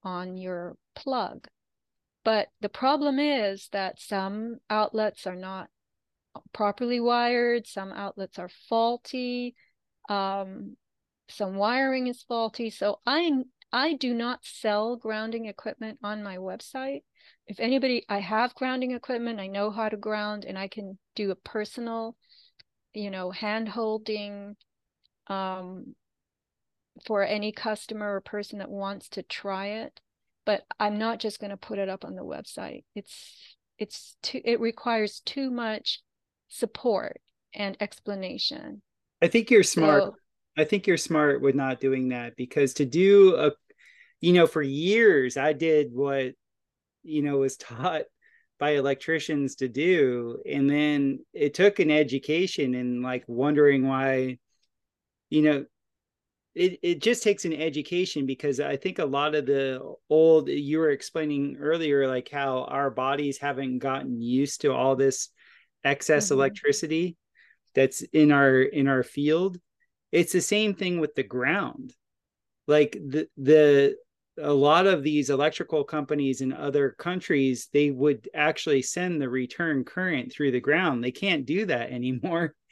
on 0.02 0.36
your 0.36 0.76
plug. 0.96 1.46
But 2.24 2.48
the 2.60 2.68
problem 2.68 3.20
is 3.20 3.68
that 3.70 4.00
some 4.00 4.56
outlets 4.68 5.24
are 5.24 5.36
not 5.36 5.68
properly 6.52 6.98
wired, 6.98 7.68
some 7.68 7.92
outlets 7.92 8.40
are 8.40 8.50
faulty, 8.68 9.54
um, 10.08 10.76
some 11.28 11.54
wiring 11.54 12.08
is 12.08 12.24
faulty. 12.24 12.70
So 12.70 12.98
I 13.06 13.30
I 13.70 13.92
do 13.92 14.14
not 14.14 14.44
sell 14.44 14.96
grounding 14.96 15.44
equipment 15.44 16.00
on 16.02 16.24
my 16.24 16.38
website. 16.38 17.04
If 17.46 17.60
anybody, 17.60 18.04
I 18.08 18.20
have 18.20 18.54
grounding 18.54 18.92
equipment, 18.92 19.38
I 19.38 19.48
know 19.48 19.70
how 19.70 19.88
to 19.88 19.96
ground, 19.96 20.44
and 20.44 20.58
I 20.58 20.68
can 20.68 20.98
do 21.14 21.30
a 21.30 21.36
personal, 21.36 22.16
you 22.94 23.10
know, 23.10 23.30
hand 23.30 23.68
holding 23.68 24.56
um, 25.26 25.94
for 27.06 27.22
any 27.22 27.52
customer 27.52 28.14
or 28.14 28.20
person 28.20 28.60
that 28.60 28.70
wants 28.70 29.08
to 29.10 29.22
try 29.22 29.66
it. 29.66 30.00
But 30.46 30.62
I'm 30.78 30.98
not 30.98 31.20
just 31.20 31.40
going 31.40 31.50
to 31.50 31.56
put 31.56 31.78
it 31.78 31.88
up 31.88 32.04
on 32.04 32.14
the 32.14 32.24
website. 32.24 32.84
It's 32.94 33.56
it's 33.78 34.16
too 34.22 34.40
it 34.44 34.60
requires 34.60 35.20
too 35.24 35.50
much 35.50 36.00
support 36.48 37.20
and 37.54 37.76
explanation. 37.80 38.82
I 39.22 39.28
think 39.28 39.50
you're 39.50 39.62
smart. 39.62 40.04
So, 40.04 40.14
I 40.56 40.64
think 40.64 40.86
you're 40.86 40.96
smart 40.96 41.40
with 41.40 41.54
not 41.54 41.80
doing 41.80 42.10
that 42.10 42.36
because 42.36 42.74
to 42.74 42.84
do 42.84 43.36
a 43.36 43.52
you 44.20 44.32
know, 44.32 44.46
for 44.46 44.62
years 44.62 45.36
I 45.36 45.52
did 45.52 45.92
what, 45.92 46.32
you 47.04 47.22
know, 47.22 47.38
was 47.38 47.56
taught 47.56 48.02
by 48.58 48.70
electricians 48.72 49.56
to 49.56 49.68
do. 49.68 50.38
And 50.46 50.68
then 50.68 51.20
it 51.32 51.54
took 51.54 51.78
an 51.78 51.90
education 51.90 52.74
and 52.74 53.02
like 53.02 53.24
wondering 53.26 53.86
why, 53.86 54.38
you 55.30 55.42
know, 55.42 55.64
it, 56.54 56.78
it 56.82 57.02
just 57.02 57.24
takes 57.24 57.44
an 57.44 57.52
education 57.52 58.26
because 58.26 58.60
I 58.60 58.76
think 58.76 59.00
a 59.00 59.04
lot 59.04 59.34
of 59.34 59.44
the 59.46 59.94
old 60.08 60.48
you 60.48 60.78
were 60.78 60.90
explaining 60.90 61.56
earlier, 61.60 62.06
like 62.06 62.30
how 62.30 62.64
our 62.64 62.90
bodies 62.90 63.38
haven't 63.38 63.78
gotten 63.78 64.20
used 64.20 64.60
to 64.60 64.72
all 64.72 64.94
this 64.94 65.30
excess 65.82 66.26
mm-hmm. 66.26 66.34
electricity 66.34 67.16
that's 67.74 68.02
in 68.12 68.30
our 68.30 68.60
in 68.60 68.86
our 68.86 69.02
field. 69.02 69.58
It's 70.12 70.32
the 70.32 70.40
same 70.40 70.74
thing 70.74 71.00
with 71.00 71.16
the 71.16 71.24
ground. 71.24 71.92
Like 72.68 72.92
the 72.92 73.28
the 73.36 73.96
a 74.38 74.52
lot 74.52 74.86
of 74.86 75.02
these 75.02 75.30
electrical 75.30 75.84
companies 75.84 76.40
in 76.40 76.52
other 76.52 76.90
countries 76.90 77.68
they 77.72 77.90
would 77.90 78.28
actually 78.34 78.82
send 78.82 79.20
the 79.20 79.28
return 79.28 79.84
current 79.84 80.32
through 80.32 80.50
the 80.50 80.60
ground. 80.60 81.02
They 81.02 81.12
can't 81.12 81.46
do 81.46 81.66
that 81.66 81.90
anymore. 81.90 82.54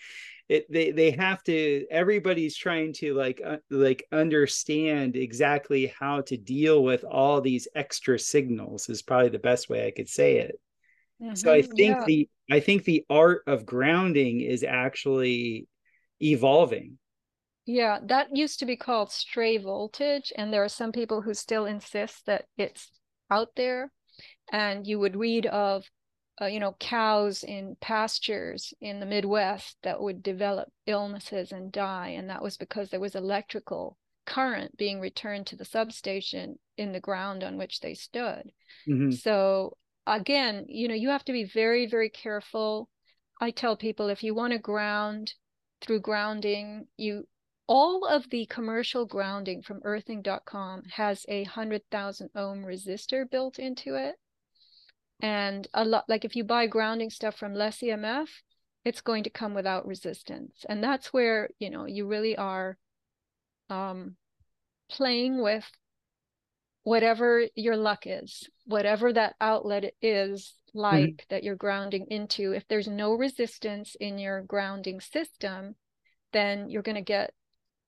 It 0.48 0.70
they 0.70 0.90
they 0.90 1.12
have 1.12 1.42
to 1.44 1.86
everybody's 1.88 2.56
trying 2.56 2.92
to 2.94 3.14
like 3.14 3.40
uh, 3.42 3.58
like 3.70 4.04
understand 4.12 5.16
exactly 5.16 5.94
how 5.98 6.22
to 6.22 6.36
deal 6.36 6.82
with 6.82 7.04
all 7.04 7.40
these 7.40 7.68
extra 7.76 8.18
signals 8.18 8.88
is 8.90 9.02
probably 9.02 9.30
the 9.30 9.38
best 9.38 9.70
way 9.70 9.86
i 9.86 9.92
could 9.92 10.08
say 10.08 10.38
it. 10.38 10.60
Mm-hmm, 11.22 11.36
so 11.36 11.52
i 11.52 11.62
think 11.62 11.96
yeah. 11.96 12.04
the 12.06 12.28
i 12.50 12.58
think 12.58 12.82
the 12.84 13.06
art 13.08 13.44
of 13.46 13.64
grounding 13.64 14.40
is 14.40 14.64
actually 14.64 15.68
evolving 16.20 16.98
yeah, 17.64 17.98
that 18.06 18.36
used 18.36 18.58
to 18.58 18.66
be 18.66 18.76
called 18.76 19.12
stray 19.12 19.56
voltage. 19.56 20.32
And 20.36 20.52
there 20.52 20.64
are 20.64 20.68
some 20.68 20.92
people 20.92 21.22
who 21.22 21.34
still 21.34 21.66
insist 21.66 22.26
that 22.26 22.46
it's 22.56 22.90
out 23.30 23.50
there. 23.56 23.92
And 24.50 24.86
you 24.86 24.98
would 24.98 25.16
read 25.16 25.46
of, 25.46 25.84
uh, 26.40 26.46
you 26.46 26.60
know, 26.60 26.76
cows 26.80 27.44
in 27.44 27.76
pastures 27.80 28.74
in 28.80 29.00
the 29.00 29.06
Midwest 29.06 29.76
that 29.82 30.00
would 30.00 30.22
develop 30.22 30.68
illnesses 30.86 31.52
and 31.52 31.70
die. 31.70 32.08
And 32.10 32.30
that 32.30 32.42
was 32.42 32.56
because 32.56 32.90
there 32.90 33.00
was 33.00 33.14
electrical 33.14 33.96
current 34.26 34.76
being 34.76 35.00
returned 35.00 35.46
to 35.48 35.56
the 35.56 35.64
substation 35.64 36.58
in 36.76 36.92
the 36.92 37.00
ground 37.00 37.42
on 37.42 37.58
which 37.58 37.80
they 37.80 37.94
stood. 37.94 38.50
Mm-hmm. 38.88 39.12
So, 39.12 39.76
again, 40.06 40.66
you 40.68 40.88
know, 40.88 40.94
you 40.94 41.10
have 41.10 41.24
to 41.24 41.32
be 41.32 41.44
very, 41.44 41.86
very 41.86 42.10
careful. 42.10 42.88
I 43.40 43.50
tell 43.50 43.76
people 43.76 44.08
if 44.08 44.22
you 44.22 44.34
want 44.34 44.52
to 44.52 44.58
ground, 44.58 45.34
through 45.80 46.00
grounding, 46.00 46.86
you 46.96 47.26
all 47.72 48.04
of 48.04 48.28
the 48.28 48.44
commercial 48.44 49.06
grounding 49.06 49.62
from 49.62 49.80
earthing.com 49.84 50.82
has 50.90 51.24
a 51.26 51.44
100,000 51.44 52.28
ohm 52.34 52.62
resistor 52.62 53.24
built 53.30 53.58
into 53.58 53.94
it. 53.94 54.16
And 55.22 55.66
a 55.72 55.82
lot, 55.82 56.04
like 56.06 56.26
if 56.26 56.36
you 56.36 56.44
buy 56.44 56.66
grounding 56.66 57.08
stuff 57.08 57.34
from 57.34 57.54
Less 57.54 57.78
EMF, 57.78 58.28
it's 58.84 59.00
going 59.00 59.24
to 59.24 59.30
come 59.30 59.54
without 59.54 59.86
resistance. 59.86 60.66
And 60.68 60.84
that's 60.84 61.14
where, 61.14 61.48
you 61.58 61.70
know, 61.70 61.86
you 61.86 62.06
really 62.06 62.36
are 62.36 62.76
um, 63.70 64.16
playing 64.90 65.40
with 65.40 65.64
whatever 66.82 67.46
your 67.54 67.78
luck 67.78 68.02
is, 68.04 68.50
whatever 68.66 69.14
that 69.14 69.34
outlet 69.40 69.94
is 70.02 70.52
like 70.74 71.04
mm-hmm. 71.04 71.26
that 71.30 71.42
you're 71.42 71.56
grounding 71.56 72.08
into. 72.10 72.52
If 72.52 72.68
there's 72.68 72.88
no 72.88 73.14
resistance 73.14 73.96
in 73.98 74.18
your 74.18 74.42
grounding 74.42 75.00
system, 75.00 75.76
then 76.34 76.68
you're 76.68 76.82
going 76.82 76.96
to 76.96 77.00
get 77.00 77.32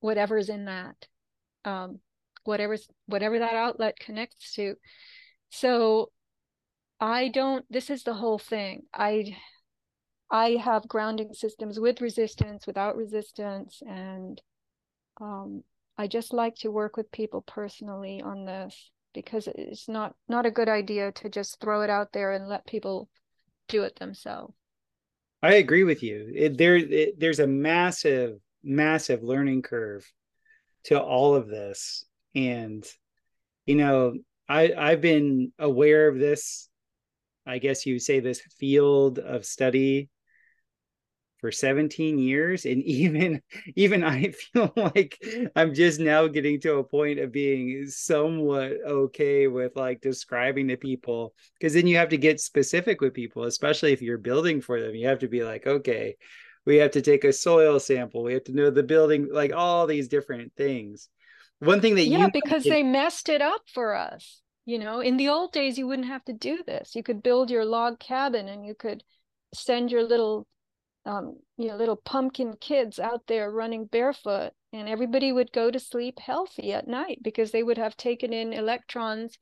whatever's 0.05 0.49
in 0.49 0.65
that 0.65 0.95
um, 1.65 1.99
whatever's 2.43 2.87
whatever 3.07 3.39
that 3.39 3.55
outlet 3.55 3.97
connects 3.99 4.53
to. 4.53 4.75
So 5.49 6.11
i 7.01 7.27
don't 7.27 7.65
this 7.69 7.89
is 7.89 8.03
the 8.03 8.13
whole 8.13 8.37
thing. 8.37 8.83
I 8.93 9.35
i 10.31 10.51
have 10.51 10.87
grounding 10.87 11.33
systems 11.33 11.79
with 11.79 12.01
resistance 12.01 12.65
without 12.65 12.95
resistance 12.95 13.81
and 13.85 14.41
um, 15.21 15.63
i 15.97 16.07
just 16.07 16.33
like 16.33 16.55
to 16.55 16.71
work 16.71 16.97
with 16.97 17.11
people 17.11 17.41
personally 17.41 18.21
on 18.21 18.45
this 18.45 18.91
because 19.13 19.47
it's 19.47 19.87
not 19.87 20.15
not 20.27 20.45
a 20.45 20.51
good 20.51 20.69
idea 20.69 21.11
to 21.11 21.29
just 21.29 21.59
throw 21.59 21.81
it 21.81 21.89
out 21.89 22.13
there 22.13 22.31
and 22.31 22.47
let 22.47 22.65
people 22.67 23.09
do 23.67 23.83
it 23.83 23.95
themselves. 23.95 24.53
I 25.41 25.55
agree 25.55 25.83
with 25.83 26.01
you. 26.03 26.31
It, 26.35 26.57
there 26.57 26.75
it, 26.75 27.19
there's 27.19 27.39
a 27.39 27.47
massive 27.47 28.39
massive 28.65 29.23
learning 29.23 29.61
curve 29.61 30.05
to 30.85 30.99
all 30.99 31.35
of 31.35 31.47
this. 31.47 32.05
And 32.33 32.85
you 33.65 33.75
know 33.75 34.13
i 34.47 34.71
i've 34.77 35.01
been 35.01 35.51
aware 35.59 36.07
of 36.07 36.19
this 36.19 36.69
i 37.45 37.57
guess 37.57 37.85
you 37.85 37.99
say 37.99 38.19
this 38.19 38.41
field 38.59 39.19
of 39.19 39.45
study 39.45 40.09
for 41.39 41.51
17 41.51 42.17
years. 42.17 42.65
And 42.65 42.81
even 42.83 43.41
even 43.75 44.03
i 44.03 44.29
feel 44.53 44.71
like 44.75 45.19
i'm 45.55 45.73
just 45.73 45.99
now 45.99 46.27
getting 46.27 46.59
to 46.61 46.77
a 46.77 46.83
point 46.83 47.19
of 47.19 47.31
being 47.31 47.85
somewhat 47.87 48.71
okay 48.87 49.47
with 49.47 49.75
like 49.75 50.01
describing 50.01 50.69
to 50.69 50.77
people 50.77 51.33
because 51.59 51.73
then 51.73 51.87
you 51.87 51.97
have 51.97 52.09
to 52.09 52.17
get 52.17 52.39
specific 52.39 53.01
with 53.01 53.13
people 53.13 53.43
especially 53.43 53.93
if 53.93 54.01
you're 54.01 54.17
building 54.17 54.61
for 54.61 54.81
them. 54.81 54.95
You 54.95 55.07
have 55.07 55.19
to 55.19 55.27
be 55.27 55.43
like 55.43 55.67
okay 55.67 56.15
we 56.65 56.77
have 56.77 56.91
to 56.91 57.01
take 57.01 57.23
a 57.23 57.33
soil 57.33 57.79
sample. 57.79 58.23
We 58.23 58.33
have 58.33 58.45
to 58.45 58.55
know 58.55 58.69
the 58.69 58.83
building 58.83 59.29
like 59.31 59.53
all 59.53 59.87
these 59.87 60.07
different 60.07 60.53
things. 60.55 61.09
One 61.59 61.81
thing 61.81 61.95
that 61.95 62.05
you 62.05 62.17
yeah 62.17 62.29
because 62.31 62.63
they 62.63 62.83
messed 62.83 63.29
it 63.29 63.41
up 63.41 63.61
for 63.73 63.95
us 63.95 64.41
you 64.65 64.79
know? 64.79 64.99
In 64.99 65.17
the 65.17 65.29
old 65.29 65.53
days 65.53 65.77
you 65.77 65.87
wouldn't 65.87 66.07
have 66.07 66.25
to 66.25 66.33
do 66.33 66.63
this. 66.65 66.95
You 66.95 67.03
could 67.03 67.23
build 67.23 67.49
your 67.49 67.65
log 67.65 67.99
cabin 67.99 68.47
and 68.47 68.65
you 68.65 68.73
could 68.73 69.03
send 69.53 69.91
your 69.91 70.03
little 70.03 70.47
um, 71.05 71.37
you 71.57 71.67
know 71.67 71.75
little 71.75 71.95
pumpkin 71.95 72.55
kids 72.59 72.97
out 72.97 73.21
there 73.27 73.51
running 73.51 73.85
barefoot 73.85 74.53
and 74.73 74.89
everybody 74.89 75.31
would 75.31 75.51
go 75.51 75.69
to 75.69 75.79
sleep 75.79 76.19
healthy 76.19 76.73
at 76.73 76.87
night 76.87 77.19
because 77.21 77.51
they 77.51 77.61
would 77.61 77.77
have 77.77 77.95
taken 77.95 78.33
in 78.33 78.53
electrons 78.53 79.37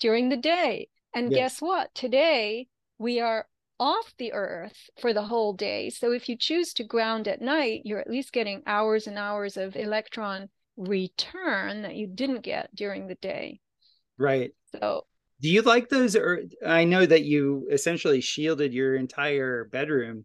during 0.00 0.30
the 0.30 0.38
day. 0.38 0.88
And 1.14 1.30
yes. 1.30 1.38
guess 1.38 1.62
what? 1.62 1.94
Today 1.94 2.66
we 2.98 3.20
are 3.20 3.46
off 3.78 4.12
the 4.18 4.32
earth 4.32 4.90
for 5.00 5.12
the 5.12 5.22
whole 5.22 5.52
day. 5.52 5.90
So 5.90 6.12
if 6.12 6.28
you 6.28 6.36
choose 6.36 6.72
to 6.74 6.84
ground 6.84 7.28
at 7.28 7.40
night, 7.40 7.82
you're 7.84 7.98
at 7.98 8.10
least 8.10 8.32
getting 8.32 8.62
hours 8.66 9.06
and 9.06 9.18
hours 9.18 9.56
of 9.56 9.76
electron 9.76 10.48
return 10.76 11.82
that 11.82 11.96
you 11.96 12.06
didn't 12.06 12.42
get 12.42 12.74
during 12.74 13.06
the 13.06 13.16
day. 13.16 13.60
Right. 14.18 14.52
So 14.74 15.04
do 15.40 15.48
you 15.48 15.62
like 15.62 15.88
those 15.88 16.14
or 16.14 16.44
I 16.64 16.84
know 16.84 17.04
that 17.04 17.24
you 17.24 17.68
essentially 17.70 18.20
shielded 18.20 18.72
your 18.72 18.94
entire 18.94 19.64
bedroom. 19.64 20.24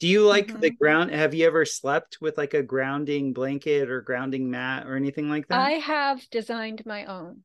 Do 0.00 0.08
you 0.08 0.26
like 0.26 0.48
mm-hmm. 0.48 0.60
the 0.60 0.70
ground? 0.70 1.10
Have 1.12 1.34
you 1.34 1.46
ever 1.46 1.64
slept 1.64 2.18
with 2.20 2.36
like 2.36 2.54
a 2.54 2.62
grounding 2.62 3.32
blanket 3.32 3.90
or 3.90 4.00
grounding 4.00 4.50
mat 4.50 4.86
or 4.86 4.96
anything 4.96 5.28
like 5.28 5.46
that? 5.48 5.60
I 5.60 5.72
have 5.72 6.28
designed 6.30 6.84
my 6.84 7.04
own. 7.04 7.42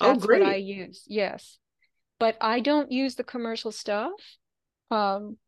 Oh, 0.00 0.08
That's 0.08 0.24
oh, 0.24 0.26
great. 0.26 0.42
what 0.42 0.50
I 0.50 0.56
use. 0.56 1.04
Yes. 1.06 1.58
But 2.18 2.36
I 2.40 2.60
don't 2.60 2.92
use 2.92 3.14
the 3.14 3.24
commercial 3.24 3.72
stuff 3.72 4.12
um, 4.90 5.38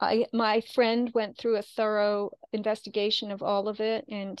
I 0.00 0.26
my 0.32 0.60
friend 0.60 1.10
went 1.14 1.38
through 1.38 1.56
a 1.56 1.62
thorough 1.62 2.30
investigation 2.52 3.30
of 3.30 3.42
all 3.42 3.68
of 3.68 3.80
it, 3.80 4.04
and 4.08 4.40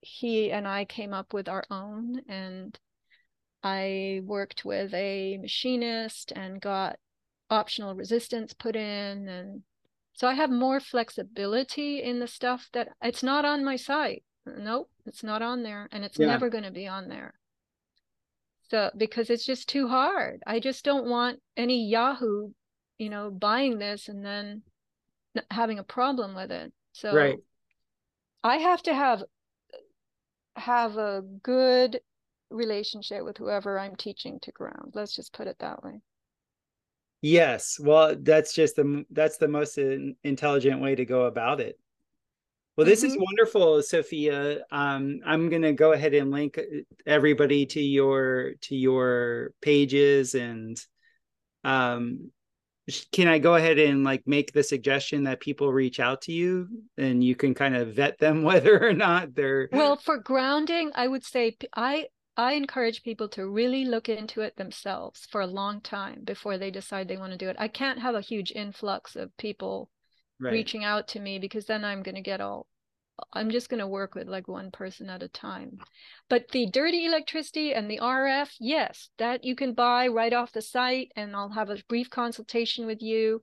he 0.00 0.50
and 0.50 0.66
I 0.66 0.84
came 0.84 1.14
up 1.14 1.32
with 1.32 1.48
our 1.48 1.64
own. 1.70 2.22
And 2.28 2.78
I 3.62 4.22
worked 4.24 4.64
with 4.64 4.92
a 4.94 5.38
machinist 5.38 6.32
and 6.32 6.60
got 6.60 6.98
optional 7.50 7.94
resistance 7.94 8.52
put 8.52 8.74
in, 8.76 9.28
and 9.28 9.62
so 10.14 10.26
I 10.26 10.34
have 10.34 10.50
more 10.50 10.80
flexibility 10.80 12.02
in 12.02 12.18
the 12.18 12.26
stuff 12.26 12.68
that 12.72 12.88
it's 13.02 13.22
not 13.22 13.44
on 13.44 13.64
my 13.64 13.76
site. 13.76 14.24
Nope, 14.46 14.90
it's 15.06 15.22
not 15.22 15.42
on 15.42 15.62
there, 15.62 15.88
and 15.92 16.04
it's 16.04 16.18
yeah. 16.18 16.26
never 16.26 16.48
going 16.48 16.64
to 16.64 16.70
be 16.70 16.88
on 16.88 17.08
there. 17.08 17.34
So 18.70 18.90
because 18.96 19.30
it's 19.30 19.44
just 19.44 19.68
too 19.68 19.88
hard. 19.88 20.42
I 20.46 20.60
just 20.60 20.84
don't 20.84 21.08
want 21.08 21.40
any 21.56 21.88
Yahoo 21.88 22.50
you 23.00 23.08
know, 23.08 23.30
buying 23.30 23.78
this 23.78 24.08
and 24.08 24.24
then 24.24 24.62
having 25.50 25.78
a 25.78 25.84
problem 25.84 26.34
with 26.34 26.52
it. 26.52 26.70
So 26.92 27.14
right. 27.14 27.38
I 28.44 28.58
have 28.58 28.82
to 28.82 28.94
have 28.94 29.24
have 30.56 30.98
a 30.98 31.22
good 31.42 32.00
relationship 32.50 33.24
with 33.24 33.38
whoever 33.38 33.78
I'm 33.78 33.96
teaching 33.96 34.38
to 34.42 34.52
ground. 34.52 34.92
Let's 34.94 35.16
just 35.16 35.32
put 35.32 35.46
it 35.46 35.56
that 35.60 35.82
way. 35.82 36.02
Yes. 37.22 37.78
Well, 37.80 38.16
that's 38.20 38.54
just 38.54 38.76
the 38.76 39.04
that's 39.10 39.38
the 39.38 39.48
most 39.48 39.78
intelligent 39.78 40.82
way 40.82 40.94
to 40.94 41.06
go 41.06 41.24
about 41.24 41.60
it. 41.60 41.78
Well, 42.76 42.86
this 42.86 43.00
mm-hmm. 43.00 43.12
is 43.12 43.18
wonderful, 43.18 43.82
Sofia. 43.82 44.60
Um, 44.70 45.20
I'm 45.24 45.48
going 45.48 45.62
to 45.62 45.72
go 45.72 45.92
ahead 45.92 46.12
and 46.12 46.30
link 46.30 46.58
uh, 46.58 46.62
everybody 47.06 47.64
to 47.66 47.80
your 47.80 48.52
to 48.62 48.76
your 48.76 49.52
pages 49.62 50.34
and 50.34 50.78
um, 51.64 52.30
can 53.12 53.28
I 53.28 53.38
go 53.38 53.54
ahead 53.54 53.78
and 53.78 54.04
like 54.04 54.22
make 54.26 54.52
the 54.52 54.62
suggestion 54.62 55.24
that 55.24 55.40
people 55.40 55.72
reach 55.72 56.00
out 56.00 56.22
to 56.22 56.32
you 56.32 56.68
and 56.96 57.22
you 57.22 57.34
can 57.34 57.54
kind 57.54 57.76
of 57.76 57.94
vet 57.94 58.18
them 58.18 58.42
whether 58.50 58.86
or 58.86 58.92
not 58.92 59.34
they're 59.34 59.68
Well, 59.72 59.96
for 59.96 60.18
grounding, 60.18 60.92
I 60.94 61.08
would 61.08 61.24
say 61.24 61.56
I 61.74 62.06
I 62.36 62.52
encourage 62.52 63.02
people 63.02 63.28
to 63.30 63.46
really 63.46 63.84
look 63.84 64.08
into 64.08 64.40
it 64.40 64.56
themselves 64.56 65.26
for 65.30 65.42
a 65.42 65.46
long 65.46 65.80
time 65.80 66.22
before 66.24 66.56
they 66.56 66.70
decide 66.70 67.06
they 67.06 67.18
want 67.18 67.32
to 67.32 67.38
do 67.38 67.48
it. 67.48 67.56
I 67.58 67.68
can't 67.68 67.98
have 67.98 68.14
a 68.14 68.22
huge 68.22 68.52
influx 68.52 69.14
of 69.16 69.36
people 69.36 69.90
right. 70.38 70.52
reaching 70.52 70.84
out 70.84 71.08
to 71.08 71.20
me 71.20 71.38
because 71.38 71.66
then 71.66 71.84
I'm 71.84 72.02
going 72.02 72.14
to 72.14 72.22
get 72.22 72.40
all 72.40 72.66
I'm 73.32 73.50
just 73.50 73.68
going 73.68 73.80
to 73.80 73.86
work 73.86 74.14
with 74.14 74.28
like 74.28 74.48
one 74.48 74.70
person 74.70 75.10
at 75.10 75.22
a 75.22 75.28
time. 75.28 75.78
But 76.28 76.48
the 76.48 76.66
dirty 76.70 77.06
electricity 77.06 77.74
and 77.74 77.90
the 77.90 77.98
RF, 78.02 78.50
yes, 78.60 79.10
that 79.18 79.44
you 79.44 79.54
can 79.54 79.74
buy 79.74 80.08
right 80.08 80.32
off 80.32 80.52
the 80.52 80.62
site, 80.62 81.12
and 81.16 81.34
I'll 81.34 81.50
have 81.50 81.70
a 81.70 81.82
brief 81.88 82.10
consultation 82.10 82.86
with 82.86 83.02
you 83.02 83.42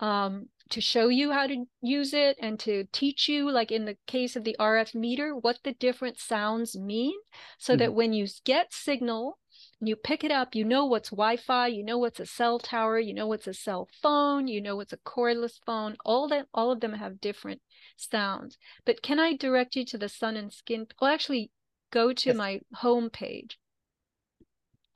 um, 0.00 0.48
to 0.70 0.80
show 0.80 1.08
you 1.08 1.32
how 1.32 1.46
to 1.46 1.64
use 1.80 2.14
it 2.14 2.36
and 2.40 2.58
to 2.60 2.84
teach 2.92 3.28
you, 3.28 3.50
like 3.50 3.70
in 3.70 3.84
the 3.84 3.96
case 4.06 4.36
of 4.36 4.44
the 4.44 4.56
RF 4.58 4.94
meter, 4.94 5.36
what 5.36 5.58
the 5.64 5.72
different 5.74 6.18
sounds 6.18 6.76
mean, 6.76 7.14
so 7.58 7.72
mm-hmm. 7.72 7.78
that 7.80 7.94
when 7.94 8.12
you 8.12 8.26
get 8.44 8.72
signal 8.72 9.38
you 9.84 9.96
pick 9.96 10.22
it 10.22 10.30
up, 10.30 10.54
you 10.54 10.64
know 10.64 10.86
what's 10.86 11.10
Wi 11.10 11.36
Fi, 11.36 11.66
you 11.66 11.84
know 11.84 11.98
what's 11.98 12.20
a 12.20 12.26
cell 12.26 12.58
tower, 12.58 12.98
you 12.98 13.12
know 13.12 13.26
what's 13.26 13.48
a 13.48 13.54
cell 13.54 13.88
phone, 14.00 14.46
you 14.46 14.60
know 14.60 14.76
what's 14.76 14.92
a 14.92 14.98
cordless 14.98 15.58
phone. 15.66 15.96
All 16.04 16.28
that, 16.28 16.46
all 16.54 16.70
of 16.70 16.80
them 16.80 16.92
have 16.92 17.20
different 17.20 17.60
sounds. 17.96 18.58
But 18.84 19.02
can 19.02 19.18
I 19.18 19.36
direct 19.36 19.76
you 19.76 19.84
to 19.86 19.98
the 19.98 20.08
sun 20.08 20.36
and 20.36 20.52
skin? 20.52 20.86
Well, 21.00 21.12
actually, 21.12 21.50
go 21.90 22.12
to 22.12 22.28
yes. 22.28 22.36
my 22.36 22.60
home 22.74 23.10
page. 23.10 23.58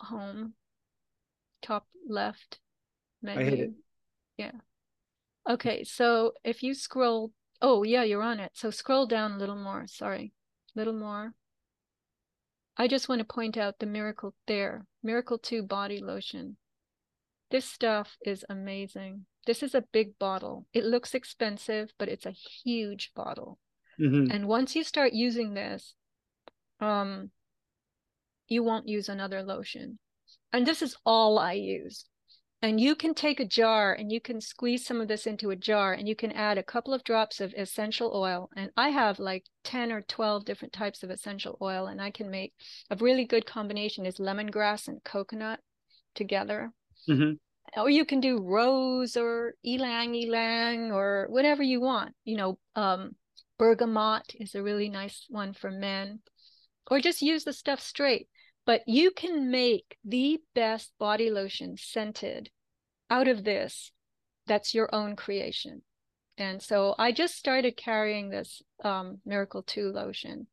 Home, 0.01 0.55
top 1.63 1.87
left 2.09 2.59
menu. 3.23 3.75
Yeah. 4.37 4.53
Okay, 5.49 5.85
so 5.85 6.33
if 6.45 6.63
you 6.63 6.75
scroll, 6.75 7.33
oh 7.63 7.83
yeah, 7.83 8.03
you're 8.03 8.23
on 8.23 8.41
it. 8.41 8.53
So 8.55 8.71
scroll 8.71 9.07
down 9.07 9.33
a 9.33 9.39
little 9.39 9.57
more. 9.57 9.87
Sorry, 9.87 10.33
a 10.75 10.79
little 10.79 10.93
more. 10.93 11.33
I 12.77 12.89
just 12.89 13.09
want 13.09 13.21
to 13.21 13.25
point 13.25 13.57
out 13.57 13.79
the 13.79 13.87
Miracle 13.87 14.35
there, 14.47 14.85
Miracle 15.03 15.39
2 15.39 15.63
body 15.63 15.99
lotion. 15.99 16.59
This 17.51 17.65
stuff 17.65 18.17
is 18.21 18.45
amazing. 18.51 19.25
This 19.47 19.63
is 19.63 19.75
a 19.75 19.85
big 19.93 20.19
bottle. 20.19 20.67
It 20.73 20.85
looks 20.85 21.15
expensive, 21.15 21.93
but 21.99 22.09
it's 22.09 22.27
a 22.27 22.31
huge 22.65 23.13
bottle. 23.15 23.59
Mm-hmm. 24.01 24.31
And 24.31 24.49
once 24.49 24.77
you 24.77 24.85
start 24.85 25.13
using 25.13 25.55
this, 25.55 25.95
um, 26.81 27.31
you 28.49 28.63
won't 28.63 28.89
use 28.89 29.09
another 29.09 29.43
lotion. 29.43 29.99
And 30.53 30.67
this 30.67 30.83
is 30.83 30.97
all 31.05 31.39
I 31.39 31.53
use 31.53 32.05
and 32.63 32.81
you 32.81 32.95
can 32.95 33.15
take 33.15 33.39
a 33.39 33.45
jar 33.45 33.93
and 33.93 34.11
you 34.11 34.21
can 34.21 34.41
squeeze 34.41 34.85
some 34.85 35.01
of 35.01 35.09
this 35.09 35.27
into 35.27 35.51
a 35.51 35.57
jar 35.57 35.93
and 35.93 36.09
you 36.09 36.17
can 36.17 36.33
add 36.33 36.59
a 36.59 36.63
couple 36.63 36.95
of 36.95 37.05
drops 37.05 37.41
of 37.41 37.55
essential 37.57 38.13
oil 38.15 38.49
and 38.57 38.71
i 38.77 38.89
have 38.89 39.19
like 39.19 39.45
10 39.65 39.93
or 39.93 40.01
12 40.03 40.45
different 40.45 40.73
types 40.73 41.03
of 41.03 41.11
essential 41.11 41.59
oil 41.61 41.87
and 41.87 42.01
i 42.01 42.11
can 42.11 42.31
make 42.31 42.55
a 42.91 42.97
really 42.97 43.25
good 43.25 43.47
combination 43.47 44.07
is 44.07 44.17
lemongrass 44.17 44.89
and 44.89 45.05
coconut 45.05 45.61
together 46.15 46.73
mm-hmm. 47.09 47.35
Or 47.77 47.91
you 47.91 48.05
can 48.05 48.21
do 48.21 48.43
rose 48.43 49.17
or 49.17 49.55
ylang 49.65 50.15
ylang 50.15 50.93
or 50.93 51.27
whatever 51.31 51.63
you 51.63 51.81
want 51.81 52.15
you 52.25 52.37
know 52.37 52.59
um, 52.75 53.15
bergamot 53.59 54.35
is 54.39 54.55
a 54.55 54.63
really 54.63 54.89
nice 54.89 55.27
one 55.29 55.53
for 55.53 55.71
men 55.71 56.21
or 56.91 57.01
just 57.01 57.23
use 57.23 57.45
the 57.45 57.53
stuff 57.53 57.81
straight. 57.81 58.29
But 58.65 58.83
you 58.87 59.11
can 59.11 59.51
make 59.51 59.97
the 60.05 60.41
best 60.55 60.93
body 60.99 61.31
lotion 61.31 61.77
scented 61.77 62.51
out 63.11 63.29
of 63.29 63.45
this 63.45 63.93
that's 64.47 64.75
your 64.75 64.93
own 64.95 65.17
creation. 65.17 65.83
And 66.39 66.63
so 66.63 66.95
i 66.99 67.13
just 67.13 67.37
started 67.37 67.77
carrying 67.77 68.29
this 68.29 68.63
um, 68.85 69.19
miracle 69.25 69.63
2 69.63 69.93
lotion. 69.93 70.47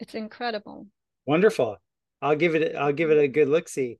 It's 0.00 0.14
incredible. 0.14 0.86
Wonderful. 1.26 1.76
I'll 2.20 2.36
give 2.36 2.54
it 2.54 2.74
i'll 2.74 2.92
give 2.92 3.10
it 3.10 3.18
a 3.18 3.28
good 3.28 3.48
look 3.48 3.68
see 3.68 3.98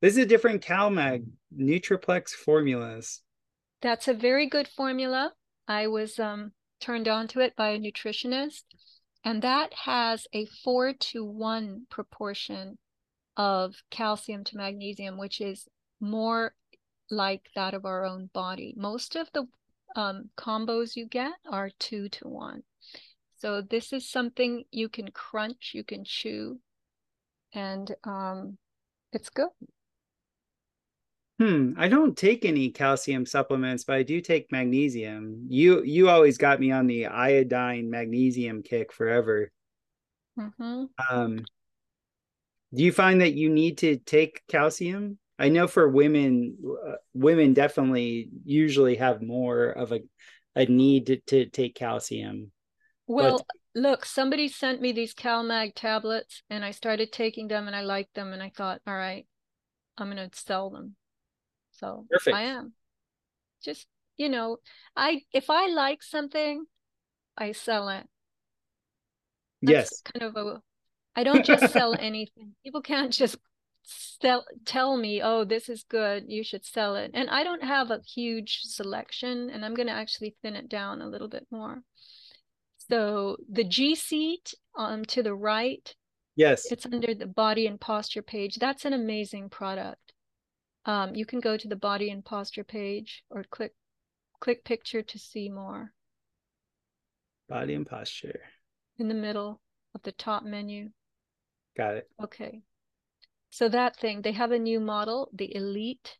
this 0.00 0.12
is 0.12 0.18
a 0.18 0.26
different 0.26 0.62
calmag 0.64 1.24
nutriplex 1.56 2.30
formulas 2.30 3.22
that's 3.82 4.08
a 4.08 4.14
very 4.14 4.48
good 4.48 4.68
formula 4.68 5.32
i 5.66 5.86
was 5.86 6.18
um, 6.18 6.52
turned 6.80 7.08
on 7.08 7.26
to 7.26 7.40
it 7.40 7.54
by 7.56 7.70
a 7.70 7.78
nutritionist 7.78 8.62
and 9.24 9.42
that 9.42 9.72
has 9.74 10.26
a 10.32 10.46
four 10.64 10.92
to 10.92 11.24
one 11.24 11.86
proportion 11.90 12.78
of 13.36 13.74
calcium 13.90 14.44
to 14.44 14.56
magnesium 14.56 15.18
which 15.18 15.40
is 15.40 15.66
more 16.00 16.52
like 17.10 17.42
that 17.54 17.74
of 17.74 17.84
our 17.84 18.04
own 18.04 18.30
body. 18.32 18.74
Most 18.76 19.16
of 19.16 19.28
the 19.32 19.46
um, 19.96 20.30
combos 20.36 20.96
you 20.96 21.06
get 21.06 21.32
are 21.50 21.70
two 21.78 22.08
to 22.10 22.28
one. 22.28 22.62
So 23.38 23.62
this 23.62 23.92
is 23.92 24.08
something 24.08 24.64
you 24.70 24.88
can 24.88 25.10
crunch, 25.10 25.70
you 25.74 25.84
can 25.84 26.04
chew, 26.04 26.58
and 27.54 27.94
um, 28.04 28.58
it's 29.12 29.30
good. 29.30 29.48
Hmm. 31.38 31.72
I 31.76 31.86
don't 31.86 32.16
take 32.16 32.44
any 32.44 32.70
calcium 32.70 33.24
supplements, 33.24 33.84
but 33.84 33.96
I 33.96 34.02
do 34.02 34.20
take 34.20 34.50
magnesium. 34.50 35.46
You 35.48 35.84
you 35.84 36.08
always 36.08 36.36
got 36.36 36.58
me 36.58 36.72
on 36.72 36.88
the 36.88 37.06
iodine 37.06 37.90
magnesium 37.90 38.62
kick 38.62 38.92
forever. 38.92 39.52
Mm-hmm. 40.36 40.84
Um, 41.10 41.44
do 42.74 42.82
you 42.82 42.92
find 42.92 43.20
that 43.20 43.34
you 43.34 43.50
need 43.50 43.78
to 43.78 43.96
take 43.98 44.42
calcium? 44.48 45.18
I 45.38 45.48
know 45.48 45.68
for 45.68 45.88
women, 45.88 46.56
uh, 46.86 46.96
women 47.14 47.54
definitely 47.54 48.30
usually 48.44 48.96
have 48.96 49.22
more 49.22 49.66
of 49.68 49.92
a 49.92 50.00
a 50.56 50.66
need 50.66 51.06
to, 51.06 51.16
to 51.28 51.46
take 51.46 51.76
calcium. 51.76 52.50
Well, 53.06 53.38
but... 53.38 53.80
look, 53.80 54.04
somebody 54.04 54.48
sent 54.48 54.80
me 54.80 54.90
these 54.90 55.14
CalMag 55.14 55.74
tablets, 55.76 56.42
and 56.50 56.64
I 56.64 56.72
started 56.72 57.12
taking 57.12 57.46
them, 57.46 57.68
and 57.68 57.76
I 57.76 57.82
liked 57.82 58.14
them, 58.14 58.32
and 58.32 58.42
I 58.42 58.50
thought, 58.54 58.80
all 58.86 58.96
right, 58.96 59.24
I'm 59.96 60.10
going 60.10 60.28
to 60.28 60.36
sell 60.36 60.70
them. 60.70 60.96
So 61.78 62.06
Perfect. 62.10 62.36
I 62.36 62.42
am. 62.42 62.72
Just 63.64 63.86
you 64.16 64.28
know, 64.28 64.58
I 64.96 65.22
if 65.32 65.50
I 65.50 65.68
like 65.68 66.02
something, 66.02 66.64
I 67.36 67.52
sell 67.52 67.88
it. 67.88 68.06
That's 69.62 69.90
yes. 69.90 70.02
Kind 70.02 70.22
of 70.22 70.36
a. 70.36 70.62
I 71.16 71.24
don't 71.24 71.44
just 71.44 71.72
sell 71.72 71.94
anything. 71.98 72.54
People 72.64 72.82
can't 72.82 73.12
just 73.12 73.36
sell, 74.20 74.44
tell 74.64 74.96
me, 74.96 75.22
oh, 75.22 75.44
this 75.44 75.68
is 75.68 75.84
good, 75.88 76.24
you 76.28 76.44
should 76.44 76.64
sell 76.64 76.96
it. 76.96 77.10
And 77.14 77.30
I 77.30 77.44
don't 77.44 77.62
have 77.62 77.90
a 77.90 78.00
huge 78.14 78.60
selection, 78.62 79.50
and 79.50 79.64
I'm 79.64 79.74
going 79.74 79.86
to 79.88 79.92
actually 79.92 80.36
thin 80.42 80.56
it 80.56 80.68
down 80.68 81.00
a 81.00 81.08
little 81.08 81.28
bit 81.28 81.46
more. 81.50 81.82
So 82.90 83.36
the 83.50 83.64
G 83.64 83.94
seat 83.94 84.54
um, 84.76 85.04
to 85.06 85.22
the 85.22 85.34
right, 85.34 85.94
yes, 86.36 86.70
it's 86.70 86.86
under 86.86 87.14
the 87.14 87.26
body 87.26 87.66
and 87.66 87.80
posture 87.80 88.22
page. 88.22 88.56
That's 88.56 88.84
an 88.84 88.92
amazing 88.92 89.50
product. 89.50 90.07
Um, 90.84 91.14
you 91.14 91.26
can 91.26 91.40
go 91.40 91.56
to 91.56 91.68
the 91.68 91.76
body 91.76 92.10
and 92.10 92.24
posture 92.24 92.64
page 92.64 93.24
or 93.30 93.44
click 93.44 93.74
click 94.40 94.64
picture 94.64 95.02
to 95.02 95.18
see 95.18 95.48
more. 95.48 95.92
Body 97.48 97.74
and 97.74 97.86
posture. 97.86 98.40
In 98.98 99.08
the 99.08 99.14
middle 99.14 99.60
of 99.94 100.02
the 100.02 100.12
top 100.12 100.44
menu. 100.44 100.90
Got 101.76 101.94
it. 101.96 102.08
Okay. 102.22 102.62
So 103.50 103.68
that 103.68 103.96
thing, 103.96 104.22
they 104.22 104.32
have 104.32 104.52
a 104.52 104.58
new 104.58 104.80
model, 104.80 105.30
the 105.32 105.54
Elite. 105.54 106.18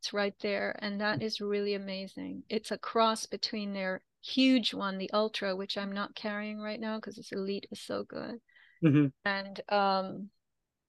It's 0.00 0.12
right 0.12 0.34
there. 0.40 0.76
And 0.80 1.00
that 1.00 1.22
is 1.22 1.40
really 1.40 1.74
amazing. 1.74 2.44
It's 2.48 2.70
a 2.70 2.78
cross 2.78 3.26
between 3.26 3.72
their 3.72 4.02
huge 4.22 4.72
one, 4.72 4.98
the 4.98 5.10
Ultra, 5.12 5.54
which 5.56 5.76
I'm 5.76 5.92
not 5.92 6.14
carrying 6.14 6.60
right 6.60 6.80
now 6.80 6.96
because 6.96 7.16
this 7.16 7.32
Elite 7.32 7.66
is 7.70 7.80
so 7.80 8.04
good, 8.04 8.40
mm-hmm. 8.82 9.06
and 9.24 9.60
um, 9.68 10.30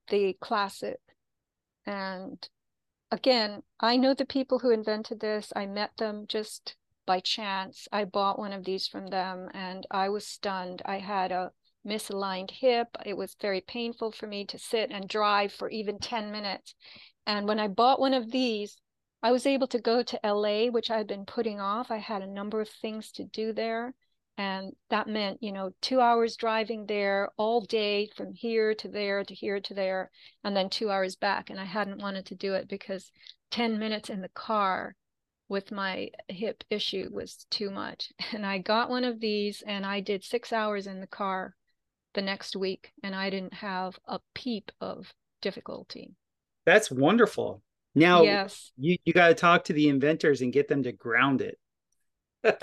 the 0.09 0.37
Classic. 0.39 0.99
And 1.85 2.47
again, 3.13 3.61
I 3.79 3.95
know 3.95 4.15
the 4.15 4.25
people 4.25 4.59
who 4.59 4.71
invented 4.71 5.19
this. 5.19 5.53
I 5.55 5.67
met 5.67 5.95
them 5.97 6.25
just 6.27 6.75
by 7.05 7.19
chance. 7.19 7.87
I 7.91 8.05
bought 8.05 8.39
one 8.39 8.51
of 8.51 8.65
these 8.65 8.87
from 8.87 9.07
them 9.07 9.49
and 9.53 9.85
I 9.91 10.09
was 10.09 10.25
stunned. 10.25 10.81
I 10.83 10.97
had 10.97 11.31
a 11.31 11.51
misaligned 11.85 12.49
hip. 12.49 12.87
It 13.05 13.15
was 13.15 13.35
very 13.39 13.61
painful 13.61 14.11
for 14.13 14.25
me 14.25 14.45
to 14.45 14.57
sit 14.57 14.89
and 14.89 15.07
drive 15.07 15.53
for 15.53 15.69
even 15.69 15.99
10 15.99 16.31
minutes. 16.31 16.73
And 17.27 17.47
when 17.47 17.59
I 17.59 17.67
bought 17.67 17.99
one 17.99 18.15
of 18.15 18.31
these, 18.31 18.77
I 19.21 19.31
was 19.31 19.45
able 19.45 19.67
to 19.67 19.79
go 19.79 20.01
to 20.01 20.19
LA, 20.23 20.71
which 20.71 20.89
I 20.89 20.97
had 20.97 21.07
been 21.07 21.25
putting 21.25 21.59
off. 21.59 21.91
I 21.91 21.97
had 21.97 22.23
a 22.23 22.27
number 22.27 22.61
of 22.61 22.69
things 22.69 23.11
to 23.13 23.23
do 23.23 23.53
there. 23.53 23.93
And 24.37 24.73
that 24.89 25.07
meant, 25.07 25.43
you 25.43 25.51
know, 25.51 25.71
two 25.81 26.01
hours 26.01 26.35
driving 26.35 26.87
there 26.87 27.29
all 27.37 27.61
day 27.61 28.09
from 28.15 28.33
here 28.33 28.73
to 28.75 28.87
there 28.87 29.23
to 29.23 29.33
here 29.33 29.59
to 29.59 29.73
there, 29.73 30.09
and 30.43 30.55
then 30.55 30.69
two 30.69 30.89
hours 30.89 31.15
back. 31.15 31.49
And 31.49 31.59
I 31.59 31.65
hadn't 31.65 32.01
wanted 32.01 32.25
to 32.27 32.35
do 32.35 32.53
it 32.55 32.67
because 32.67 33.11
10 33.51 33.77
minutes 33.77 34.09
in 34.09 34.21
the 34.21 34.29
car 34.29 34.95
with 35.49 35.71
my 35.71 36.09
hip 36.29 36.63
issue 36.71 37.09
was 37.11 37.45
too 37.51 37.69
much. 37.69 38.11
And 38.33 38.45
I 38.45 38.57
got 38.57 38.89
one 38.89 39.03
of 39.03 39.19
these 39.19 39.61
and 39.65 39.85
I 39.85 39.99
did 39.99 40.23
six 40.23 40.51
hours 40.51 40.87
in 40.87 40.99
the 40.99 41.07
car 41.07 41.55
the 42.13 42.21
next 42.21 42.55
week, 42.55 42.91
and 43.03 43.15
I 43.15 43.29
didn't 43.29 43.53
have 43.53 43.97
a 44.07 44.19
peep 44.33 44.71
of 44.79 45.13
difficulty. 45.41 46.11
That's 46.65 46.89
wonderful. 46.91 47.61
Now, 47.95 48.23
yes. 48.23 48.71
you, 48.77 48.97
you 49.03 49.13
got 49.13 49.27
to 49.29 49.35
talk 49.35 49.65
to 49.65 49.73
the 49.73 49.89
inventors 49.89 50.41
and 50.41 50.53
get 50.53 50.67
them 50.67 50.83
to 50.83 50.91
ground 50.91 51.41
it. 51.41 51.59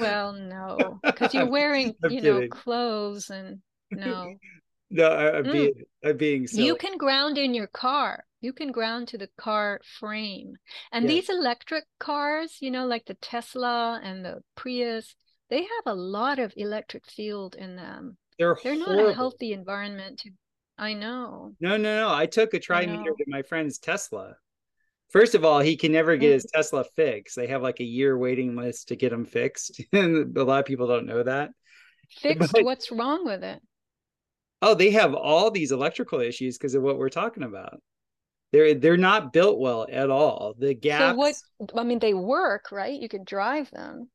well, 0.00 0.32
no, 0.32 0.98
because 1.02 1.34
you're 1.34 1.50
wearing, 1.50 1.88
you 2.04 2.08
kidding. 2.08 2.40
know, 2.40 2.48
clothes 2.48 3.30
and 3.30 3.60
no. 3.90 4.34
no, 4.90 5.08
I, 5.08 5.38
am 5.38 5.44
mm. 5.44 5.52
being, 5.52 5.72
I'm 6.04 6.16
being 6.16 6.46
silly. 6.46 6.66
You 6.66 6.76
can 6.76 6.96
ground 6.96 7.38
in 7.38 7.54
your 7.54 7.68
car. 7.68 8.24
You 8.40 8.52
can 8.52 8.70
ground 8.70 9.08
to 9.08 9.18
the 9.18 9.28
car 9.38 9.80
frame. 9.98 10.54
And 10.92 11.04
yes. 11.04 11.12
these 11.12 11.30
electric 11.30 11.84
cars, 11.98 12.58
you 12.60 12.70
know, 12.70 12.86
like 12.86 13.06
the 13.06 13.14
Tesla 13.14 14.00
and 14.02 14.24
the 14.24 14.42
Prius, 14.54 15.16
they 15.50 15.62
have 15.62 15.86
a 15.86 15.94
lot 15.94 16.38
of 16.38 16.52
electric 16.56 17.06
field 17.10 17.54
in 17.54 17.76
them. 17.76 18.16
They're, 18.38 18.56
They're 18.62 18.76
not 18.76 18.98
a 18.98 19.14
healthy 19.14 19.52
environment 19.52 20.20
to 20.20 20.30
I 20.78 20.92
know. 20.92 21.54
No, 21.60 21.76
no, 21.76 22.00
no. 22.00 22.14
I 22.14 22.26
took 22.26 22.54
a 22.54 22.60
tri 22.60 22.84
meter 22.84 23.10
to 23.16 23.24
my 23.28 23.42
friend's 23.42 23.78
Tesla. 23.78 24.36
First 25.10 25.34
of 25.34 25.44
all, 25.44 25.60
he 25.60 25.76
can 25.76 25.92
never 25.92 26.16
get 26.16 26.32
his 26.32 26.46
mm. 26.46 26.52
Tesla 26.52 26.84
fixed. 26.96 27.36
They 27.36 27.46
have 27.46 27.62
like 27.62 27.80
a 27.80 27.84
year 27.84 28.16
waiting 28.16 28.56
list 28.56 28.88
to 28.88 28.96
get 28.96 29.10
them 29.10 29.24
fixed. 29.24 29.80
and 29.92 30.36
a 30.36 30.44
lot 30.44 30.60
of 30.60 30.66
people 30.66 30.86
don't 30.86 31.06
know 31.06 31.22
that. 31.22 31.50
Fixed? 32.10 32.52
But, 32.52 32.64
What's 32.64 32.90
wrong 32.90 33.24
with 33.24 33.44
it? 33.44 33.60
Oh, 34.62 34.74
they 34.74 34.90
have 34.92 35.14
all 35.14 35.50
these 35.50 35.70
electrical 35.70 36.20
issues 36.20 36.56
because 36.56 36.74
of 36.74 36.82
what 36.82 36.98
we're 36.98 37.08
talking 37.08 37.42
about. 37.42 37.80
They're 38.52 38.74
they're 38.74 38.96
not 38.96 39.32
built 39.32 39.58
well 39.58 39.86
at 39.90 40.08
all. 40.08 40.54
The 40.58 40.74
gaps. 40.74 41.12
So 41.12 41.14
what? 41.14 41.34
I 41.76 41.84
mean, 41.84 41.98
they 41.98 42.14
work, 42.14 42.72
right? 42.72 42.98
You 42.98 43.08
could 43.08 43.24
drive 43.24 43.70
them. 43.70 44.08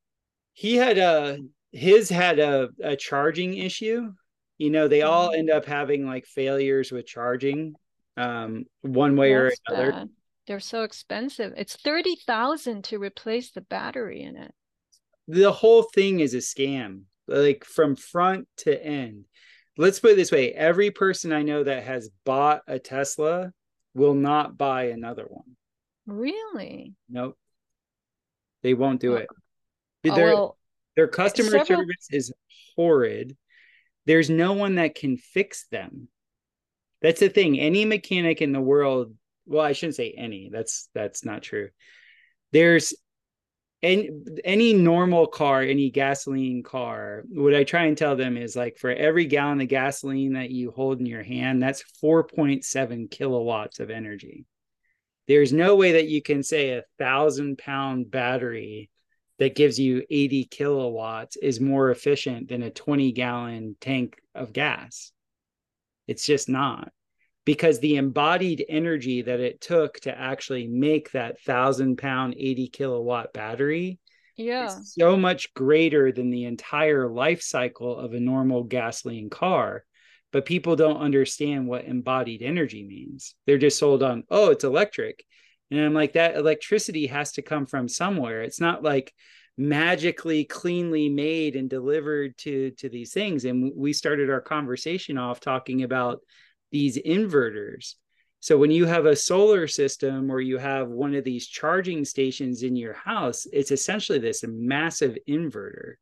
He 0.54 0.74
had 0.76 0.98
a 0.98 1.38
his 1.70 2.08
had 2.08 2.38
a, 2.38 2.70
a 2.82 2.96
charging 2.96 3.56
issue 3.56 4.12
you 4.62 4.70
know 4.70 4.86
they 4.86 5.02
all 5.02 5.30
mm-hmm. 5.30 5.40
end 5.40 5.50
up 5.50 5.64
having 5.64 6.06
like 6.06 6.24
failures 6.24 6.92
with 6.92 7.04
charging 7.04 7.74
um 8.16 8.64
one 8.82 9.16
way 9.16 9.34
That's 9.34 9.58
or 9.68 9.74
another 9.74 9.92
bad. 9.92 10.08
They're 10.46 10.60
so 10.60 10.82
expensive. 10.82 11.52
It's 11.56 11.76
30,000 11.76 12.84
to 12.84 12.98
replace 12.98 13.52
the 13.52 13.60
battery 13.60 14.22
in 14.22 14.36
it. 14.36 14.52
The 15.28 15.52
whole 15.52 15.82
thing 15.82 16.20
is 16.20 16.34
a 16.34 16.38
scam 16.38 17.02
like 17.28 17.64
from 17.64 17.96
front 17.96 18.48
to 18.58 18.84
end. 18.84 19.24
Let's 19.78 20.00
put 20.00 20.12
it 20.12 20.16
this 20.16 20.32
way 20.32 20.52
every 20.52 20.90
person 20.90 21.32
i 21.32 21.42
know 21.42 21.64
that 21.64 21.84
has 21.84 22.10
bought 22.24 22.60
a 22.66 22.78
tesla 22.78 23.52
will 23.94 24.14
not 24.14 24.58
buy 24.58 24.84
another 24.84 25.24
one. 25.28 25.56
Really? 26.06 26.94
Nope. 27.08 27.38
They 28.62 28.74
won't 28.74 29.00
do 29.00 29.14
it. 29.14 29.28
Oh, 29.30 30.14
their, 30.14 30.26
well, 30.26 30.58
their 30.96 31.08
customer 31.08 31.50
several... 31.50 31.66
service 31.66 32.08
is 32.10 32.32
horrid. 32.76 33.36
There's 34.06 34.30
no 34.30 34.52
one 34.52 34.76
that 34.76 34.94
can 34.94 35.16
fix 35.16 35.66
them. 35.70 36.08
That's 37.00 37.20
the 37.20 37.28
thing. 37.28 37.58
Any 37.58 37.84
mechanic 37.84 38.42
in 38.42 38.52
the 38.52 38.60
world 38.60 39.14
well 39.46 39.64
i 39.64 39.72
shouldn't 39.72 39.96
say 39.96 40.14
any. 40.16 40.50
That's 40.52 40.88
that's 40.94 41.24
not 41.24 41.42
true. 41.42 41.70
There's 42.52 42.94
any 43.82 44.10
any 44.44 44.74
normal 44.74 45.26
car 45.26 45.60
any 45.60 45.90
gasoline 45.90 46.62
car 46.62 47.24
what 47.30 47.52
i 47.52 47.64
try 47.64 47.86
and 47.86 47.98
tell 47.98 48.14
them 48.14 48.36
is 48.36 48.54
like 48.54 48.76
for 48.78 48.90
every 48.90 49.24
gallon 49.24 49.60
of 49.60 49.66
gasoline 49.66 50.34
that 50.34 50.50
you 50.50 50.70
hold 50.70 51.00
in 51.00 51.06
your 51.06 51.24
hand 51.24 51.60
that's 51.60 51.82
4.7 52.02 53.10
kilowatts 53.10 53.80
of 53.80 53.90
energy. 53.90 54.46
There's 55.28 55.52
no 55.52 55.76
way 55.76 55.92
that 55.92 56.08
you 56.08 56.20
can 56.20 56.42
say 56.42 56.70
a 56.70 56.84
thousand 56.98 57.58
pound 57.58 58.10
battery 58.10 58.90
that 59.38 59.54
gives 59.54 59.78
you 59.78 60.04
80 60.10 60.44
kilowatts 60.44 61.36
is 61.36 61.60
more 61.60 61.90
efficient 61.90 62.48
than 62.48 62.62
a 62.62 62.70
20 62.70 63.12
gallon 63.12 63.76
tank 63.80 64.16
of 64.34 64.52
gas. 64.52 65.12
It's 66.06 66.26
just 66.26 66.48
not 66.48 66.92
because 67.44 67.80
the 67.80 67.96
embodied 67.96 68.64
energy 68.68 69.22
that 69.22 69.40
it 69.40 69.60
took 69.60 69.98
to 70.00 70.16
actually 70.16 70.66
make 70.66 71.10
that 71.12 71.40
thousand 71.42 71.96
pound 71.96 72.34
80 72.36 72.68
kilowatt 72.68 73.32
battery 73.32 73.98
yeah 74.36 74.66
is 74.66 74.94
so 74.94 75.16
much 75.16 75.52
greater 75.54 76.12
than 76.12 76.30
the 76.30 76.44
entire 76.44 77.08
life 77.08 77.42
cycle 77.42 77.98
of 77.98 78.14
a 78.14 78.20
normal 78.20 78.62
gasoline 78.64 79.30
car 79.30 79.84
but 80.32 80.46
people 80.46 80.76
don't 80.76 81.02
understand 81.02 81.66
what 81.66 81.84
embodied 81.84 82.42
energy 82.42 82.84
means 82.84 83.34
they're 83.46 83.58
just 83.58 83.78
sold 83.78 84.02
on 84.02 84.24
oh 84.30 84.50
it's 84.50 84.64
electric 84.64 85.24
and 85.72 85.80
I'm 85.80 85.94
like, 85.94 86.12
that 86.12 86.36
electricity 86.36 87.06
has 87.06 87.32
to 87.32 87.42
come 87.42 87.64
from 87.64 87.88
somewhere. 87.88 88.42
It's 88.42 88.60
not 88.60 88.82
like 88.82 89.14
magically 89.56 90.44
cleanly 90.44 91.08
made 91.08 91.56
and 91.56 91.68
delivered 91.68 92.36
to 92.38 92.72
to 92.72 92.90
these 92.90 93.14
things. 93.14 93.46
And 93.46 93.72
we 93.74 93.94
started 93.94 94.28
our 94.28 94.42
conversation 94.42 95.16
off 95.16 95.40
talking 95.40 95.82
about 95.82 96.20
these 96.72 96.98
inverters. 96.98 97.94
So 98.40 98.58
when 98.58 98.72
you 98.72 98.86
have 98.86 99.06
a 99.06 99.14
solar 99.14 99.68
system 99.68 100.32
or 100.32 100.40
you 100.40 100.58
have 100.58 100.88
one 100.88 101.14
of 101.14 101.22
these 101.22 101.46
charging 101.46 102.04
stations 102.04 102.64
in 102.64 102.74
your 102.74 102.94
house, 102.94 103.46
it's 103.52 103.70
essentially 103.70 104.18
this 104.18 104.42
massive 104.46 105.16
inverter. 105.28 105.94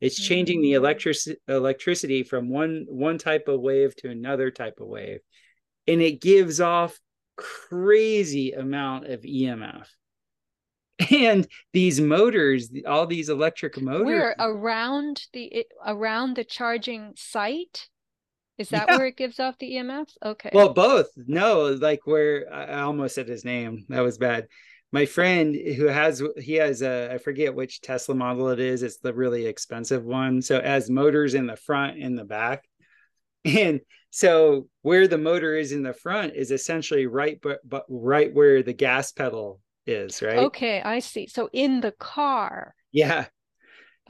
It's 0.00 0.20
changing 0.20 0.62
the 0.62 0.72
mm. 0.72 0.76
electric 0.76 1.16
electricity 1.48 2.22
from 2.22 2.48
one 2.48 2.86
one 2.88 3.18
type 3.18 3.48
of 3.48 3.60
wave 3.60 3.96
to 3.96 4.08
another 4.08 4.50
type 4.50 4.80
of 4.80 4.86
wave. 4.86 5.18
And 5.88 6.00
it 6.00 6.20
gives 6.20 6.60
off 6.60 6.98
crazy 7.36 8.52
amount 8.52 9.06
of 9.06 9.22
EMF. 9.22 9.86
And 11.10 11.48
these 11.72 11.98
motors, 11.98 12.70
all 12.86 13.06
these 13.06 13.30
electric 13.30 13.80
motors, 13.80 14.34
are 14.38 14.52
around 14.52 15.22
the 15.32 15.66
around 15.84 16.36
the 16.36 16.44
charging 16.44 17.14
site. 17.16 17.88
Is 18.60 18.68
that 18.68 18.88
yeah. 18.88 18.98
where 18.98 19.06
it 19.06 19.16
gives 19.16 19.40
off 19.40 19.56
the 19.58 19.72
EMFs? 19.72 20.18
Okay. 20.22 20.50
Well, 20.52 20.74
both. 20.74 21.06
No, 21.16 21.68
like 21.68 22.00
where 22.04 22.52
I 22.52 22.82
almost 22.82 23.14
said 23.14 23.26
his 23.26 23.42
name. 23.42 23.86
That 23.88 24.00
was 24.00 24.18
bad. 24.18 24.48
My 24.92 25.06
friend 25.06 25.56
who 25.56 25.86
has 25.86 26.22
he 26.36 26.54
has 26.54 26.82
a 26.82 27.14
I 27.14 27.16
forget 27.16 27.54
which 27.54 27.80
Tesla 27.80 28.14
model 28.14 28.50
it 28.50 28.60
is. 28.60 28.82
It's 28.82 28.98
the 28.98 29.14
really 29.14 29.46
expensive 29.46 30.04
one. 30.04 30.42
So 30.42 30.58
it 30.58 30.66
has 30.66 30.90
motors 30.90 31.32
in 31.32 31.46
the 31.46 31.56
front 31.56 32.02
and 32.02 32.18
the 32.18 32.24
back. 32.24 32.64
And 33.46 33.80
so 34.10 34.68
where 34.82 35.08
the 35.08 35.16
motor 35.16 35.54
is 35.54 35.72
in 35.72 35.82
the 35.82 35.94
front 35.94 36.34
is 36.34 36.50
essentially 36.50 37.06
right 37.06 37.40
but 37.40 37.60
but 37.66 37.86
right 37.88 38.34
where 38.34 38.62
the 38.62 38.74
gas 38.74 39.12
pedal 39.12 39.62
is, 39.86 40.20
right? 40.20 40.36
Okay, 40.36 40.82
I 40.82 40.98
see. 40.98 41.26
So 41.28 41.48
in 41.54 41.80
the 41.80 41.92
car. 41.92 42.74
Yeah. 42.92 43.28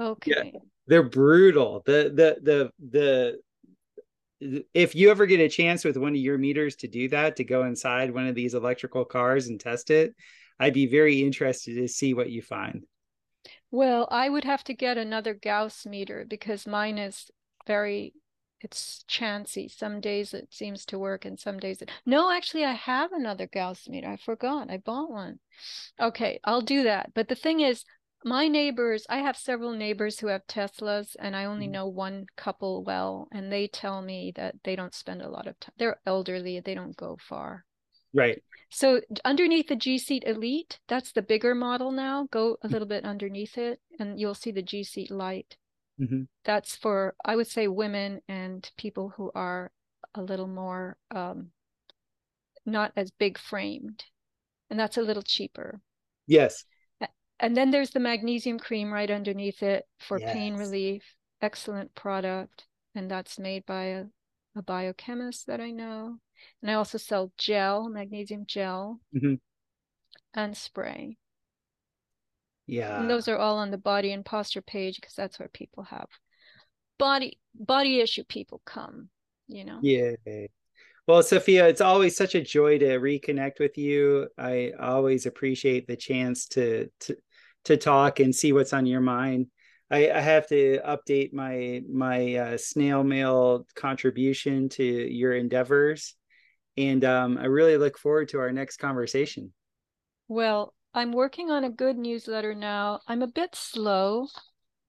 Okay. 0.00 0.50
Yeah. 0.52 0.60
They're 0.88 1.04
brutal. 1.04 1.84
The 1.86 2.10
the 2.12 2.38
the 2.42 2.70
the 2.90 3.38
if 4.40 4.94
you 4.94 5.10
ever 5.10 5.26
get 5.26 5.40
a 5.40 5.48
chance 5.48 5.84
with 5.84 5.96
one 5.96 6.12
of 6.12 6.20
your 6.20 6.38
meters 6.38 6.76
to 6.76 6.88
do 6.88 7.08
that, 7.10 7.36
to 7.36 7.44
go 7.44 7.64
inside 7.64 8.12
one 8.12 8.26
of 8.26 8.34
these 8.34 8.54
electrical 8.54 9.04
cars 9.04 9.48
and 9.48 9.60
test 9.60 9.90
it, 9.90 10.14
I'd 10.58 10.74
be 10.74 10.86
very 10.86 11.20
interested 11.20 11.76
to 11.76 11.88
see 11.88 12.14
what 12.14 12.30
you 12.30 12.42
find. 12.42 12.84
Well, 13.70 14.08
I 14.10 14.28
would 14.28 14.44
have 14.44 14.64
to 14.64 14.74
get 14.74 14.98
another 14.98 15.34
Gauss 15.34 15.86
meter 15.86 16.26
because 16.28 16.66
mine 16.66 16.98
is 16.98 17.30
very 17.66 18.14
it's 18.62 19.04
chancy. 19.08 19.68
Some 19.68 20.02
days 20.02 20.34
it 20.34 20.48
seems 20.50 20.84
to 20.86 20.98
work 20.98 21.24
and 21.24 21.38
some 21.38 21.58
days 21.58 21.80
it 21.80 21.90
no, 22.04 22.30
actually 22.30 22.64
I 22.64 22.72
have 22.72 23.12
another 23.12 23.46
Gauss 23.46 23.88
meter. 23.88 24.08
I 24.08 24.16
forgot. 24.16 24.70
I 24.70 24.76
bought 24.78 25.10
one. 25.10 25.38
Okay, 26.00 26.40
I'll 26.44 26.60
do 26.60 26.82
that. 26.82 27.12
But 27.14 27.28
the 27.28 27.34
thing 27.34 27.60
is, 27.60 27.84
my 28.24 28.48
neighbors, 28.48 29.06
I 29.08 29.18
have 29.18 29.36
several 29.36 29.72
neighbors 29.72 30.18
who 30.18 30.26
have 30.28 30.46
Teslas 30.46 31.16
and 31.18 31.34
I 31.34 31.46
only 31.46 31.66
mm. 31.66 31.72
know 31.72 31.86
one 31.86 32.26
couple 32.36 32.84
well, 32.84 33.28
and 33.32 33.50
they 33.50 33.66
tell 33.66 34.02
me 34.02 34.32
that 34.36 34.56
they 34.64 34.76
don't 34.76 34.94
spend 34.94 35.22
a 35.22 35.28
lot 35.28 35.46
of 35.46 35.58
time. 35.60 35.72
They're 35.78 36.00
elderly, 36.06 36.60
they 36.60 36.74
don't 36.74 36.96
go 36.96 37.16
far. 37.20 37.64
Right. 38.12 38.42
So 38.70 39.00
underneath 39.24 39.68
the 39.68 39.76
G 39.76 39.98
Seat 39.98 40.24
Elite, 40.26 40.80
that's 40.88 41.12
the 41.12 41.22
bigger 41.22 41.54
model 41.54 41.92
now. 41.92 42.28
Go 42.30 42.56
a 42.62 42.68
mm. 42.68 42.72
little 42.72 42.88
bit 42.88 43.04
underneath 43.04 43.56
it 43.56 43.80
and 43.98 44.18
you'll 44.20 44.34
see 44.34 44.50
the 44.50 44.62
G 44.62 44.84
Seat 44.84 45.10
Light. 45.10 45.56
Mm-hmm. 46.00 46.22
That's 46.44 46.76
for, 46.76 47.14
I 47.24 47.36
would 47.36 47.46
say, 47.46 47.68
women 47.68 48.20
and 48.28 48.68
people 48.76 49.12
who 49.16 49.30
are 49.34 49.70
a 50.14 50.22
little 50.22 50.46
more 50.46 50.96
um, 51.14 51.50
not 52.64 52.92
as 52.96 53.10
big 53.10 53.38
framed. 53.38 54.04
And 54.70 54.78
that's 54.78 54.96
a 54.96 55.02
little 55.02 55.22
cheaper. 55.22 55.80
Yes. 56.26 56.64
And 57.40 57.56
then 57.56 57.70
there's 57.70 57.90
the 57.90 58.00
magnesium 58.00 58.58
cream 58.58 58.92
right 58.92 59.10
underneath 59.10 59.62
it 59.62 59.84
for 59.98 60.20
yes. 60.20 60.32
pain 60.32 60.56
relief. 60.56 61.02
Excellent 61.42 61.94
product. 61.94 62.66
And 62.94 63.10
that's 63.10 63.38
made 63.38 63.64
by 63.66 63.84
a, 63.84 64.04
a 64.56 64.62
biochemist 64.62 65.46
that 65.46 65.60
I 65.60 65.70
know. 65.70 66.18
And 66.62 66.70
I 66.70 66.74
also 66.74 66.98
sell 66.98 67.32
gel, 67.38 67.88
magnesium 67.88 68.44
gel. 68.46 69.00
Mm-hmm. 69.14 69.34
and 70.34 70.56
spray. 70.56 71.16
Yeah. 72.66 73.00
And 73.00 73.10
those 73.10 73.26
are 73.26 73.36
all 73.36 73.58
on 73.58 73.70
the 73.70 73.78
body 73.78 74.12
and 74.12 74.24
posture 74.24 74.62
page 74.62 75.00
because 75.00 75.14
that's 75.14 75.38
where 75.38 75.48
people 75.48 75.84
have 75.84 76.06
body 76.98 77.38
body 77.54 78.00
issue 78.00 78.22
people 78.28 78.62
come, 78.64 79.08
you 79.48 79.64
know. 79.64 79.80
Yeah. 79.82 80.12
Well, 81.08 81.24
Sofia, 81.24 81.66
it's 81.66 81.80
always 81.80 82.14
such 82.14 82.36
a 82.36 82.40
joy 82.40 82.78
to 82.78 83.00
reconnect 83.00 83.58
with 83.58 83.76
you. 83.76 84.28
I 84.38 84.72
always 84.78 85.26
appreciate 85.26 85.88
the 85.88 85.96
chance 85.96 86.46
to 86.48 86.88
to 87.00 87.16
to 87.64 87.76
talk 87.76 88.20
and 88.20 88.34
see 88.34 88.52
what's 88.52 88.72
on 88.72 88.86
your 88.86 89.00
mind. 89.00 89.46
I, 89.90 90.10
I 90.10 90.20
have 90.20 90.46
to 90.48 90.80
update 90.86 91.32
my 91.32 91.82
my 91.92 92.34
uh, 92.36 92.56
snail 92.58 93.02
mail 93.02 93.66
contribution 93.74 94.68
to 94.70 94.84
your 94.84 95.32
endeavors, 95.32 96.14
and 96.76 97.04
um, 97.04 97.38
I 97.38 97.46
really 97.46 97.76
look 97.76 97.98
forward 97.98 98.28
to 98.30 98.38
our 98.38 98.52
next 98.52 98.76
conversation. 98.76 99.52
Well, 100.28 100.74
I'm 100.94 101.12
working 101.12 101.50
on 101.50 101.64
a 101.64 101.70
good 101.70 101.96
newsletter 101.96 102.54
now. 102.54 103.00
I'm 103.08 103.22
a 103.22 103.26
bit 103.26 103.54
slow. 103.54 104.28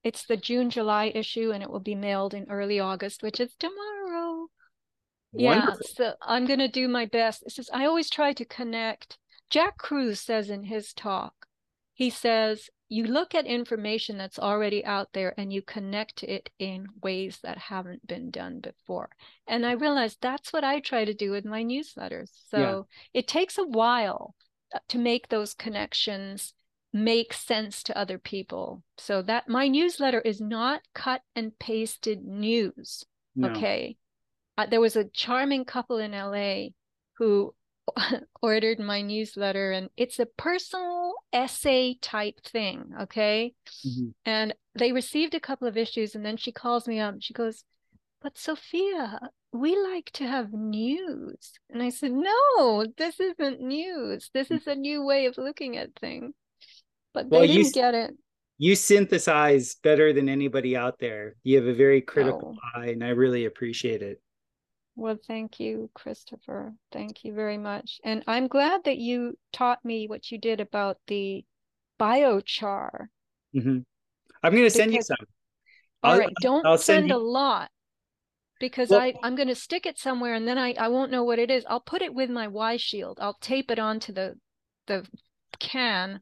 It's 0.04 0.26
the 0.26 0.36
June 0.36 0.70
July 0.70 1.12
issue, 1.14 1.50
and 1.52 1.62
it 1.62 1.70
will 1.70 1.80
be 1.80 1.94
mailed 1.94 2.34
in 2.34 2.46
early 2.48 2.80
August, 2.80 3.22
which 3.22 3.40
is 3.40 3.54
tomorrow. 3.58 4.46
Wonderful. 5.32 5.80
Yeah, 5.98 6.10
so 6.10 6.14
I'm 6.22 6.46
going 6.46 6.58
to 6.58 6.68
do 6.68 6.88
my 6.88 7.06
best. 7.06 7.42
This 7.44 7.58
is 7.58 7.70
I 7.72 7.86
always 7.86 8.10
try 8.10 8.32
to 8.34 8.44
connect. 8.44 9.18
Jack 9.50 9.78
Kruse 9.78 10.20
says 10.20 10.50
in 10.50 10.64
his 10.64 10.92
talk, 10.92 11.34
he 11.94 12.10
says 12.10 12.70
you 12.92 13.04
look 13.04 13.34
at 13.34 13.46
information 13.46 14.18
that's 14.18 14.38
already 14.38 14.84
out 14.84 15.08
there 15.14 15.32
and 15.38 15.50
you 15.50 15.62
connect 15.62 16.22
it 16.22 16.50
in 16.58 16.86
ways 17.02 17.38
that 17.42 17.56
haven't 17.56 18.06
been 18.06 18.30
done 18.30 18.60
before. 18.60 19.08
And 19.46 19.64
I 19.64 19.72
realized 19.72 20.18
that's 20.20 20.52
what 20.52 20.62
I 20.62 20.80
try 20.80 21.06
to 21.06 21.14
do 21.14 21.30
with 21.30 21.46
my 21.46 21.64
newsletters. 21.64 22.30
So 22.50 22.58
yeah. 22.58 23.20
it 23.20 23.26
takes 23.26 23.56
a 23.56 23.64
while 23.64 24.34
uh, 24.74 24.80
to 24.88 24.98
make 24.98 25.28
those 25.28 25.54
connections 25.54 26.52
make 26.92 27.32
sense 27.32 27.82
to 27.84 27.96
other 27.96 28.18
people. 28.18 28.82
So 28.98 29.22
that 29.22 29.48
my 29.48 29.68
newsletter 29.68 30.20
is 30.20 30.42
not 30.42 30.82
cut 30.94 31.22
and 31.34 31.58
pasted 31.58 32.22
news. 32.22 33.04
No. 33.34 33.48
Okay. 33.52 33.96
Uh, 34.58 34.66
there 34.66 34.82
was 34.82 34.96
a 34.96 35.04
charming 35.04 35.64
couple 35.64 35.96
in 35.96 36.12
LA 36.12 36.72
who 37.14 37.54
ordered 38.42 38.78
my 38.78 39.02
newsletter 39.02 39.72
and 39.72 39.88
it's 39.96 40.18
a 40.18 40.26
personal 40.26 41.14
essay 41.32 41.96
type 42.00 42.40
thing 42.44 42.92
okay? 43.02 43.54
Mm-hmm. 43.86 44.08
and 44.24 44.54
they 44.74 44.92
received 44.92 45.34
a 45.34 45.40
couple 45.40 45.68
of 45.68 45.76
issues 45.76 46.14
and 46.14 46.24
then 46.24 46.36
she 46.36 46.52
calls 46.52 46.86
me 46.86 47.00
up 47.00 47.16
she 47.20 47.34
goes 47.34 47.64
but 48.22 48.38
Sofia 48.38 49.20
we 49.52 49.76
like 49.76 50.10
to 50.12 50.26
have 50.26 50.52
news. 50.52 51.52
And 51.70 51.82
i 51.82 51.90
said 51.90 52.12
no 52.12 52.86
this 52.96 53.20
isn't 53.20 53.60
news. 53.60 54.30
This 54.32 54.48
mm. 54.48 54.56
is 54.56 54.66
a 54.66 54.74
new 54.74 55.04
way 55.04 55.26
of 55.26 55.38
looking 55.38 55.76
at 55.76 55.94
things. 56.00 56.34
But 57.12 57.28
well, 57.28 57.42
they 57.42 57.48
didn't 57.48 57.66
you, 57.66 57.72
get 57.72 57.94
it. 57.94 58.14
you 58.56 58.74
synthesize 58.74 59.74
better 59.82 60.12
than 60.12 60.28
anybody 60.28 60.76
out 60.76 60.98
there. 60.98 61.34
You 61.42 61.56
have 61.58 61.66
a 61.66 61.74
very 61.74 62.00
critical 62.00 62.56
oh. 62.56 62.80
eye 62.80 62.86
and 62.88 63.04
i 63.04 63.08
really 63.08 63.44
appreciate 63.44 64.02
it 64.02 64.20
well, 64.94 65.16
thank 65.26 65.58
you, 65.58 65.90
Christopher. 65.94 66.74
Thank 66.92 67.24
you 67.24 67.32
very 67.34 67.58
much. 67.58 68.00
And 68.04 68.22
I'm 68.26 68.48
glad 68.48 68.84
that 68.84 68.98
you 68.98 69.38
taught 69.52 69.84
me 69.84 70.06
what 70.06 70.30
you 70.30 70.38
did 70.38 70.60
about 70.60 70.98
the 71.06 71.44
biochar. 71.98 73.06
Mm-hmm. 73.54 73.78
I'm 74.42 74.52
going 74.52 74.64
to 74.64 74.70
send 74.70 74.92
you 74.92 75.02
some. 75.02 75.16
All 76.02 76.12
I'll, 76.12 76.18
right. 76.18 76.32
Don't 76.40 76.66
I'll 76.66 76.78
send, 76.78 77.04
send 77.04 77.08
you... 77.08 77.16
a 77.16 77.18
lot 77.18 77.70
because 78.60 78.90
well, 78.90 79.00
I, 79.00 79.14
I'm 79.22 79.34
going 79.34 79.48
to 79.48 79.54
stick 79.54 79.86
it 79.86 79.98
somewhere 79.98 80.34
and 80.34 80.46
then 80.46 80.58
I, 80.58 80.74
I 80.78 80.88
won't 80.88 81.10
know 81.10 81.24
what 81.24 81.38
it 81.38 81.50
is. 81.50 81.64
I'll 81.68 81.80
put 81.80 82.02
it 82.02 82.14
with 82.14 82.30
my 82.30 82.46
YShield. 82.46 83.16
I'll 83.18 83.38
tape 83.40 83.70
it 83.70 83.78
onto 83.78 84.12
the 84.12 84.34
the 84.86 85.06
can 85.58 86.20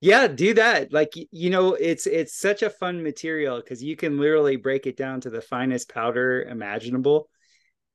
yeah 0.00 0.26
do 0.26 0.54
that 0.54 0.92
like 0.92 1.12
you 1.30 1.50
know 1.50 1.74
it's 1.74 2.06
it's 2.06 2.34
such 2.34 2.62
a 2.62 2.70
fun 2.70 3.02
material 3.02 3.60
because 3.60 3.82
you 3.82 3.96
can 3.96 4.18
literally 4.18 4.56
break 4.56 4.86
it 4.86 4.96
down 4.96 5.20
to 5.20 5.30
the 5.30 5.40
finest 5.40 5.92
powder 5.92 6.42
imaginable 6.44 7.28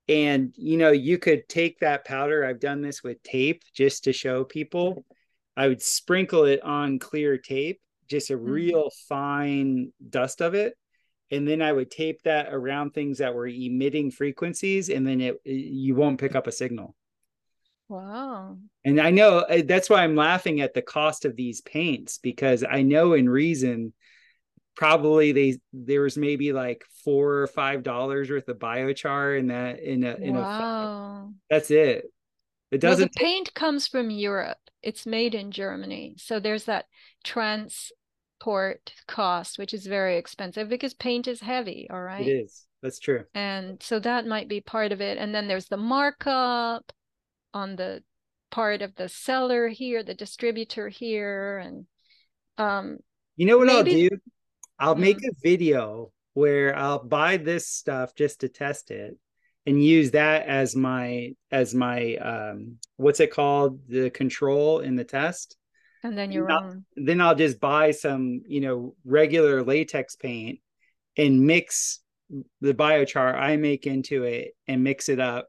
and 0.08 0.54
you 0.56 0.78
know 0.78 0.92
you 0.92 1.18
could 1.18 1.48
take 1.50 1.80
that 1.80 2.06
powder 2.06 2.46
i've 2.46 2.60
done 2.60 2.82
this 2.82 3.04
with 3.04 3.22
tape 3.24 3.64
just 3.74 4.04
to 4.04 4.14
show 4.14 4.44
people 4.44 5.04
i 5.58 5.68
would 5.68 5.82
sprinkle 5.82 6.46
it 6.46 6.62
on 6.64 7.00
clear 7.00 7.38
tape 7.38 7.82
just 8.08 8.30
a 8.30 8.34
mm-hmm. 8.34 8.52
real 8.52 8.90
fine 9.10 9.92
dust 10.10 10.42
of 10.42 10.54
it 10.54 10.76
and 11.32 11.48
then 11.48 11.60
i 11.60 11.72
would 11.72 11.90
tape 11.90 12.22
that 12.22 12.54
around 12.54 12.92
things 12.92 13.18
that 13.18 13.34
were 13.34 13.48
emitting 13.48 14.12
frequencies 14.12 14.90
and 14.90 15.08
then 15.08 15.20
it 15.22 15.38
you 15.44 15.96
won't 15.96 16.20
pick 16.20 16.36
up 16.36 16.46
a 16.46 16.52
signal 16.52 16.96
Wow. 17.88 18.58
And 18.84 19.00
I 19.00 19.12
know 19.12 19.40
uh, 19.40 19.62
that's 19.66 19.90
why 19.90 20.04
I'm 20.04 20.16
laughing 20.16 20.62
at 20.62 20.74
the 20.74 20.82
cost 20.82 21.26
of 21.26 21.36
these 21.36 21.62
paints 21.62 22.18
because 22.18 22.64
I 22.68 22.82
know 22.82 23.14
in 23.14 23.30
reason 23.30 23.94
probably 24.76 25.32
they 25.32 25.60
there 25.72 26.02
was 26.02 26.18
maybe 26.18 26.52
like 26.52 26.84
four 27.04 27.36
or 27.36 27.48
five 27.48 27.84
dollars 27.84 28.30
worth 28.30 28.48
of 28.50 28.58
biochar 28.58 29.40
in 29.40 29.48
that 29.48 29.80
in 29.80 30.04
a 30.04 30.16
in 30.16 30.36
wow. 30.36 31.30
a 31.30 31.34
that's 31.50 31.72
it. 31.72 32.06
It 32.72 32.82
doesn't 32.82 33.00
well, 33.00 33.10
the 33.14 33.20
paint 33.20 33.54
comes 33.54 33.88
from 33.88 34.10
Europe. 34.10 34.58
It's 34.82 35.06
made 35.06 35.36
in 35.36 35.52
Germany. 35.52 36.16
So 36.18 36.40
there's 36.40 36.66
that 36.66 36.86
transport 37.24 38.94
cost, 39.08 39.58
which 39.58 39.74
is 39.74 39.86
very 39.86 40.18
expensive 40.18 40.68
because 40.68 40.94
paint 40.94 41.28
is 41.28 41.40
heavy. 41.40 41.88
All 41.90 42.02
right. 42.02 42.28
It 42.28 42.32
is. 42.32 42.66
That's 42.82 43.00
true. 43.00 43.24
And 43.34 43.82
so 43.82 44.00
that 44.00 44.28
might 44.28 44.50
be 44.50 44.62
part 44.62 44.92
of 44.92 45.02
it. 45.02 45.18
And 45.18 45.34
then 45.34 45.48
there's 45.48 45.68
the 45.68 45.78
markup 45.78 46.92
on 47.56 47.78
the 47.78 48.04
part 48.52 48.84
of 48.84 48.94
the 48.96 49.10
seller 49.10 49.68
here, 49.70 50.04
the 50.04 50.14
distributor 50.14 50.90
here, 50.90 51.58
and 51.58 51.86
um, 52.60 52.98
you 53.36 53.48
know 53.48 53.58
what 53.58 53.68
maybe... 53.68 54.04
I'll 54.04 54.10
do? 54.10 54.18
I'll 54.78 54.96
mm. 54.96 55.00
make 55.00 55.18
a 55.24 55.32
video 55.42 56.12
where 56.34 56.78
I'll 56.78 57.04
buy 57.04 57.38
this 57.38 57.68
stuff 57.68 58.14
just 58.14 58.42
to 58.42 58.50
test 58.50 58.92
it 58.92 59.18
and 59.66 59.84
use 59.84 60.12
that 60.12 60.46
as 60.46 60.76
my 60.76 61.32
as 61.50 61.74
my 61.74 62.16
um 62.18 62.78
what's 62.98 63.20
it 63.20 63.32
called 63.32 63.80
the 63.88 64.10
control 64.10 64.80
in 64.80 64.96
the 64.96 65.04
test 65.04 65.56
and 66.04 66.16
then 66.16 66.32
you're 66.32 66.46
wrong 66.46 66.86
then 66.96 67.22
I'll 67.22 67.36
just 67.36 67.60
buy 67.60 67.92
some 67.92 68.42
you 68.48 68.62
know 68.62 68.96
regular 69.06 69.64
latex 69.64 70.16
paint 70.16 70.60
and 71.18 71.48
mix 71.48 72.00
the 72.62 72.74
biochar 72.74 73.34
I 73.34 73.56
make 73.56 73.88
into 73.88 74.24
it 74.24 74.56
and 74.68 74.84
mix 74.84 75.10
it 75.10 75.20
up 75.20 75.48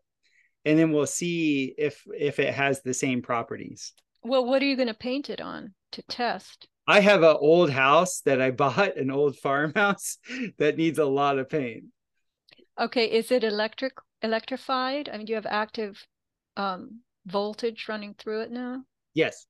and 0.66 0.76
then 0.76 0.90
we'll 0.90 1.06
see 1.06 1.74
if 1.78 2.04
if 2.18 2.38
it 2.38 2.52
has 2.52 2.82
the 2.82 2.92
same 2.92 3.22
properties. 3.22 3.94
Well, 4.22 4.44
what 4.44 4.60
are 4.60 4.66
you 4.66 4.76
going 4.76 4.88
to 4.88 4.94
paint 4.94 5.30
it 5.30 5.40
on 5.40 5.72
to 5.92 6.02
test? 6.02 6.68
I 6.88 7.00
have 7.00 7.22
an 7.22 7.36
old 7.40 7.70
house 7.70 8.20
that 8.22 8.42
I 8.42 8.50
bought, 8.62 8.96
an 8.96 9.10
old 9.10 9.38
farmhouse 9.38 10.18
that 10.58 10.76
needs 10.76 10.98
a 10.98 11.04
lot 11.06 11.38
of 11.38 11.48
paint. 11.48 11.84
Okay, 12.78 13.06
is 13.06 13.30
it 13.30 13.44
electric 13.44 13.94
electrified? 14.20 15.08
I 15.08 15.16
mean, 15.16 15.26
do 15.26 15.30
you 15.30 15.36
have 15.36 15.46
active 15.46 16.04
um, 16.56 17.00
voltage 17.24 17.86
running 17.88 18.14
through 18.18 18.42
it 18.42 18.50
now? 18.50 18.82
Yes. 19.14 19.46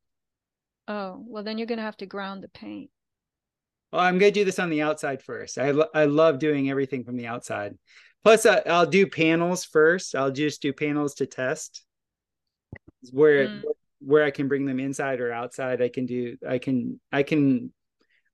Oh, 0.86 1.24
well, 1.26 1.42
then 1.42 1.58
you're 1.58 1.66
going 1.66 1.78
to 1.78 1.84
have 1.84 1.96
to 1.96 2.06
ground 2.06 2.44
the 2.44 2.48
paint. 2.48 2.90
Well, 3.96 4.04
I'm 4.04 4.18
going 4.18 4.30
to 4.30 4.40
do 4.40 4.44
this 4.44 4.58
on 4.58 4.68
the 4.68 4.82
outside 4.82 5.22
first. 5.22 5.56
I, 5.56 5.70
lo- 5.70 5.88
I 5.94 6.04
love 6.04 6.38
doing 6.38 6.68
everything 6.68 7.02
from 7.02 7.16
the 7.16 7.28
outside. 7.28 7.78
Plus, 8.22 8.44
uh, 8.44 8.60
I'll 8.66 8.84
do 8.84 9.06
panels 9.06 9.64
first. 9.64 10.14
I'll 10.14 10.30
just 10.30 10.60
do 10.60 10.74
panels 10.74 11.14
to 11.14 11.26
test 11.26 11.82
where 13.10 13.48
mm. 13.48 13.62
where 14.00 14.22
I 14.22 14.30
can 14.30 14.48
bring 14.48 14.66
them 14.66 14.80
inside 14.80 15.20
or 15.20 15.32
outside. 15.32 15.80
I 15.80 15.88
can 15.88 16.04
do. 16.04 16.36
I 16.46 16.58
can. 16.58 17.00
I 17.10 17.22
can. 17.22 17.72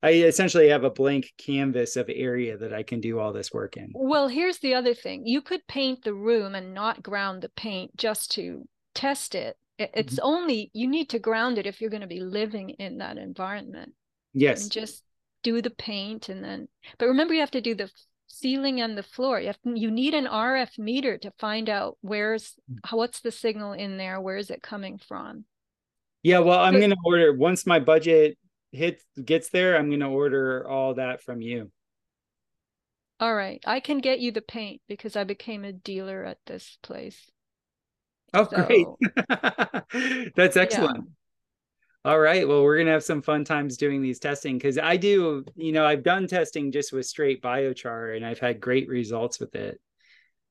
I 0.03 0.15
essentially 0.15 0.71
have 0.71 0.83
a 0.83 0.91
blank 0.91 1.31
canvas 1.39 1.95
of 1.95 2.11
area 2.13 2.57
that 2.57 2.75
I 2.75 2.83
can 2.83 3.01
do 3.01 3.21
all 3.21 3.33
this 3.33 3.53
work 3.53 3.77
in. 3.77 3.93
Well, 3.95 4.27
here's 4.27 4.59
the 4.59 4.75
other 4.75 4.95
thing: 4.95 5.27
you 5.27 5.43
could 5.43 5.65
paint 5.69 6.03
the 6.03 6.15
room 6.15 6.57
and 6.57 6.75
not 6.75 7.05
ground 7.05 7.43
the 7.43 7.51
paint 7.51 7.97
just 7.97 8.33
to 8.33 8.67
test 8.95 9.37
it. 9.37 9.57
It's 9.79 10.15
mm-hmm. 10.15 10.27
only 10.27 10.71
you 10.75 10.89
need 10.89 11.11
to 11.11 11.21
ground 11.21 11.59
it 11.59 11.67
if 11.69 11.81
you're 11.81 11.91
going 11.91 12.01
to 12.01 12.09
be 12.09 12.21
living 12.21 12.71
in 12.71 12.99
that 12.99 13.17
environment. 13.17 13.93
Yes. 14.35 14.63
And 14.63 14.73
just 14.73 15.05
do 15.43 15.61
the 15.61 15.71
paint 15.71 16.29
and 16.29 16.43
then 16.43 16.69
but 16.99 17.07
remember 17.07 17.35
you 17.35 17.41
have 17.41 17.51
to 17.51 17.61
do 17.61 17.75
the 17.75 17.91
ceiling 18.33 18.81
and 18.81 18.97
the 18.97 19.03
floor. 19.03 19.41
You 19.41 19.49
have 19.49 19.59
you 19.65 19.91
need 19.91 20.15
an 20.15 20.27
RF 20.27 20.79
meter 20.79 21.19
to 21.19 21.31
find 21.39 21.69
out 21.69 21.99
where's 22.01 22.55
what's 22.91 23.21
the 23.21 23.31
signal 23.31 23.73
in 23.73 23.99
there, 23.99 24.21
where 24.21 24.37
is 24.37 24.51
it 24.51 24.63
coming 24.63 24.99
from? 24.99 25.45
Yeah, 26.23 26.39
well, 26.39 26.59
I'm 26.59 26.81
gonna 26.81 26.97
order 27.05 27.33
once 27.33 27.67
my 27.67 27.79
budget 27.79 28.39
hits 28.73 29.05
gets 29.23 29.51
there, 29.51 29.77
I'm 29.77 29.91
gonna 29.91 30.11
order 30.11 30.67
all 30.69 30.95
that 30.95 31.23
from 31.23 31.43
you. 31.43 31.71
All 33.21 33.35
right. 33.35 33.63
I 33.67 33.79
can 33.81 33.99
get 33.99 34.19
you 34.19 34.33
the 34.33 34.43
paint 34.43 34.81
because 34.89 35.15
I 35.15 35.23
became 35.23 35.65
a 35.65 35.73
dealer 35.73 36.25
at 36.25 36.39
this 36.47 36.79
place. 36.83 37.31
Oh, 38.35 38.49
so, 38.51 38.65
great. 38.65 40.33
That's 40.35 40.57
excellent. 40.57 41.11
All 42.05 42.19
right. 42.19 42.47
Well, 42.47 42.65
we're 42.65 42.77
going 42.77 42.87
to 42.87 42.93
have 42.93 43.05
some 43.05 43.23
fun 43.23 43.45
times 43.45 43.77
doing 43.77 44.03
these 44.03 44.19
testing 44.19 44.59
because 44.59 44.77
I 44.77 44.97
do, 44.97 45.45
you 45.55 45.71
know, 45.71 45.87
I've 45.87 46.03
done 46.03 46.27
testing 46.27 46.73
just 46.73 46.93
with 46.93 47.07
straight 47.07 47.41
biochar 47.41 48.17
and 48.17 48.27
I've 48.27 48.41
had 48.41 48.61
great 48.61 48.89
results 48.89 49.39
with 49.39 49.55
it. 49.55 49.81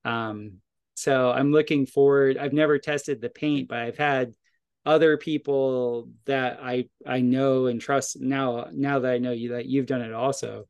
Um, 0.06 0.62
so 0.96 1.30
I'm 1.30 1.52
looking 1.52 1.86
forward. 1.86 2.38
I've 2.38 2.54
never 2.54 2.78
tested 2.78 3.20
the 3.20 3.30
paint, 3.30 3.68
but 3.68 3.80
I've 3.80 3.98
had 3.98 4.34
other 4.86 5.18
people 5.18 6.10
that 6.26 6.60
I 6.62 6.86
I 7.06 7.22
know 7.22 7.68
and 7.68 7.80
trust 7.80 8.20
now 8.20 8.68
now 8.72 9.00
that 9.00 9.12
I 9.12 9.18
know 9.20 9.32
you 9.32 9.50
that 9.50 9.68
you've 9.68 9.86
done 9.86 10.02
it 10.02 10.14
also 10.14 10.68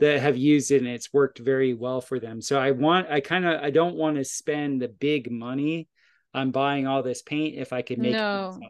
that 0.00 0.20
have 0.20 0.36
used 0.36 0.70
it 0.70 0.78
and 0.82 0.88
it's 0.88 1.12
worked 1.12 1.38
very 1.38 1.74
well 1.74 2.00
for 2.00 2.20
them. 2.20 2.40
So 2.40 2.58
I 2.58 2.72
want 2.72 3.08
I 3.08 3.20
kind 3.20 3.46
of 3.46 3.62
I 3.62 3.70
don't 3.70 3.96
want 3.96 4.16
to 4.16 4.24
spend 4.24 4.82
the 4.82 4.88
big 4.88 5.30
money 5.30 5.88
on 6.34 6.50
buying 6.50 6.86
all 6.86 7.02
this 7.02 7.22
paint 7.22 7.56
if 7.56 7.72
I 7.72 7.82
can 7.82 8.02
make 8.02 8.12
no. 8.12 8.58
it. 8.60 8.68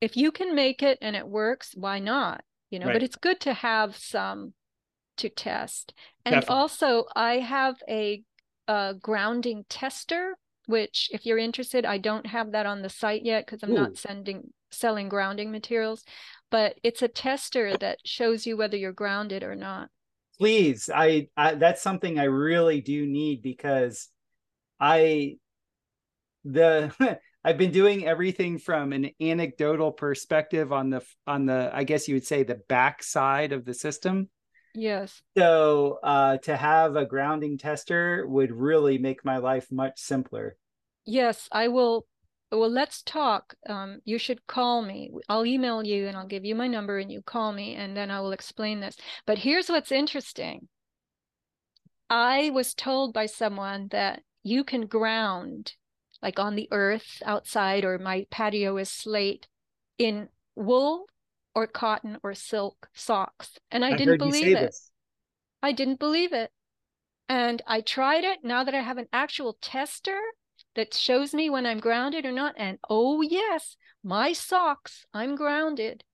If 0.00 0.16
you 0.16 0.30
can 0.30 0.54
make 0.54 0.82
it 0.82 0.98
and 1.00 1.16
it 1.16 1.26
works, 1.26 1.72
why 1.74 1.98
not? 1.98 2.42
You 2.70 2.78
know, 2.78 2.86
right. 2.86 2.94
but 2.94 3.02
it's 3.02 3.16
good 3.16 3.40
to 3.40 3.54
have 3.54 3.96
some 3.96 4.52
to 5.18 5.28
test. 5.28 5.94
And 6.24 6.34
Definitely. 6.34 6.54
also 6.56 7.04
I 7.14 7.34
have 7.38 7.76
a, 7.88 8.22
a 8.68 8.94
grounding 9.00 9.64
tester 9.68 10.36
which 10.66 11.08
if 11.12 11.24
you're 11.24 11.38
interested, 11.38 11.84
I 11.84 11.98
don't 11.98 12.26
have 12.26 12.52
that 12.52 12.66
on 12.66 12.82
the 12.82 12.88
site 12.88 13.24
yet 13.24 13.46
because 13.46 13.62
I'm 13.62 13.70
Ooh. 13.70 13.74
not 13.74 13.96
sending 13.96 14.52
selling 14.70 15.08
grounding 15.08 15.50
materials, 15.50 16.04
but 16.50 16.76
it's 16.82 17.02
a 17.02 17.08
tester 17.08 17.76
that 17.76 17.98
shows 18.04 18.46
you 18.46 18.56
whether 18.56 18.76
you're 18.76 18.92
grounded 18.92 19.42
or 19.42 19.54
not. 19.54 19.88
Please, 20.38 20.90
I, 20.92 21.28
I 21.36 21.54
that's 21.54 21.82
something 21.82 22.18
I 22.18 22.24
really 22.24 22.80
do 22.80 23.06
need 23.06 23.42
because 23.42 24.08
I 24.78 25.36
the 26.44 26.92
I've 27.46 27.58
been 27.58 27.72
doing 27.72 28.04
everything 28.04 28.58
from 28.58 28.92
an 28.92 29.10
anecdotal 29.20 29.92
perspective 29.92 30.72
on 30.72 30.90
the 30.90 31.02
on 31.26 31.46
the 31.46 31.70
I 31.72 31.84
guess 31.84 32.08
you 32.08 32.14
would 32.14 32.26
say 32.26 32.42
the 32.42 32.60
back 32.68 33.02
side 33.02 33.52
of 33.52 33.64
the 33.64 33.72
system 33.72 34.28
Yes. 34.76 35.22
So 35.36 35.98
uh, 36.02 36.36
to 36.38 36.54
have 36.54 36.96
a 36.96 37.06
grounding 37.06 37.56
tester 37.56 38.26
would 38.28 38.52
really 38.52 38.98
make 38.98 39.24
my 39.24 39.38
life 39.38 39.72
much 39.72 39.98
simpler. 39.98 40.56
Yes, 41.06 41.48
I 41.50 41.68
will. 41.68 42.06
Well, 42.52 42.70
let's 42.70 43.02
talk. 43.02 43.54
Um, 43.66 44.00
you 44.04 44.18
should 44.18 44.46
call 44.46 44.82
me. 44.82 45.10
I'll 45.30 45.46
email 45.46 45.82
you 45.82 46.06
and 46.06 46.16
I'll 46.16 46.26
give 46.26 46.44
you 46.44 46.54
my 46.54 46.68
number 46.68 46.98
and 46.98 47.10
you 47.10 47.22
call 47.22 47.52
me 47.52 47.74
and 47.74 47.96
then 47.96 48.10
I 48.10 48.20
will 48.20 48.32
explain 48.32 48.80
this. 48.80 48.96
But 49.26 49.38
here's 49.38 49.70
what's 49.70 49.90
interesting. 49.90 50.68
I 52.10 52.50
was 52.50 52.74
told 52.74 53.14
by 53.14 53.26
someone 53.26 53.88
that 53.92 54.22
you 54.42 54.62
can 54.62 54.86
ground 54.86 55.72
like 56.22 56.38
on 56.38 56.56
the 56.56 56.68
earth 56.70 57.22
outside 57.24 57.84
or 57.84 57.98
my 57.98 58.26
patio 58.30 58.76
is 58.76 58.90
slate 58.90 59.46
in 59.98 60.28
wool 60.54 61.06
or 61.54 61.66
cotton 61.66 62.18
or 62.22 62.34
silk 62.34 62.88
socks. 62.94 63.58
And 63.70 63.84
I, 63.84 63.90
I 63.90 63.96
didn't 63.96 64.18
believe 64.18 64.56
it. 64.56 64.60
This. 64.60 64.90
I 65.62 65.72
didn't 65.72 65.98
believe 65.98 66.32
it. 66.32 66.50
And 67.28 67.62
I 67.66 67.80
tried 67.80 68.24
it 68.24 68.38
now 68.42 68.64
that 68.64 68.74
I 68.74 68.80
have 68.80 68.98
an 68.98 69.08
actual 69.12 69.58
tester 69.60 70.18
that 70.74 70.94
shows 70.94 71.34
me 71.34 71.50
when 71.50 71.66
I'm 71.66 71.80
grounded 71.80 72.24
or 72.24 72.32
not. 72.32 72.54
And 72.56 72.78
oh, 72.88 73.22
yes, 73.22 73.76
my 74.04 74.32
socks, 74.32 75.04
I'm 75.12 75.34
grounded. 75.34 76.04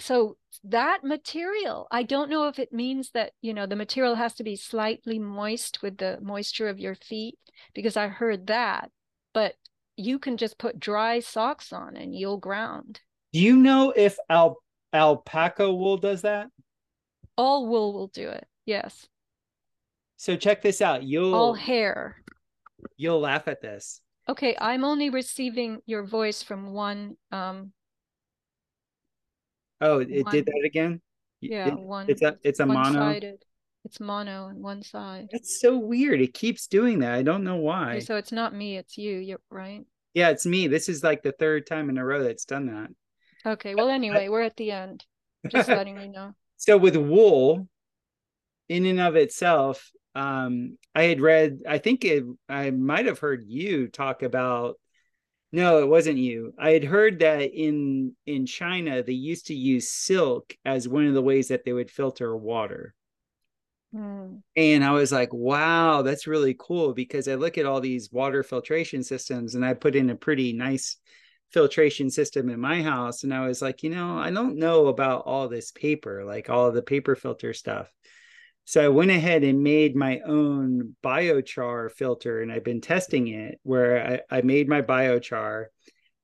So 0.00 0.36
that 0.64 1.04
material, 1.04 1.86
I 1.90 2.02
don't 2.02 2.30
know 2.30 2.48
if 2.48 2.58
it 2.58 2.72
means 2.72 3.10
that, 3.14 3.32
you 3.42 3.52
know, 3.52 3.66
the 3.66 3.76
material 3.76 4.14
has 4.14 4.34
to 4.34 4.44
be 4.44 4.56
slightly 4.56 5.18
moist 5.18 5.82
with 5.82 5.98
the 5.98 6.18
moisture 6.22 6.68
of 6.68 6.78
your 6.78 6.94
feet, 6.94 7.36
because 7.74 7.96
I 7.96 8.08
heard 8.08 8.46
that. 8.46 8.90
But 9.32 9.54
you 9.96 10.18
can 10.18 10.36
just 10.36 10.58
put 10.58 10.80
dry 10.80 11.20
socks 11.20 11.72
on 11.72 11.96
and 11.96 12.14
you'll 12.14 12.38
ground. 12.38 13.00
Do 13.32 13.40
you 13.40 13.56
know 13.56 13.92
if 13.94 14.16
al- 14.30 14.62
alpaca 14.92 15.72
wool 15.72 15.96
does 15.96 16.22
that? 16.22 16.48
All 17.36 17.66
wool 17.66 17.92
will 17.92 18.08
do 18.08 18.28
it. 18.28 18.46
Yes. 18.64 19.08
So 20.16 20.36
check 20.36 20.62
this 20.62 20.82
out. 20.82 21.02
You'll 21.04 21.34
all 21.34 21.54
hair. 21.54 22.16
You'll 22.96 23.20
laugh 23.20 23.48
at 23.48 23.60
this. 23.62 24.00
Okay, 24.28 24.56
I'm 24.60 24.84
only 24.84 25.10
receiving 25.10 25.80
your 25.86 26.02
voice 26.02 26.42
from 26.42 26.72
one 26.72 27.16
um 27.32 27.72
Oh, 29.80 30.00
it 30.00 30.24
one, 30.24 30.34
did 30.34 30.46
that 30.46 30.62
again? 30.64 31.00
Yeah, 31.40 31.68
it, 31.68 31.78
one 31.78 32.08
it's 32.08 32.22
a 32.22 32.36
it's 32.42 32.60
a 32.60 32.66
mono. 32.66 33.20
It's 33.88 34.00
mono 34.00 34.44
on 34.44 34.60
one 34.60 34.82
side. 34.82 35.28
That's 35.32 35.62
so 35.62 35.78
weird. 35.78 36.20
It 36.20 36.34
keeps 36.34 36.66
doing 36.66 36.98
that. 36.98 37.14
I 37.14 37.22
don't 37.22 37.42
know 37.42 37.56
why. 37.56 37.92
Okay, 37.92 38.00
so 38.00 38.16
it's 38.16 38.32
not 38.32 38.54
me, 38.54 38.76
it's 38.76 38.98
you. 38.98 39.16
You're 39.16 39.40
right. 39.48 39.86
Yeah, 40.12 40.28
it's 40.28 40.44
me. 40.44 40.66
This 40.66 40.90
is 40.90 41.02
like 41.02 41.22
the 41.22 41.32
third 41.32 41.66
time 41.66 41.88
in 41.88 41.96
a 41.96 42.04
row 42.04 42.22
that's 42.22 42.44
done 42.44 42.66
that. 42.66 42.90
Okay. 43.50 43.74
Well, 43.74 43.88
anyway, 43.88 44.28
we're 44.28 44.42
at 44.42 44.58
the 44.58 44.72
end. 44.72 45.06
Just 45.48 45.68
letting 45.70 45.98
you 45.98 46.08
know. 46.08 46.34
So 46.58 46.76
with 46.76 46.96
wool, 46.96 47.66
in 48.68 48.84
and 48.84 49.00
of 49.00 49.16
itself, 49.16 49.90
um, 50.14 50.76
I 50.94 51.04
had 51.04 51.22
read. 51.22 51.60
I 51.66 51.78
think 51.78 52.04
it. 52.04 52.24
I 52.46 52.70
might 52.70 53.06
have 53.06 53.20
heard 53.20 53.44
you 53.46 53.88
talk 53.88 54.22
about. 54.22 54.78
No, 55.50 55.78
it 55.78 55.88
wasn't 55.88 56.18
you. 56.18 56.52
I 56.58 56.72
had 56.72 56.84
heard 56.84 57.20
that 57.20 57.54
in 57.54 58.14
in 58.26 58.44
China 58.44 59.02
they 59.02 59.14
used 59.14 59.46
to 59.46 59.54
use 59.54 59.88
silk 59.88 60.54
as 60.66 60.86
one 60.86 61.06
of 61.06 61.14
the 61.14 61.22
ways 61.22 61.48
that 61.48 61.64
they 61.64 61.72
would 61.72 61.90
filter 61.90 62.36
water. 62.36 62.94
Mm. 63.94 64.42
And 64.56 64.84
I 64.84 64.92
was 64.92 65.12
like, 65.12 65.32
wow, 65.32 66.02
that's 66.02 66.26
really 66.26 66.54
cool 66.58 66.92
because 66.92 67.28
I 67.28 67.34
look 67.34 67.58
at 67.58 67.66
all 67.66 67.80
these 67.80 68.12
water 68.12 68.42
filtration 68.42 69.02
systems 69.02 69.54
and 69.54 69.64
I 69.64 69.74
put 69.74 69.96
in 69.96 70.10
a 70.10 70.16
pretty 70.16 70.52
nice 70.52 70.96
filtration 71.52 72.10
system 72.10 72.50
in 72.50 72.60
my 72.60 72.82
house 72.82 73.24
and 73.24 73.32
i 73.32 73.46
was 73.46 73.62
like 73.62 73.82
you 73.82 73.88
know 73.88 74.18
i 74.18 74.30
don't 74.30 74.58
know 74.58 74.88
about 74.88 75.22
all 75.24 75.48
this 75.48 75.70
paper 75.72 76.22
like 76.24 76.50
all 76.50 76.70
the 76.70 76.82
paper 76.82 77.16
filter 77.16 77.54
stuff 77.54 77.90
so 78.66 78.84
i 78.84 78.88
went 78.88 79.10
ahead 79.10 79.42
and 79.42 79.62
made 79.62 79.96
my 79.96 80.20
own 80.26 80.94
biochar 81.02 81.90
filter 81.90 82.42
and 82.42 82.52
i've 82.52 82.64
been 82.64 82.82
testing 82.82 83.28
it 83.28 83.58
where 83.62 84.22
i, 84.30 84.38
I 84.38 84.42
made 84.42 84.68
my 84.68 84.82
biochar 84.82 85.66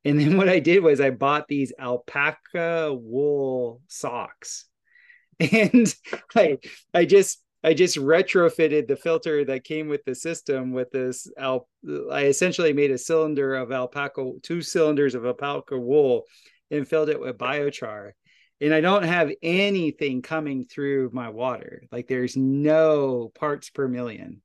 and 0.05 0.21
then 0.21 0.37
what 0.37 0.51
i 0.51 0.59
did 0.59 0.83
was 0.83 1.01
i 1.01 1.09
bought 1.09 1.49
these 1.49 1.73
alpaca 1.79 2.93
wool 2.93 3.81
socks 3.89 4.67
and 5.41 5.93
I, 6.37 6.59
I 6.93 7.07
just 7.07 7.44
I 7.65 7.73
just 7.73 7.97
retrofitted 7.97 8.87
the 8.87 8.97
filter 8.97 9.43
that 9.47 9.65
came 9.65 9.89
with 9.89 10.05
the 10.05 10.15
system 10.15 10.73
with 10.73 10.91
this. 10.91 11.27
Al- 11.39 11.67
I 12.13 12.27
essentially 12.27 12.75
made 12.75 12.91
a 12.91 12.99
cylinder 12.99 13.55
of 13.55 13.73
alpaca, 13.73 14.33
two 14.43 14.61
cylinders 14.61 15.15
of 15.15 15.25
alpaca 15.25 15.79
wool, 15.79 16.25
and 16.71 16.87
filled 16.87 17.09
it 17.09 17.19
with 17.19 17.39
biochar. 17.39 18.13
And 18.61 18.75
I 18.75 18.83
don't 18.83 19.05
have 19.05 19.33
anything 19.43 20.21
coming 20.21 20.67
through 20.67 21.11
my 21.15 21.31
water. 21.31 21.83
Like 21.91 22.07
there's 22.07 22.37
no 22.37 23.33
parts 23.35 23.71
per 23.71 23.89
million. 23.89 24.43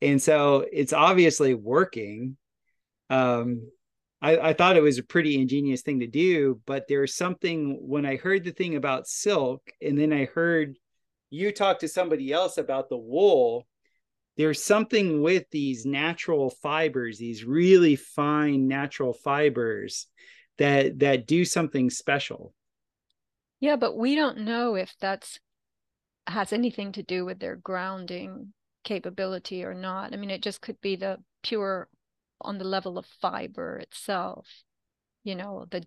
And 0.00 0.20
so 0.20 0.66
it's 0.72 0.92
obviously 0.92 1.54
working. 1.54 2.36
Um, 3.08 3.70
I, 4.20 4.38
I, 4.38 4.52
thought 4.52 4.76
it 4.76 4.82
was 4.82 4.98
a 4.98 5.04
pretty 5.04 5.40
ingenious 5.40 5.82
thing 5.82 6.00
to 6.00 6.06
do, 6.06 6.60
but 6.66 6.86
there's 6.88 7.14
something 7.14 7.78
when 7.80 8.06
I 8.06 8.16
heard 8.16 8.44
the 8.44 8.52
thing 8.52 8.74
about 8.76 9.06
silk, 9.06 9.62
and 9.80 9.98
then 9.98 10.12
I 10.12 10.26
heard 10.26 10.76
you 11.32 11.50
talk 11.50 11.78
to 11.80 11.88
somebody 11.88 12.32
else 12.32 12.58
about 12.58 12.88
the 12.88 12.96
wool 12.96 13.66
there's 14.36 14.62
something 14.62 15.20
with 15.20 15.44
these 15.50 15.84
natural 15.84 16.50
fibers 16.50 17.18
these 17.18 17.44
really 17.44 17.96
fine 17.96 18.68
natural 18.68 19.12
fibers 19.12 20.06
that 20.58 20.98
that 20.98 21.26
do 21.26 21.44
something 21.44 21.90
special. 21.90 22.54
Yeah 23.60 23.76
but 23.76 23.96
we 23.96 24.14
don't 24.14 24.38
know 24.38 24.74
if 24.74 24.94
that's 25.00 25.38
has 26.26 26.52
anything 26.52 26.92
to 26.92 27.02
do 27.02 27.24
with 27.24 27.40
their 27.40 27.56
grounding 27.56 28.52
capability 28.84 29.64
or 29.64 29.74
not. 29.74 30.12
I 30.12 30.16
mean 30.16 30.30
it 30.30 30.42
just 30.42 30.60
could 30.60 30.80
be 30.80 30.96
the 30.96 31.18
pure 31.42 31.88
on 32.40 32.58
the 32.58 32.64
level 32.64 32.98
of 32.98 33.06
fiber 33.06 33.78
itself 33.78 34.48
you 35.24 35.34
know 35.34 35.64
the 35.70 35.84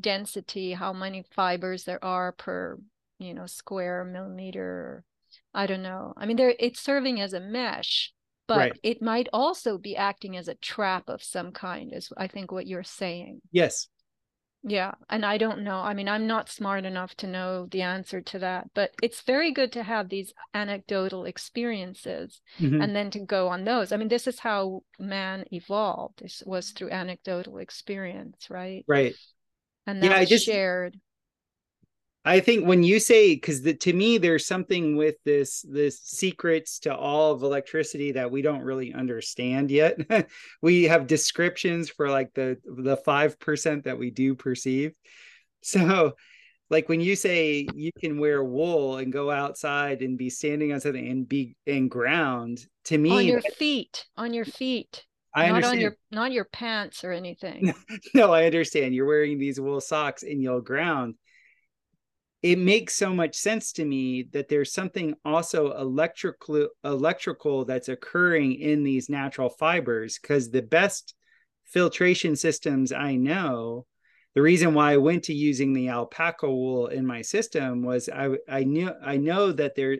density 0.00 0.72
how 0.72 0.92
many 0.92 1.24
fibers 1.30 1.84
there 1.84 2.02
are 2.04 2.32
per 2.32 2.78
you 3.18 3.34
know 3.34 3.46
square 3.46 4.04
millimeter 4.04 5.04
i 5.52 5.66
don't 5.66 5.82
know. 5.82 6.14
I 6.16 6.26
mean 6.26 6.36
there 6.36 6.54
it's 6.58 6.80
serving 6.80 7.20
as 7.20 7.32
a 7.32 7.40
mesh 7.40 8.12
but 8.46 8.58
right. 8.58 8.78
it 8.82 9.02
might 9.02 9.28
also 9.30 9.76
be 9.76 9.94
acting 9.94 10.36
as 10.36 10.48
a 10.48 10.54
trap 10.54 11.04
of 11.08 11.22
some 11.22 11.52
kind 11.52 11.92
is 11.92 12.10
i 12.16 12.26
think 12.26 12.50
what 12.50 12.66
you're 12.66 12.82
saying. 12.84 13.40
Yes. 13.52 13.88
Yeah 14.64 14.92
and 15.10 15.24
i 15.24 15.38
don't 15.38 15.62
know. 15.62 15.78
I 15.78 15.94
mean 15.94 16.08
i'm 16.08 16.26
not 16.26 16.48
smart 16.48 16.84
enough 16.84 17.14
to 17.16 17.26
know 17.26 17.66
the 17.70 17.82
answer 17.82 18.20
to 18.22 18.38
that 18.40 18.68
but 18.74 18.92
it's 19.02 19.22
very 19.22 19.52
good 19.52 19.72
to 19.72 19.82
have 19.82 20.08
these 20.08 20.32
anecdotal 20.54 21.24
experiences 21.24 22.40
mm-hmm. 22.58 22.80
and 22.80 22.96
then 22.96 23.10
to 23.10 23.20
go 23.20 23.48
on 23.48 23.64
those. 23.64 23.92
I 23.92 23.96
mean 23.96 24.08
this 24.08 24.26
is 24.26 24.38
how 24.40 24.82
man 24.98 25.44
evolved 25.52 26.20
this 26.20 26.42
was 26.46 26.70
through 26.70 26.90
anecdotal 26.90 27.58
experience 27.58 28.48
right? 28.48 28.84
Right. 28.88 29.14
And 29.86 30.02
that 30.02 30.10
yeah, 30.10 30.20
was 30.20 30.28
just, 30.28 30.46
shared 30.46 30.98
I 32.28 32.40
think 32.40 32.66
when 32.66 32.82
you 32.82 33.00
say 33.00 33.34
because 33.34 33.62
to 33.62 33.92
me 33.92 34.18
there's 34.18 34.46
something 34.46 34.96
with 34.96 35.16
this 35.24 35.64
this 35.66 35.98
secrets 36.02 36.78
to 36.80 36.94
all 36.94 37.32
of 37.32 37.42
electricity 37.42 38.12
that 38.12 38.30
we 38.30 38.42
don't 38.42 38.60
really 38.60 38.92
understand 38.92 39.70
yet. 39.70 39.96
we 40.62 40.84
have 40.84 41.06
descriptions 41.06 41.88
for 41.88 42.10
like 42.10 42.34
the 42.34 42.58
the 42.64 42.98
five 42.98 43.40
percent 43.40 43.84
that 43.84 43.98
we 43.98 44.10
do 44.10 44.34
perceive. 44.34 44.92
So 45.62 46.12
like 46.68 46.88
when 46.90 47.00
you 47.00 47.16
say 47.16 47.66
you 47.74 47.92
can 47.98 48.20
wear 48.20 48.44
wool 48.44 48.98
and 48.98 49.10
go 49.10 49.30
outside 49.30 50.02
and 50.02 50.18
be 50.18 50.28
standing 50.28 50.72
on 50.72 50.80
something 50.80 51.08
and 51.08 51.26
be 51.26 51.56
and 51.66 51.90
ground 51.90 52.64
to 52.84 52.98
me 52.98 53.10
on 53.10 53.24
your 53.24 53.40
feet 53.40 54.04
on 54.18 54.34
your 54.34 54.44
feet 54.44 55.04
I 55.34 55.46
not 55.46 55.56
understand. 55.56 55.72
on 55.72 55.80
your 55.80 55.96
not 56.10 56.32
your 56.32 56.44
pants 56.44 57.04
or 57.04 57.12
anything. 57.12 57.74
no, 58.14 58.32
I 58.32 58.44
understand. 58.44 58.94
You're 58.94 59.06
wearing 59.06 59.38
these 59.38 59.58
wool 59.58 59.80
socks 59.80 60.22
and 60.22 60.42
you'll 60.42 60.60
ground. 60.60 61.14
It 62.42 62.58
makes 62.58 62.94
so 62.94 63.12
much 63.12 63.34
sense 63.36 63.72
to 63.72 63.84
me 63.84 64.22
that 64.32 64.48
there's 64.48 64.72
something 64.72 65.14
also 65.24 65.72
electrical 65.76 66.68
electrical 66.84 67.64
that's 67.64 67.88
occurring 67.88 68.54
in 68.54 68.84
these 68.84 69.08
natural 69.08 69.48
fibers 69.50 70.18
because 70.20 70.50
the 70.50 70.62
best 70.62 71.14
filtration 71.64 72.36
systems 72.36 72.92
I 72.92 73.16
know, 73.16 73.86
the 74.34 74.42
reason 74.42 74.72
why 74.74 74.92
I 74.92 74.96
went 74.98 75.24
to 75.24 75.34
using 75.34 75.72
the 75.72 75.88
alpaca 75.88 76.48
wool 76.48 76.86
in 76.88 77.04
my 77.06 77.22
system 77.22 77.82
was 77.82 78.08
I 78.08 78.36
I 78.48 78.64
knew 78.64 78.92
I 79.02 79.16
know 79.16 79.52
that 79.52 79.74
there 79.74 79.98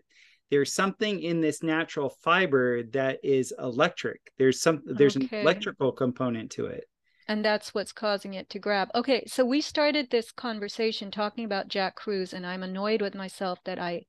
there's 0.51 0.73
something 0.73 1.21
in 1.21 1.41
this 1.41 1.63
natural 1.63 2.09
fiber 2.23 2.83
that 2.93 3.19
is 3.25 3.53
electric. 3.59 4.21
There's 4.39 4.63
some 4.63 4.83
there's 4.87 5.17
Okay. 5.17 5.27
an 5.27 5.31
electrical 5.43 5.93
component 5.93 6.53
to 6.53 6.67
it. 6.67 6.88
And 7.29 7.45
that's 7.45 7.75
what's 7.75 7.93
causing 7.93 8.33
it 8.33 8.49
to 8.51 8.59
grab. 8.59 8.89
Okay, 8.95 9.23
so 9.27 9.45
we 9.45 9.61
started 9.61 10.11
this 10.11 10.33
conversation 10.33 11.11
talking 11.11 11.45
about 11.45 11.69
Jack 11.69 11.95
Kruse, 11.95 12.33
and 12.33 12.47
I'm 12.47 12.63
annoyed 12.63 13.03
with 13.03 13.15
myself 13.15 13.59
that 13.65 13.79
I 13.79 14.07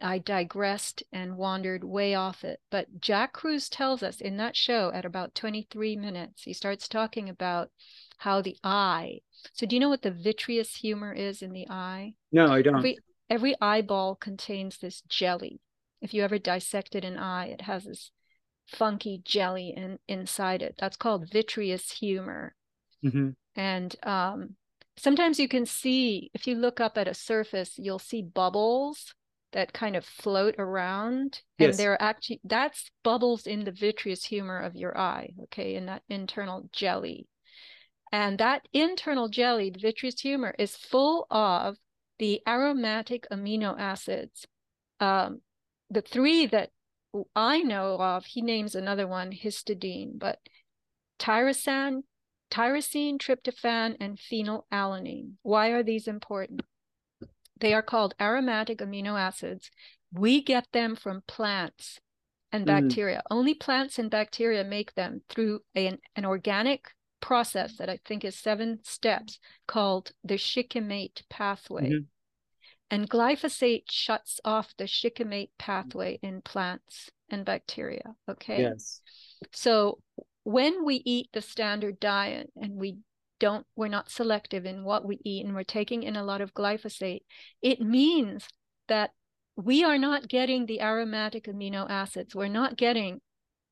I 0.00 0.18
digressed 0.18 1.02
and 1.10 1.38
wandered 1.38 1.82
way 1.82 2.14
off 2.14 2.44
it. 2.44 2.60
But 2.70 3.00
Jack 3.00 3.32
Kruse 3.32 3.68
tells 3.68 4.02
us 4.02 4.20
in 4.20 4.36
that 4.36 4.56
show 4.56 4.90
at 4.92 5.06
about 5.06 5.34
23 5.34 5.96
minutes, 5.96 6.42
he 6.42 6.52
starts 6.52 6.86
talking 6.86 7.28
about 7.30 7.70
how 8.18 8.42
the 8.42 8.56
eye. 8.62 9.20
So 9.54 9.66
do 9.66 9.76
you 9.76 9.80
know 9.80 9.88
what 9.88 10.02
the 10.02 10.10
vitreous 10.10 10.74
humor 10.74 11.12
is 11.12 11.42
in 11.42 11.52
the 11.52 11.68
eye? 11.70 12.14
No, 12.32 12.48
I 12.48 12.62
don't. 12.62 12.76
Every 12.76 12.98
every 13.30 13.54
eyeball 13.60 14.16
contains 14.16 14.78
this 14.78 15.02
jelly. 15.02 15.60
If 16.02 16.12
you 16.12 16.22
ever 16.22 16.38
dissected 16.38 17.04
an 17.04 17.18
eye, 17.18 17.46
it 17.46 17.62
has 17.62 17.84
this 17.84 18.10
funky 18.66 19.22
jelly 19.24 19.74
in, 19.76 19.98
inside 20.08 20.62
it. 20.62 20.74
That's 20.78 20.96
called 20.96 21.30
vitreous 21.30 21.90
humor. 21.90 22.54
Mhm. 23.04 23.34
And 23.54 23.96
um, 24.02 24.56
sometimes 24.96 25.38
you 25.38 25.48
can 25.48 25.66
see, 25.66 26.30
if 26.34 26.46
you 26.46 26.54
look 26.54 26.80
up 26.80 26.98
at 26.98 27.08
a 27.08 27.14
surface, 27.14 27.78
you'll 27.78 27.98
see 27.98 28.22
bubbles 28.22 29.14
that 29.52 29.72
kind 29.72 29.96
of 29.96 30.04
float 30.04 30.56
around. 30.58 31.40
yes. 31.58 31.70
And 31.70 31.78
they're 31.78 32.02
actually, 32.02 32.40
that's 32.44 32.90
bubbles 33.02 33.46
in 33.46 33.64
the 33.64 33.72
vitreous 33.72 34.24
humor 34.24 34.58
of 34.58 34.74
your 34.74 34.96
eye, 34.98 35.30
okay, 35.44 35.76
in 35.76 35.86
that 35.86 36.02
internal 36.08 36.68
jelly. 36.72 37.26
And 38.12 38.38
that 38.38 38.68
internal 38.72 39.28
jelly, 39.28 39.70
the 39.70 39.80
vitreous 39.80 40.20
humor, 40.20 40.54
is 40.58 40.76
full 40.76 41.26
of 41.30 41.76
the 42.18 42.40
aromatic 42.46 43.26
amino 43.30 43.78
acids. 43.78 44.46
Um, 45.00 45.40
the 45.90 46.02
three 46.02 46.46
that 46.46 46.70
I 47.34 47.62
know 47.62 47.96
of, 47.96 48.26
he 48.26 48.42
names 48.42 48.74
another 48.74 49.06
one, 49.06 49.32
histidine, 49.32 50.18
but 50.18 50.40
tyrosine, 51.18 52.02
tyrosine, 52.50 53.18
tryptophan, 53.18 53.96
and 54.00 54.18
phenylalanine. 54.18 55.32
Why 55.42 55.68
are 55.68 55.82
these 55.82 56.08
important? 56.08 56.62
They 57.58 57.72
are 57.72 57.82
called 57.82 58.14
aromatic 58.20 58.78
amino 58.78 59.18
acids. 59.18 59.70
We 60.12 60.42
get 60.42 60.66
them 60.72 60.94
from 60.94 61.22
plants 61.26 62.00
and 62.52 62.64
Mm. 62.64 62.66
bacteria. 62.66 63.22
Only 63.30 63.54
plants 63.54 63.98
and 63.98 64.10
bacteria 64.10 64.64
make 64.64 64.94
them 64.94 65.22
through 65.28 65.60
an, 65.74 65.98
an 66.14 66.24
organic 66.24 66.94
process 67.20 67.76
that 67.78 67.88
I 67.88 67.98
think 68.04 68.24
is 68.24 68.38
seven 68.38 68.80
steps 68.84 69.38
called 69.66 70.12
the 70.22 70.36
shikimate 70.36 71.22
pathway. 71.28 71.90
Mhm. 71.90 72.06
And 72.90 73.10
glyphosate 73.10 73.90
shuts 73.90 74.40
off 74.44 74.74
the 74.76 74.86
shikimate 74.86 75.50
mm-hmm. 75.50 75.72
pathway 75.72 76.18
in 76.22 76.42
plants 76.42 77.10
and 77.28 77.44
bacteria. 77.44 78.14
Okay. 78.28 78.62
Yes. 78.62 79.00
So 79.52 79.98
when 80.44 80.84
we 80.84 81.02
eat 81.04 81.28
the 81.32 81.42
standard 81.42 81.98
diet 81.98 82.50
and 82.56 82.76
we 82.76 82.98
don't, 83.40 83.66
we're 83.74 83.88
not 83.88 84.10
selective 84.10 84.64
in 84.64 84.84
what 84.84 85.04
we 85.04 85.18
eat 85.24 85.44
and 85.44 85.54
we're 85.54 85.64
taking 85.64 86.04
in 86.04 86.16
a 86.16 86.24
lot 86.24 86.40
of 86.40 86.54
glyphosate, 86.54 87.22
it 87.60 87.80
means 87.80 88.48
that 88.88 89.10
we 89.56 89.82
are 89.82 89.98
not 89.98 90.28
getting 90.28 90.66
the 90.66 90.80
aromatic 90.80 91.44
amino 91.44 91.88
acids. 91.90 92.34
We're 92.34 92.48
not 92.48 92.76
getting 92.76 93.20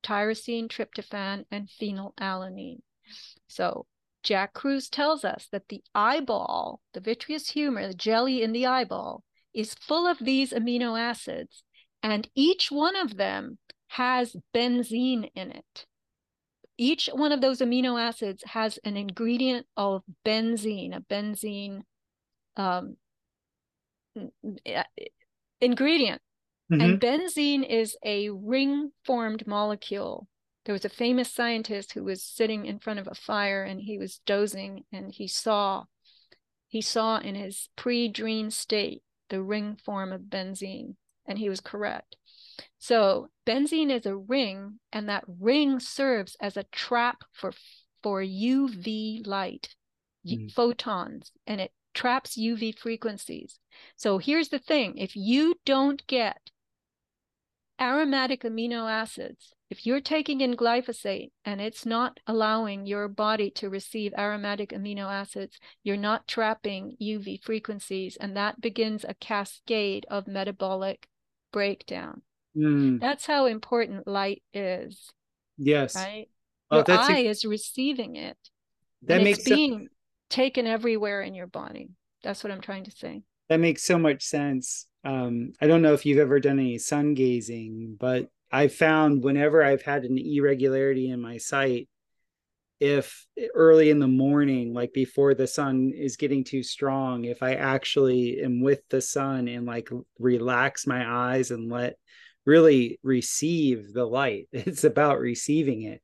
tyrosine, 0.02 0.68
tryptophan, 0.68 1.44
and 1.50 1.68
phenylalanine. 1.68 2.80
So 3.48 3.86
Jack 4.24 4.54
Kruse 4.54 4.88
tells 4.88 5.24
us 5.24 5.46
that 5.52 5.68
the 5.68 5.82
eyeball, 5.94 6.80
the 6.94 7.00
vitreous 7.00 7.50
humor, 7.50 7.86
the 7.86 7.94
jelly 7.94 8.42
in 8.42 8.52
the 8.52 8.66
eyeball, 8.66 9.22
is 9.52 9.74
full 9.74 10.06
of 10.06 10.18
these 10.18 10.52
amino 10.52 10.98
acids, 10.98 11.62
and 12.02 12.28
each 12.34 12.72
one 12.72 12.96
of 12.96 13.16
them 13.16 13.58
has 13.88 14.34
benzene 14.52 15.30
in 15.34 15.52
it. 15.52 15.86
Each 16.76 17.08
one 17.12 17.30
of 17.30 17.40
those 17.40 17.60
amino 17.60 18.00
acids 18.00 18.42
has 18.46 18.78
an 18.78 18.96
ingredient 18.96 19.66
of 19.76 20.02
benzene, 20.24 20.96
a 20.96 21.00
benzene 21.00 21.82
um, 22.56 22.96
uh, 24.16 24.82
ingredient. 25.60 26.20
Mhm. 26.72 26.82
And 26.82 27.00
benzene 27.00 27.64
is 27.64 27.96
a 28.04 28.30
ring 28.30 28.90
formed 29.04 29.46
molecule. 29.46 30.26
There 30.64 30.72
was 30.72 30.84
a 30.84 30.90
famous 30.90 31.32
scientist 31.32 31.92
who 31.92 32.04
was 32.04 32.22
sitting 32.22 32.64
in 32.66 32.78
front 32.78 32.98
of 32.98 33.08
a 33.08 33.14
fire 33.14 33.62
and 33.64 33.80
he 33.80 33.98
was 33.98 34.20
dozing 34.26 34.84
and 34.92 35.12
he 35.12 35.28
saw 35.28 35.84
he 36.68 36.80
saw 36.80 37.18
in 37.18 37.36
his 37.36 37.68
pre-dream 37.76 38.50
state 38.50 39.02
the 39.28 39.40
ring 39.42 39.76
form 39.76 40.12
of 40.12 40.22
benzene 40.22 40.96
and 41.26 41.38
he 41.38 41.48
was 41.48 41.60
correct. 41.60 42.16
So 42.78 43.28
benzene 43.46 43.90
is 43.90 44.06
a 44.06 44.16
ring 44.16 44.80
and 44.92 45.08
that 45.08 45.24
ring 45.26 45.78
serves 45.80 46.36
as 46.40 46.56
a 46.56 46.64
trap 46.64 47.18
for 47.32 47.52
for 48.02 48.22
UV 48.22 49.26
light, 49.26 49.74
Mm. 50.26 50.50
photons 50.52 51.32
and 51.46 51.60
it 51.60 51.72
traps 51.92 52.36
UV 52.36 52.72
frequencies. 52.72 53.60
So 53.96 54.18
here's 54.18 54.48
the 54.48 54.58
thing, 54.58 54.96
if 54.96 55.14
you 55.14 55.56
don't 55.66 56.04
get 56.06 56.50
aromatic 57.80 58.42
amino 58.42 58.90
acids, 58.90 59.52
if 59.74 59.84
you're 59.84 60.00
taking 60.00 60.40
in 60.40 60.54
glyphosate 60.54 61.32
and 61.44 61.60
it's 61.60 61.84
not 61.84 62.20
allowing 62.28 62.86
your 62.86 63.08
body 63.08 63.50
to 63.50 63.68
receive 63.68 64.12
aromatic 64.16 64.70
amino 64.70 65.06
acids, 65.10 65.58
you're 65.82 65.96
not 65.96 66.28
trapping 66.28 66.96
UV 67.02 67.42
frequencies, 67.42 68.16
and 68.20 68.36
that 68.36 68.60
begins 68.60 69.04
a 69.04 69.14
cascade 69.14 70.06
of 70.08 70.28
metabolic 70.28 71.08
breakdown. 71.52 72.22
Mm, 72.56 73.00
That's 73.00 73.26
how 73.26 73.46
important 73.46 74.06
light 74.06 74.44
is, 74.52 75.10
yes. 75.58 75.96
right? 75.96 76.28
Oh, 76.70 76.76
Your 76.76 76.84
that's 76.84 77.08
a- 77.08 77.12
eye 77.12 77.18
is 77.22 77.44
receiving 77.44 78.14
it, 78.14 78.38
that 79.02 79.22
makes 79.24 79.40
it's 79.40 79.48
being 79.48 79.88
taken 80.30 80.68
everywhere 80.68 81.20
in 81.22 81.34
your 81.34 81.48
body. 81.48 81.88
That's 82.22 82.44
what 82.44 82.52
I'm 82.52 82.60
trying 82.60 82.84
to 82.84 82.92
say. 82.92 83.22
that 83.48 83.58
makes 83.58 83.82
so 83.82 83.98
much 83.98 84.22
sense. 84.22 84.86
Um, 85.04 85.52
I 85.60 85.66
don't 85.66 85.82
know 85.82 85.94
if 85.94 86.06
you've 86.06 86.18
ever 86.26 86.38
done 86.38 86.60
any 86.60 86.78
sun 86.78 87.14
gazing, 87.14 87.96
but 87.98 88.28
I 88.54 88.68
found 88.68 89.24
whenever 89.24 89.64
I've 89.64 89.82
had 89.82 90.04
an 90.04 90.16
irregularity 90.16 91.10
in 91.10 91.20
my 91.20 91.38
sight, 91.38 91.88
if 92.78 93.26
early 93.52 93.90
in 93.90 93.98
the 93.98 94.06
morning, 94.06 94.72
like 94.72 94.92
before 94.92 95.34
the 95.34 95.48
sun 95.48 95.90
is 95.92 96.14
getting 96.16 96.44
too 96.44 96.62
strong, 96.62 97.24
if 97.24 97.42
I 97.42 97.54
actually 97.54 98.40
am 98.40 98.62
with 98.62 98.78
the 98.90 99.00
sun 99.00 99.48
and 99.48 99.66
like 99.66 99.88
relax 100.20 100.86
my 100.86 101.04
eyes 101.04 101.50
and 101.50 101.68
let 101.68 101.96
really 102.46 103.00
receive 103.02 103.92
the 103.92 104.04
light, 104.04 104.46
it's 104.52 104.84
about 104.84 105.18
receiving 105.18 105.82
it. 105.82 106.00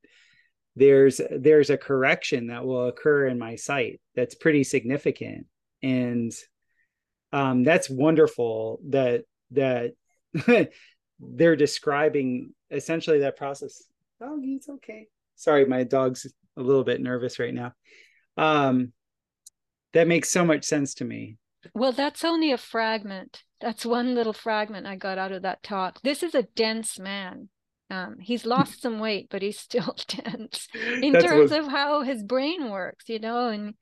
There's 0.75 1.21
there's 1.31 1.71
a 1.71 1.79
correction 1.79 2.49
that 2.49 2.65
will 2.65 2.89
occur 2.89 3.29
in 3.29 3.39
my 3.39 3.55
sight 3.55 4.01
that's 4.17 4.35
pretty 4.35 4.65
significant. 4.65 5.47
And 5.85 6.33
um, 7.33 7.63
that's 7.63 7.89
wonderful 7.89 8.81
that 8.89 9.23
that 9.53 9.93
they're 11.21 11.57
describing 11.57 12.55
essentially 12.71 13.21
that 13.21 13.37
process. 13.37 13.85
Doggy, 14.21 14.55
it's 14.55 14.69
okay. 14.69 15.07
Sorry, 15.37 15.65
my 15.65 15.85
dog's 15.85 16.27
a 16.57 16.63
little 16.63 16.85
bit 16.85 17.01
nervous 17.01 17.39
right 17.39 17.55
now. 17.55 17.73
Um, 18.37 18.93
that 19.93 20.07
makes 20.09 20.31
so 20.31 20.45
much 20.45 20.65
sense 20.65 20.95
to 20.95 21.05
me. 21.05 21.37
Well, 21.75 21.93
that's 21.93 22.25
only 22.25 22.53
a 22.53 22.59
fragment. 22.59 23.43
That's 23.61 23.85
one 23.85 24.15
little 24.15 24.33
fragment 24.33 24.87
I 24.87 24.97
got 24.97 25.19
out 25.19 25.33
of 25.33 25.43
that 25.43 25.63
talk. 25.63 26.01
This 26.03 26.23
is 26.23 26.35
a 26.35 26.45
dense 26.55 26.99
man. 26.99 27.49
Um, 27.91 28.17
he's 28.21 28.47
lost 28.47 28.83
some 28.83 28.99
weight, 29.01 29.27
but 29.31 29.43
he's 29.43 29.59
still 29.59 29.97
dense 30.07 30.69
in 31.03 31.13
That's 31.13 31.25
terms 31.25 31.51
what- 31.51 31.61
of 31.61 31.69
how 31.69 32.03
his 32.03 32.23
brain 32.23 32.71
works, 32.71 33.09
you 33.09 33.19
know, 33.19 33.49
and 33.49 33.75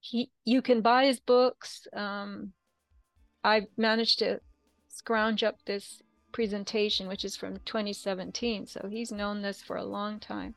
he 0.00 0.30
you 0.44 0.60
can 0.60 0.82
buy 0.82 1.06
his 1.06 1.20
books. 1.20 1.86
Um, 1.94 2.52
I 3.42 3.62
managed 3.76 4.18
to 4.18 4.40
scrounge 4.88 5.42
up 5.42 5.56
this 5.66 6.02
presentation, 6.34 7.06
which 7.06 7.24
is 7.24 7.36
from 7.36 7.58
2017. 7.64 8.66
So 8.66 8.88
he's 8.90 9.10
known 9.10 9.40
this 9.40 9.62
for 9.62 9.76
a 9.76 9.84
long 9.84 10.18
time. 10.18 10.54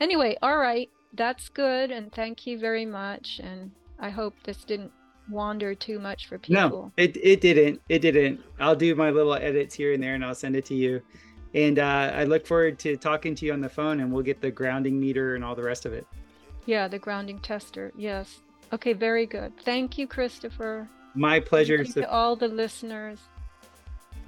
Anyway, 0.00 0.36
all 0.42 0.58
right, 0.58 0.90
that's 1.14 1.48
good, 1.48 1.90
and 1.90 2.12
thank 2.12 2.46
you 2.46 2.58
very 2.58 2.84
much. 2.84 3.40
And 3.42 3.70
I 3.98 4.10
hope 4.10 4.34
this 4.44 4.64
didn't 4.64 4.92
wander 5.30 5.74
too 5.74 6.00
much 6.00 6.26
for 6.26 6.38
people. 6.38 6.70
No, 6.70 6.92
it 6.96 7.16
it 7.16 7.40
didn't. 7.40 7.80
It 7.88 8.00
didn't. 8.00 8.40
I'll 8.58 8.76
do 8.76 8.94
my 8.94 9.10
little 9.10 9.34
edits 9.34 9.74
here 9.74 9.94
and 9.94 10.02
there, 10.02 10.14
and 10.14 10.24
I'll 10.24 10.34
send 10.34 10.56
it 10.56 10.66
to 10.66 10.74
you. 10.74 11.00
And 11.54 11.78
uh, 11.78 12.12
I 12.14 12.24
look 12.24 12.46
forward 12.46 12.78
to 12.80 12.96
talking 12.96 13.34
to 13.36 13.46
you 13.46 13.52
on 13.52 13.60
the 13.60 13.68
phone, 13.68 14.00
and 14.00 14.12
we'll 14.12 14.24
get 14.24 14.40
the 14.40 14.50
grounding 14.50 15.00
meter 15.00 15.36
and 15.36 15.44
all 15.44 15.54
the 15.54 15.62
rest 15.62 15.86
of 15.86 15.92
it. 15.92 16.06
Yeah, 16.66 16.88
the 16.88 16.98
grounding 16.98 17.38
tester. 17.38 17.92
Yes. 17.96 18.42
Okay, 18.72 18.92
very 18.92 19.26
good. 19.26 19.52
Thank 19.64 19.96
you, 19.96 20.06
Christopher. 20.06 20.88
My 21.14 21.40
pleasure. 21.40 21.78
Thank 21.78 21.96
you 21.96 22.02
to 22.02 22.10
all 22.10 22.36
the 22.36 22.46
listeners. 22.48 23.18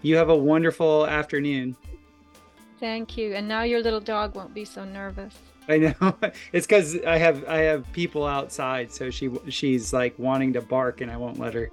You 0.02 0.16
have 0.16 0.28
a 0.28 0.36
wonderful 0.36 1.06
afternoon. 1.06 1.76
Thank 2.80 3.16
you. 3.16 3.34
And 3.34 3.46
now 3.46 3.62
your 3.62 3.80
little 3.80 4.00
dog 4.00 4.34
won't 4.34 4.52
be 4.52 4.64
so 4.64 4.84
nervous. 4.84 5.38
I 5.68 5.78
know. 5.78 5.94
It's 6.52 6.66
because 6.66 6.98
I 7.06 7.16
have 7.18 7.44
I 7.48 7.58
have 7.58 7.90
people 7.92 8.26
outside, 8.26 8.92
so 8.92 9.10
she 9.10 9.30
she's 9.48 9.92
like 9.92 10.18
wanting 10.18 10.52
to 10.54 10.60
bark, 10.60 11.00
and 11.00 11.10
I 11.10 11.16
won't 11.16 11.38
let 11.38 11.54
her. 11.54 11.70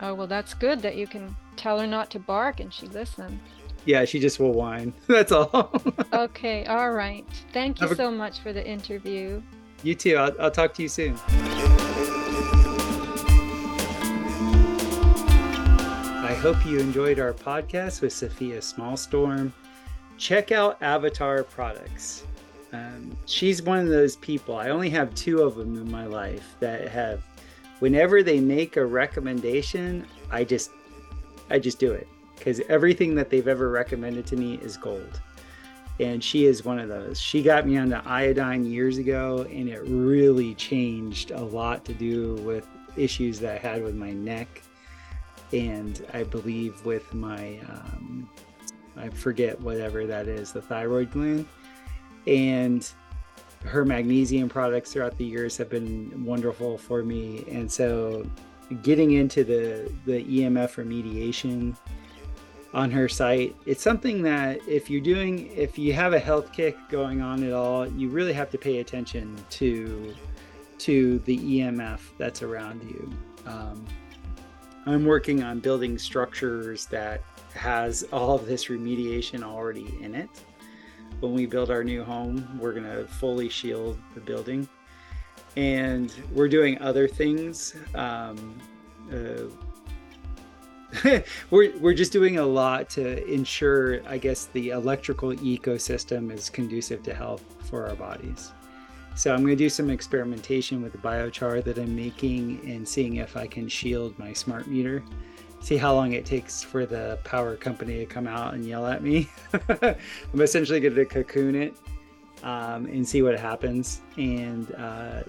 Oh 0.00 0.14
well, 0.14 0.26
that's 0.26 0.54
good 0.54 0.80
that 0.82 0.96
you 0.96 1.06
can 1.06 1.34
tell 1.56 1.78
her 1.78 1.86
not 1.86 2.10
to 2.10 2.18
bark, 2.18 2.60
and 2.60 2.74
she 2.74 2.86
listens. 2.88 3.40
Yeah, 3.84 4.04
she 4.04 4.18
just 4.18 4.40
will 4.40 4.52
whine. 4.52 4.92
That's 5.06 5.30
all. 5.30 5.80
okay. 6.12 6.66
All 6.66 6.90
right. 6.90 7.24
Thank 7.52 7.80
you 7.80 7.88
a... 7.88 7.94
so 7.94 8.10
much 8.10 8.40
for 8.40 8.52
the 8.52 8.66
interview. 8.66 9.40
You 9.84 9.94
too. 9.94 10.16
I'll, 10.16 10.34
I'll 10.40 10.50
talk 10.50 10.74
to 10.74 10.82
you 10.82 10.88
soon. 10.88 11.16
Hope 16.40 16.64
you 16.64 16.78
enjoyed 16.78 17.18
our 17.18 17.32
podcast 17.32 18.02
with 18.02 18.12
Sofia 18.12 18.58
Smallstorm. 18.58 19.52
Check 20.16 20.52
out 20.52 20.80
Avatar 20.80 21.42
Products. 21.42 22.24
Um, 22.72 23.16
she's 23.24 23.62
one 23.62 23.78
of 23.78 23.88
those 23.88 24.16
people. 24.16 24.56
I 24.56 24.68
only 24.68 24.90
have 24.90 25.12
two 25.14 25.42
of 25.42 25.56
them 25.56 25.76
in 25.76 25.90
my 25.90 26.06
life 26.06 26.54
that 26.60 26.88
have, 26.88 27.24
whenever 27.80 28.22
they 28.22 28.38
make 28.38 28.76
a 28.76 28.84
recommendation, 28.84 30.06
I 30.30 30.44
just, 30.44 30.70
I 31.50 31.58
just 31.58 31.80
do 31.80 31.90
it 31.92 32.06
because 32.36 32.60
everything 32.68 33.14
that 33.16 33.28
they've 33.28 33.48
ever 33.48 33.70
recommended 33.70 34.26
to 34.26 34.36
me 34.36 34.56
is 34.62 34.76
gold. 34.76 35.20
And 35.98 36.22
she 36.22 36.44
is 36.44 36.64
one 36.64 36.78
of 36.78 36.88
those. 36.88 37.18
She 37.18 37.42
got 37.42 37.66
me 37.66 37.76
onto 37.78 37.96
iodine 38.04 38.66
years 38.66 38.98
ago, 38.98 39.46
and 39.50 39.68
it 39.68 39.80
really 39.86 40.54
changed 40.54 41.30
a 41.30 41.42
lot 41.42 41.84
to 41.86 41.94
do 41.94 42.34
with 42.36 42.68
issues 42.96 43.40
that 43.40 43.56
I 43.56 43.58
had 43.58 43.82
with 43.82 43.96
my 43.96 44.10
neck, 44.12 44.62
and 45.52 46.04
I 46.12 46.24
believe 46.24 46.84
with 46.84 47.12
my, 47.14 47.58
um, 47.68 48.28
I 48.96 49.08
forget 49.08 49.60
whatever 49.60 50.06
that 50.06 50.28
is, 50.28 50.52
the 50.52 50.62
thyroid 50.62 51.10
gland. 51.10 51.46
And 52.26 52.88
her 53.64 53.84
magnesium 53.84 54.48
products 54.48 54.92
throughout 54.92 55.16
the 55.16 55.24
years 55.24 55.56
have 55.56 55.68
been 55.68 56.24
wonderful 56.24 56.78
for 56.78 57.02
me. 57.02 57.44
And 57.50 57.70
so 57.70 58.26
getting 58.82 59.12
into 59.12 59.44
the 59.44 59.92
the 60.06 60.24
emf 60.40 60.74
remediation 60.74 61.76
on 62.74 62.90
her 62.90 63.08
site 63.08 63.54
it's 63.64 63.80
something 63.80 64.22
that 64.22 64.58
if 64.66 64.90
you're 64.90 65.00
doing 65.00 65.48
if 65.56 65.78
you 65.78 65.92
have 65.92 66.14
a 66.14 66.18
health 66.18 66.52
kick 66.52 66.76
going 66.88 67.20
on 67.20 67.44
at 67.44 67.52
all 67.52 67.86
you 67.92 68.08
really 68.08 68.32
have 68.32 68.50
to 68.50 68.58
pay 68.58 68.78
attention 68.78 69.36
to 69.50 70.12
to 70.78 71.18
the 71.20 71.38
emf 71.60 72.00
that's 72.18 72.42
around 72.42 72.82
you. 72.82 73.10
Um, 73.46 73.84
i'm 74.86 75.04
working 75.04 75.42
on 75.42 75.60
building 75.60 75.98
structures 75.98 76.86
that 76.86 77.22
has 77.54 78.02
all 78.12 78.34
of 78.36 78.46
this 78.46 78.66
remediation 78.66 79.42
already 79.42 79.98
in 80.00 80.14
it 80.14 80.30
when 81.20 81.32
we 81.32 81.46
build 81.46 81.70
our 81.70 81.82
new 81.82 82.04
home, 82.04 82.58
we're 82.60 82.72
going 82.72 82.84
to 82.84 83.06
fully 83.06 83.48
shield 83.48 83.98
the 84.14 84.20
building. 84.20 84.68
And 85.56 86.12
we're 86.32 86.48
doing 86.48 86.78
other 86.80 87.08
things. 87.08 87.74
Um, 87.94 88.58
uh, 89.10 89.44
we're, 91.50 91.76
we're 91.78 91.94
just 91.94 92.12
doing 92.12 92.38
a 92.38 92.44
lot 92.44 92.90
to 92.90 93.26
ensure, 93.32 94.06
I 94.06 94.18
guess, 94.18 94.46
the 94.46 94.70
electrical 94.70 95.30
ecosystem 95.32 96.30
is 96.30 96.50
conducive 96.50 97.02
to 97.04 97.14
health 97.14 97.42
for 97.70 97.86
our 97.86 97.96
bodies. 97.96 98.52
So 99.16 99.32
I'm 99.32 99.40
going 99.40 99.56
to 99.56 99.56
do 99.56 99.68
some 99.68 99.90
experimentation 99.90 100.82
with 100.82 100.92
the 100.92 100.98
biochar 100.98 101.64
that 101.64 101.78
I'm 101.78 101.96
making 101.96 102.60
and 102.64 102.86
seeing 102.86 103.16
if 103.16 103.36
I 103.36 103.46
can 103.46 103.68
shield 103.68 104.16
my 104.18 104.32
smart 104.32 104.68
meter 104.68 105.02
see 105.66 105.76
how 105.76 105.92
long 105.92 106.12
it 106.12 106.24
takes 106.24 106.62
for 106.62 106.86
the 106.86 107.18
power 107.24 107.56
company 107.56 107.98
to 107.98 108.06
come 108.06 108.28
out 108.28 108.54
and 108.54 108.64
yell 108.64 108.86
at 108.86 109.02
me. 109.02 109.28
I'm 109.82 110.40
essentially 110.40 110.78
going 110.78 110.94
to 110.94 111.04
cocoon 111.04 111.56
it 111.56 111.74
um, 112.44 112.86
and 112.86 113.06
see 113.06 113.22
what 113.22 113.36
happens. 113.36 114.00
And 114.16 114.72
uh, 114.76 115.24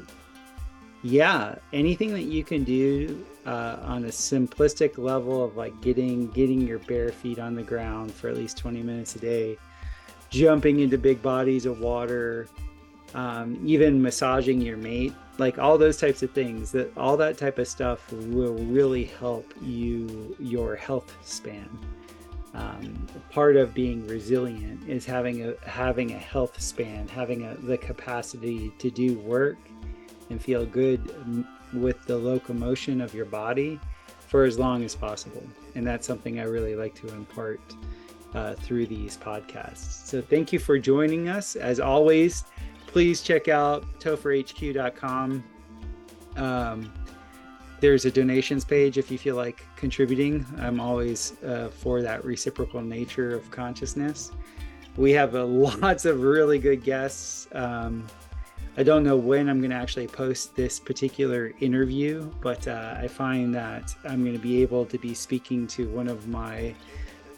yeah, 1.01 1.55
anything 1.73 2.11
that 2.11 2.23
you 2.25 2.43
can 2.43 2.63
do 2.63 3.25
uh, 3.47 3.77
on 3.81 4.05
a 4.05 4.09
simplistic 4.09 4.99
level 4.99 5.43
of 5.43 5.57
like 5.57 5.79
getting 5.81 6.27
getting 6.31 6.61
your 6.61 6.79
bare 6.79 7.11
feet 7.11 7.39
on 7.39 7.55
the 7.55 7.63
ground 7.63 8.11
for 8.11 8.27
at 8.27 8.35
least 8.35 8.57
20 8.57 8.83
minutes 8.83 9.15
a 9.15 9.19
day, 9.19 9.57
jumping 10.29 10.81
into 10.81 10.99
big 10.99 11.19
bodies 11.21 11.65
of 11.65 11.79
water, 11.79 12.47
um, 13.13 13.59
even 13.65 14.01
massaging 14.01 14.61
your 14.61 14.77
mate 14.77 15.13
like 15.37 15.59
all 15.59 15.77
those 15.77 15.97
types 15.97 16.23
of 16.23 16.31
things 16.31 16.71
that 16.71 16.95
all 16.97 17.17
that 17.17 17.37
type 17.37 17.59
of 17.59 17.67
stuff 17.67 18.11
will 18.11 18.55
really 18.55 19.05
help 19.05 19.53
you 19.61 20.35
your 20.39 20.75
health 20.75 21.15
span. 21.21 21.69
Um, 22.53 23.07
part 23.29 23.55
of 23.55 23.73
being 23.73 24.07
resilient 24.07 24.87
is 24.89 25.05
having 25.05 25.47
a 25.47 25.53
having 25.67 26.13
a 26.13 26.17
health 26.17 26.59
span 26.59 27.07
having 27.07 27.43
a, 27.43 27.55
the 27.55 27.77
capacity 27.77 28.73
to 28.79 28.89
do 28.89 29.19
work 29.19 29.57
and 30.29 30.41
feel 30.41 30.65
good 30.65 31.13
with 31.73 32.03
the 32.05 32.17
locomotion 32.17 32.99
of 32.99 33.13
your 33.13 33.25
body 33.25 33.79
for 34.27 34.43
as 34.43 34.57
long 34.57 34.83
as 34.83 34.95
possible. 34.95 35.43
And 35.75 35.85
that's 35.85 36.07
something 36.07 36.39
i 36.39 36.43
really 36.43 36.75
like 36.75 36.95
to 36.95 37.07
impart 37.09 37.61
uh, 38.33 38.55
through 38.55 38.87
these 38.87 39.17
podcasts. 39.17 40.05
So 40.05 40.21
thank 40.21 40.51
you 40.51 40.59
for 40.59 40.79
joining 40.79 41.29
us. 41.29 41.55
As 41.55 41.79
always 41.79 42.43
please 42.87 43.21
check 43.21 43.47
out 43.47 43.85
topherhq.com. 43.99 45.43
Um, 46.35 46.93
there's 47.79 48.05
a 48.05 48.11
donations 48.11 48.65
page 48.65 48.97
if 48.97 49.11
you 49.11 49.17
feel 49.17 49.35
like 49.35 49.63
contributing. 49.75 50.45
I'm 50.57 50.79
always 50.79 51.33
uh, 51.43 51.69
for 51.69 52.01
that 52.01 52.25
reciprocal 52.25 52.81
nature 52.81 53.35
of 53.35 53.49
consciousness. 53.51 54.31
We 54.95 55.11
have 55.11 55.35
uh, 55.35 55.45
lots 55.81 56.05
of 56.05 56.21
really 56.21 56.57
good 56.57 56.83
guests. 56.83 57.47
Um, 57.51 58.07
I 58.79 58.83
don't 58.83 59.03
know 59.03 59.15
when 59.15 59.49
I'm 59.49 59.59
going 59.59 59.71
to 59.71 59.75
actually 59.75 60.07
post 60.07 60.55
this 60.55 60.79
particular 60.79 61.51
interview, 61.59 62.31
but 62.41 62.67
uh, 62.67 62.95
I 62.97 63.07
find 63.07 63.53
that 63.55 63.95
I'm 64.03 64.21
going 64.23 64.35
to 64.35 64.41
be 64.41 64.61
able 64.61 64.85
to 64.85 64.97
be 64.99 65.13
speaking 65.13 65.65
to 65.67 65.89
one 65.89 66.07
of 66.07 66.27
my 66.27 66.75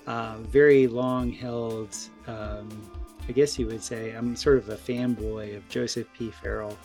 uh, 0.05 0.37
very 0.39 0.87
long 0.87 1.31
held 1.31 1.95
um, 2.27 2.67
I 3.29 3.31
guess 3.31 3.59
you 3.59 3.67
would 3.67 3.83
say 3.83 4.13
I'm 4.13 4.35
sort 4.35 4.57
of 4.57 4.69
a 4.69 4.75
fanboy 4.75 5.55
of 5.55 5.69
Joseph 5.69 6.07
P. 6.17 6.31
Farrell. 6.31 6.75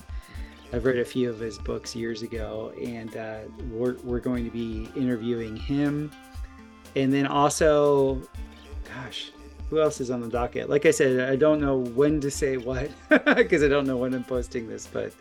I've 0.75 0.85
read 0.85 0.99
a 0.99 1.05
few 1.05 1.31
of 1.31 1.39
his 1.39 1.57
books 1.57 1.97
years 1.97 2.21
ago, 2.21 2.71
and 2.79 3.17
uh, 3.17 3.39
we're, 3.71 3.97
we're 4.05 4.21
going 4.21 4.45
to 4.45 4.51
be 4.51 4.91
interviewing 4.95 5.57
him. 5.57 6.13
And 6.97 7.11
then 7.11 7.27
also, 7.27 8.21
gosh, 8.95 9.33
who 9.71 9.81
else 9.81 10.03
is 10.03 10.11
on 10.11 10.21
the 10.21 10.29
docket? 10.29 10.69
Like 10.69 10.85
I 10.85 10.91
said, 10.91 11.31
I 11.31 11.37
don't 11.37 11.63
know 11.63 11.79
when 11.79 12.21
to 12.21 12.31
say 12.31 12.59
what 12.59 12.91
because 13.25 13.63
I 13.63 13.69
don't 13.69 13.87
know 13.87 13.97
when 13.97 14.13
I'm 14.13 14.25
posting 14.25 14.69
this, 14.69 14.87
but 14.87 15.15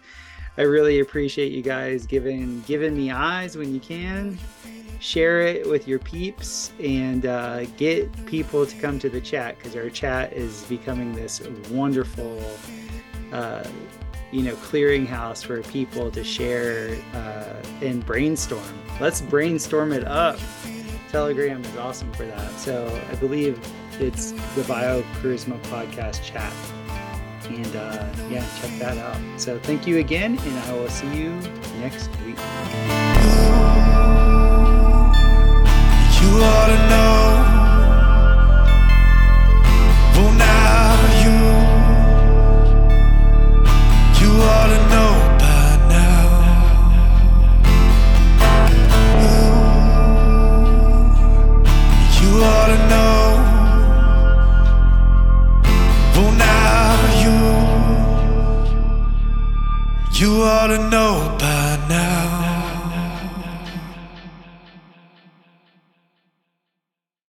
I 0.57 0.63
really 0.63 0.99
appreciate 0.99 1.53
you 1.53 1.61
guys 1.61 2.05
giving 2.05 2.61
giving 2.67 2.97
me 2.97 3.11
eyes 3.11 3.55
when 3.55 3.73
you 3.73 3.79
can 3.79 4.37
share 5.03 5.41
it 5.41 5.69
with 5.69 5.85
your 5.85 5.99
peeps 5.99 6.71
and 6.79 7.25
uh, 7.25 7.65
get 7.75 8.25
people 8.25 8.65
to 8.65 8.73
come 8.77 8.97
to 8.97 9.09
the 9.09 9.19
chat 9.19 9.57
because 9.57 9.75
our 9.75 9.89
chat 9.89 10.31
is 10.31 10.63
becoming 10.63 11.13
this 11.13 11.45
wonderful 11.69 12.41
uh, 13.33 13.67
you 14.31 14.41
know 14.41 14.55
clearinghouse 14.55 15.43
for 15.43 15.61
people 15.63 16.09
to 16.09 16.23
share 16.23 16.97
uh, 17.13 17.61
and 17.81 18.05
brainstorm. 18.05 18.63
Let's 19.01 19.19
brainstorm 19.19 19.91
it 19.91 20.07
up. 20.07 20.39
Telegram 21.09 21.61
is 21.61 21.75
awesome 21.75 22.11
for 22.13 22.25
that. 22.25 22.51
So 22.57 22.87
i 23.11 23.15
believe 23.15 23.59
it's 23.99 24.31
the 24.55 24.63
bio 24.63 25.01
charisma 25.21 25.61
podcast 25.63 26.23
chat. 26.23 26.53
And 27.49 27.75
uh, 27.75 28.09
yeah 28.29 28.47
check 28.61 28.79
that 28.79 28.97
out. 28.97 29.19
So 29.37 29.59
thank 29.59 29.85
you 29.85 29.97
again 29.97 30.39
and 30.39 30.59
i 30.59 30.73
will 30.73 30.89
see 30.89 31.13
you 31.13 31.31
next 31.81 32.09
week 32.25 33.12
ought 36.43 36.67
to 36.67 36.77
know. 36.89 37.11
Now 40.37 40.95
you, 41.23 41.37
you 44.19 44.29
ought 44.51 44.69
to 44.73 44.79
know 44.93 45.11
by 45.41 45.69
now. 45.93 46.27
You 52.19 52.31
ought 52.43 52.67
to 52.67 52.77
know. 52.91 53.11
Now 56.37 56.97
you, 57.23 57.37
you 60.19 60.29
ought 60.43 60.67
to 60.67 60.77
know 60.89 61.11
by 61.39 61.77
now. 61.89 62.12